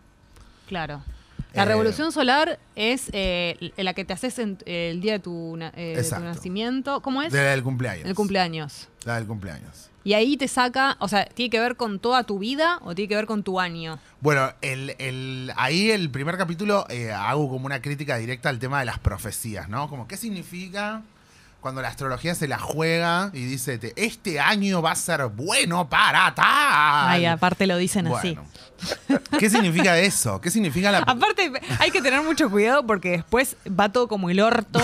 Claro. 0.69 1.03
La 1.55 1.63
Eh, 1.63 1.67
revolución 1.67 2.13
solar 2.13 2.59
es 2.77 3.11
eh, 3.13 3.73
la 3.77 3.93
que 3.95 4.05
te 4.05 4.13
haces 4.13 4.39
en- 4.39 4.59
el 4.65 5.01
día 5.01 5.13
de 5.15 5.19
tu, 5.19 5.57
eh, 5.57 5.71
de 5.75 5.93
tu 5.95 6.01
Exacto. 6.01 6.25
nacimiento. 6.25 7.01
¿Cómo 7.03 7.23
es? 7.23 7.33
De 7.33 7.43
la 7.43 7.51
del 7.51 7.63
cumpleaños. 7.63 8.07
El 8.07 8.15
cumpleaños. 8.15 8.89
La 9.05 9.17
del 9.17 9.27
cumpleaños. 9.27 9.91
Y 10.05 10.15
ahí 10.15 10.37
te 10.37 10.49
saca, 10.49 10.97
o 10.99 11.07
sea, 11.07 11.27
¿tiene 11.27 11.51
que 11.51 11.61
ver 11.61 11.77
con 11.77 12.01
toda 12.01 12.25
tu 12.25 12.39
vida 12.41 12.79
o 12.83 12.95
tiene 12.95 13.09
que 13.09 13.15
ver 13.17 13.27
con 13.27 13.43
tu 13.45 13.61
año? 13.61 13.99
Bueno, 14.21 14.53
el, 14.63 14.97
el- 14.99 15.53
ahí 15.57 15.91
el 15.91 16.11
primer 16.11 16.37
capítulo 16.39 16.87
hago 17.17 17.49
como 17.49 17.67
una 17.67 17.81
crítica 17.83 18.17
directa 18.17 18.49
al 18.49 18.59
tema 18.59 18.81
de 18.81 18.87
las 18.87 18.99
profecías, 18.99 19.69
¿no? 19.69 19.89
Como 19.89 20.09
qué 20.09 20.17
significa 20.17 21.03
cuando 21.63 21.81
la 21.81 21.89
astrología 21.89 22.35
se 22.35 22.47
la 22.49 22.59
juega 22.59 23.31
y 23.33 23.45
dice, 23.45 23.79
te- 23.79 23.95
este 23.97 24.39
año 24.41 24.83
va 24.83 24.91
a 24.91 24.97
ser 24.97 25.25
bueno 25.29 25.89
para 25.89 26.35
tal. 26.35 26.45
Ay, 26.45 27.25
aparte 27.25 27.67
lo 27.67 27.77
dicen 27.79 28.09
así. 28.09 28.37
¿Qué 29.39 29.49
significa 29.49 29.97
eso? 29.99 30.41
¿Qué 30.41 30.51
significa 30.51 30.91
la... 30.91 30.99
Aparte, 30.99 31.53
hay 31.79 31.91
que 31.93 32.03
tener 32.03 32.21
mucho 32.23 32.51
cuidado 32.51 32.85
porque 32.85 33.13
después 33.13 33.57
va 33.69 33.91
todo 33.91 34.09
como 34.09 34.29
el 34.29 34.41
orto 34.41 34.81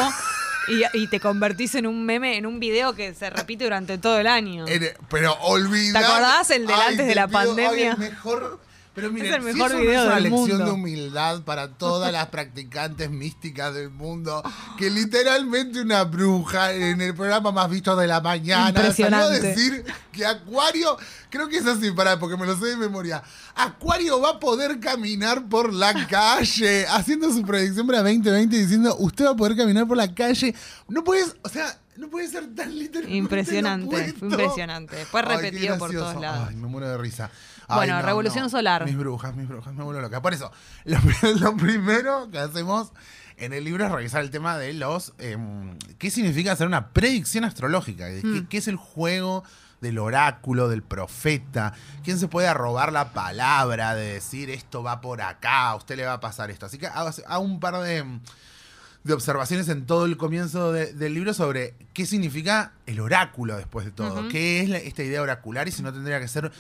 y, 0.69 0.83
y 0.97 1.09
te 1.09 1.19
convertís 1.19 1.75
en 1.75 1.87
un 1.89 2.07
meme, 2.07 2.37
en 2.37 2.47
un 2.47 2.61
video 2.61 2.95
que 2.95 3.13
se 3.13 3.29
repite 3.29 3.65
durante 3.65 3.99
todo 3.99 4.19
el 4.21 4.29
año. 4.29 4.65
Pero 5.11 5.35
olvidar... 5.41 6.01
¿Te 6.03 6.09
acordás 6.09 6.51
el 6.51 6.65
del 6.67 6.77
Ay, 6.77 6.91
antes 6.93 7.07
de 7.09 7.15
la 7.17 7.27
pido, 7.27 7.41
ay, 7.41 7.47
pandemia? 7.47 7.93
el 7.93 7.99
mejor... 7.99 8.61
Pero 9.01 9.13
miren, 9.13 9.35
Es 9.35 9.37
el 9.37 9.43
si 9.43 9.47
mejor 9.55 9.71
eso 9.71 9.77
no 9.77 9.81
video 9.83 10.01
es 10.01 10.07
una 10.07 10.21
lección 10.21 10.49
mundo. 10.49 10.65
de 10.65 10.71
humildad 10.73 11.43
para 11.43 11.69
todas 11.69 12.13
las 12.13 12.27
practicantes 12.31 13.11
místicas 13.11 13.75
del 13.75 13.91
mundo, 13.91 14.43
que 14.77 14.91
literalmente 14.91 15.81
una 15.81 16.05
bruja 16.05 16.73
en 16.73 17.01
el 17.01 17.15
programa 17.15 17.53
más 17.53 17.71
visto 17.71 17.95
de 17.97 18.07
la 18.07 18.21
mañana 18.21 18.93
salió 18.93 19.17
a 19.19 19.29
decir 19.29 19.85
que 20.13 20.27
Acuario, 20.27 20.97
creo 21.31 21.49
que 21.49 21.59
es 21.59 21.67
así, 21.67 21.91
para 21.93 22.19
porque 22.19 22.37
me 22.37 22.45
lo 22.47 22.59
sé 22.59 22.67
de 22.67 22.77
memoria, 22.77 23.23
Acuario 23.55 24.21
va 24.21 24.31
a 24.31 24.41
poder 24.41 24.81
caminar 24.81 25.49
por 25.49 25.73
la 25.73 26.07
calle, 26.09 26.87
haciendo 26.89 27.33
su 27.33 27.43
predicción 27.43 27.87
para 27.87 28.03
2020 28.03 28.57
diciendo, 28.57 28.97
usted 28.99 29.27
va 29.27 29.31
a 29.31 29.37
poder 29.37 29.57
caminar 29.57 29.87
por 29.87 29.97
la 29.97 30.13
calle. 30.15 30.55
No 30.89 31.05
puedes, 31.05 31.37
o 31.43 31.49
sea, 31.49 31.79
no 31.97 32.09
puede 32.09 32.29
ser 32.29 32.55
tan 32.55 32.77
literalmente 32.79 33.17
Impresionante, 33.17 34.13
fue 34.15 34.29
impresionante. 34.29 35.05
Fue 35.07 35.21
Ay, 35.25 35.37
repetido 35.37 35.79
por 35.79 35.91
todos 35.93 36.21
lados. 36.21 36.49
Ay, 36.51 36.57
me 36.57 36.69
muero 36.69 36.89
de 36.89 36.97
risa. 36.99 37.31
Bueno, 37.69 37.97
Ay, 37.97 38.01
no, 38.03 38.07
Revolución 38.07 38.45
no. 38.45 38.51
Solar. 38.51 38.85
Mis 38.85 38.97
brujas, 38.97 39.35
mis 39.37 39.47
brujas, 39.49 39.75
me 39.75 39.85
vuelvo 39.85 40.01
loca. 40.01 40.23
Por 40.23 40.33
eso, 40.35 40.51
lo, 40.85 40.99
lo 41.41 41.57
primero 41.57 42.31
que 42.31 42.39
hacemos 42.39 42.93
en 43.37 43.53
el 43.53 43.65
libro 43.65 43.85
es 43.85 43.93
revisar 43.93 44.23
el 44.23 44.31
tema 44.31 44.57
de 44.59 44.73
los. 44.73 45.13
em, 45.19 45.77
¿Qué 45.99 46.11
significa 46.11 46.53
hacer 46.53 46.67
una 46.67 46.89
predicción 46.91 47.45
astrológica? 47.45 48.07
De 48.07 48.23
¿Qué, 48.23 48.27
Mm. 48.27 48.47
qué 48.47 48.59
es 48.59 48.69
el 48.69 48.77
juego 48.77 49.45
del 49.81 49.99
oráculo, 49.99 50.69
del 50.69 50.83
profeta? 50.83 51.73
¿Quién 52.03 52.19
se 52.19 52.27
puede 52.27 52.53
robar 52.53 52.93
la 52.93 53.13
palabra 53.13 53.95
de 53.95 54.15
decir 54.15 54.51
esto 54.51 54.83
va 54.83 55.01
por 55.01 55.21
acá, 55.23 55.69
a 55.71 55.77
usted 55.77 55.97
le 55.97 56.05
va 56.07 56.15
a 56.15 56.21
pasar 56.21 56.51
esto? 56.51 56.67
Así 56.67 56.79
que 56.79 56.87
hago, 56.89 57.11
hago 57.27 57.45
un 57.45 57.61
par 57.61 57.79
de 57.81 57.99
em, 57.99 58.21
de 59.05 59.13
observaciones 59.15 59.69
en 59.69 59.87
todo 59.87 60.05
el 60.07 60.17
comienzo 60.17 60.73
de- 60.73 60.93
del 60.93 61.15
libro 61.15 61.33
sobre 61.33 61.75
qué 61.95 62.05
significa 62.05 62.73
el 62.87 62.99
oráculo 63.01 63.57
después 63.57 63.87
de 63.87 63.93
todo. 63.93 64.29
¿Qué 64.29 64.61
es 64.63 64.69
la- 64.69 64.79
esta 64.79 65.03
idea 65.05 65.23
oracular 65.23 65.69
y 65.69 65.73
si 65.73 65.83
no 65.83 65.93
tendría 65.93 66.19
que 66.21 66.27
ser 66.29 66.51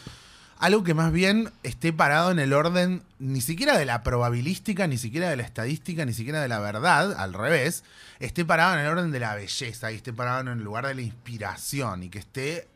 algo 0.59 0.82
que 0.82 0.94
más 0.94 1.12
bien 1.12 1.51
esté 1.62 1.93
parado 1.93 2.30
en 2.30 2.39
el 2.39 2.52
orden 2.52 3.02
ni 3.18 3.40
siquiera 3.40 3.78
de 3.78 3.85
la 3.85 4.02
probabilística, 4.02 4.86
ni 4.86 4.98
siquiera 4.98 5.30
de 5.30 5.36
la 5.36 5.44
estadística, 5.44 6.05
ni 6.05 6.12
siquiera 6.12 6.43
de 6.43 6.48
la 6.48 6.59
verdad, 6.59 7.14
al 7.18 7.32
revés, 7.32 7.85
esté 8.18 8.44
parado 8.44 8.74
en 8.74 8.80
el 8.80 8.86
orden 8.89 9.10
de 9.12 9.20
la 9.20 9.35
belleza 9.35 9.93
y 9.93 9.97
esté 9.97 10.12
parado 10.12 10.40
en 10.40 10.48
el 10.48 10.64
lugar 10.64 10.86
de 10.86 10.94
la 10.94 11.02
inspiración 11.02 12.02
y 12.02 12.09
que 12.09 12.18
esté 12.18 12.66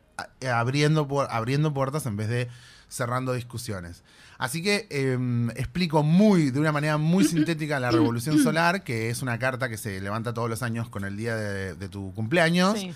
abriendo, 0.49 1.07
abriendo 1.29 1.73
puertas 1.73 2.05
en 2.05 2.15
vez 2.15 2.29
de 2.29 2.47
cerrando 2.87 3.33
discusiones. 3.33 4.03
Así 4.37 4.63
que 4.63 4.87
em, 4.89 5.49
explico 5.51 6.03
muy, 6.03 6.51
de 6.51 6.59
una 6.59 6.71
manera 6.71 6.97
muy 6.97 7.25
sintética 7.25 7.79
la 7.79 7.91
revolución 7.91 8.39
solar, 8.43 8.83
que 8.83 9.09
es 9.09 9.21
una 9.21 9.39
carta 9.39 9.67
que 9.67 9.77
se 9.77 9.99
levanta 9.99 10.33
todos 10.33 10.49
los 10.49 10.63
años 10.63 10.89
con 10.89 11.03
el 11.03 11.17
día 11.17 11.35
de, 11.35 11.75
de 11.75 11.89
tu 11.89 12.13
cumpleaños 12.13 12.79
Sí. 12.79 12.93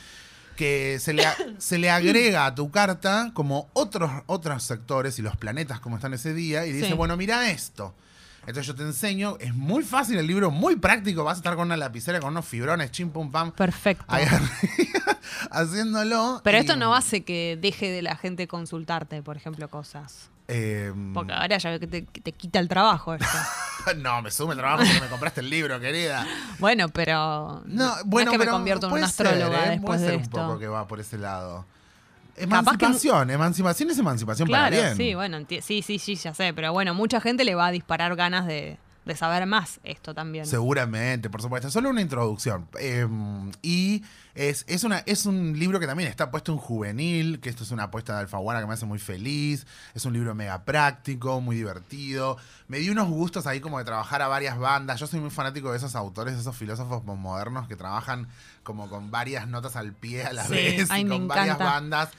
Que 0.58 0.98
se 1.00 1.14
le, 1.14 1.26
a- 1.26 1.36
se 1.58 1.78
le 1.78 1.90
agrega 1.90 2.46
a 2.48 2.54
tu 2.56 2.70
carta 2.72 3.32
como 3.34 3.70
otros, 3.72 4.12
otros 4.26 4.62
sectores 4.64 5.18
y 5.20 5.22
los 5.22 5.38
planetas 5.38 5.80
como 5.80 5.96
están 5.96 6.14
ese 6.14 6.34
día 6.34 6.66
y 6.66 6.74
dice, 6.74 6.88
Sí. 6.90 6.94
bueno, 6.94 7.16
mira 7.16 7.50
esto. 7.50 7.94
Entonces 8.42 8.66
yo 8.68 8.76
te 8.76 8.84
enseño, 8.84 9.36
es 9.42 9.54
muy 9.54 9.84
fácil 9.84 10.18
el 10.18 10.26
libro, 10.28 10.52
muy 10.52 10.78
práctico, 10.78 11.24
vas 11.26 11.36
a 11.36 11.40
estar 11.40 11.56
con 11.56 11.68
una 11.68 11.76
lapicera, 11.78 12.20
con 12.22 12.30
unos 12.32 12.46
fibrones, 12.46 12.92
chim 12.92 13.10
pum 13.10 13.30
pam, 13.30 13.52
Perfecto. 13.52 14.06
ahí 14.08 14.24
arriba, 14.26 15.20
haciéndolo. 15.52 16.42
Pero 16.44 16.58
y, 16.58 16.62
esto 16.62 16.76
no 16.78 16.96
hace 16.96 17.24
que 17.24 17.58
deje 17.62 17.90
de 17.92 18.02
la 18.02 18.16
gente 18.16 18.48
consultarte, 18.48 19.22
por 19.22 19.36
ejemplo, 19.38 19.68
cosas. 19.70 20.30
Em, 20.48 21.14
Porque 21.14 21.34
ahora 21.34 21.58
ya 21.58 21.70
veo 21.70 21.80
que 21.80 21.88
te, 21.88 22.06
que 22.06 22.22
te 22.22 22.32
quita 22.32 22.60
el 22.60 22.68
trabajo 22.68 23.14
esto. 23.14 23.28
no, 23.98 24.22
me 24.22 24.32
sume 24.32 24.54
el 24.54 24.60
trabajo 24.60 24.84
porque 24.86 25.02
me 25.02 25.08
compraste 25.08 25.42
el 25.42 25.50
libro, 25.50 25.80
querida. 25.80 26.26
Bueno, 26.60 26.90
pero 26.90 27.64
No, 27.66 27.96
no 27.98 28.04
bueno, 28.06 28.32
es 28.32 28.38
que 28.38 28.46
me 28.46 28.50
convierto 28.52 28.88
en 28.88 28.94
una 28.94 29.06
astróloga 29.06 29.58
ser, 29.60 29.68
¿eh? 29.68 29.72
después 29.72 29.86
puede 29.86 30.00
de 30.02 30.08
ser 30.08 30.22
esto. 30.22 30.38
un 30.42 30.48
poco 30.48 30.60
que 30.60 30.68
va 30.68 30.88
por 30.88 31.00
ese 31.00 31.18
lado. 31.18 31.66
Capaz 32.36 32.78
que- 32.78 32.86
Emancipación, 32.86 33.30
emancipación 33.32 33.90
es 33.90 33.98
emancipación 33.98 34.48
Claro, 34.48 34.76
para 34.76 34.94
bien. 34.94 34.96
sí, 34.98 35.16
bueno, 35.16 35.40
sí, 35.62 35.82
sí, 35.82 35.98
sí, 36.00 36.16
ya 36.16 36.34
sé. 36.36 36.54
Pero 36.54 36.72
bueno, 36.72 36.94
mucha 36.94 37.20
gente 37.20 37.44
le 37.44 37.56
va 37.56 37.68
a 37.68 37.72
disparar 37.72 38.16
ganas 38.16 38.46
de, 38.46 38.78
de 39.08 39.16
saber 39.16 39.46
más 39.46 39.80
esto 39.84 40.14
también. 40.14 40.46
Seguramente, 40.46 41.30
por 41.30 41.42
supuesto. 41.42 41.72
Solo 41.72 41.90
una 41.90 42.02
introducción. 42.02 42.68
Eh, 42.80 43.08
y 43.62 44.04
es, 44.36 44.66
es, 44.68 44.84
una, 44.84 45.00
es 45.00 45.26
un 45.26 45.58
libro 45.58 45.80
que 45.80 45.88
también 45.88 46.10
está 46.10 46.30
puesto 46.30 46.52
en 46.52 46.60
juvenil, 46.60 47.40
que 47.40 47.50
esto 47.50 47.64
es 47.64 47.72
una 47.72 47.84
apuesta 47.84 48.14
de 48.14 48.20
Alfaguara 48.20 48.60
que 48.60 48.68
me 48.68 48.74
hace 48.74 48.86
muy 48.86 49.00
feliz. 49.00 49.66
Es 49.96 50.06
un 50.06 50.14
libro 50.14 50.36
mega 50.36 50.64
práctico, 50.64 51.42
muy 51.42 51.56
divertido. 51.56 52.38
Me 52.68 52.80
dio 52.80 52.92
unos 52.92 53.08
gustos 53.08 53.48
ahí 53.48 53.60
como 53.60 53.80
de 53.80 53.86
trabajar 53.86 54.22
a 54.22 54.28
varias 54.28 54.60
bandas. 54.60 55.00
Yo 55.00 55.08
soy 55.08 55.20
muy 55.20 55.32
fanático 55.32 55.72
de 55.72 55.78
esos 55.78 55.96
autores, 55.96 56.36
de 56.36 56.42
esos 56.42 56.56
filósofos 56.56 57.04
modernos 57.04 57.68
que 57.68 57.76
trabajan 57.76 58.28
como 58.64 58.90
con 58.90 59.10
varias 59.10 59.48
notas 59.48 59.76
al 59.76 59.94
pie 59.94 60.24
a 60.26 60.34
la 60.34 60.44
Sí, 60.46 60.54
vez 60.54 60.92
ay, 60.92 61.02
y 61.02 61.06
me 61.06 61.16
con 61.16 61.28
varias 61.28 61.58
bandas. 61.58 62.10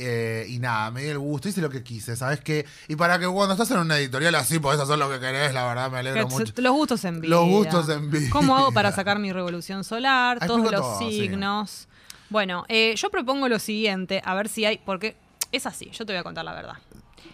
Eh, 0.00 0.46
y 0.48 0.60
nada, 0.60 0.92
me 0.92 1.02
dio 1.02 1.10
el 1.12 1.18
gusto, 1.18 1.48
hice 1.48 1.60
lo 1.60 1.70
que 1.70 1.82
quise, 1.82 2.14
¿sabes 2.14 2.40
qué? 2.40 2.64
Y 2.86 2.94
para 2.94 3.18
que 3.18 3.26
cuando 3.26 3.54
estás 3.54 3.68
en 3.72 3.78
una 3.78 3.98
editorial 3.98 4.32
así 4.36 4.60
podés 4.60 4.80
hacer 4.80 4.96
lo 4.96 5.10
que 5.10 5.18
querés, 5.18 5.52
la 5.52 5.66
verdad 5.66 5.90
me 5.90 5.98
alegro 5.98 6.28
Que 6.28 6.34
mucho. 6.34 6.52
Los 6.56 6.72
gustos 6.72 7.04
en 7.04 7.20
vida. 7.20 7.30
Los 7.30 7.48
gustos 7.48 7.88
en 7.88 8.08
vida. 8.08 8.30
¿Cómo 8.30 8.56
hago 8.56 8.70
para 8.70 8.92
sacar 8.98 9.18
mi 9.18 9.32
revolución 9.32 9.82
solar? 9.82 10.38
Ahí 10.40 10.46
Todos 10.46 10.70
los 10.70 10.80
todo, 10.80 10.98
sí. 11.00 11.20
signos. 11.20 11.88
Bueno, 12.30 12.64
eh, 12.68 12.94
yo 12.96 13.10
propongo 13.10 13.48
lo 13.48 13.58
siguiente, 13.58 14.22
a 14.24 14.34
ver 14.34 14.48
si 14.48 14.64
hay, 14.64 14.78
porque 14.78 15.16
es 15.50 15.66
así, 15.66 15.90
yo 15.90 16.06
te 16.06 16.12
voy 16.12 16.20
a 16.20 16.22
contar 16.22 16.44
la 16.44 16.54
verdad. 16.54 16.74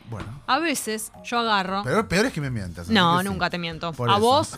Bueno. 0.09 0.41
A 0.47 0.59
veces 0.59 1.13
yo 1.25 1.39
agarro... 1.39 1.83
Pero 1.85 2.09
peor 2.09 2.27
es 2.27 2.33
que 2.33 2.41
me 2.41 2.51
mientas. 2.51 2.89
No, 2.89 3.21
sí. 3.21 3.27
nunca 3.27 3.51
te 3.51 3.59
miento. 3.59 3.93
Por 3.93 4.09
a 4.09 4.15
eso. 4.15 4.21
vos 4.21 4.57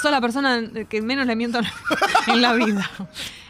sos 0.00 0.10
la 0.10 0.20
persona 0.20 0.62
que 0.88 1.02
menos 1.02 1.26
le 1.26 1.36
miento 1.36 1.60
en 2.28 2.42
la 2.42 2.52
vida. 2.52 2.88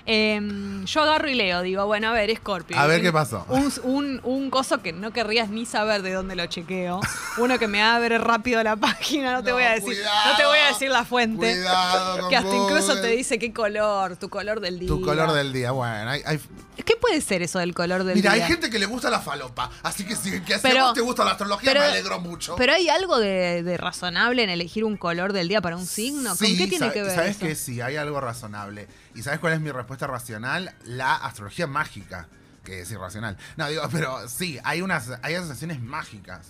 Em, 0.08 0.84
yo 0.84 1.02
agarro 1.02 1.28
y 1.28 1.34
leo, 1.34 1.62
digo, 1.62 1.84
bueno, 1.86 2.08
a 2.08 2.12
ver, 2.12 2.34
Scorpio. 2.36 2.78
A 2.78 2.86
ver 2.86 3.02
qué 3.02 3.12
pasó. 3.12 3.44
Un, 3.48 3.72
un, 3.82 4.20
un 4.22 4.50
coso 4.50 4.80
que 4.80 4.92
no 4.92 5.12
querrías 5.12 5.48
ni 5.50 5.66
saber 5.66 6.02
de 6.02 6.12
dónde 6.12 6.36
lo 6.36 6.46
chequeo. 6.46 7.00
Uno 7.38 7.58
que 7.58 7.66
me 7.66 7.82
abre 7.82 8.16
rápido 8.18 8.62
la 8.62 8.76
página, 8.76 9.32
no 9.32 9.42
te 9.42 9.50
voy 9.52 9.64
a 9.64 9.72
decir, 9.72 9.98
no 10.30 10.36
te 10.36 10.46
voy 10.46 10.58
a 10.58 10.68
decir 10.68 10.90
la 10.90 11.04
fuente. 11.04 11.36
Cuidado 11.54 12.28
que 12.30 12.36
hasta 12.36 12.54
incluso 12.56 13.00
te 13.00 13.08
dice 13.08 13.38
qué 13.40 13.52
color, 13.52 14.16
tu 14.16 14.28
color 14.28 14.60
del 14.60 14.78
día. 14.78 14.88
Tu 14.88 15.00
color 15.00 15.32
del 15.32 15.52
día, 15.52 15.72
bueno. 15.72 16.08
Hay, 16.10 16.22
hay- 16.24 16.40
¿Qué 16.84 16.94
puede 16.94 17.20
ser 17.22 17.42
eso 17.42 17.58
del 17.58 17.74
color 17.74 18.04
del 18.04 18.14
Mira, 18.16 18.34
día? 18.34 18.44
hay 18.44 18.50
gente 18.52 18.70
que 18.70 18.78
le 18.78 18.86
gusta 18.86 19.10
la 19.10 19.18
falopa. 19.20 19.70
Así 19.82 20.04
que 20.04 20.14
si, 20.14 20.40
que 20.42 20.54
si 20.54 20.60
Pero- 20.60 20.82
a 20.82 20.84
vos 20.84 20.94
te 20.94 21.00
gusta 21.00 21.24
la 21.24 21.32
astrología, 21.32 21.72
pero- 21.72 21.80
me 21.84 21.86
alegro 21.90 22.20
mucho. 22.20 22.54
Pero 22.54 22.74
hay 22.74 22.88
algo 22.88 23.18
de, 23.18 23.62
de 23.64 23.76
razonable 23.76 24.44
en 24.44 24.50
elegir 24.50 24.84
un 24.84 24.96
color 24.96 25.32
del 25.32 25.48
día 25.48 25.60
para 25.60 25.76
un 25.76 25.86
signo. 25.86 26.36
¿Con 26.36 26.46
Sí, 26.46 26.56
qué 26.56 26.68
tiene 26.68 26.92
que 26.92 27.02
ver? 27.02 27.14
Sabes 27.14 27.30
eso? 27.38 27.40
que 27.46 27.54
sí, 27.56 27.80
hay 27.80 27.96
algo 27.96 28.20
razonable. 28.20 28.86
¿Y 29.16 29.22
sabes 29.22 29.40
cuál 29.40 29.54
es 29.54 29.60
mi 29.60 29.70
respuesta 29.70 30.06
racional? 30.06 30.74
La 30.84 31.14
astrología 31.14 31.66
mágica, 31.66 32.28
que 32.62 32.82
es 32.82 32.90
irracional. 32.90 33.38
No, 33.56 33.66
digo, 33.68 33.82
pero 33.90 34.28
sí, 34.28 34.58
hay 34.62 34.82
unas 34.82 35.10
hay 35.22 35.34
asociaciones 35.34 35.80
mágicas. 35.80 36.48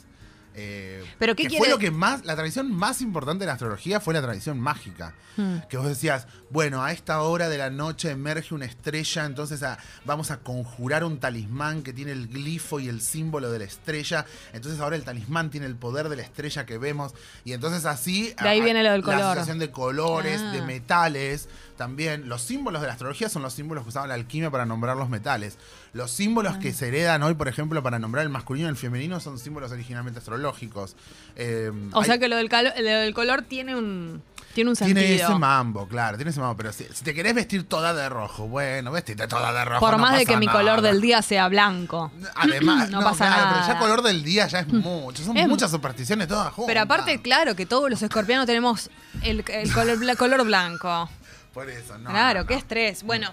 Eh, 0.59 1.05
¿Pero 1.19 1.37
qué 1.37 1.43
que 1.45 1.49
quiere- 1.51 1.59
fue 1.63 1.69
lo 1.69 1.79
que 1.79 1.91
más, 1.91 2.25
la 2.25 2.35
tradición 2.35 2.73
más 2.73 3.03
importante 3.03 3.41
de 3.43 3.47
la 3.47 3.53
astrología 3.53 4.01
fue 4.01 4.15
la 4.15 4.23
tradición 4.23 4.59
mágica. 4.59 5.15
Hmm. 5.37 5.59
Que 5.69 5.77
vos 5.77 5.87
decías, 5.87 6.27
bueno, 6.49 6.83
a 6.83 6.93
esta 6.93 7.21
hora 7.21 7.51
de 7.51 7.59
la 7.59 7.69
noche 7.69 8.11
emerge 8.11 8.55
una 8.55 8.65
estrella, 8.65 9.27
entonces 9.27 9.63
a- 9.63 9.77
vamos 10.07 10.31
a 10.31 10.39
conjurar 10.39 11.05
un 11.05 11.19
talismán 11.21 11.83
que 11.83 11.93
tiene 11.93 12.13
el 12.13 12.29
glifo 12.29 12.81
y 12.81 12.89
el 12.89 13.03
símbolo 13.03 13.51
de 13.51 13.59
la 13.59 13.65
estrella. 13.67 14.25
Entonces 14.55 14.81
ahora 14.81 14.97
el 14.97 15.05
talismán 15.05 15.51
tiene 15.51 15.67
el 15.67 15.77
poder 15.77 16.09
de 16.09 16.17
la 16.17 16.23
estrella 16.23 16.65
que 16.65 16.79
vemos. 16.79 17.13
Y 17.45 17.53
entonces 17.53 17.85
así... 17.85 18.33
De 18.41 18.49
ahí 18.49 18.61
a- 18.61 18.65
viene 18.65 18.83
lo 18.83 18.93
del 18.93 19.03
la 19.03 19.17
asociación 19.33 19.59
de 19.59 19.71
colores, 19.71 20.41
Ah. 20.43 20.53
de 20.53 20.63
metales. 20.63 21.51
También 21.77 22.31
los 22.31 22.41
símbolos 22.41 22.81
de 22.81 22.87
la 22.87 22.95
astrología 22.95 23.29
son 23.29 23.43
los 23.43 23.53
símbolos 23.53 23.85
que 23.85 23.91
usaba 23.91 24.07
la 24.07 24.15
alquimia 24.15 24.51
para 24.51 24.65
nombrar 24.65 24.97
los 24.97 25.11
metales. 25.11 25.59
Los 25.97 26.11
símbolos 26.11 26.55
Ah. 26.57 26.59
que 26.61 26.73
se 26.73 26.89
heredan 26.89 27.23
hoy, 27.23 27.35
por 27.35 27.49
ejemplo, 27.49 27.83
para 27.83 27.99
nombrar 27.99 28.23
el 28.25 28.29
masculino 28.31 28.69
y 28.69 28.71
el 28.71 28.77
femenino 28.77 29.19
son 29.19 29.39
símbolos 29.39 29.73
originalmente 29.73 30.19
astrológicos. 30.19 30.95
Eh, 31.37 31.73
O 31.93 32.01
hay- 32.01 32.07
sea 32.07 32.19
que 32.19 32.29
lo 32.29 32.37
del, 32.37 32.49
lo 32.51 32.83
del 33.01 33.15
color 33.15 33.43
tiene 33.43 33.75
un, 33.75 34.23
tiene 34.55 34.71
un 34.71 34.77
sentido. 34.77 35.01
tiene 35.01 35.15
ese 35.17 35.35
mambo, 35.35 35.89
claro, 35.89 36.17
tiene 36.17 36.31
ese 36.31 36.41
mambo. 36.41 36.57
Pero 36.57 36.73
si, 36.73 36.85
si 36.93 37.03
te 37.05 37.15
querés 37.15 37.35
vestir 37.35 37.65
toda 37.65 37.93
de 37.95 38.09
rojo, 38.09 38.47
bueno, 38.47 38.93
vestirte 38.93 39.27
toda 39.27 39.53
de 39.53 39.65
rojo. 39.65 39.81
Por 39.81 39.93
no 39.93 39.99
más 39.99 40.19
de 40.19 40.27
que 40.27 40.37
mi 40.37 40.47
nada. 40.47 40.59
color 40.59 40.81
del 40.83 41.01
día 41.01 41.23
sea 41.23 41.49
blanco. 41.49 42.13
Además, 42.37 42.91
no, 42.91 43.01
no, 43.01 43.07
pasa 43.07 43.27
claro, 43.27 43.43
nada. 43.47 43.55
pero 43.65 43.75
ya 43.75 43.79
color 43.79 44.03
del 44.03 44.23
día 44.23 44.47
ya 44.47 44.61
es 44.61 44.69
mucho. 44.73 45.23
Son 45.25 45.37
Es- 45.37 45.49
muchas 45.49 45.71
supersticiones 45.71 46.29
todas 46.29 46.53
juntas. 46.53 46.69
Pero 46.69 46.81
aparte, 46.83 47.21
claro, 47.23 47.55
que 47.57 47.67
todos 47.67 47.89
los 47.91 48.03
escorpianos 48.03 48.47
tenemos 48.47 48.91
el, 49.23 49.45
el 49.49 49.73
color, 49.73 49.99
bla- 49.99 50.17
color 50.17 50.45
blanco. 50.45 51.09
Por 51.57 51.71
eso, 51.71 51.97
no. 51.97 52.11
claro, 52.11 52.41
no, 52.41 52.47
qué 52.47 52.53
estrés. 52.53 53.03
Bueno, 53.03 53.33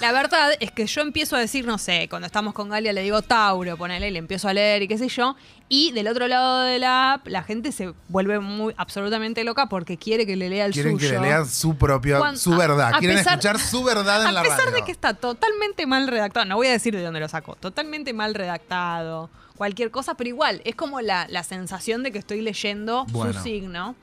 la 0.00 0.12
verdad 0.12 0.52
es 0.60 0.70
que 0.70 0.86
yo 0.86 1.00
empiezo 1.00 1.34
a 1.34 1.40
decir, 1.40 1.66
no 1.66 1.76
sé, 1.76 2.06
cuando 2.08 2.24
estamos 2.26 2.54
con 2.54 2.68
Galia 2.68 2.92
le 2.92 3.02
digo 3.02 3.20
Tauro, 3.20 3.76
ponele, 3.76 4.06
y 4.06 4.10
le 4.12 4.20
empiezo 4.20 4.48
a 4.48 4.54
leer 4.54 4.82
y 4.82 4.86
qué 4.88 4.96
sé 4.96 5.08
yo. 5.08 5.34
Y 5.68 5.90
del 5.90 6.06
otro 6.06 6.28
lado 6.28 6.60
de 6.60 6.78
la 6.78 7.14
app, 7.14 7.26
la 7.26 7.42
gente 7.42 7.72
se 7.72 7.92
vuelve 8.08 8.38
muy 8.38 8.72
absolutamente 8.76 9.42
loca 9.42 9.66
porque 9.68 9.96
quiere 9.98 10.24
que 10.24 10.36
le 10.36 10.48
lea 10.50 10.66
el 10.66 10.72
Quieren 10.72 10.92
suyo. 10.92 11.08
que 11.10 11.14
le 11.18 11.20
lean 11.26 11.48
su 11.48 11.76
propio, 11.76 12.22
su 12.36 12.56
verdad. 12.56 12.92
a- 12.92 12.96
a 12.96 12.98
Quieren 13.00 13.16
pesar- 13.18 13.32
escuchar 13.40 13.58
su 13.58 13.82
verdad 13.82 14.22
en 14.22 14.28
a 14.28 14.32
la 14.32 14.42
pesar 14.42 14.58
radio. 14.66 14.74
de 14.76 14.82
que 14.84 14.92
está 14.92 15.14
totalmente 15.14 15.84
mal 15.86 16.06
redactado, 16.06 16.46
no 16.46 16.54
voy 16.54 16.68
a 16.68 16.70
decir 16.70 16.94
de 16.94 17.02
dónde 17.02 17.18
lo 17.18 17.28
sacó, 17.28 17.56
totalmente 17.56 18.12
mal 18.12 18.34
redactado, 18.34 19.30
cualquier 19.56 19.90
cosa, 19.90 20.14
pero 20.14 20.28
igual, 20.28 20.62
es 20.64 20.76
como 20.76 21.00
la, 21.00 21.26
la 21.28 21.42
sensación 21.42 22.04
de 22.04 22.12
que 22.12 22.18
estoy 22.18 22.40
leyendo 22.40 23.04
Bueno. 23.10 23.32
su 23.32 23.40
signo. 23.40 23.96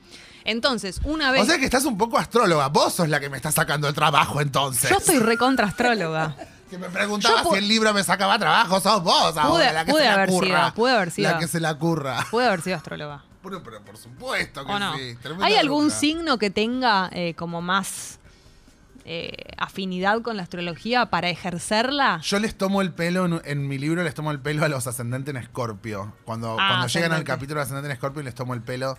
Entonces, 0.44 1.00
una 1.04 1.30
vez... 1.30 1.42
O 1.42 1.46
sea 1.46 1.58
que 1.58 1.64
estás 1.64 1.84
un 1.84 1.96
poco 1.98 2.18
astróloga. 2.18 2.68
Vos 2.68 2.94
sos 2.94 3.08
la 3.08 3.20
que 3.20 3.28
me 3.28 3.36
está 3.36 3.52
sacando 3.52 3.88
el 3.88 3.94
trabajo 3.94 4.40
entonces. 4.40 4.90
yo 4.90 4.96
estoy 4.96 5.18
recontra 5.18 5.66
astróloga. 5.66 6.36
Que 6.72 6.78
me 6.78 6.88
preguntaba 6.88 7.44
si 7.44 7.56
el 7.58 7.68
libro 7.68 7.92
me 7.92 8.02
sacaba 8.02 8.38
trabajo. 8.38 8.80
Sos 8.80 9.02
vos 9.02 9.36
ahora, 9.36 9.46
Pude- 9.46 9.72
la 9.74 9.84
que 9.84 9.90
pude 9.92 10.02
se 10.04 10.08
la 10.08 10.14
haber 10.14 10.28
curra. 10.30 10.46
sido, 10.62 10.74
pude 10.74 10.92
haber 10.92 11.10
sido. 11.10 11.30
La 11.30 11.38
que 11.38 11.46
se 11.46 11.60
la 11.60 11.74
curra. 11.74 12.26
Puede 12.30 12.46
haber 12.46 12.62
sido 12.62 12.76
astróloga. 12.76 13.22
Bueno, 13.42 13.60
pero 13.62 13.82
por 13.82 13.98
supuesto 13.98 14.64
que 14.64 14.72
sí. 14.96 15.28
¿Hay 15.42 15.56
algún 15.56 15.90
signo 15.90 16.38
que 16.38 16.48
tenga 16.48 17.10
eh, 17.12 17.34
como 17.34 17.60
más 17.60 18.20
eh, 19.04 19.32
afinidad 19.58 20.22
con 20.22 20.38
la 20.38 20.44
astrología 20.44 21.06
para 21.10 21.28
ejercerla? 21.28 22.20
Yo 22.22 22.38
les 22.38 22.56
tomo 22.56 22.80
el 22.80 22.92
pelo, 22.92 23.26
en, 23.26 23.42
en 23.44 23.68
mi 23.68 23.76
libro 23.76 24.02
les 24.02 24.14
tomo 24.14 24.30
el 24.30 24.40
pelo 24.40 24.64
a 24.64 24.68
los 24.68 24.86
ascendentes 24.86 25.34
en 25.34 25.42
Escorpio. 25.42 26.14
Cuando, 26.24 26.56
Ah, 26.58 26.68
cuando 26.70 26.86
llegan 26.86 27.12
al 27.12 27.24
capítulo 27.24 27.58
de 27.58 27.64
ascendente 27.64 27.88
en 27.88 27.92
Escorpio 27.92 28.22
les 28.22 28.34
tomo 28.34 28.54
el 28.54 28.62
pelo. 28.62 28.96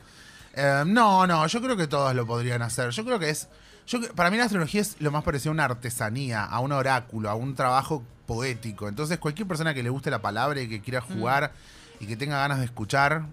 Eh, 0.53 0.83
no, 0.85 1.25
no, 1.27 1.45
yo 1.47 1.61
creo 1.61 1.75
que 1.75 1.87
todos 1.87 2.13
lo 2.15 2.25
podrían 2.27 2.61
hacer. 2.61 2.89
Yo 2.91 3.03
creo 3.05 3.19
que 3.19 3.29
es. 3.29 3.47
Yo, 3.87 3.99
para 4.15 4.29
mí 4.31 4.37
la 4.37 4.45
astrología 4.45 4.81
es 4.81 4.95
lo 4.99 5.11
más 5.11 5.23
parecido 5.23 5.51
a 5.51 5.53
una 5.53 5.65
artesanía, 5.65 6.43
a 6.45 6.59
un 6.59 6.71
oráculo, 6.71 7.29
a 7.29 7.35
un 7.35 7.55
trabajo 7.55 8.03
poético. 8.25 8.87
Entonces 8.87 9.17
cualquier 9.17 9.47
persona 9.47 9.73
que 9.73 9.83
le 9.83 9.89
guste 9.89 10.09
la 10.09 10.21
palabra 10.21 10.61
y 10.61 10.69
que 10.69 10.81
quiera 10.81 11.01
Mm. 11.01 11.13
jugar 11.19 11.51
y 11.99 12.05
que 12.07 12.15
tenga 12.15 12.37
ganas 12.39 12.59
de 12.59 12.65
escuchar 12.65 13.25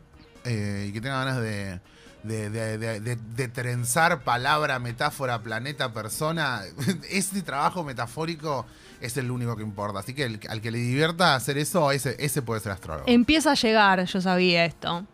eh, 0.45 0.87
y 0.89 0.93
que 0.93 1.01
tenga 1.01 1.19
ganas 1.25 1.41
de, 1.41 1.81
de, 2.25 2.51
de- 2.51 2.79
de- 2.79 3.01
de- 3.01 3.17
de 3.17 3.49
trenzar 3.49 4.25
palabra, 4.25 4.79
metáfora, 4.79 5.41
planeta, 5.43 5.93
persona, 5.93 6.63
ese 7.11 7.43
trabajo 7.43 7.85
metafórico 7.85 8.67
es 9.01 9.17
el 9.19 9.31
único 9.31 9.55
que 9.57 9.63
importa. 9.63 10.01
Así 10.01 10.15
que 10.15 10.25
el- 10.25 10.41
al 10.49 10.61
que 10.61 10.71
le 10.73 10.79
divierta 10.79 11.35
hacer 11.37 11.59
eso, 11.59 11.93
ese, 11.93 12.17
ese 12.19 12.43
puede 12.43 12.61
ser 12.61 12.73
astrólogo. 12.73 13.05
Empieza 13.07 13.53
a 13.53 13.55
llegar, 13.55 14.05
yo 14.05 14.21
sabía 14.21 14.65
esto. 14.65 15.07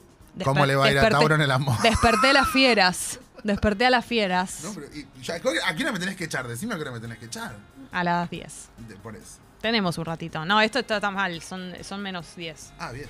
¿Cómo 0.45 0.67
le 0.67 0.75
va 0.77 0.87
a 0.87 0.91
ir 0.91 0.99
a 0.99 1.09
Tauro 1.09 1.35
en 1.35 1.41
el 1.43 1.51
amor? 1.51 1.81
Desperté 1.83 2.31
a 2.31 2.33
las 2.33 2.49
fieras. 2.49 3.21
Desperté 3.45 3.87
a 3.87 3.91
las 3.91 4.05
fieras 4.05 4.61
No, 4.65 4.75
pero, 4.75 4.87
y- 4.95 5.07
ya, 5.23 5.35
¿A 5.37 5.41
qué 5.41 5.83
hora 5.83 5.93
me 5.93 5.99
tenés 6.01 6.17
que 6.17 6.25
echar? 6.25 6.49
Decime 6.49 6.75
a 6.75 6.77
qué 6.77 6.83
hora 6.83 6.91
me 6.93 7.01
tenés 7.01 7.19
que 7.19 7.27
echar. 7.27 7.55
a 7.93 8.03
las 8.05 8.29
10. 8.29 8.69
De- 8.89 8.97
por 8.97 9.15
eso. 9.15 9.39
Tenemos 9.61 9.97
un 9.99 10.05
ratito. 10.05 10.45
No, 10.45 10.61
esto 10.61 10.79
está 10.81 11.01
tan 11.01 11.15
mal, 11.15 11.41
son, 11.43 11.73
son 11.83 12.03
menos 12.03 12.35
10. 12.37 12.73
Ah, 12.79 12.91
bien. 12.93 13.09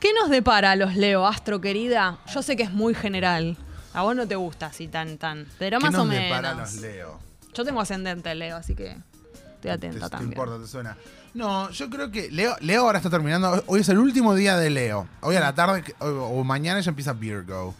¿Qué 0.00 0.12
nos 0.12 0.30
depara 0.30 0.72
a 0.72 0.76
los 0.76 0.94
Leo, 0.96 1.26
Astro 1.26 1.60
querida? 1.60 2.18
Yo 2.32 2.42
sé 2.42 2.56
que 2.56 2.62
es 2.64 2.70
muy 2.72 2.94
general. 2.94 3.56
A 3.94 4.02
vos 4.02 4.14
no 4.14 4.28
te 4.28 4.36
gusta 4.36 4.66
así 4.66 4.86
tan, 4.86 5.18
tan. 5.18 5.46
Pero 5.58 5.78
¿Qué 5.78 5.84
más 5.84 5.92
nos 5.92 6.02
o 6.02 6.04
menos. 6.04 6.24
depara 6.24 6.50
a 6.50 6.54
los 6.54 6.74
Leo? 6.74 7.18
Yo 7.54 7.64
tengo 7.64 7.80
ascendente 7.80 8.32
Leo, 8.34 8.56
así 8.56 8.74
que 8.76 8.90
estoy 8.90 9.60
Te, 9.62 9.70
atenta 9.70 10.04
te 10.06 10.10
también. 10.10 10.32
importa, 10.32 10.58
te 10.60 10.68
suena. 10.68 10.96
No, 11.38 11.70
yo 11.70 11.88
creo 11.88 12.10
que 12.10 12.32
Leo, 12.32 12.56
Leo 12.60 12.82
ahora 12.82 12.98
está 12.98 13.10
terminando. 13.10 13.62
Hoy 13.68 13.80
es 13.82 13.88
el 13.88 13.98
último 13.98 14.34
día 14.34 14.56
de 14.56 14.70
Leo. 14.70 15.06
Hoy 15.20 15.36
a 15.36 15.40
la 15.40 15.54
tarde 15.54 15.84
o, 16.00 16.06
o 16.06 16.42
mañana 16.42 16.80
ya 16.80 16.88
empieza 16.88 17.12
Virgo. 17.12 17.76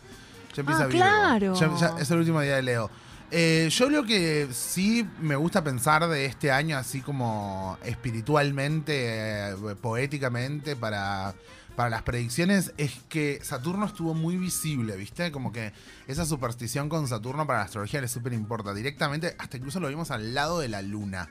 Ya 0.54 0.60
empieza 0.60 0.84
Ah, 0.84 0.86
Virgo. 0.86 0.98
claro. 1.02 1.54
Ya- 1.54 1.76
ya 1.76 1.94
es 2.00 2.08
el 2.08 2.18
último 2.18 2.40
día 2.40 2.54
de 2.54 2.62
Leo. 2.62 2.88
Eh, 3.32 3.68
yo 3.72 3.90
lo 3.90 4.04
que 4.04 4.46
sí 4.52 5.04
me 5.20 5.34
gusta 5.34 5.64
pensar 5.64 6.06
de 6.08 6.24
este 6.24 6.52
año, 6.52 6.78
así 6.78 7.00
como 7.00 7.76
espiritualmente, 7.84 9.50
eh, 9.50 9.54
poéticamente, 9.82 10.76
para, 10.76 11.34
para 11.74 11.90
las 11.90 12.02
predicciones, 12.02 12.72
es 12.78 12.92
que 13.08 13.40
Saturno 13.42 13.86
estuvo 13.86 14.14
muy 14.14 14.36
visible, 14.36 14.96
¿viste? 14.96 15.32
Como 15.32 15.50
que 15.52 15.72
esa 16.06 16.24
superstición 16.24 16.88
con 16.88 17.08
Saturno 17.08 17.44
para 17.44 17.58
la 17.58 17.64
astrología 17.64 18.00
le 18.00 18.06
súper 18.06 18.34
importa. 18.34 18.72
Directamente, 18.72 19.34
hasta 19.36 19.56
incluso 19.56 19.80
lo 19.80 19.88
vimos 19.88 20.12
al 20.12 20.32
lado 20.32 20.60
de 20.60 20.68
la 20.68 20.80
luna. 20.80 21.28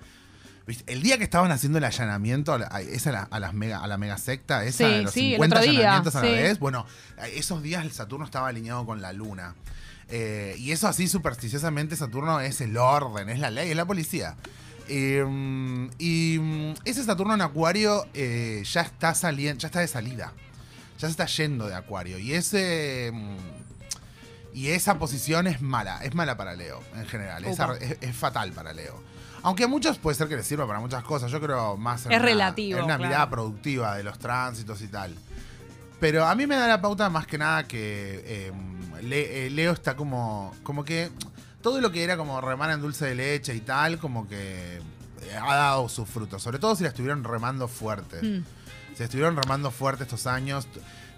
¿Viste? 0.68 0.91
El 0.91 1.02
día 1.02 1.18
que 1.18 1.23
estaban 1.23 1.49
haciendo 1.52 1.77
el 1.77 1.85
allanamiento 1.85 2.53
a 2.53 2.81
esa, 2.81 3.10
a 3.10 3.14
la- 3.14 3.23
a 3.31 3.39
las 3.39 3.53
mega, 3.53 3.80
a 3.81 3.88
la 3.88 3.98
mega 3.98 4.18
secta, 4.18 4.65
esa 4.65 4.85
Sí, 4.88 4.94
de 4.94 5.02
los 5.03 5.11
sí, 5.14 5.19
el 5.27 5.31
50 5.35 5.56
otro 5.56 5.72
día, 5.72 5.80
allanamientos 5.80 6.15
a 6.15 6.22
la 6.23 6.31
vez, 6.31 6.60
bueno, 6.60 6.85
esos 7.34 7.64
días 7.64 7.84
el 7.85 7.91
Saturno 7.94 8.26
estaba 8.26 8.49
alineado 8.49 8.85
con 8.85 9.02
la 9.02 9.14
luna. 9.14 9.56
Eh, 10.10 10.56
y 10.57 10.72
eso 10.72 10.88
así 10.88 11.07
supersticiosamente 11.07 11.95
Saturno 11.95 12.39
es 12.41 12.60
el 12.61 12.76
orden, 12.77 13.30
es 13.30 13.39
la 13.39 13.49
ley, 13.49 13.69
es 13.72 13.76
la 13.77 13.85
policía. 13.85 14.35
Eh, 14.89 15.23
y 15.99 16.38
mm, 16.39 16.73
ese 16.85 17.03
Saturno 17.03 17.34
en 17.34 17.41
Acuario 17.41 18.06
eh, 18.14 18.64
ya 18.72 18.81
está 18.81 19.14
saliendo, 19.15 19.60
ya 19.61 19.68
está 19.68 19.80
de 19.80 19.88
salida. 19.88 20.34
Ya 20.99 21.07
se 21.07 21.11
está 21.11 21.26
yendo 21.27 21.68
de 21.68 21.76
Acuario. 21.76 22.18
Y 22.19 22.34
ese. 22.34 23.11
mm, 23.14 23.38
Y 24.53 24.69
esa 24.69 24.98
posición 24.98 25.45
es 25.45 25.61
mala, 25.61 25.99
es 26.03 26.15
mala 26.15 26.35
para 26.35 26.56
Leo 26.56 26.81
en 26.95 27.06
general, 27.06 27.45
es, 27.45 27.53
Upa. 27.53 27.76
es- 27.80 27.98
es 28.02 28.15
fatal 28.15 28.52
para 28.53 28.73
Leo. 28.73 29.03
Aunque 29.43 29.64
a 29.64 29.68
muchos 29.68 29.97
puede 29.97 30.15
ser 30.18 30.27
que 30.27 30.35
les 30.35 30.45
sirva 30.47 30.65
para 30.68 30.80
muchas 30.80 31.03
cosas, 31.03 31.31
yo 31.31 31.39
creo 31.39 31.77
más 31.77 32.05
en 32.05 32.11
Es 32.11 32.18
una, 32.19 32.26
relativo, 32.26 32.80
en 32.80 32.85
una 32.85 32.95
claro. 32.97 33.09
mirada 33.09 33.30
productiva 33.30 33.95
de 33.95 34.03
los 34.03 34.18
tránsitos 34.19 34.81
y 34.81 34.88
tal. 34.88 35.15
Pero 35.99 36.26
a 36.26 36.35
mí 36.35 36.45
me 36.47 36.55
da 36.55 36.68
la 36.68 36.81
pauta 36.81 37.09
más 37.09 37.26
que 37.26 37.38
nada 37.38 37.68
que 37.68 38.23
eh, 38.26 38.51
Le- 39.01 39.47
eh, 39.47 39.49
Leo 39.49 39.72
está 39.73 39.95
como, 39.95 40.53
como 40.64 40.84
que 40.84 41.09
todo 41.61 41.81
lo 41.81 41.91
que 41.91 42.03
era 42.03 42.18
como 42.18 42.39
remar 42.41 42.69
en 42.72 42.81
dulce 42.81 43.05
de 43.05 43.15
leche 43.15 43.55
y 43.55 43.61
tal, 43.61 43.97
como 43.97 44.27
que 44.27 44.77
eh, 44.77 44.81
ha 45.41 45.55
dado 45.55 45.89
sus 45.89 46.07
frutos. 46.07 46.41
Sobre 46.43 46.59
todo 46.59 46.76
si 46.76 46.84
la 46.84 46.89
estuvieron 46.89 47.23
remando 47.23 47.68
fuerte. 47.68 48.22
Mm. 48.22 48.43
Se 48.95 49.03
estuvieron 49.05 49.35
remando 49.35 49.72
fuerte 49.72 50.03
estos 50.03 50.27
años. 50.27 50.68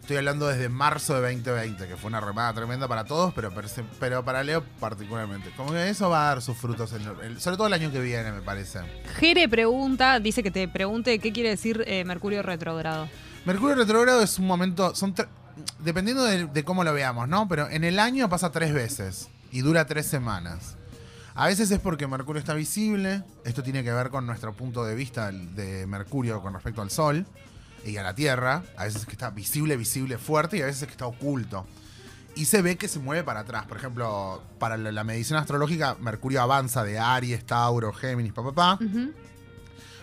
Estoy 0.09 0.17
hablando 0.17 0.47
desde 0.47 0.69
marzo 0.69 1.21
de 1.21 1.35
2020, 1.35 1.87
que 1.87 1.95
fue 1.95 2.07
una 2.07 2.19
remada 2.19 2.51
tremenda 2.51 2.87
para 2.87 3.03
todos, 3.03 3.31
pero, 3.35 3.53
pero 3.99 4.25
para 4.25 4.41
Leo 4.43 4.63
particularmente. 4.79 5.51
Como 5.55 5.71
que 5.71 5.87
eso 5.87 6.09
va 6.09 6.23
a 6.23 6.33
dar 6.33 6.41
sus 6.41 6.57
frutos, 6.57 6.93
en 6.93 7.03
el- 7.23 7.39
sobre 7.39 7.57
todo 7.57 7.67
el 7.67 7.73
año 7.73 7.91
que 7.91 7.99
viene, 7.99 8.31
me 8.31 8.41
parece. 8.41 8.79
Jere 9.19 9.47
pregunta, 9.47 10.19
dice 10.19 10.41
que 10.41 10.49
te 10.49 10.67
pregunte 10.67 11.19
qué 11.19 11.31
quiere 11.31 11.49
decir 11.49 11.83
eh, 11.85 12.03
Mercurio 12.05 12.41
retrógrado. 12.41 13.07
Mercurio 13.45 13.75
retrógrado 13.75 14.23
es 14.23 14.39
un 14.39 14.47
momento, 14.47 14.95
son 14.95 15.13
dependiendo 15.77 16.23
de, 16.23 16.47
de 16.47 16.63
cómo 16.63 16.83
lo 16.83 16.91
veamos, 16.91 17.27
¿no? 17.27 17.47
Pero 17.47 17.69
en 17.69 17.83
el 17.83 17.99
año 17.99 18.29
pasa 18.29 18.51
tres 18.51 18.73
veces 18.73 19.29
y 19.51 19.61
dura 19.61 19.85
tres 19.85 20.07
semanas. 20.07 20.75
A 21.35 21.45
veces 21.45 21.69
es 21.69 21.77
porque 21.77 22.07
Mercurio 22.07 22.39
está 22.39 22.55
visible, 22.55 23.21
esto 23.45 23.61
tiene 23.61 23.83
que 23.83 23.93
ver 23.93 24.09
con 24.09 24.25
nuestro 24.25 24.53
punto 24.53 24.83
de 24.85 24.95
vista 24.95 25.31
de 25.31 25.85
Mercurio 25.85 26.41
con 26.41 26.55
respecto 26.55 26.81
al 26.81 26.89
Sol 26.89 27.27
y 27.85 27.97
a 27.97 28.03
la 28.03 28.15
Tierra. 28.15 28.63
A 28.77 28.85
veces 28.85 29.01
es 29.01 29.05
que 29.05 29.13
está 29.13 29.29
visible, 29.29 29.77
visible, 29.77 30.17
fuerte 30.17 30.57
y 30.57 30.61
a 30.61 30.65
veces 30.65 30.83
es 30.83 30.87
que 30.87 30.93
está 30.93 31.07
oculto. 31.07 31.65
Y 32.35 32.45
se 32.45 32.61
ve 32.61 32.77
que 32.77 32.87
se 32.87 32.99
mueve 32.99 33.23
para 33.23 33.41
atrás. 33.41 33.65
Por 33.65 33.77
ejemplo, 33.77 34.41
para 34.59 34.77
la 34.77 35.03
medicina 35.03 35.39
astrológica, 35.39 35.95
Mercurio 35.99 36.41
avanza 36.41 36.83
de 36.83 36.97
Aries, 36.99 37.45
Tauro, 37.45 37.91
Géminis, 37.91 38.33
papá, 38.33 38.53
papá. 38.53 38.85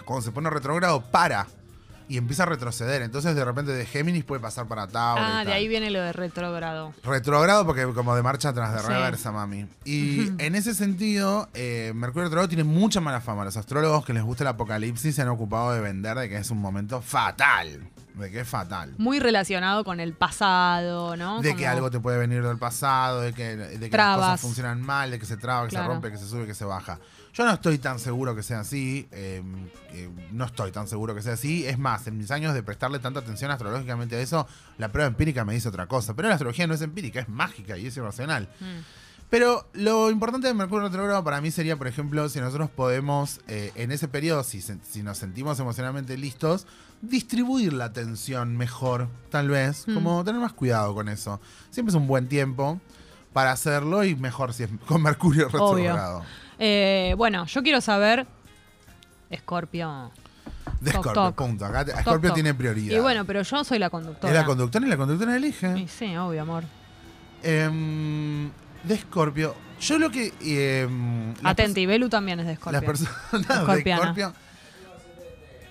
Cuando 0.04 0.22
se 0.22 0.32
pone 0.32 0.50
retrógrado, 0.50 1.02
para 1.10 1.46
y 2.08 2.18
empieza 2.18 2.44
a 2.44 2.46
retroceder. 2.46 3.02
Entonces, 3.02 3.34
de 3.34 3.44
repente, 3.44 3.72
de 3.72 3.84
Géminis 3.86 4.24
puede 4.24 4.40
pasar 4.40 4.66
para 4.66 4.86
Tauro. 4.86 5.20
y 5.20 5.24
Ah, 5.24 5.44
de 5.44 5.52
ahí 5.52 5.68
viene 5.68 5.90
lo 5.90 6.00
de 6.00 6.12
retrógrado. 6.12 6.92
Retrógrado 7.02 7.66
porque 7.66 7.84
como 7.92 8.14
de 8.14 8.22
marcha 8.22 8.50
atrás, 8.50 8.72
de 8.74 8.80
Sí. 8.80 8.86
reversa, 8.86 9.32
mami. 9.32 9.66
Y 9.84 10.30
en 10.38 10.54
ese 10.54 10.74
sentido, 10.74 11.48
eh, 11.54 11.92
Mercurio 11.94 12.24
retrógrado 12.24 12.48
tiene 12.48 12.64
mucha 12.64 13.00
mala 13.00 13.20
fama. 13.20 13.44
Los 13.44 13.56
astrólogos 13.56 14.04
que 14.04 14.12
les 14.12 14.22
gusta 14.22 14.44
el 14.44 14.48
apocalipsis 14.48 15.14
se 15.14 15.22
han 15.22 15.28
ocupado 15.28 15.72
de 15.72 15.80
vender 15.80 16.16
de 16.16 16.28
que 16.28 16.36
es 16.36 16.50
un 16.50 16.58
momento 16.58 17.00
fatal. 17.02 17.88
De 18.14 18.30
que 18.30 18.40
es 18.40 18.48
fatal. 18.48 18.94
Muy 18.96 19.20
relacionado 19.20 19.84
con 19.84 20.00
el 20.00 20.14
pasado, 20.14 21.16
¿no? 21.16 21.42
De 21.42 21.50
Como- 21.50 21.58
que 21.58 21.66
algo 21.66 21.90
te 21.90 22.00
puede 22.00 22.16
venir 22.18 22.42
del 22.42 22.56
pasado, 22.56 23.20
de 23.20 23.32
que, 23.34 23.56
de 23.56 23.90
que 23.90 23.96
las 23.96 24.16
cosas 24.16 24.40
funcionan 24.40 24.80
mal, 24.80 25.10
de 25.10 25.18
que 25.18 25.26
se 25.26 25.36
traba, 25.36 25.64
que 25.64 25.70
Claro. 25.70 25.86
se 25.86 25.92
rompe, 25.92 26.10
que 26.10 26.16
se 26.18 26.26
sube, 26.26 26.46
que 26.46 26.54
se 26.54 26.64
baja. 26.64 26.98
Yo 27.36 27.44
no 27.44 27.52
estoy 27.52 27.76
tan 27.78 27.98
seguro 27.98 28.34
que 28.34 28.42
sea 28.42 28.60
así. 28.60 29.06
eh, 29.12 29.42
eh, 29.92 30.08
no 30.32 30.44
estoy 30.46 30.72
tan 30.72 30.88
seguro 30.88 31.14
que 31.14 31.20
sea 31.22 31.34
así. 31.34 31.66
Es 31.66 31.78
más, 31.78 32.06
en 32.06 32.16
mis 32.16 32.30
años 32.30 32.54
de 32.54 32.62
prestarle 32.62 32.98
tanta 32.98 33.20
atención 33.20 33.50
astrológicamente 33.50 34.16
a 34.16 34.20
eso, 34.20 34.46
la 34.78 34.90
prueba 34.90 35.06
empírica 35.08 35.44
me 35.44 35.52
dice 35.52 35.68
otra 35.68 35.86
cosa. 35.86 36.14
Pero 36.14 36.28
la 36.28 36.34
astrología 36.34 36.66
no 36.66 36.72
es 36.74 36.80
empírica, 36.80 37.20
es 37.20 37.28
mágica 37.28 37.76
y 37.76 37.86
es 37.86 37.96
irracional. 37.96 38.48
Pero 39.28 39.68
lo 39.74 40.10
importante 40.10 40.46
de 40.46 40.54
Mercurio 40.54 40.86
retrógrado 40.88 41.22
para 41.24 41.40
mí 41.40 41.50
sería, 41.50 41.76
por 41.76 41.88
ejemplo, 41.88 42.28
si 42.28 42.40
nosotros 42.40 42.70
podemos, 42.70 43.40
eh, 43.48 43.72
en 43.74 43.90
ese 43.92 44.06
periodo, 44.08 44.42
si, 44.44 44.62
si 44.62 45.02
nos 45.02 45.18
sentimos 45.18 45.58
emocionalmente 45.58 46.16
listos, 46.16 46.66
distribuir 47.02 47.72
la 47.72 47.86
atención 47.86 48.56
mejor, 48.56 49.08
tal 49.30 49.48
vez, 49.48 49.86
Mm. 49.88 49.94
como 49.94 50.24
tener 50.24 50.40
más 50.40 50.52
cuidado 50.52 50.94
con 50.94 51.08
eso. 51.08 51.40
Siempre 51.70 51.90
es 51.90 51.96
un 51.96 52.06
buen 52.06 52.28
tiempo 52.28 52.80
para 53.32 53.50
hacerlo 53.52 54.04
y 54.04 54.14
mejor 54.16 54.54
si 54.54 54.62
es 54.62 54.70
con 54.86 55.02
Mercurio 55.02 55.48
retrógrado. 55.48 56.24
Eh, 56.58 57.14
bueno, 57.16 57.46
yo 57.46 57.62
quiero 57.62 57.80
saber. 57.80 58.26
Escorpio. 59.30 60.10
De 60.80 60.90
Toc, 60.90 61.02
Scorpio, 61.02 61.22
toc. 61.22 61.34
punto. 61.36 61.64
Acá 61.66 61.84
te- 61.84 61.92
Toc, 61.92 62.00
Scorpio 62.02 62.30
toc. 62.30 62.34
tiene 62.34 62.54
prioridad. 62.54 62.96
Y 62.96 63.00
bueno, 63.00 63.24
pero 63.24 63.42
yo 63.42 63.64
soy 63.64 63.78
la 63.78 63.90
conductora. 63.90 64.32
es 64.32 64.38
la 64.38 64.44
conductora 64.44 64.86
y 64.86 64.88
la 64.90 64.96
conductora 64.96 65.36
elige. 65.36 65.78
Y 65.78 65.88
sí, 65.88 66.16
obvio, 66.16 66.42
amor. 66.42 66.64
Em, 67.42 68.50
de 68.82 68.96
Scorpio, 68.98 69.54
yo 69.80 69.98
lo 69.98 70.10
que... 70.10 70.32
em, 70.40 71.34
las 71.42 71.52
Atenti, 71.52 71.86
Belu 71.86 72.08
también 72.08 72.40
es 72.40 72.46
de 72.46 72.52
Escorpio. 72.52 72.80
Las 72.80 72.84
personas 72.84 73.22
de. 73.84 73.94
Scorpio. 73.96 74.32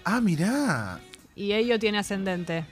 Ah, 0.03 0.22
mirá. 0.22 0.99
Y 1.36 1.52
ello 1.53 1.80
tiene 1.80 1.98
ascendente. 1.99 2.66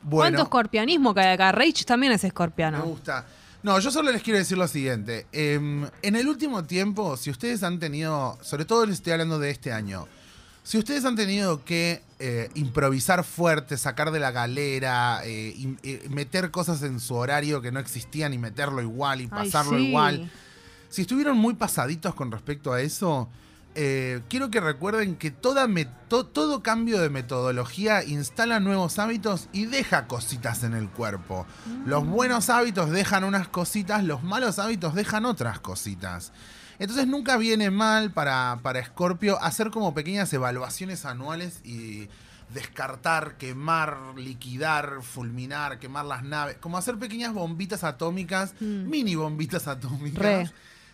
¿Cuánto 0.00 0.16
Bueno, 0.16 0.42
escorpianismo 0.42 1.12
que 1.14 1.20
hay 1.20 1.34
acá? 1.34 1.52
Rage 1.52 1.84
también 1.86 2.12
es 2.12 2.22
me 2.22 2.28
escorpiano. 2.28 2.82
gusta. 2.82 3.24
No, 3.62 3.78
yo 3.78 3.90
solo 3.90 4.10
les 4.10 4.22
quiero 4.22 4.38
decir 4.38 4.56
lo 4.56 4.66
siguiente. 4.68 5.26
Em, 5.32 5.86
en 6.02 6.16
el 6.16 6.28
último 6.28 6.64
tiempo, 6.64 7.16
si 7.16 7.30
ustedes 7.30 7.62
han 7.62 7.78
tenido, 7.78 8.38
sobre 8.42 8.64
todo 8.64 8.86
les 8.86 8.96
estoy 8.96 9.12
hablando 9.12 9.38
de 9.38 9.50
este 9.50 9.72
año, 9.72 10.08
si 10.62 10.78
ustedes 10.78 11.04
han 11.04 11.16
tenido 11.16 11.64
que 11.64 12.02
eh, 12.18 12.48
improvisar 12.54 13.24
fuerte, 13.24 13.76
sacar 13.76 14.12
de 14.12 14.20
la 14.20 14.30
galera, 14.30 15.20
eh, 15.24 15.76
eh, 15.82 16.06
meter 16.10 16.50
cosas 16.50 16.82
en 16.82 17.00
su 17.00 17.14
horario 17.16 17.60
que 17.60 17.72
no 17.72 17.80
existían 17.80 18.32
y 18.32 18.38
meterlo 18.38 18.80
igual 18.80 19.20
y 19.20 19.24
Ay, 19.24 19.28
pasarlo 19.30 19.78
sí. 19.78 19.88
igual, 19.88 20.30
si 20.88 21.02
estuvieron 21.02 21.36
muy 21.36 21.54
pasaditos 21.54 22.14
con 22.14 22.30
respecto 22.30 22.72
a 22.72 22.80
eso, 22.80 23.28
eh, 23.74 24.20
quiero 24.28 24.50
que 24.50 24.60
recuerden 24.60 25.16
que 25.16 25.30
toda 25.30 25.66
me- 25.68 25.84
to- 26.08 26.26
todo 26.26 26.62
cambio 26.62 27.00
de 27.00 27.08
metodología 27.08 28.02
instala 28.04 28.58
nuevos 28.60 28.98
hábitos 28.98 29.48
y 29.52 29.66
deja 29.66 30.06
cositas 30.06 30.64
en 30.64 30.74
el 30.74 30.88
cuerpo. 30.88 31.46
Los 31.86 32.04
buenos 32.06 32.50
hábitos 32.50 32.90
dejan 32.90 33.24
unas 33.24 33.48
cositas, 33.48 34.02
los 34.04 34.22
malos 34.22 34.58
hábitos 34.58 34.94
dejan 34.94 35.24
otras 35.24 35.60
cositas. 35.60 36.32
Entonces 36.78 37.06
nunca 37.06 37.36
viene 37.36 37.70
mal 37.70 38.10
para, 38.10 38.58
para 38.62 38.84
Scorpio 38.84 39.40
hacer 39.42 39.70
como 39.70 39.94
pequeñas 39.94 40.32
evaluaciones 40.32 41.04
anuales 41.04 41.60
y 41.62 42.08
descartar, 42.54 43.36
quemar, 43.36 43.96
liquidar, 44.16 45.02
fulminar, 45.02 45.78
quemar 45.78 46.04
las 46.06 46.24
naves, 46.24 46.56
como 46.60 46.76
hacer 46.78 46.98
pequeñas 46.98 47.32
bombitas 47.32 47.84
atómicas, 47.84 48.54
mini 48.60 49.14
bombitas 49.14 49.68
atómicas. 49.68 50.18
Re. 50.48 50.50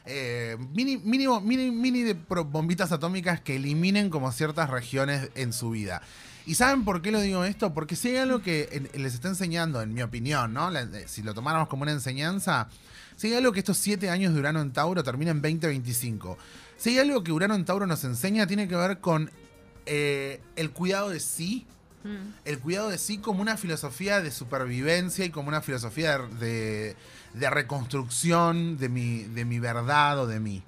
Eh, 0.07 0.57
mini, 0.73 0.97
mini, 0.99 1.27
bo- 1.27 1.41
mini, 1.41 1.71
mini 1.71 2.03
de 2.03 2.15
bombitas 2.15 2.93
atómicas 2.93 3.41
que 3.41 3.57
eliminen 3.57 4.09
como 4.11 4.31
ciertas 4.33 4.71
regiones 4.71 5.31
en 5.35 5.53
su 5.53 5.71
vida. 5.71 6.01
¿Y 6.47 6.55
saben 6.55 6.85
por 6.85 7.03
qué 7.03 7.11
lo 7.11 7.21
digo 7.21 7.45
esto? 7.45 7.75
Porque 7.75 7.97
si 7.97 8.09
hay 8.11 8.19
algo 8.19 8.41
que 8.41 8.89
les 8.95 9.15
está 9.15 9.29
enseñando, 9.29 9.83
en 9.83 9.93
mi 9.93 10.03
opinión, 10.03 10.53
¿no? 10.53 10.71
Eh, 10.77 11.05
si 11.09 11.23
lo 11.23 11.35
tomáramos 11.35 11.69
como 11.69 11.83
una 11.83 11.91
enseñanza, 11.93 12.69
si 13.17 13.29
hay 13.29 13.35
algo 13.35 13.51
que 13.51 13.59
estos 13.59 13.79
siete 13.79 14.11
años 14.11 14.33
de 14.33 14.39
Urano 14.39 14.61
en 14.61 14.73
Tauro 14.73 15.03
termina 15.03 15.33
en 15.33 15.43
2025. 15.43 16.39
Si 16.77 16.91
hay 16.91 16.99
algo 17.01 17.25
que 17.25 17.33
Urano 17.33 17.57
en 17.57 17.65
Tauro 17.65 17.87
nos 17.87 18.05
enseña, 18.05 18.47
tiene 18.47 18.69
que 18.69 18.77
ver 18.77 19.01
con 19.01 19.31
eh, 19.87 20.41
el 20.55 20.71
cuidado 20.71 21.09
de 21.11 21.19
sí, 21.21 21.67
el 22.45 22.61
cuidado 22.61 22.91
de 22.91 22.99
sí 22.99 23.19
como 23.19 23.43
una 23.43 23.57
filosofía 23.57 24.21
de 24.21 24.31
supervivencia 24.31 25.25
y 25.25 25.31
como 25.31 25.49
una 25.49 25.61
filosofía 25.61 26.19
de, 26.19 26.95
de- 27.39 27.51
reconstrucción 27.51 28.79
de 28.79 28.89
mi, 28.89 29.23
de 29.25 29.45
mi 29.45 29.59
verdad 29.59 30.19
o 30.21 30.27
de 30.27 30.41
mí. 30.41 30.63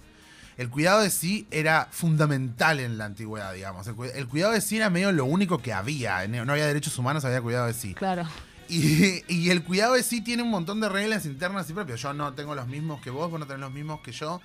El 0.56 0.70
cuidado 0.70 1.02
de 1.02 1.10
sí 1.10 1.46
era 1.50 1.88
fundamental 1.92 2.80
en 2.80 2.98
la 2.98 3.04
antigüedad, 3.04 3.52
digamos. 3.54 3.86
El, 3.86 3.94
el 4.14 4.26
cuidado 4.26 4.52
de 4.52 4.60
sí 4.60 4.76
era 4.76 4.90
medio 4.90 5.12
lo 5.12 5.24
único 5.24 5.58
que 5.58 5.72
había. 5.72 6.26
No 6.26 6.44
no 6.44 6.52
había 6.52 6.66
derechos 6.66 6.98
humanos, 6.98 7.24
había 7.24 7.40
cuidado 7.40 7.66
de 7.68 7.74
sí. 7.74 7.94
Claro. 7.94 8.24
Y, 8.68 9.22
y 9.28 9.50
el 9.50 9.62
cuidado 9.62 9.94
de 9.94 10.02
sí 10.02 10.20
tiene 10.20 10.42
un 10.42 10.50
montón 10.50 10.80
de 10.80 10.88
reglas 10.88 11.26
internas 11.26 11.70
y 11.70 11.74
propias. 11.74 12.00
Yo 12.02 12.12
no 12.12 12.34
tengo 12.34 12.54
los 12.56 12.66
mismos 12.66 13.00
que 13.00 13.10
vos, 13.10 13.30
vos 13.30 13.38
no 13.38 13.46
tenés 13.46 13.60
los 13.60 13.72
mismos 13.72 14.00
que 14.00 14.10
yo. 14.12 14.40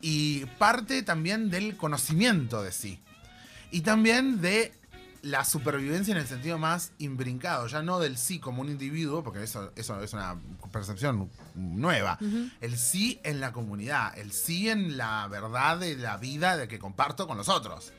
Y 0.00 0.46
parte 0.58 1.02
también 1.02 1.50
del 1.50 1.76
conocimiento 1.76 2.62
de 2.62 2.70
sí. 2.70 3.00
Y 3.72 3.80
también 3.80 4.40
de 4.40 4.72
la 5.22 5.44
supervivencia 5.44 6.12
en 6.12 6.18
el 6.18 6.26
sentido 6.26 6.58
más 6.58 6.92
imbrincado, 6.98 7.66
ya 7.66 7.82
no 7.82 7.98
del 7.98 8.16
sí 8.18 8.38
como 8.38 8.62
un 8.62 8.68
individuo, 8.68 9.24
porque 9.24 9.42
eso, 9.42 9.72
eso 9.76 10.00
es 10.02 10.12
una 10.12 10.36
percepción 10.72 11.28
nueva. 11.54 12.18
El 12.60 12.78
sí 12.78 13.20
en 13.24 13.40
la 13.40 13.52
comunidad, 13.52 14.16
el 14.18 14.32
sí 14.32 14.68
en 14.68 14.96
la 14.96 15.26
verdad 15.28 15.78
de 15.78 15.96
la 15.96 16.16
vida 16.18 16.56
de 16.56 16.68
que 16.68 16.78
comparto 16.78 17.26
con 17.26 17.36
los 17.36 17.48
otros. 17.48 17.92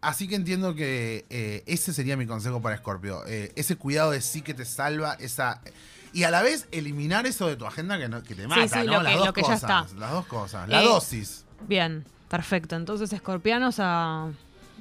Así 0.00 0.26
que 0.28 0.34
entiendo 0.34 0.74
que 0.74 1.26
eh, 1.30 1.62
ese 1.66 1.92
sería 1.92 2.16
mi 2.16 2.26
consejo 2.26 2.62
para 2.62 2.76
Scorpio. 2.78 3.22
Eh, 3.26 3.52
ese 3.54 3.76
cuidado 3.76 4.10
de 4.12 4.20
sí 4.22 4.40
que 4.42 4.54
te 4.54 4.64
salva, 4.64 5.14
esa. 5.20 5.60
Y 6.14 6.22
a 6.24 6.30
la 6.30 6.42
vez 6.42 6.66
eliminar 6.72 7.26
eso 7.26 7.46
de 7.46 7.56
tu 7.56 7.66
agenda 7.66 7.98
que, 7.98 8.08
no- 8.08 8.22
que 8.22 8.34
te 8.34 8.48
mata, 8.48 8.66
sí, 8.80 8.86
¿no? 8.86 8.94
lo 8.94 9.02
Las 9.02 9.12
que- 9.12 9.18
dos 9.18 9.26
lo 9.26 9.32
que 9.34 9.42
ya 9.42 9.46
cosas. 9.48 9.62
está. 9.86 10.00
Las 10.00 10.10
dos 10.10 10.26
cosas. 10.26 10.68
La 10.68 10.82
Eh, 10.82 10.86
dosis. 10.86 11.44
Bien, 11.68 12.04
perfecto. 12.28 12.76
Entonces, 12.76 13.12
escorpianos 13.12 13.76
a, 13.78 14.30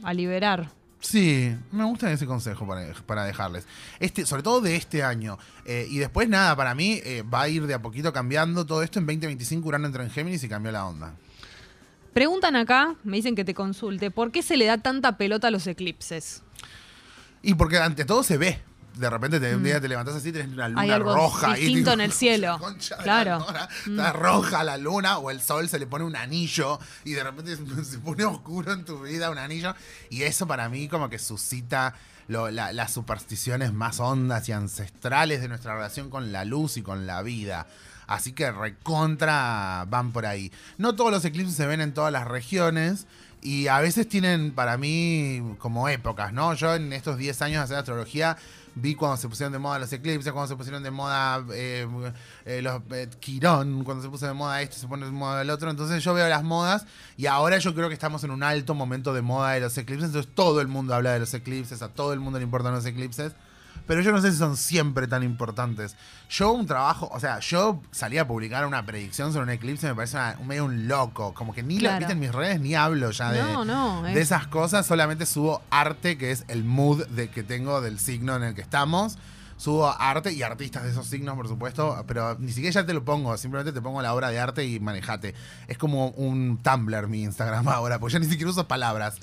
a 0.03 0.13
liberar. 0.13 0.71
Sí, 0.99 1.55
me 1.71 1.85
gusta 1.85 2.11
ese 2.11 2.25
consejo 2.25 2.67
para, 2.67 2.93
para 3.05 3.23
dejarles. 3.23 3.65
Este, 3.99 4.25
sobre 4.25 4.43
todo 4.43 4.59
de 4.59 4.75
este 4.75 5.01
año. 5.03 5.37
Eh, 5.65 5.87
y 5.89 5.97
después, 5.97 6.27
nada, 6.27 6.55
para 6.55 6.75
mí 6.75 6.99
eh, 7.03 7.23
va 7.23 7.43
a 7.43 7.49
ir 7.49 7.65
de 7.67 7.73
a 7.73 7.81
poquito 7.81 8.11
cambiando 8.11 8.65
todo 8.65 8.83
esto. 8.83 8.99
En 8.99 9.05
2025 9.05 9.67
Urano 9.67 9.87
entra 9.87 10.03
en 10.03 10.09
Géminis 10.09 10.43
y 10.43 10.49
cambió 10.49 10.71
la 10.71 10.85
onda. 10.85 11.13
Preguntan 12.13 12.55
acá, 12.55 12.95
me 13.03 13.17
dicen 13.17 13.35
que 13.35 13.45
te 13.45 13.53
consulte, 13.53 14.11
¿por 14.11 14.31
qué 14.31 14.41
se 14.41 14.57
le 14.57 14.65
da 14.65 14.77
tanta 14.79 15.17
pelota 15.17 15.47
a 15.47 15.51
los 15.51 15.67
eclipses? 15.67 16.41
Y 17.41 17.53
porque 17.53 17.77
ante 17.77 18.03
todo 18.03 18.23
se 18.23 18.37
ve. 18.37 18.59
De 18.99 19.09
repente 19.09 19.39
te, 19.39 19.55
un 19.55 19.63
día 19.63 19.79
te 19.79 19.87
levantás 19.87 20.15
así, 20.15 20.31
tenés 20.31 20.51
una 20.53 20.67
luna 20.69 20.81
Mm. 20.81 20.83
Hay 20.83 20.91
algo 20.91 21.15
roja. 21.15 21.51
ahí, 21.53 21.61
distinto 21.65 21.93
en 21.93 22.01
el 22.01 22.11
cielo. 22.11 22.57
concha 22.59 22.95
de 22.95 22.99
la 22.99 23.03
Claro. 23.03 23.39
lora, 23.39 23.69
Mm. 23.85 23.89
Está 23.91 24.13
roja 24.13 24.63
la 24.63 24.77
luna 24.77 25.17
o 25.17 25.31
el 25.31 25.41
sol 25.41 25.69
se 25.69 25.79
le 25.79 25.87
pone 25.87 26.03
un 26.05 26.15
anillo 26.15 26.79
y 27.05 27.13
de 27.13 27.23
repente 27.23 27.55
se, 27.55 27.83
se 27.85 27.97
pone 27.99 28.25
oscuro 28.25 28.73
en 28.73 28.83
tu 28.85 28.99
vida 29.01 29.29
un 29.29 29.37
anillo. 29.37 29.73
Y 30.09 30.23
eso 30.23 30.45
para 30.47 30.67
mí 30.69 30.87
como 30.87 31.09
que 31.09 31.17
suscita 31.19 31.95
lo- 32.27 32.51
la- 32.51 32.73
las 32.73 32.91
supersticiones 32.93 33.73
más 33.73 33.99
hondas 33.99 34.47
y 34.49 34.51
ancestrales 34.51 35.41
de 35.41 35.47
nuestra 35.47 35.73
relación 35.75 36.09
con 36.09 36.31
la 36.31 36.45
luz 36.45 36.77
y 36.77 36.81
con 36.81 37.07
la 37.07 37.21
vida. 37.23 37.65
Así 38.05 38.33
que 38.33 38.51
recontra 38.51 39.85
van 39.87 40.11
por 40.11 40.25
ahí. 40.25 40.51
No 40.77 40.95
todos 40.95 41.11
los 41.11 41.23
eclipses 41.25 41.55
se 41.55 41.65
ven 41.67 41.81
en 41.81 41.93
todas 41.93 42.11
las 42.11 42.27
regiones. 42.27 43.05
Y 43.41 43.67
a 43.67 43.79
veces 43.79 44.09
tienen 44.09 44.51
para 44.51 44.77
mí 44.77 45.55
como 45.59 45.87
épocas, 45.87 46.33
¿no? 46.33 46.53
Yo 46.55 46.75
en 46.75 46.91
estos 46.91 47.17
10 47.17 47.41
años 47.41 47.59
de 47.59 47.63
hacer 47.63 47.77
astrología 47.77 48.35
vi 48.79 48.95
cuando 48.95 49.17
se 49.17 49.27
pusieron 49.27 49.53
de 49.53 49.59
moda 49.59 49.79
los 49.79 49.91
eclipses, 49.91 50.31
cuando 50.31 50.47
se 50.47 50.55
pusieron 50.55 50.81
de 50.83 50.91
moda 50.91 51.45
eh, 51.53 51.87
eh, 52.45 52.61
los 52.61 52.81
eh, 52.91 53.09
Quirón, 53.19 53.83
cuando 53.83 54.03
se 54.03 54.09
puso 54.09 54.25
de 54.25 54.33
moda 54.33 54.61
esto, 54.61 54.77
se 54.77 54.87
pone 54.87 55.05
de 55.05 55.11
moda 55.11 55.41
el 55.41 55.49
otro. 55.49 55.69
Entonces 55.69 56.03
yo 56.03 56.13
veo 56.13 56.27
las 56.27 56.43
modas 56.43 56.85
y 57.17 57.27
ahora 57.27 57.57
yo 57.57 57.73
creo 57.75 57.87
que 57.87 57.93
estamos 57.93 58.23
en 58.23 58.31
un 58.31 58.43
alto 58.43 58.73
momento 58.73 59.13
de 59.13 59.21
moda 59.21 59.51
de 59.51 59.61
los 59.61 59.77
eclipses. 59.77 60.07
Entonces 60.07 60.31
todo 60.33 60.61
el 60.61 60.67
mundo 60.67 60.93
habla 60.93 61.13
de 61.13 61.19
los 61.19 61.33
eclipses, 61.33 61.81
a 61.81 61.89
todo 61.89 62.13
el 62.13 62.19
mundo 62.19 62.39
le 62.39 62.45
importan 62.45 62.73
los 62.73 62.85
eclipses. 62.85 63.33
Pero 63.89 64.01
yo 64.01 64.11
no 64.11 64.21
sé 64.21 64.31
si 64.31 64.37
son 64.37 64.55
siempre 64.55 65.07
tan 65.07 65.23
importantes. 65.23 65.95
Yo 66.29 66.51
un 66.51 66.67
trabajo, 66.67 67.09
o 67.11 67.19
sea, 67.19 67.39
yo 67.39 67.81
salí 67.89 68.19
a 68.19 68.27
publicar 68.27 68.67
una 68.67 68.85
predicción 68.85 69.33
sobre 69.33 69.45
un 69.45 69.49
eclipse, 69.49 69.87
me 69.87 69.95
parece 69.95 70.15
una- 70.15 70.37
medio 70.45 70.65
un 70.65 70.87
loco. 70.87 71.33
Como 71.33 71.55
que 71.55 71.63
ni 71.63 71.75
lo 71.79 71.79
Claro. 71.89 71.97
viste 71.97 72.13
en 72.13 72.19
mis 72.19 72.31
redes, 72.31 72.61
ni 72.61 72.75
hablo 72.75 73.09
ya 73.09 73.31
de, 73.31 73.41
No, 73.41 73.65
no, 73.65 74.03
de 74.03 74.11
es- 74.13 74.17
esas 74.19 74.45
cosas. 74.45 74.85
Solamente 74.85 75.25
subo 75.25 75.63
arte, 75.71 76.19
que 76.19 76.29
es 76.29 76.45
el 76.49 76.63
mood 76.63 77.07
de, 77.07 77.29
que 77.31 77.41
tengo 77.41 77.81
del 77.81 77.97
signo 77.97 78.35
en 78.35 78.43
el 78.43 78.53
que 78.53 78.61
estamos. 78.61 79.17
Subo 79.57 79.87
arte 79.99 80.31
y 80.33 80.43
artistas 80.43 80.83
de 80.83 80.91
esos 80.91 81.07
signos, 81.07 81.35
por 81.35 81.47
supuesto, 81.47 82.05
pero 82.07 82.37
ni 82.39 82.51
siquiera 82.51 82.71
ya 82.81 82.85
te 82.85 82.93
lo 82.93 83.03
pongo, 83.03 83.35
simplemente 83.37 83.73
te 83.73 83.81
pongo 83.81 84.01
la 84.03 84.13
obra 84.13 84.29
de 84.29 84.39
arte 84.39 84.65
y 84.65 84.79
manejate. 84.79 85.33
Es 85.67 85.79
como 85.79 86.09
un 86.11 86.59
Tumblr 86.63 87.07
mi 87.07 87.23
Instagram 87.23 87.67
ahora, 87.67 87.97
porque 87.97 88.13
ya 88.13 88.19
ni 88.19 88.27
siquiera 88.27 88.51
uso 88.51 88.67
palabras. 88.67 89.15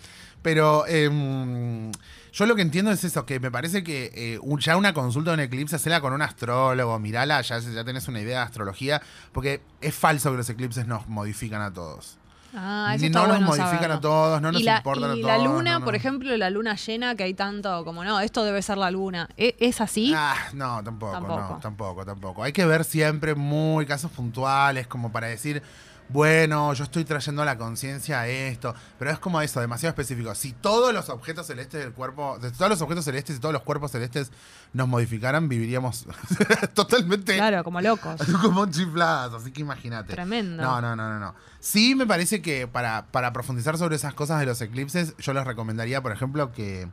Pero 0.43 0.87
em, 0.89 1.91
yo 2.37 2.45
lo 2.45 2.55
que 2.55 2.61
entiendo 2.61 2.91
es 2.91 3.03
eso, 3.03 3.25
que 3.25 3.41
me 3.41 3.51
parece 3.51 3.83
que 3.83 4.13
eh, 4.15 4.39
ya 4.59 4.77
una 4.77 4.93
consulta 4.93 5.31
de 5.31 5.35
un 5.37 5.41
eclipse, 5.41 5.77
hacela 5.77 6.03
con 6.03 6.13
un 6.13 6.21
astrólogo, 6.21 6.99
mirala, 6.99 7.41
ya, 7.41 7.59
ya 7.59 7.83
tenés 7.83 8.09
una 8.09 8.21
idea 8.21 8.41
de 8.41 8.45
astrología, 8.45 9.01
porque 9.33 9.63
es 9.81 9.95
falso 9.95 10.31
que 10.33 10.37
los 10.37 10.51
eclipses 10.51 10.87
nos 10.87 11.09
modifican 11.09 11.63
a 11.63 11.73
todos. 11.73 12.19
Ah, 12.55 12.93
eso 12.95 13.09
no 13.09 13.21
nos 13.21 13.29
bueno 13.29 13.47
modifican 13.47 13.75
saberlo. 13.75 13.95
a 13.95 14.01
todos, 14.01 14.43
no 14.43 14.53
nos 14.53 14.61
y 14.61 14.65
la, 14.65 14.77
importan 14.77 15.11
a 15.13 15.17
y 15.17 15.23
todos. 15.23 15.37
la 15.37 15.45
luna, 15.45 15.73
no, 15.73 15.79
no. 15.81 15.85
por 15.87 15.95
ejemplo, 15.95 16.37
la 16.37 16.51
luna 16.51 16.77
llena, 16.77 17.15
que 17.15 17.25
hay 17.25 17.35
tanto 17.35 17.85
como, 17.85 18.05
no, 18.05 18.21
esto 18.21 18.45
debe 18.45 18.61
ser 18.61 18.77
la 18.79 18.91
luna. 18.91 19.29
¿E- 19.39 19.57
¿Es, 19.59 19.81
así? 19.81 20.13
Ah, 20.15 20.37
no, 20.53 20.83
tampoco, 20.85 21.13
Tampoco. 21.13 21.41
no, 21.41 21.59
tampoco, 21.61 22.05
tampoco. 22.05 22.43
Hay 22.43 22.53
que 22.53 22.67
ver 22.67 22.85
siempre 22.85 23.35
muy 23.35 23.87
casos 23.87 24.11
puntuales, 24.11 24.87
como 24.87 25.11
para 25.11 25.27
decir, 25.27 25.63
bueno, 26.09 26.73
yo 26.75 26.85
estoy 26.85 27.05
trayendo 27.05 27.43
a 27.43 27.45
la 27.45 27.59
conciencia 27.59 28.27
esto, 28.29 28.75
pero 28.99 29.11
es 29.11 29.19
como 29.19 29.41
eso, 29.41 29.61
demasiado 29.61 29.91
específico. 29.91 30.35
Si 30.35 30.53
todos 30.53 30.95
los 30.95 31.09
objetos 31.09 31.47
celestes 31.47 31.83
del 31.83 31.93
cuerpo, 31.93 32.39
de 32.39 32.51
todos 32.53 32.71
los 32.71 32.81
objetos 32.81 33.05
celestes 33.05 33.37
y 33.37 33.41
todos 33.41 33.53
los 33.53 33.63
cuerpos 33.63 33.91
celestes 33.91 34.31
nos 34.73 34.87
modificaran, 34.87 35.49
viviríamos 35.49 36.07
totalmente 36.75 37.35
Claro, 37.35 37.65
como 37.65 37.81
locos. 37.81 38.21
como 38.43 38.67
chifladas, 38.67 39.35
así 39.35 39.51
que 39.51 39.63
imagínate. 39.63 40.13
Tremendo. 40.13 40.63
No, 40.63 40.81
no, 40.81 40.95
no, 40.95 41.09
no, 41.11 41.19
no. 41.19 41.35
Sí 41.61 41.95
me 41.95 42.07
parece 42.07 42.41
que 42.41 42.69
para, 42.69 43.07
para 43.07 43.33
profundizar 43.33 43.77
sobre 43.79 43.97
esas 43.97 44.15
cosas 44.15 44.39
de 44.39 44.47
los 44.47 44.61
eclipses, 44.61 45.17
yo 45.19 45.33
les 45.33 45.45
recomendaría, 45.45 46.03
por 46.03 46.13
ejemplo, 46.13 46.53
que, 46.53 46.89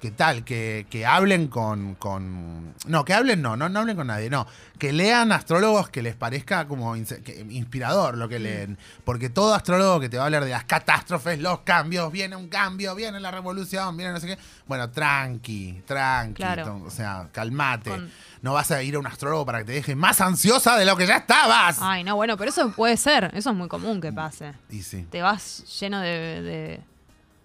que 0.00 0.10
tal, 0.10 0.44
que, 0.44 0.86
que 0.90 1.06
hablen 1.06 1.48
con, 1.48 1.94
con... 1.94 2.74
No, 2.86 3.04
que 3.04 3.14
hablen 3.14 3.40
no, 3.40 3.56
no, 3.56 3.68
no 3.70 3.80
hablen 3.80 3.96
con 3.96 4.06
nadie, 4.08 4.28
no. 4.28 4.46
Que 4.78 4.92
lean 4.92 5.32
astrólogos 5.32 5.88
que 5.88 6.02
les 6.02 6.14
parezca 6.14 6.68
como 6.68 6.92
que- 6.94 7.46
inspirador 7.50 8.18
lo 8.18 8.28
que 8.28 8.38
leen. 8.38 8.76
Porque 9.04 9.30
todo 9.30 9.54
astrólogo 9.54 9.98
que 10.00 10.10
te 10.10 10.18
va 10.18 10.24
a 10.24 10.26
hablar 10.26 10.44
de 10.44 10.50
las 10.50 10.64
catástrofes, 10.64 11.38
los 11.40 11.60
cambios, 11.60 12.12
viene 12.12 12.36
un 12.36 12.48
cambio, 12.48 12.94
viene 12.94 13.18
la 13.20 13.30
revolución, 13.30 13.96
viene 13.96 14.12
no 14.12 14.20
sé 14.20 14.26
qué. 14.26 14.38
Bueno, 14.66 14.90
tranqui, 14.90 15.82
tranqui. 15.86 16.34
Claro. 16.34 16.82
O 16.86 16.90
sea, 16.90 17.28
calmate. 17.32 17.88
Con- 17.90 18.10
No 18.42 18.52
vas 18.52 18.70
a 18.70 18.82
ir 18.82 18.96
a 18.96 18.98
un 18.98 19.06
astrólogo 19.06 19.46
para 19.46 19.60
que 19.60 19.64
te 19.64 19.72
deje 19.72 19.96
más 19.96 20.20
ansiosa 20.20 20.76
de 20.76 20.84
lo 20.84 20.94
que 20.96 21.06
ya 21.06 21.16
estabas. 21.16 21.78
Ay, 21.80 22.04
no, 22.04 22.16
bueno, 22.16 22.36
pero 22.36 22.50
eso 22.50 22.70
puede 22.70 22.98
ser. 22.98 23.30
Eso 23.34 23.50
es 23.50 23.56
muy 23.56 23.68
común 23.68 24.00
que 24.02 24.12
pase. 24.12 24.52
Y 24.68 24.82
sí. 24.82 25.06
Te 25.10 25.22
vas 25.22 25.64
lleno 25.80 26.00
de, 26.00 26.42
de- 26.42 26.80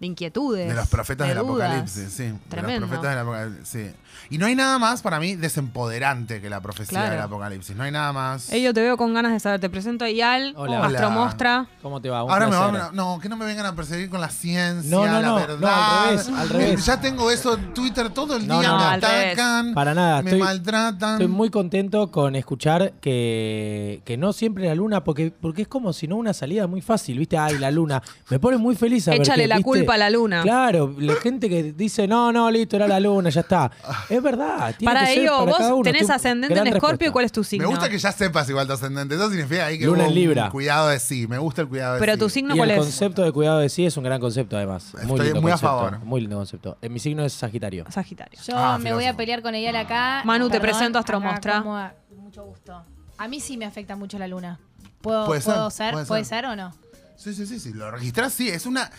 de 0.02 0.06
inquietudes. 0.08 0.68
De 0.68 0.74
los 0.74 0.88
profetas 0.88 1.28
de 1.28 1.34
del 1.34 1.46
dudas. 1.46 1.68
apocalipsis, 1.70 2.12
sí. 2.12 2.34
Tremendo. 2.48 2.74
De 2.74 2.80
los 2.80 2.88
profetas 2.88 3.10
del 3.10 3.18
apocalipsis, 3.20 3.68
sí. 3.68 3.90
Y 4.30 4.38
no 4.38 4.46
hay 4.46 4.54
nada 4.54 4.78
más 4.78 5.02
para 5.02 5.18
mí 5.20 5.36
desempoderante 5.36 6.40
que 6.40 6.48
la 6.50 6.60
profecía 6.60 6.98
Claro. 6.98 7.14
del 7.14 7.20
apocalipsis. 7.22 7.76
No 7.76 7.84
hay 7.84 7.90
nada 7.90 8.12
más. 8.12 8.50
Ello 8.52 8.72
te 8.72 8.80
veo 8.80 8.96
con 8.96 9.12
ganas 9.14 9.32
de 9.32 9.40
saber. 9.40 9.60
Te 9.60 9.68
presento 9.70 10.04
a 10.04 10.10
Ial, 10.10 10.54
Hola. 10.56 10.84
Astromostra. 10.86 11.66
¿Cómo 11.82 12.00
te 12.00 12.08
va? 12.10 12.24
Un 12.24 12.30
Ahora 12.30 12.46
me 12.48 12.56
van 12.56 12.76
a- 12.76 12.90
no, 12.92 13.18
que 13.20 13.28
no 13.28 13.36
me 13.36 13.44
vengan 13.44 13.66
a 13.66 13.74
perseguir 13.74 14.08
con 14.10 14.20
la 14.20 14.28
ciencia, 14.28 14.90
No, 14.90 15.06
no, 15.06 15.12
la 15.20 15.22
no, 15.22 15.34
verdad. 15.36 15.58
no, 15.58 15.68
al 15.68 16.08
revés, 16.10 16.28
al 16.28 16.48
revés. 16.48 16.86
Ya 16.86 17.00
tengo 17.00 17.30
eso 17.30 17.54
en 17.54 17.74
Twitter 17.74 18.10
todo 18.10 18.36
el 18.36 18.46
No, 18.46 18.60
día, 18.60 18.68
no, 18.70 18.78
me 18.78 19.00
revés. 19.00 19.32
atacan, 19.38 19.74
Para 19.74 19.94
nada, 19.94 20.22
me 20.22 20.30
estoy, 20.30 20.40
maltratan. 20.42 21.12
estoy 21.12 21.28
muy 21.28 21.50
contento 21.50 22.10
con 22.10 22.36
escuchar 22.36 22.92
que, 23.00 24.02
que 24.04 24.16
no 24.16 24.32
siempre 24.32 24.66
la 24.66 24.74
luna, 24.74 25.04
porque, 25.04 25.32
porque 25.38 25.62
es 25.62 25.68
como 25.68 25.92
si 25.92 26.06
no 26.08 26.16
una 26.16 26.32
salida 26.32 26.66
muy 26.66 26.80
fácil, 26.80 27.18
¿viste? 27.18 27.36
Ay, 27.38 27.58
la 27.58 27.70
luna. 27.70 28.02
Me 28.30 28.38
pone 28.38 28.56
muy 28.56 28.74
feliz 28.76 29.04
saber 29.04 29.20
Échale 29.20 29.44
que, 29.44 29.48
la 29.48 29.56
¿viste? 29.56 29.64
culpa 29.70 29.94
a 29.94 29.98
la 29.98 30.10
luna. 30.10 30.42
Claro, 30.42 30.94
la 30.98 31.14
gente 31.16 31.48
que 31.48 31.72
dice, 31.72 32.06
no, 32.06 32.32
no, 32.32 32.50
listo, 32.50 32.76
era 32.76 32.86
la 32.88 33.00
luna, 33.00 33.30
ya 33.30 33.40
está. 33.42 33.70
Es 34.16 34.22
verdad. 34.22 34.74
tiene 34.78 34.92
Para 34.92 35.06
que 35.06 35.14
ser 35.14 35.22
ello, 35.22 35.32
para 35.38 35.44
vos 35.50 35.56
cada 35.58 35.74
uno. 35.74 35.82
tenés 35.84 36.06
Tu- 36.06 36.12
ascendente 36.12 36.54
gran 36.54 36.66
en 36.66 36.74
Escorpio. 36.74 36.90
respuesta. 36.90 37.04
¿Y 37.06 37.12
cuál 37.12 37.24
es 37.24 37.32
tu 37.32 37.40
Me 37.40 37.44
signo? 37.44 37.68
gusta 37.68 37.88
que 37.88 37.98
ya 37.98 38.12
sepas 38.12 38.48
igual 38.48 38.66
tu 38.66 38.72
ascendente. 38.74 39.14
Eso 39.14 39.28
significa 39.30 39.66
ahí 39.66 39.78
que 39.78 39.86
Luna 39.86 40.02
hubo 40.02 40.08
en 40.08 40.14
Libra. 40.14 40.50
cuidado 40.50 40.88
de 40.88 40.98
sí. 41.00 41.26
Me 41.26 41.38
gusta 41.38 41.62
el 41.62 41.68
cuidado 41.68 41.94
de 41.94 42.00
Pero 42.00 42.12
sí. 42.14 42.18
tu 42.18 42.28
signo 42.28 42.54
Y 42.54 42.58
cuál 42.58 42.70
el 42.70 42.78
es? 42.78 42.82
concepto 42.84 43.22
de 43.22 43.32
cuidado 43.32 43.58
de 43.60 43.68
sí 43.68 43.86
es 43.86 43.96
un 43.96 44.04
gran 44.04 44.20
concepto, 44.20 44.56
además. 44.56 44.92
Muy 44.94 45.00
Estoy 45.02 45.18
lindo 45.26 45.40
muy 45.42 45.50
a 45.50 45.54
concepto, 45.54 45.76
favor. 45.76 45.98
Muy 46.00 46.20
lindo 46.20 46.36
concepto. 46.36 46.78
En 46.82 46.92
mi 46.92 46.98
signo 46.98 47.24
es 47.24 47.32
Sagitario. 47.32 47.84
Sagitario. 47.90 48.40
Yo 48.46 48.56
Ah, 48.56 48.78
me 48.78 48.92
voy 48.92 49.04
a 49.04 49.08
filósofo. 49.08 49.16
pelear 49.16 49.42
con 49.42 49.54
ella 49.54 49.80
acá. 49.80 50.22
Manu, 50.24 50.48
te 50.50 50.60
presento 50.60 50.98
a 50.98 51.00
acá 51.00 51.12
Astromostra. 51.12 51.58
como 51.62 51.76
a- 51.76 51.94
Mucho 52.16 52.44
gusto. 52.44 52.84
A 53.18 53.28
mí 53.28 53.40
sí 53.40 53.56
me 53.56 53.64
afecta 53.66 53.94
mucho 53.96 54.18
la 54.18 54.26
luna. 54.26 54.58
¿Puedo, 55.00 55.26
Puede 55.26 55.40
ser, 55.40 55.52
¿puedo 55.54 55.70
ser? 55.70 55.92
puede 55.92 56.06
¿Puede 56.06 56.24
ser. 56.24 56.44
ser 56.44 56.46
o 56.46 56.56
no? 56.56 56.72
Sí, 57.16 57.34
sí, 57.34 57.46
sí, 57.46 57.60
sí. 57.60 57.72
Lo 57.72 57.90
registras, 57.90 58.32
sí. 58.32 58.48
Es 58.48 58.66
una. 58.66 58.90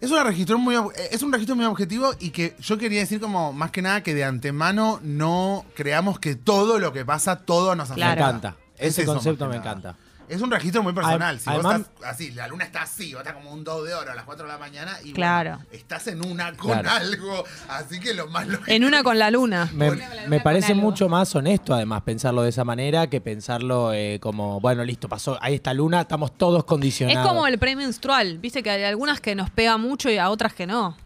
Es, 0.00 0.10
una 0.10 0.24
registro 0.24 0.58
muy, 0.58 0.74
ob- 0.76 0.92
es 1.10 1.22
un 1.22 1.30
registro 1.32 1.56
muy 1.56 1.66
objetivo 1.66 2.12
y 2.18 2.30
que 2.30 2.56
yo 2.60 2.78
quería 2.78 3.00
decir 3.00 3.20
como 3.20 3.52
más 3.52 3.70
que 3.70 3.82
nada 3.82 4.02
que 4.02 4.14
de 4.14 4.24
antemano 4.24 4.98
no 5.02 5.64
creamos 5.74 6.18
que 6.18 6.34
todo 6.36 6.78
lo 6.78 6.92
que 6.92 7.04
pasa, 7.04 7.36
todo 7.36 7.74
nos 7.76 7.90
afecta. 7.90 8.06
Me 8.06 8.12
encanta. 8.14 8.56
Es 8.78 8.96
Ese 8.98 9.04
concepto 9.04 9.46
me 9.46 9.56
encanta. 9.56 9.96
Es 10.30 10.40
un 10.42 10.50
registro 10.50 10.82
muy 10.82 10.92
personal. 10.92 11.40
Si 11.40 11.50
además- 11.50 11.78
vos 11.78 11.86
estás 11.96 12.10
así, 12.14 12.30
la 12.30 12.46
luna 12.46 12.64
está 12.64 12.82
así, 12.82 13.12
vos 13.14 13.20
estás 13.22 13.34
como 13.34 13.50
un 13.52 13.64
2 13.64 13.84
de 13.86 13.94
oro 13.94 14.12
a 14.12 14.14
las 14.14 14.24
4 14.24 14.46
de 14.46 14.52
la 14.52 14.58
mañana 14.58 14.92
y 15.00 15.12
bueno, 15.12 15.14
Claro. 15.16 15.58
estás 15.72 16.06
en 16.06 16.24
una 16.24 16.52
con 16.52 16.70
Claro. 16.70 16.88
algo. 16.90 17.44
Así 17.68 17.98
que 17.98 18.14
lo 18.14 18.28
más 18.28 18.46
lógico. 18.46 18.70
En 18.70 18.84
una 18.84 19.02
con 19.02 19.18
la 19.18 19.30
luna. 19.32 19.68
Me, 19.74 19.90
me 20.28 20.40
parece 20.40 20.72
mucho 20.74 21.08
más 21.08 21.34
honesto, 21.34 21.74
además, 21.74 22.02
pensarlo 22.02 22.42
de 22.42 22.50
esa 22.50 22.62
manera 22.62 23.08
que 23.10 23.20
pensarlo 23.20 23.92
eh, 23.92 24.18
como, 24.20 24.60
bueno, 24.60 24.84
listo, 24.84 25.08
pasó, 25.08 25.36
ahí 25.42 25.54
está 25.56 25.74
luna, 25.74 26.02
estamos 26.02 26.38
todos 26.38 26.60
Es 26.60 26.64
condicionados. 26.64 27.26
como 27.26 27.46
el 27.48 27.58
premenstrual. 27.58 28.38
Viste 28.38 28.62
que 28.62 28.70
hay 28.70 28.84
algunas 28.84 29.20
que 29.20 29.34
nos 29.34 29.50
pega 29.50 29.78
mucho 29.78 30.08
y 30.10 30.18
a 30.18 30.30
otras 30.30 30.54
que 30.54 30.66
no. 30.66 30.96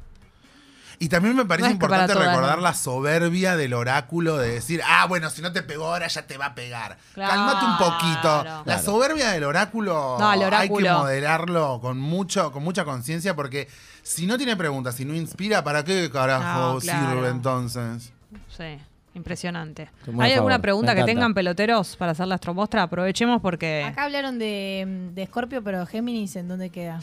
Y 1.04 1.08
también 1.10 1.36
me 1.36 1.44
parece 1.44 1.68
No 1.68 1.72
importante 1.74 2.14
todas, 2.14 2.28
recordar 2.28 2.56
¿no? 2.56 2.62
la 2.62 2.72
soberbia 2.72 3.58
del 3.58 3.74
oráculo 3.74 4.38
de 4.38 4.52
decir, 4.52 4.80
ah, 4.88 5.04
bueno, 5.06 5.28
si 5.28 5.42
no 5.42 5.52
te 5.52 5.62
pegó 5.62 5.88
ahora 5.88 6.08
ya 6.08 6.26
te 6.26 6.38
va 6.38 6.46
a 6.46 6.54
pegar. 6.54 6.96
Claro. 7.12 7.30
Cálmate 7.30 7.66
un 7.66 7.76
poquito. 7.76 8.62
La 8.64 8.78
soberbia 8.78 9.30
del 9.32 9.44
oráculo, 9.44 10.16
No, 10.18 10.32
el 10.32 10.54
hay 10.54 10.70
que 10.70 10.90
moderarlo 10.90 11.78
con 11.82 11.98
mucho, 12.00 12.50
con 12.52 12.64
mucha 12.64 12.86
conciencia 12.86 13.36
porque 13.36 13.68
si 14.02 14.26
no 14.26 14.38
tiene 14.38 14.56
preguntas, 14.56 14.94
si 14.94 15.04
no 15.04 15.14
inspira, 15.14 15.62
¿para 15.62 15.84
qué 15.84 16.10
carajo 16.10 16.74
No, 16.74 16.78
claro. 16.80 17.10
sirve 17.12 17.28
entonces? 17.28 18.10
Sí, 18.56 18.78
impresionante. 19.12 19.90
¿Hay 20.20 20.32
alguna 20.32 20.58
pregunta 20.60 20.94
que 20.94 21.04
tengan 21.04 21.34
peloteros 21.34 21.96
para 21.96 22.12
hacer 22.12 22.28
la 22.28 22.36
astromostra? 22.36 22.84
Aprovechemos 22.84 23.42
porque. 23.42 23.84
Acá 23.84 24.04
hablaron 24.04 24.38
de, 24.38 25.10
de 25.12 25.26
Scorpio, 25.26 25.62
pero 25.62 25.84
Géminis, 25.84 26.34
¿en 26.36 26.48
dónde 26.48 26.70
queda? 26.70 26.98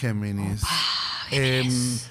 Géminis. 0.00 0.62
Em, 1.30 1.64
Géminis 1.64 2.08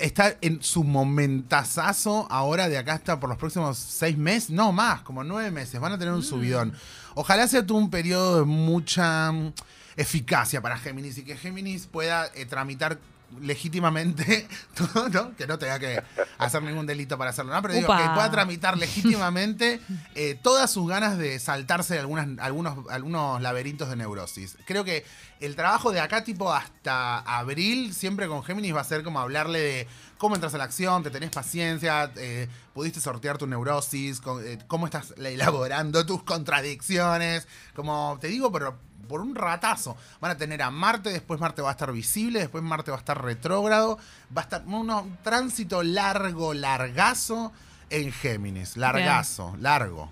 está 0.00 0.36
en 0.40 0.62
su 0.62 0.82
momentazazo 0.84 2.26
ahora 2.30 2.68
de 2.68 2.76
acá 2.78 2.94
hasta 2.94 3.20
por 3.20 3.28
los 3.28 3.38
próximos 3.38 3.78
seis 3.78 4.16
meses, 4.18 4.50
no 4.50 4.72
más, 4.72 5.02
como 5.02 5.22
nueve 5.24 5.50
meses. 5.50 5.80
Van 5.80 5.92
a 5.92 5.98
tener 5.98 6.12
un 6.12 6.20
Mm. 6.20 6.24
subidón. 6.24 6.74
Ojalá 7.14 7.46
sea 7.46 7.64
un 7.70 7.90
periodo 7.90 8.40
de 8.40 8.44
mucha 8.46 9.30
mm, 9.30 9.52
eficacia 9.96 10.60
para 10.60 10.76
Géminis 10.78 11.18
y 11.18 11.22
que 11.24 11.36
Géminis 11.36 11.86
pueda 11.86 12.26
eh, 12.34 12.46
tramitar 12.46 12.98
legítimamente 13.40 14.46
¿no? 15.12 15.34
Que 15.36 15.46
no 15.46 15.58
tenga 15.58 15.78
que 15.78 16.02
hacer 16.38 16.62
ningún 16.62 16.86
delito 16.86 17.16
para 17.18 17.30
hacerlo, 17.30 17.52
¿no? 17.52 17.62
Pero 17.62 17.74
digo, 17.74 17.86
Upa. 17.86 18.02
que 18.02 18.08
pueda 18.14 18.30
tramitar 18.30 18.76
legítimamente 18.78 19.80
eh, 20.14 20.38
todas 20.42 20.70
sus 20.70 20.88
ganas 20.88 21.18
de 21.18 21.38
saltarse 21.38 21.98
algunas, 21.98 22.28
algunos, 22.38 22.88
algunos 22.90 23.40
laberintos 23.42 23.88
de 23.90 23.96
neurosis. 23.96 24.56
Creo 24.66 24.84
que 24.84 25.04
el 25.40 25.56
trabajo 25.56 25.92
de 25.92 26.00
acá, 26.00 26.24
tipo 26.24 26.52
hasta 26.52 27.18
abril, 27.20 27.92
siempre 27.94 28.28
con 28.28 28.42
Géminis 28.42 28.74
va 28.74 28.80
a 28.80 28.84
ser 28.84 29.02
como 29.02 29.20
hablarle 29.20 29.60
de 29.60 29.88
cómo 30.18 30.34
entras 30.36 30.54
a 30.54 30.58
la 30.58 30.64
acción, 30.64 31.02
te 31.02 31.10
tenés 31.10 31.30
paciencia, 31.30 32.10
eh, 32.16 32.48
pudiste 32.72 33.00
sortear 33.00 33.36
tu 33.36 33.46
neurosis, 33.46 34.20
con- 34.20 34.46
eh, 34.46 34.58
cómo 34.68 34.86
estás 34.86 35.12
elaborando 35.18 36.06
tus 36.06 36.22
contradicciones. 36.22 37.46
Como 37.74 38.16
te 38.20 38.28
digo, 38.28 38.50
pero 38.52 38.78
por 39.04 39.20
un 39.20 39.34
ratazo. 39.34 39.96
Van 40.20 40.30
a 40.32 40.36
tener 40.36 40.62
a 40.62 40.70
Marte, 40.70 41.10
después 41.10 41.38
Marte 41.40 41.62
va 41.62 41.68
a 41.68 41.72
estar 41.72 41.92
visible, 41.92 42.40
después 42.40 42.62
Marte 42.64 42.90
va 42.90 42.96
a 42.96 43.00
estar 43.00 43.22
retrógrado, 43.22 43.98
va 44.36 44.42
a 44.42 44.44
estar 44.44 44.62
uno- 44.66 45.02
un 45.02 45.16
tránsito 45.22 45.82
largo, 45.82 46.54
largazo 46.54 47.52
en 47.90 48.12
Géminis. 48.12 48.76
Largazo, 48.76 49.56
largo. 49.60 50.10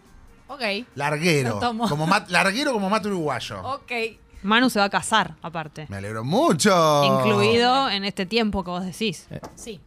Ok. 0.48 0.60
Larguero. 0.94 1.58
Como 1.88 2.06
mat- 2.06 2.28
larguero 2.28 2.72
como 2.72 2.90
mate 2.90 3.08
uruguayo. 3.08 3.62
Ok. 3.62 3.92
Manu 4.42 4.68
se 4.70 4.78
va 4.80 4.86
a 4.86 4.90
casar, 4.90 5.36
aparte. 5.40 5.86
Me 5.88 5.98
alegro 5.98 6.24
mucho. 6.24 7.04
Incluido 7.04 7.88
en 7.88 8.04
este 8.04 8.26
tiempo 8.26 8.64
que 8.64 8.70
vos 8.70 8.84
decís. 8.84 9.28
Sí. 9.54 9.80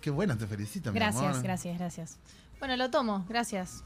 Qué 0.00 0.10
bueno, 0.10 0.36
te 0.36 0.46
felicito, 0.48 0.92
mi 0.92 0.98
Gracias, 0.98 1.22
amor. 1.24 1.42
gracias, 1.42 1.78
gracias. 1.78 2.18
Bueno, 2.58 2.76
lo 2.76 2.90
tomo, 2.90 3.24
gracias. 3.28 3.84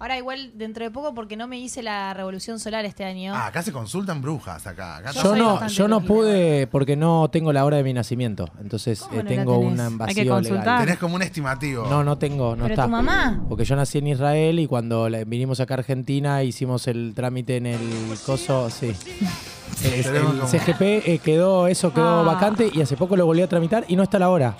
Ahora 0.00 0.18
igual 0.18 0.50
dentro 0.54 0.84
de 0.84 0.90
poco 0.90 1.14
porque 1.14 1.36
no 1.36 1.46
me 1.46 1.58
hice 1.58 1.82
la 1.82 2.12
revolución 2.12 2.58
solar 2.58 2.84
este 2.84 3.04
año. 3.04 3.32
Ah, 3.34 3.46
acá 3.46 3.62
se 3.62 3.72
consultan 3.72 4.20
brujas 4.20 4.66
acá. 4.66 4.96
Acá 4.98 5.12
Yo 5.12 5.36
no, 5.36 5.66
yo 5.68 5.88
no 5.88 6.00
pude 6.02 6.66
porque 6.66 6.96
no 6.96 7.28
tengo 7.30 7.52
la 7.52 7.64
hora 7.64 7.76
de 7.78 7.84
mi 7.84 7.94
nacimiento. 7.94 8.50
Entonces 8.60 9.00
¿Cómo 9.00 9.20
eh, 9.20 9.22
no 9.22 9.28
tengo 9.28 9.58
un 9.58 9.80
Hay 9.80 9.88
que 9.88 10.24
vacío 10.24 10.32
consultar. 10.34 10.58
legal. 10.64 10.80
Tenés 10.84 10.98
como 10.98 11.14
un 11.14 11.22
estimativo. 11.22 11.86
No, 11.88 12.02
no 12.04 12.18
tengo, 12.18 12.56
no 12.56 12.64
¿Pero 12.64 12.74
está. 12.74 12.84
tu 12.84 12.90
mamá? 12.90 13.44
Porque 13.48 13.64
yo 13.64 13.76
nací 13.76 13.98
en 13.98 14.08
Israel 14.08 14.58
y 14.58 14.66
cuando 14.66 15.08
la- 15.08 15.24
vinimos 15.24 15.60
acá 15.60 15.74
a 15.74 15.78
Argentina 15.78 16.42
hicimos 16.42 16.86
el 16.88 17.12
trámite 17.14 17.56
en 17.56 17.66
el 17.66 17.80
coso, 18.26 18.68
sí. 18.70 18.88
Es- 18.88 20.06
Tenemos 20.06 20.32
el 20.34 20.40
como- 20.40 20.48
CGP 20.50 20.82
eh, 21.06 21.20
quedó, 21.22 21.66
eso 21.68 21.94
quedó 21.94 22.20
Ah. 22.20 22.22
vacante 22.24 22.68
y 22.74 22.82
hace 22.82 22.96
poco 22.96 23.16
lo 23.16 23.26
volví 23.26 23.42
a 23.42 23.48
tramitar 23.48 23.84
y 23.88 23.96
no 23.96 24.02
está 24.02 24.18
la 24.18 24.28
hora. 24.28 24.56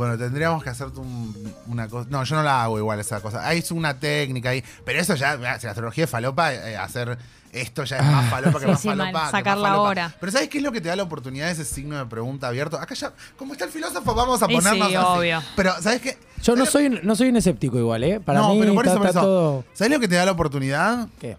Bueno, 0.00 0.16
tendríamos 0.16 0.62
que 0.64 0.70
hacerte 0.70 0.98
un- 0.98 1.54
una 1.66 1.86
cosa. 1.86 2.08
No, 2.10 2.24
yo 2.24 2.36
no 2.36 2.42
la 2.42 2.62
hago 2.62 2.78
igual 2.78 2.98
esa 3.00 3.20
cosa. 3.20 3.46
Hay 3.46 3.62
una 3.72 4.00
técnica 4.00 4.48
ahí. 4.48 4.64
Pero 4.82 4.98
eso 4.98 5.14
ya, 5.14 5.36
si 5.58 5.66
la 5.66 5.72
astrología 5.72 6.04
es 6.04 6.10
falopa, 6.10 6.54
eh, 6.54 6.74
hacer 6.74 7.18
esto 7.52 7.84
ya 7.84 7.98
es 7.98 8.04
más 8.06 8.30
falopa 8.30 8.60
que 8.60 8.64
Sí, 8.64 8.70
más 8.70 8.80
sí, 8.80 8.88
falopa. 8.88 9.12
mal. 9.12 9.30
Sacar 9.30 9.56
más 9.56 9.62
la 9.62 9.68
falopa. 9.68 9.88
hora. 9.90 10.14
Pero 10.18 10.32
¿sabes 10.32 10.48
qué 10.48 10.56
es 10.56 10.64
lo 10.64 10.72
que 10.72 10.80
te 10.80 10.88
da 10.88 10.96
la 10.96 11.02
oportunidad 11.02 11.48
de 11.48 11.52
ese 11.52 11.66
signo 11.66 11.98
de 11.98 12.06
pregunta 12.06 12.48
abierto? 12.48 12.78
Acá 12.80 12.94
ya, 12.94 13.12
como 13.36 13.52
está 13.52 13.66
el 13.66 13.70
filósofo, 13.72 14.14
vamos 14.14 14.42
a 14.42 14.46
Y 14.50 14.54
ponernos 14.54 14.88
sí, 14.88 14.94
así. 14.94 15.06
obvio. 15.06 15.42
Pero, 15.54 15.74
¿sabes 15.82 16.00
qué? 16.00 16.18
Yo 16.42 16.56
no 16.56 16.64
soy, 16.64 16.88
no 17.02 17.14
soy 17.14 17.28
un 17.28 17.36
escéptico 17.36 17.78
igual, 17.78 18.02
¿eh? 18.02 18.20
Para 18.20 18.38
no, 18.40 18.54
mí 18.54 18.60
pero 18.60 18.72
por 18.74 18.86
está, 18.86 18.92
eso, 18.94 18.98
por 19.00 19.08
está 19.08 19.20
eso. 19.20 19.28
todo... 19.28 19.64
¿Sabes 19.74 19.92
lo 19.92 20.00
que 20.00 20.08
te 20.08 20.14
da 20.14 20.24
la 20.24 20.32
oportunidad? 20.32 21.08
¿Qué? 21.20 21.36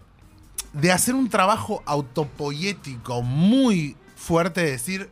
De 0.72 0.92
hacer 0.92 1.16
un 1.16 1.28
trabajo 1.28 1.82
autopoyético 1.84 3.22
muy 3.22 3.96
fuerte, 4.14 4.62
de 4.62 4.70
decir, 4.70 5.10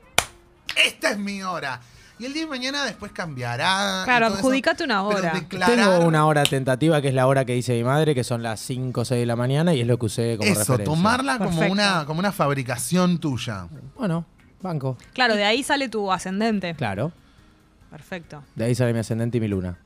esta 0.86 1.10
es 1.10 1.18
mi 1.18 1.42
hora. 1.42 1.80
Y 2.20 2.26
el 2.26 2.34
día 2.34 2.42
de 2.42 2.48
mañana 2.48 2.84
después 2.84 3.12
cambiará. 3.12 4.02
Claro, 4.04 4.26
adjudicate 4.26 4.84
una 4.84 5.02
hora. 5.02 5.32
declarar- 5.32 5.74
Tengo 5.74 6.06
una 6.06 6.26
hora 6.26 6.42
tentativa 6.44 7.00
que 7.00 7.08
es 7.08 7.14
la 7.14 7.26
hora 7.26 7.44
que 7.46 7.54
dice 7.54 7.72
mi 7.72 7.82
madre, 7.84 8.14
que 8.14 8.24
son 8.24 8.42
las 8.42 8.60
5 8.60 9.00
o 9.00 9.04
6 9.06 9.20
de 9.20 9.26
la 9.26 9.36
mañana 9.36 9.72
y 9.74 9.80
es 9.80 9.86
lo 9.86 9.98
que 9.98 10.06
usé 10.06 10.36
como 10.36 10.50
Eso, 10.50 10.58
referencia. 10.60 10.84
tomarla 10.84 11.38
como 11.38 11.62
una, 11.62 12.04
como 12.04 12.20
una 12.20 12.30
fabricación 12.32 13.18
tuya. 13.18 13.66
Bueno, 13.96 14.26
banco. 14.60 14.98
Claro, 15.14 15.34
de 15.34 15.44
ahí 15.44 15.62
sale 15.62 15.88
tu 15.88 16.12
ascendente. 16.12 16.74
Claro. 16.74 17.10
Perfecto. 17.90 18.42
De 18.54 18.64
ahí 18.66 18.74
sale 18.74 18.92
mi 18.92 18.98
ascendente 19.00 19.38
y 19.38 19.40
mi 19.40 19.48
luna. 19.48 19.78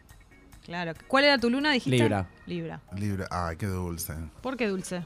Claro. 0.64 0.92
¿Cuál 1.06 1.24
era 1.24 1.38
tu 1.38 1.50
luna, 1.50 1.70
dijiste? 1.72 1.96
Libra. 1.98 2.26
Libra. 2.46 2.80
Libra, 2.96 3.28
ay, 3.30 3.56
qué 3.56 3.66
dulce. 3.66 4.14
¿Por 4.42 4.56
qué 4.56 4.66
dulce? 4.66 5.04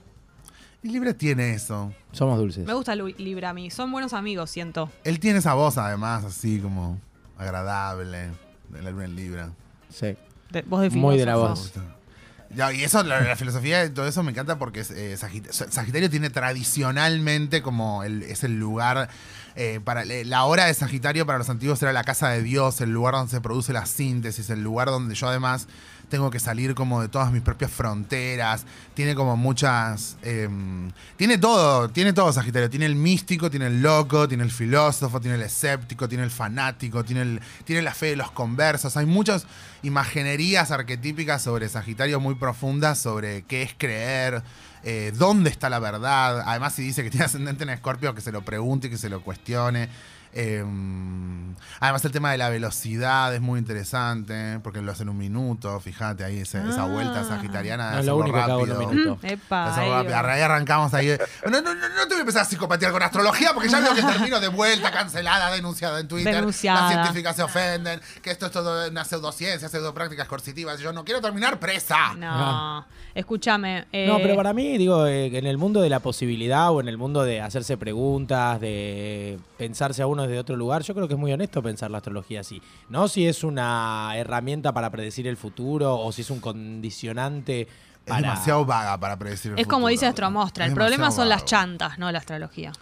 Y 0.83 0.89
Libra 0.91 1.13
tiene 1.13 1.53
eso. 1.55 1.93
Somos 2.13 2.39
dulces. 2.39 2.65
Me 2.67 2.73
gusta 2.75 2.95
Lu- 2.95 3.09
Libra 3.19 3.51
a 3.51 3.53
mí. 3.53 3.69
Son 3.71 3.91
buenos 3.91 4.13
amigos, 4.13 4.49
siento. 4.51 4.91
Él 5.05 5.19
tiene 5.19 5.41
esa 5.41 5.55
voz 5.55 5.77
además, 5.77 6.25
así 6.25 6.61
como 6.61 7.01
agradable. 7.39 8.31
De 8.69 8.83
la 8.83 8.91
luna 8.91 9.05
en 9.07 9.17
Libra. 9.17 9.51
Sí. 9.95 10.17
De- 10.51 10.63
vos 10.63 10.83
de 10.83 10.91
Muy 10.91 11.17
de 11.17 11.25
la 11.27 11.37
voz. 11.37 11.73
Ya, 12.55 12.73
y 12.73 12.83
eso, 12.83 13.03
la, 13.03 13.21
la 13.21 13.37
filosofía 13.37 13.85
y 13.85 13.91
todo 13.91 14.07
eso 14.09 14.23
me 14.23 14.31
encanta 14.31 14.59
porque 14.59 14.81
es, 14.81 14.91
eh, 14.91 15.17
Sagit- 15.19 15.51
Sagitario 15.71 16.09
tiene 16.09 16.31
tradicionalmente 16.31 17.61
como 17.63 18.05
el, 18.05 18.23
es 18.23 18.43
el 18.45 18.59
lugar 18.59 19.11
eh, 19.55 19.81
para 19.85 20.03
eh, 20.05 20.25
la 20.25 20.45
hora 20.45 20.65
de 20.65 20.73
Sagitario 20.73 21.27
para 21.27 21.37
los 21.39 21.51
antiguos 21.51 21.83
era 21.83 21.93
la 21.93 22.05
casa 22.05 22.31
de 22.31 22.43
Dios, 22.43 22.81
el 22.81 22.91
lugar 22.91 23.15
donde 23.15 23.31
se 23.31 23.41
produce 23.43 23.73
la 23.75 23.85
síntesis, 23.85 24.49
el 24.49 24.63
lugar 24.63 24.89
donde 24.89 25.15
yo 25.15 25.29
además 25.29 25.69
tengo 26.09 26.31
que 26.31 26.41
salir 26.41 26.75
como 26.75 27.01
de 27.03 27.09
todas 27.09 27.31
mis 27.33 27.43
propias 27.43 27.71
fronteras. 27.71 28.65
Tiene 28.95 29.15
como 29.15 29.37
muchas. 29.37 30.17
eh, 30.23 30.49
tiene 31.17 31.39
todo, 31.39 31.89
tiene 31.91 32.13
todo 32.13 32.33
Sagitario. 32.33 32.71
Tiene 32.71 32.87
el 32.87 32.95
místico, 32.95 33.51
tiene 33.51 33.67
el 33.67 33.83
loco, 33.83 34.27
tiene 34.29 34.45
el 34.45 34.51
filósofo, 34.51 35.21
tiene 35.21 35.37
el 35.37 35.43
escéptico, 35.43 36.09
tiene 36.09 36.25
el 36.25 36.31
fanático, 36.31 37.05
tiene, 37.05 37.23
el, 37.23 37.41
tiene 37.65 37.83
la 37.83 37.95
fe 37.95 38.07
de 38.07 38.17
los 38.17 38.31
conversos. 38.31 38.97
Hay 38.97 39.07
muchas 39.07 39.47
imaginerías 39.83 40.71
arquetípicas 40.71 41.43
sobre 41.43 41.69
Sagitario 41.69 42.21
muy 42.21 42.35
profundas, 42.35 42.99
sobre 42.99 43.43
qué 43.43 43.63
es 43.63 43.75
creer. 43.77 44.43
eh, 44.85 45.13
dónde 45.17 45.51
está 45.51 45.69
la 45.69 45.79
verdad. 45.79 46.43
Además, 46.47 46.75
si 46.75 46.83
dice 46.83 47.03
que 47.03 47.11
tiene 47.11 47.27
ascendente 47.27 47.65
en 47.65 47.71
Escorpio, 47.71 48.15
que 48.15 48.21
se 48.21 48.33
lo 48.33 48.43
pregunte 48.43 48.87
y 48.87 48.91
que 48.91 48.99
se 48.99 49.09
lo 49.09 49.23
cuestione. 49.23 49.89
Eh, 50.33 50.65
además, 51.81 52.05
el 52.05 52.13
tema 52.13 52.33
de 52.33 52.39
la 52.39 52.49
velocidad 52.49 53.35
es 53.35 53.41
muy 53.41 53.59
interesante, 53.59 54.61
porque 54.63 54.81
lo 54.83 54.93
hace 54.93 55.03
en 55.03 55.09
un 55.09 55.19
minuto. 55.19 55.79
Fíjate 55.81 56.25
ahí 56.25 56.39
ese- 56.41 56.59
esa 56.69 56.85
vuelta 56.87 57.25
sagitariana. 57.25 57.89
de 57.89 57.93
No 57.95 57.99
es 58.01 58.07
lo 58.07 58.25
que 58.25 58.39
hago 58.41 58.59
un 58.63 58.69
rápido. 58.69 58.89
minuto. 58.91 59.19
Mm, 59.23 59.27
epa, 59.27 59.67
Hacerlo 59.67 59.97
ahí 59.97 60.03
rápido. 60.05 60.23
va. 60.23 60.33
Ahí 60.35 60.41
arrancamos 60.43 60.95
ahí. 60.95 61.17
No, 61.45 61.51
no, 61.61 61.75
no, 61.75 61.89
no 61.89 62.03
te 62.03 62.09
voy 62.09 62.17
a 62.19 62.21
empezar 62.21 62.43
a 62.43 62.45
psicopatear 62.45 62.93
con 62.93 63.03
astrología, 63.03 63.51
porque 63.55 63.69
ya 63.69 63.81
veo 63.81 63.95
que 63.95 64.03
termino 64.03 64.41
de 64.41 64.49
vuelta, 64.49 64.91
cancelada, 64.91 65.51
denunciada 65.51 65.99
en 66.01 66.09
Twitter. 66.09 66.35
Denunciada. 66.35 66.81
Las 66.83 66.93
científicas 66.93 67.37
se 67.37 67.43
ofenden, 67.43 68.01
que 68.23 68.31
esto 68.31 68.47
es 68.47 68.53
todo 68.53 68.89
una 68.89 69.05
pseudociencia, 69.05 69.69
pseudoprácticas 69.69 70.29
coercitivas. 70.29 70.79
Yo 70.81 70.93
no 70.93 71.05
quiero 71.05 71.21
terminar 71.21 71.59
presa. 71.59 72.15
No. 72.17 72.87
Escúchame. 73.15 73.87
eh, 73.91 74.07
No, 74.07 74.19
pero 74.19 74.37
para 74.37 74.53
mí, 74.53 74.79
digo, 74.79 75.05
eh, 75.07 75.27
en 75.37 75.47
el 75.47 75.59
mundo 75.59 75.81
de 75.81 75.89
la 75.89 75.99
posibilidad 75.99 76.71
o 76.71 76.81
en 76.81 76.87
el 76.89 76.97
mundo 76.99 77.25
de 77.25 77.41
hacerse 77.41 77.77
preguntas, 77.77 78.61
de 78.61 79.41
pensarse 79.57 80.03
a 80.03 80.07
uno 80.07 80.28
desde 80.29 80.41
otro 80.41 80.57
lugar, 80.57 80.83
yo 80.83 80.95
creo 80.95 81.09
que 81.09 81.15
es 81.15 81.21
muy 81.21 81.33
honesto 81.33 81.63
pensar 81.63 81.91
la 81.91 81.99
astrología 81.99 82.41
así. 82.41 82.63
No 82.89 83.09
si 83.09 83.27
es 83.27 83.43
una 83.45 84.13
herramienta 84.15 84.73
para 84.73 84.91
predecir 84.91 85.27
el 85.27 85.37
futuro 85.37 85.99
o 85.99 86.13
si 86.13 86.23
es 86.23 86.31
un 86.31 86.41
condicionante 86.41 87.69
Es 88.07 88.17
demasiado 88.17 88.65
vaga 88.65 88.99
para 88.99 89.19
predecir 89.19 89.53
el 89.53 89.59
Es 89.59 89.67
como 89.67 89.81
futuro. 89.81 89.91
dice 89.91 90.07
Astromostra. 90.07 90.65
Es 90.65 90.71
El 90.71 90.75
problema 90.77 91.11
son 91.11 91.29
las 91.29 91.45
chantas, 91.45 91.99
no 91.99 92.11
la 92.13 92.19
astrología. 92.19 92.73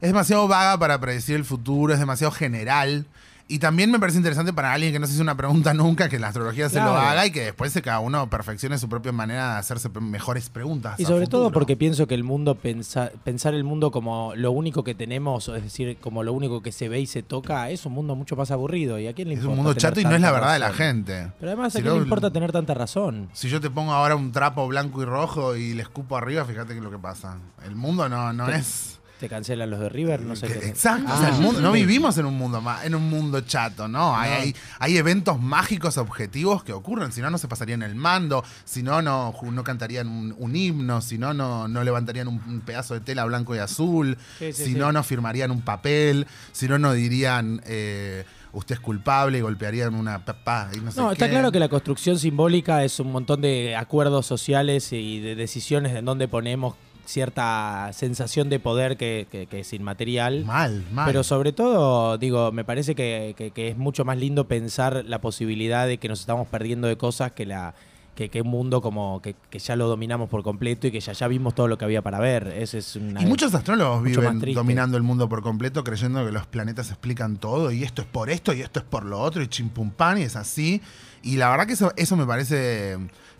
Es 0.00 0.08
demasiado 0.08 0.46
vaga 0.48 0.78
para 0.78 1.00
predecir 1.00 1.36
el 1.36 1.44
futuro, 1.44 1.92
es 1.94 1.98
demasiado 1.98 2.30
general. 2.30 3.06
Y 3.48 3.60
también 3.60 3.92
me 3.92 4.00
parece 4.00 4.18
interesante 4.18 4.52
para 4.52 4.72
alguien 4.72 4.92
que 4.92 4.98
no 4.98 5.06
se 5.06 5.12
hizo 5.12 5.22
una 5.22 5.36
pregunta 5.36 5.72
nunca 5.74 6.08
que 6.08 6.18
la 6.18 6.28
astrología 6.28 6.68
se 6.68 6.80
lo 6.80 6.86
Claro. 6.90 6.98
haga 6.98 7.26
y 7.26 7.30
que 7.30 7.44
después 7.44 7.72
se 7.72 7.80
cada 7.80 8.00
uno 8.00 8.28
perfeccione 8.28 8.76
su 8.76 8.88
propia 8.88 9.12
manera 9.12 9.52
de 9.52 9.58
hacerse 9.60 9.88
mejores 10.00 10.50
preguntas. 10.50 10.98
Y 10.98 11.04
sobre 11.04 11.28
todo 11.28 11.52
porque 11.52 11.76
pienso 11.76 12.08
que 12.08 12.14
el 12.16 12.24
mundo, 12.24 12.56
pensa- 12.56 13.12
pensar 13.22 13.54
el 13.54 13.62
mundo 13.62 13.92
como 13.92 14.32
lo 14.34 14.50
único 14.50 14.82
que 14.82 14.96
tenemos, 14.96 15.46
es 15.48 15.62
decir, 15.62 15.96
como 16.00 16.24
lo 16.24 16.32
único 16.32 16.60
que 16.60 16.72
se 16.72 16.88
ve 16.88 16.98
y 17.00 17.06
se 17.06 17.22
toca, 17.22 17.70
es 17.70 17.86
un 17.86 17.92
mundo 17.92 18.16
mucho 18.16 18.34
más 18.34 18.50
aburrido. 18.50 18.98
¿Y 18.98 19.06
a 19.06 19.12
quién 19.12 19.28
le 19.28 19.34
es 19.34 19.40
importa? 19.40 19.58
un 19.60 19.64
mundo 19.64 19.78
chato 19.78 20.00
y 20.00 20.04
no 20.04 20.16
es 20.16 20.20
la 20.20 20.32
verdad 20.32 20.52
de 20.54 20.58
la 20.58 20.68
razón? 20.70 20.78
gente. 20.86 21.32
Pero 21.38 21.52
además, 21.52 21.72
Si 21.72 21.78
¿a 21.78 21.82
quién 21.82 21.94
no- 21.94 22.00
le 22.00 22.04
importa 22.04 22.32
tener 22.32 22.50
tanta 22.50 22.74
razón? 22.74 23.28
Si 23.32 23.48
yo 23.48 23.60
te 23.60 23.70
pongo 23.70 23.92
ahora 23.92 24.16
un 24.16 24.32
trapo 24.32 24.66
blanco 24.66 25.02
y 25.02 25.04
rojo 25.04 25.54
y 25.54 25.72
le 25.74 25.82
escupo 25.82 26.16
arriba, 26.16 26.44
fíjate 26.44 26.72
que 26.72 26.78
es 26.78 26.84
lo 26.84 26.90
que 26.90 26.98
pasa. 26.98 27.38
El 27.64 27.76
mundo 27.76 28.08
no, 28.08 28.32
no 28.32 28.46
Te- 28.46 28.56
es. 28.56 28.95
Te 29.20 29.30
cancelan 29.30 29.70
los 29.70 29.80
de 29.80 29.88
River, 29.88 30.20
no 30.20 30.36
sé 30.36 30.46
qué. 30.46 30.68
Exacto, 30.68 31.10
o 31.10 31.14
Ah, 31.14 31.18
sea, 31.18 31.28
el 31.30 31.40
mundo- 31.40 31.60
no 31.62 31.72
vivimos 31.72 32.18
en 32.18 32.26
un 32.26 32.36
mundo 32.36 32.60
ma- 32.60 32.84
en 32.84 32.94
un 32.94 33.08
mundo 33.08 33.40
chato, 33.40 33.88
¿no? 33.88 34.14
Hay, 34.14 34.30
No. 34.30 34.36
hay, 34.36 34.56
hay 34.78 34.96
eventos 34.98 35.40
mágicos 35.40 35.96
objetivos 35.96 36.62
que 36.62 36.74
ocurren, 36.74 37.12
si 37.12 37.22
no, 37.22 37.30
no 37.30 37.38
se 37.38 37.48
pasarían 37.48 37.82
el 37.82 37.94
mando, 37.94 38.44
si 38.66 38.82
no, 38.82 39.00
no, 39.00 39.34
no 39.42 39.64
cantarían 39.64 40.06
un, 40.08 40.34
un 40.38 40.54
himno, 40.54 41.00
si 41.00 41.16
no, 41.16 41.32
no, 41.32 41.66
no 41.66 41.82
levantarían 41.82 42.28
un, 42.28 42.42
un 42.46 42.60
pedazo 42.60 42.92
de 42.92 43.00
tela 43.00 43.24
blanco 43.24 43.54
y 43.54 43.58
azul, 43.58 44.18
Sí, 44.38 44.52
sí, 44.52 44.64
si 44.64 44.72
sí. 44.72 44.78
no, 44.78 44.92
no 44.92 45.02
firmarían 45.02 45.50
un 45.50 45.62
papel, 45.62 46.26
si 46.52 46.68
no, 46.68 46.78
no 46.78 46.92
dirían 46.92 47.62
eh, 47.64 48.24
usted 48.52 48.74
es 48.74 48.80
culpable 48.80 49.38
y 49.38 49.40
golpearían 49.40 49.94
una 49.94 50.24
papá 50.24 50.68
y 50.74 50.80
no 50.80 50.90
sé 50.90 51.00
No, 51.00 51.12
está 51.12 51.24
qué. 51.26 51.30
claro 51.32 51.52
que 51.52 51.58
la 51.58 51.68
construcción 51.68 52.18
simbólica 52.18 52.84
es 52.84 53.00
un 53.00 53.12
montón 53.12 53.40
de 53.40 53.76
acuerdos 53.76 54.26
sociales 54.26 54.92
y 54.92 55.20
de 55.20 55.34
decisiones 55.36 55.94
en 55.96 56.04
donde 56.04 56.28
ponemos 56.28 56.74
cierta 57.06 57.90
sensación 57.92 58.48
de 58.50 58.60
poder 58.60 58.96
que, 58.96 59.26
que- 59.30 59.46
que 59.46 59.60
es 59.60 59.72
inmaterial. 59.72 60.44
Mal, 60.44 60.84
mal. 60.92 61.06
Pero 61.06 61.22
sobre 61.24 61.52
todo, 61.52 62.18
digo, 62.18 62.52
me 62.52 62.64
parece 62.64 62.94
que, 62.94 63.34
es 63.54 63.76
mucho 63.78 64.04
más 64.04 64.18
lindo 64.18 64.46
pensar 64.48 65.04
la 65.06 65.20
posibilidad 65.20 65.86
de 65.86 65.98
que 65.98 66.08
nos 66.08 66.20
estamos 66.20 66.46
perdiendo 66.48 66.86
de 66.88 66.96
cosas 66.96 67.32
que 67.32 67.46
la 67.46 67.74
que, 68.14 68.40
un 68.40 68.48
mundo 68.48 68.80
como 68.80 69.20
que, 69.20 69.36
que 69.50 69.58
ya 69.58 69.76
lo 69.76 69.88
dominamos 69.88 70.30
por 70.30 70.42
completo 70.42 70.86
y 70.86 70.90
que 70.90 71.00
ya, 71.00 71.12
ya 71.12 71.28
vimos 71.28 71.54
todo 71.54 71.68
lo 71.68 71.76
que 71.76 71.84
había 71.84 72.00
para 72.00 72.18
ver. 72.18 72.46
Ese 72.48 72.78
es 72.78 72.96
una, 72.96 73.20
Y 73.20 73.26
muchos 73.26 73.54
astrólogos 73.54 74.02
viven 74.02 74.40
dominando 74.54 74.96
el 74.96 75.02
mundo 75.02 75.28
por 75.28 75.42
completo, 75.42 75.84
creyendo 75.84 76.24
que 76.24 76.32
los 76.32 76.46
planetas 76.46 76.88
explican 76.88 77.36
todo, 77.36 77.70
y 77.72 77.82
esto 77.84 78.00
es 78.00 78.08
por 78.08 78.30
esto, 78.30 78.54
y 78.54 78.62
esto 78.62 78.78
es 78.80 78.86
por 78.86 79.04
lo 79.04 79.20
otro, 79.20 79.42
y 79.42 79.48
chimpumpan, 79.48 80.16
y 80.16 80.22
es 80.22 80.34
así. 80.34 80.80
Y 81.22 81.36
la 81.36 81.50
verdad 81.50 81.66
que 81.66 81.74
eso, 81.74 81.92
eso 81.96 82.16
me 82.16 82.24
parece 82.24 82.96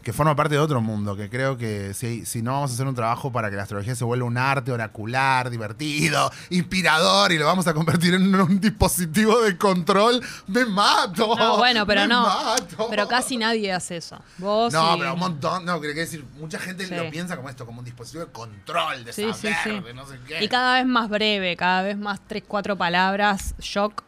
que 0.07 0.13
forma 0.13 0.37
parte 0.37 0.55
de 0.55 0.61
otro 0.61 0.81
mundo, 0.81 1.17
que 1.17 1.29
creo 1.29 1.57
que 1.59 1.93
si, 1.93 2.25
si 2.25 2.41
no 2.41 2.53
vamos 2.53 2.71
a 2.71 2.75
hacer 2.75 2.87
un 2.87 2.95
trabajo 2.95 3.33
para 3.33 3.51
que 3.51 3.57
la 3.57 3.63
astrología 3.65 3.97
se 3.97 4.05
vuelva 4.05 4.25
un 4.25 4.39
arte 4.39 4.71
oracular, 4.71 5.51
divertido, 5.51 6.31
inspirador, 6.51 7.33
y 7.33 7.39
lo 7.39 7.45
vamos 7.47 7.67
a 7.67 7.75
convertir 7.75 8.15
en 8.15 8.33
un 8.33 8.61
dispositivo 8.61 9.43
de 9.43 9.59
control, 9.59 10.23
me 10.47 10.65
mato. 10.65 11.35
No, 11.37 11.57
bueno, 11.57 11.85
pero 11.85 12.03
me 12.03 12.07
no. 12.07 12.23
mato. 12.25 12.87
Pero 12.89 13.09
casi 13.09 13.37
nadie 13.37 13.73
hace 13.73 13.97
eso. 13.97 14.17
Vos 14.39 14.73
No, 14.73 14.95
y- 14.95 14.99
pero 15.01 15.15
un 15.15 15.19
montón, 15.19 15.65
no, 15.65 15.81
quiero 15.81 15.93
decir, 15.97 16.25
mucha 16.39 16.61
gente 16.61 16.87
Sí. 16.87 16.95
lo 16.95 17.11
piensa 17.11 17.35
como 17.37 17.51
esto, 17.51 17.67
como 17.67 17.81
un 17.81 17.85
dispositivo 17.85 18.25
de 18.27 18.31
control, 18.31 19.05
de 19.05 19.13
Sí, 19.13 19.25
sí, 19.35 19.49
saber, 19.53 19.57
sí. 19.65 19.81
de 19.89 19.93
no 19.93 20.07
sé 20.07 20.21
qué. 20.29 20.45
Y 20.45 20.47
cada 20.49 20.75
vez 20.75 20.87
más 20.87 21.09
breve, 21.09 21.57
cada 21.57 21.83
vez 21.83 21.99
más 21.99 22.21
tres, 22.29 22.45
cuatro 22.47 22.77
palabras, 22.77 23.57
shock. 23.59 24.05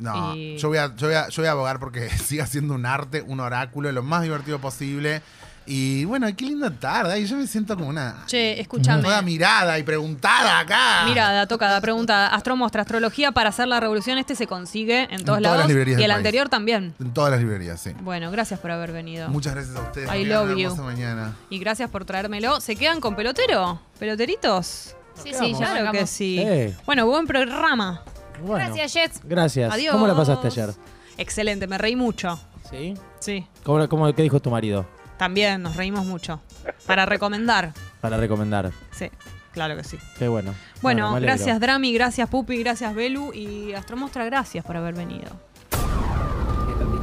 No, 0.00 0.34
Y- 0.36 0.56
yo, 0.58 0.68
voy 0.68 0.78
a, 0.78 0.94
yo, 0.96 1.06
voy 1.06 1.16
a, 1.16 1.28
yo 1.28 1.42
voy 1.42 1.48
a 1.48 1.52
abogar 1.52 1.78
porque 1.80 2.08
siga 2.18 2.46
siendo 2.46 2.74
un 2.74 2.86
arte, 2.86 3.22
un 3.22 3.40
oráculo, 3.40 3.90
lo 3.92 4.02
más 4.02 4.22
divertido 4.22 4.58
posible. 4.58 5.22
Y 5.70 6.06
bueno, 6.06 6.26
qué 6.34 6.46
linda 6.46 6.70
tarde. 6.70 7.20
Y 7.20 7.26
yo 7.26 7.36
me 7.36 7.46
siento 7.46 7.76
como 7.76 7.88
una. 7.88 8.22
Che, 8.26 8.58
escúchame. 8.58 9.02
Toda 9.02 9.20
mirada 9.20 9.78
y 9.78 9.82
preguntada 9.82 10.60
acá. 10.60 11.04
Mirada, 11.04 11.46
tocada, 11.46 11.78
pregunta. 11.82 12.28
Astromostra, 12.28 12.80
astrología 12.80 13.32
para 13.32 13.50
hacer 13.50 13.68
la 13.68 13.78
revolución. 13.78 14.16
Este 14.16 14.34
se 14.34 14.46
consigue 14.46 15.02
en 15.02 15.24
todos 15.24 15.26
todas 15.26 15.42
lados. 15.42 15.58
las 15.58 15.68
librerías 15.68 16.00
y 16.00 16.04
el 16.04 16.08
país. 16.08 16.16
anterior 16.16 16.48
también. 16.48 16.94
En 16.98 17.12
todas 17.12 17.30
las 17.32 17.40
librerías, 17.40 17.78
sí. 17.82 17.92
Bueno, 18.00 18.30
gracias 18.30 18.60
por 18.60 18.70
haber 18.70 18.92
venido. 18.92 19.28
Muchas 19.28 19.54
gracias 19.54 19.76
a 19.76 19.82
ustedes. 19.82 20.10
I 20.14 20.24
love 20.24 20.56
you. 20.56 20.74
mañana. 20.76 21.34
Y 21.50 21.58
gracias 21.58 21.90
por 21.90 22.06
traérmelo. 22.06 22.62
¿Se 22.62 22.74
quedan 22.74 23.00
con 23.02 23.14
pelotero? 23.14 23.78
¿Peloteritos? 23.98 24.94
Sí, 25.22 25.32
sí, 25.38 25.52
ya 25.52 25.72
Claro 25.72 25.92
que 25.92 26.06
sí. 26.06 26.42
Bueno, 26.86 27.04
buen 27.04 27.26
programa. 27.26 28.00
Bueno, 28.42 28.74
Gracias, 28.74 28.92
Jets. 28.92 29.20
Gracias. 29.24 29.72
Adiós. 29.72 29.92
¿Cómo 29.92 30.06
la 30.06 30.14
pasaste 30.16 30.46
ayer? 30.48 30.70
Excelente, 31.16 31.66
me 31.66 31.78
reí 31.78 31.96
mucho. 31.96 32.38
¿Sí? 32.70 32.94
Sí, 33.18 33.46
¿Cómo, 33.64 33.88
cómo- 33.88 34.12
qué 34.14 34.22
dijo 34.22 34.40
tu 34.40 34.50
marido 34.50 34.86
también 35.18 35.60
nos 35.62 35.76
reímos 35.76 36.06
mucho. 36.06 36.40
Para 36.86 37.04
recomendar. 37.04 37.74
para 38.00 38.16
recomendar? 38.16 38.70
Sí, 38.92 39.10
claro 39.52 39.76
que 39.76 39.84
sí. 39.84 39.98
Qué 40.18 40.28
bueno. 40.28 40.54
Bueno, 40.80 41.08
alegro. 41.08 41.34
gracias 41.34 41.60
Drami, 41.60 41.92
gracias 41.92 42.28
Pupi, 42.30 42.56
gracias 42.58 42.94
Belu 42.94 43.32
y 43.34 43.74
Astromostra, 43.74 44.24
gracias 44.24 44.64
por 44.64 44.76
haber 44.76 44.94
venido. 44.94 45.28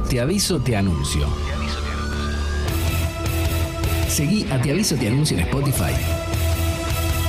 Te 0.08 0.20
aviso, 0.20 0.60
te 0.60 0.76
anuncio. 0.76 1.26
Seguí 4.08 4.46
a 4.50 4.60
Te 4.62 4.70
aviso, 4.70 4.96
te 4.96 5.08
anuncio 5.08 5.36
en 5.36 5.44
Spotify 5.44 5.92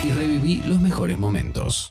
y 0.06 0.12
reviví 0.12 0.64
los 0.66 0.80
mejores 0.80 1.20
momentos. 1.20 1.86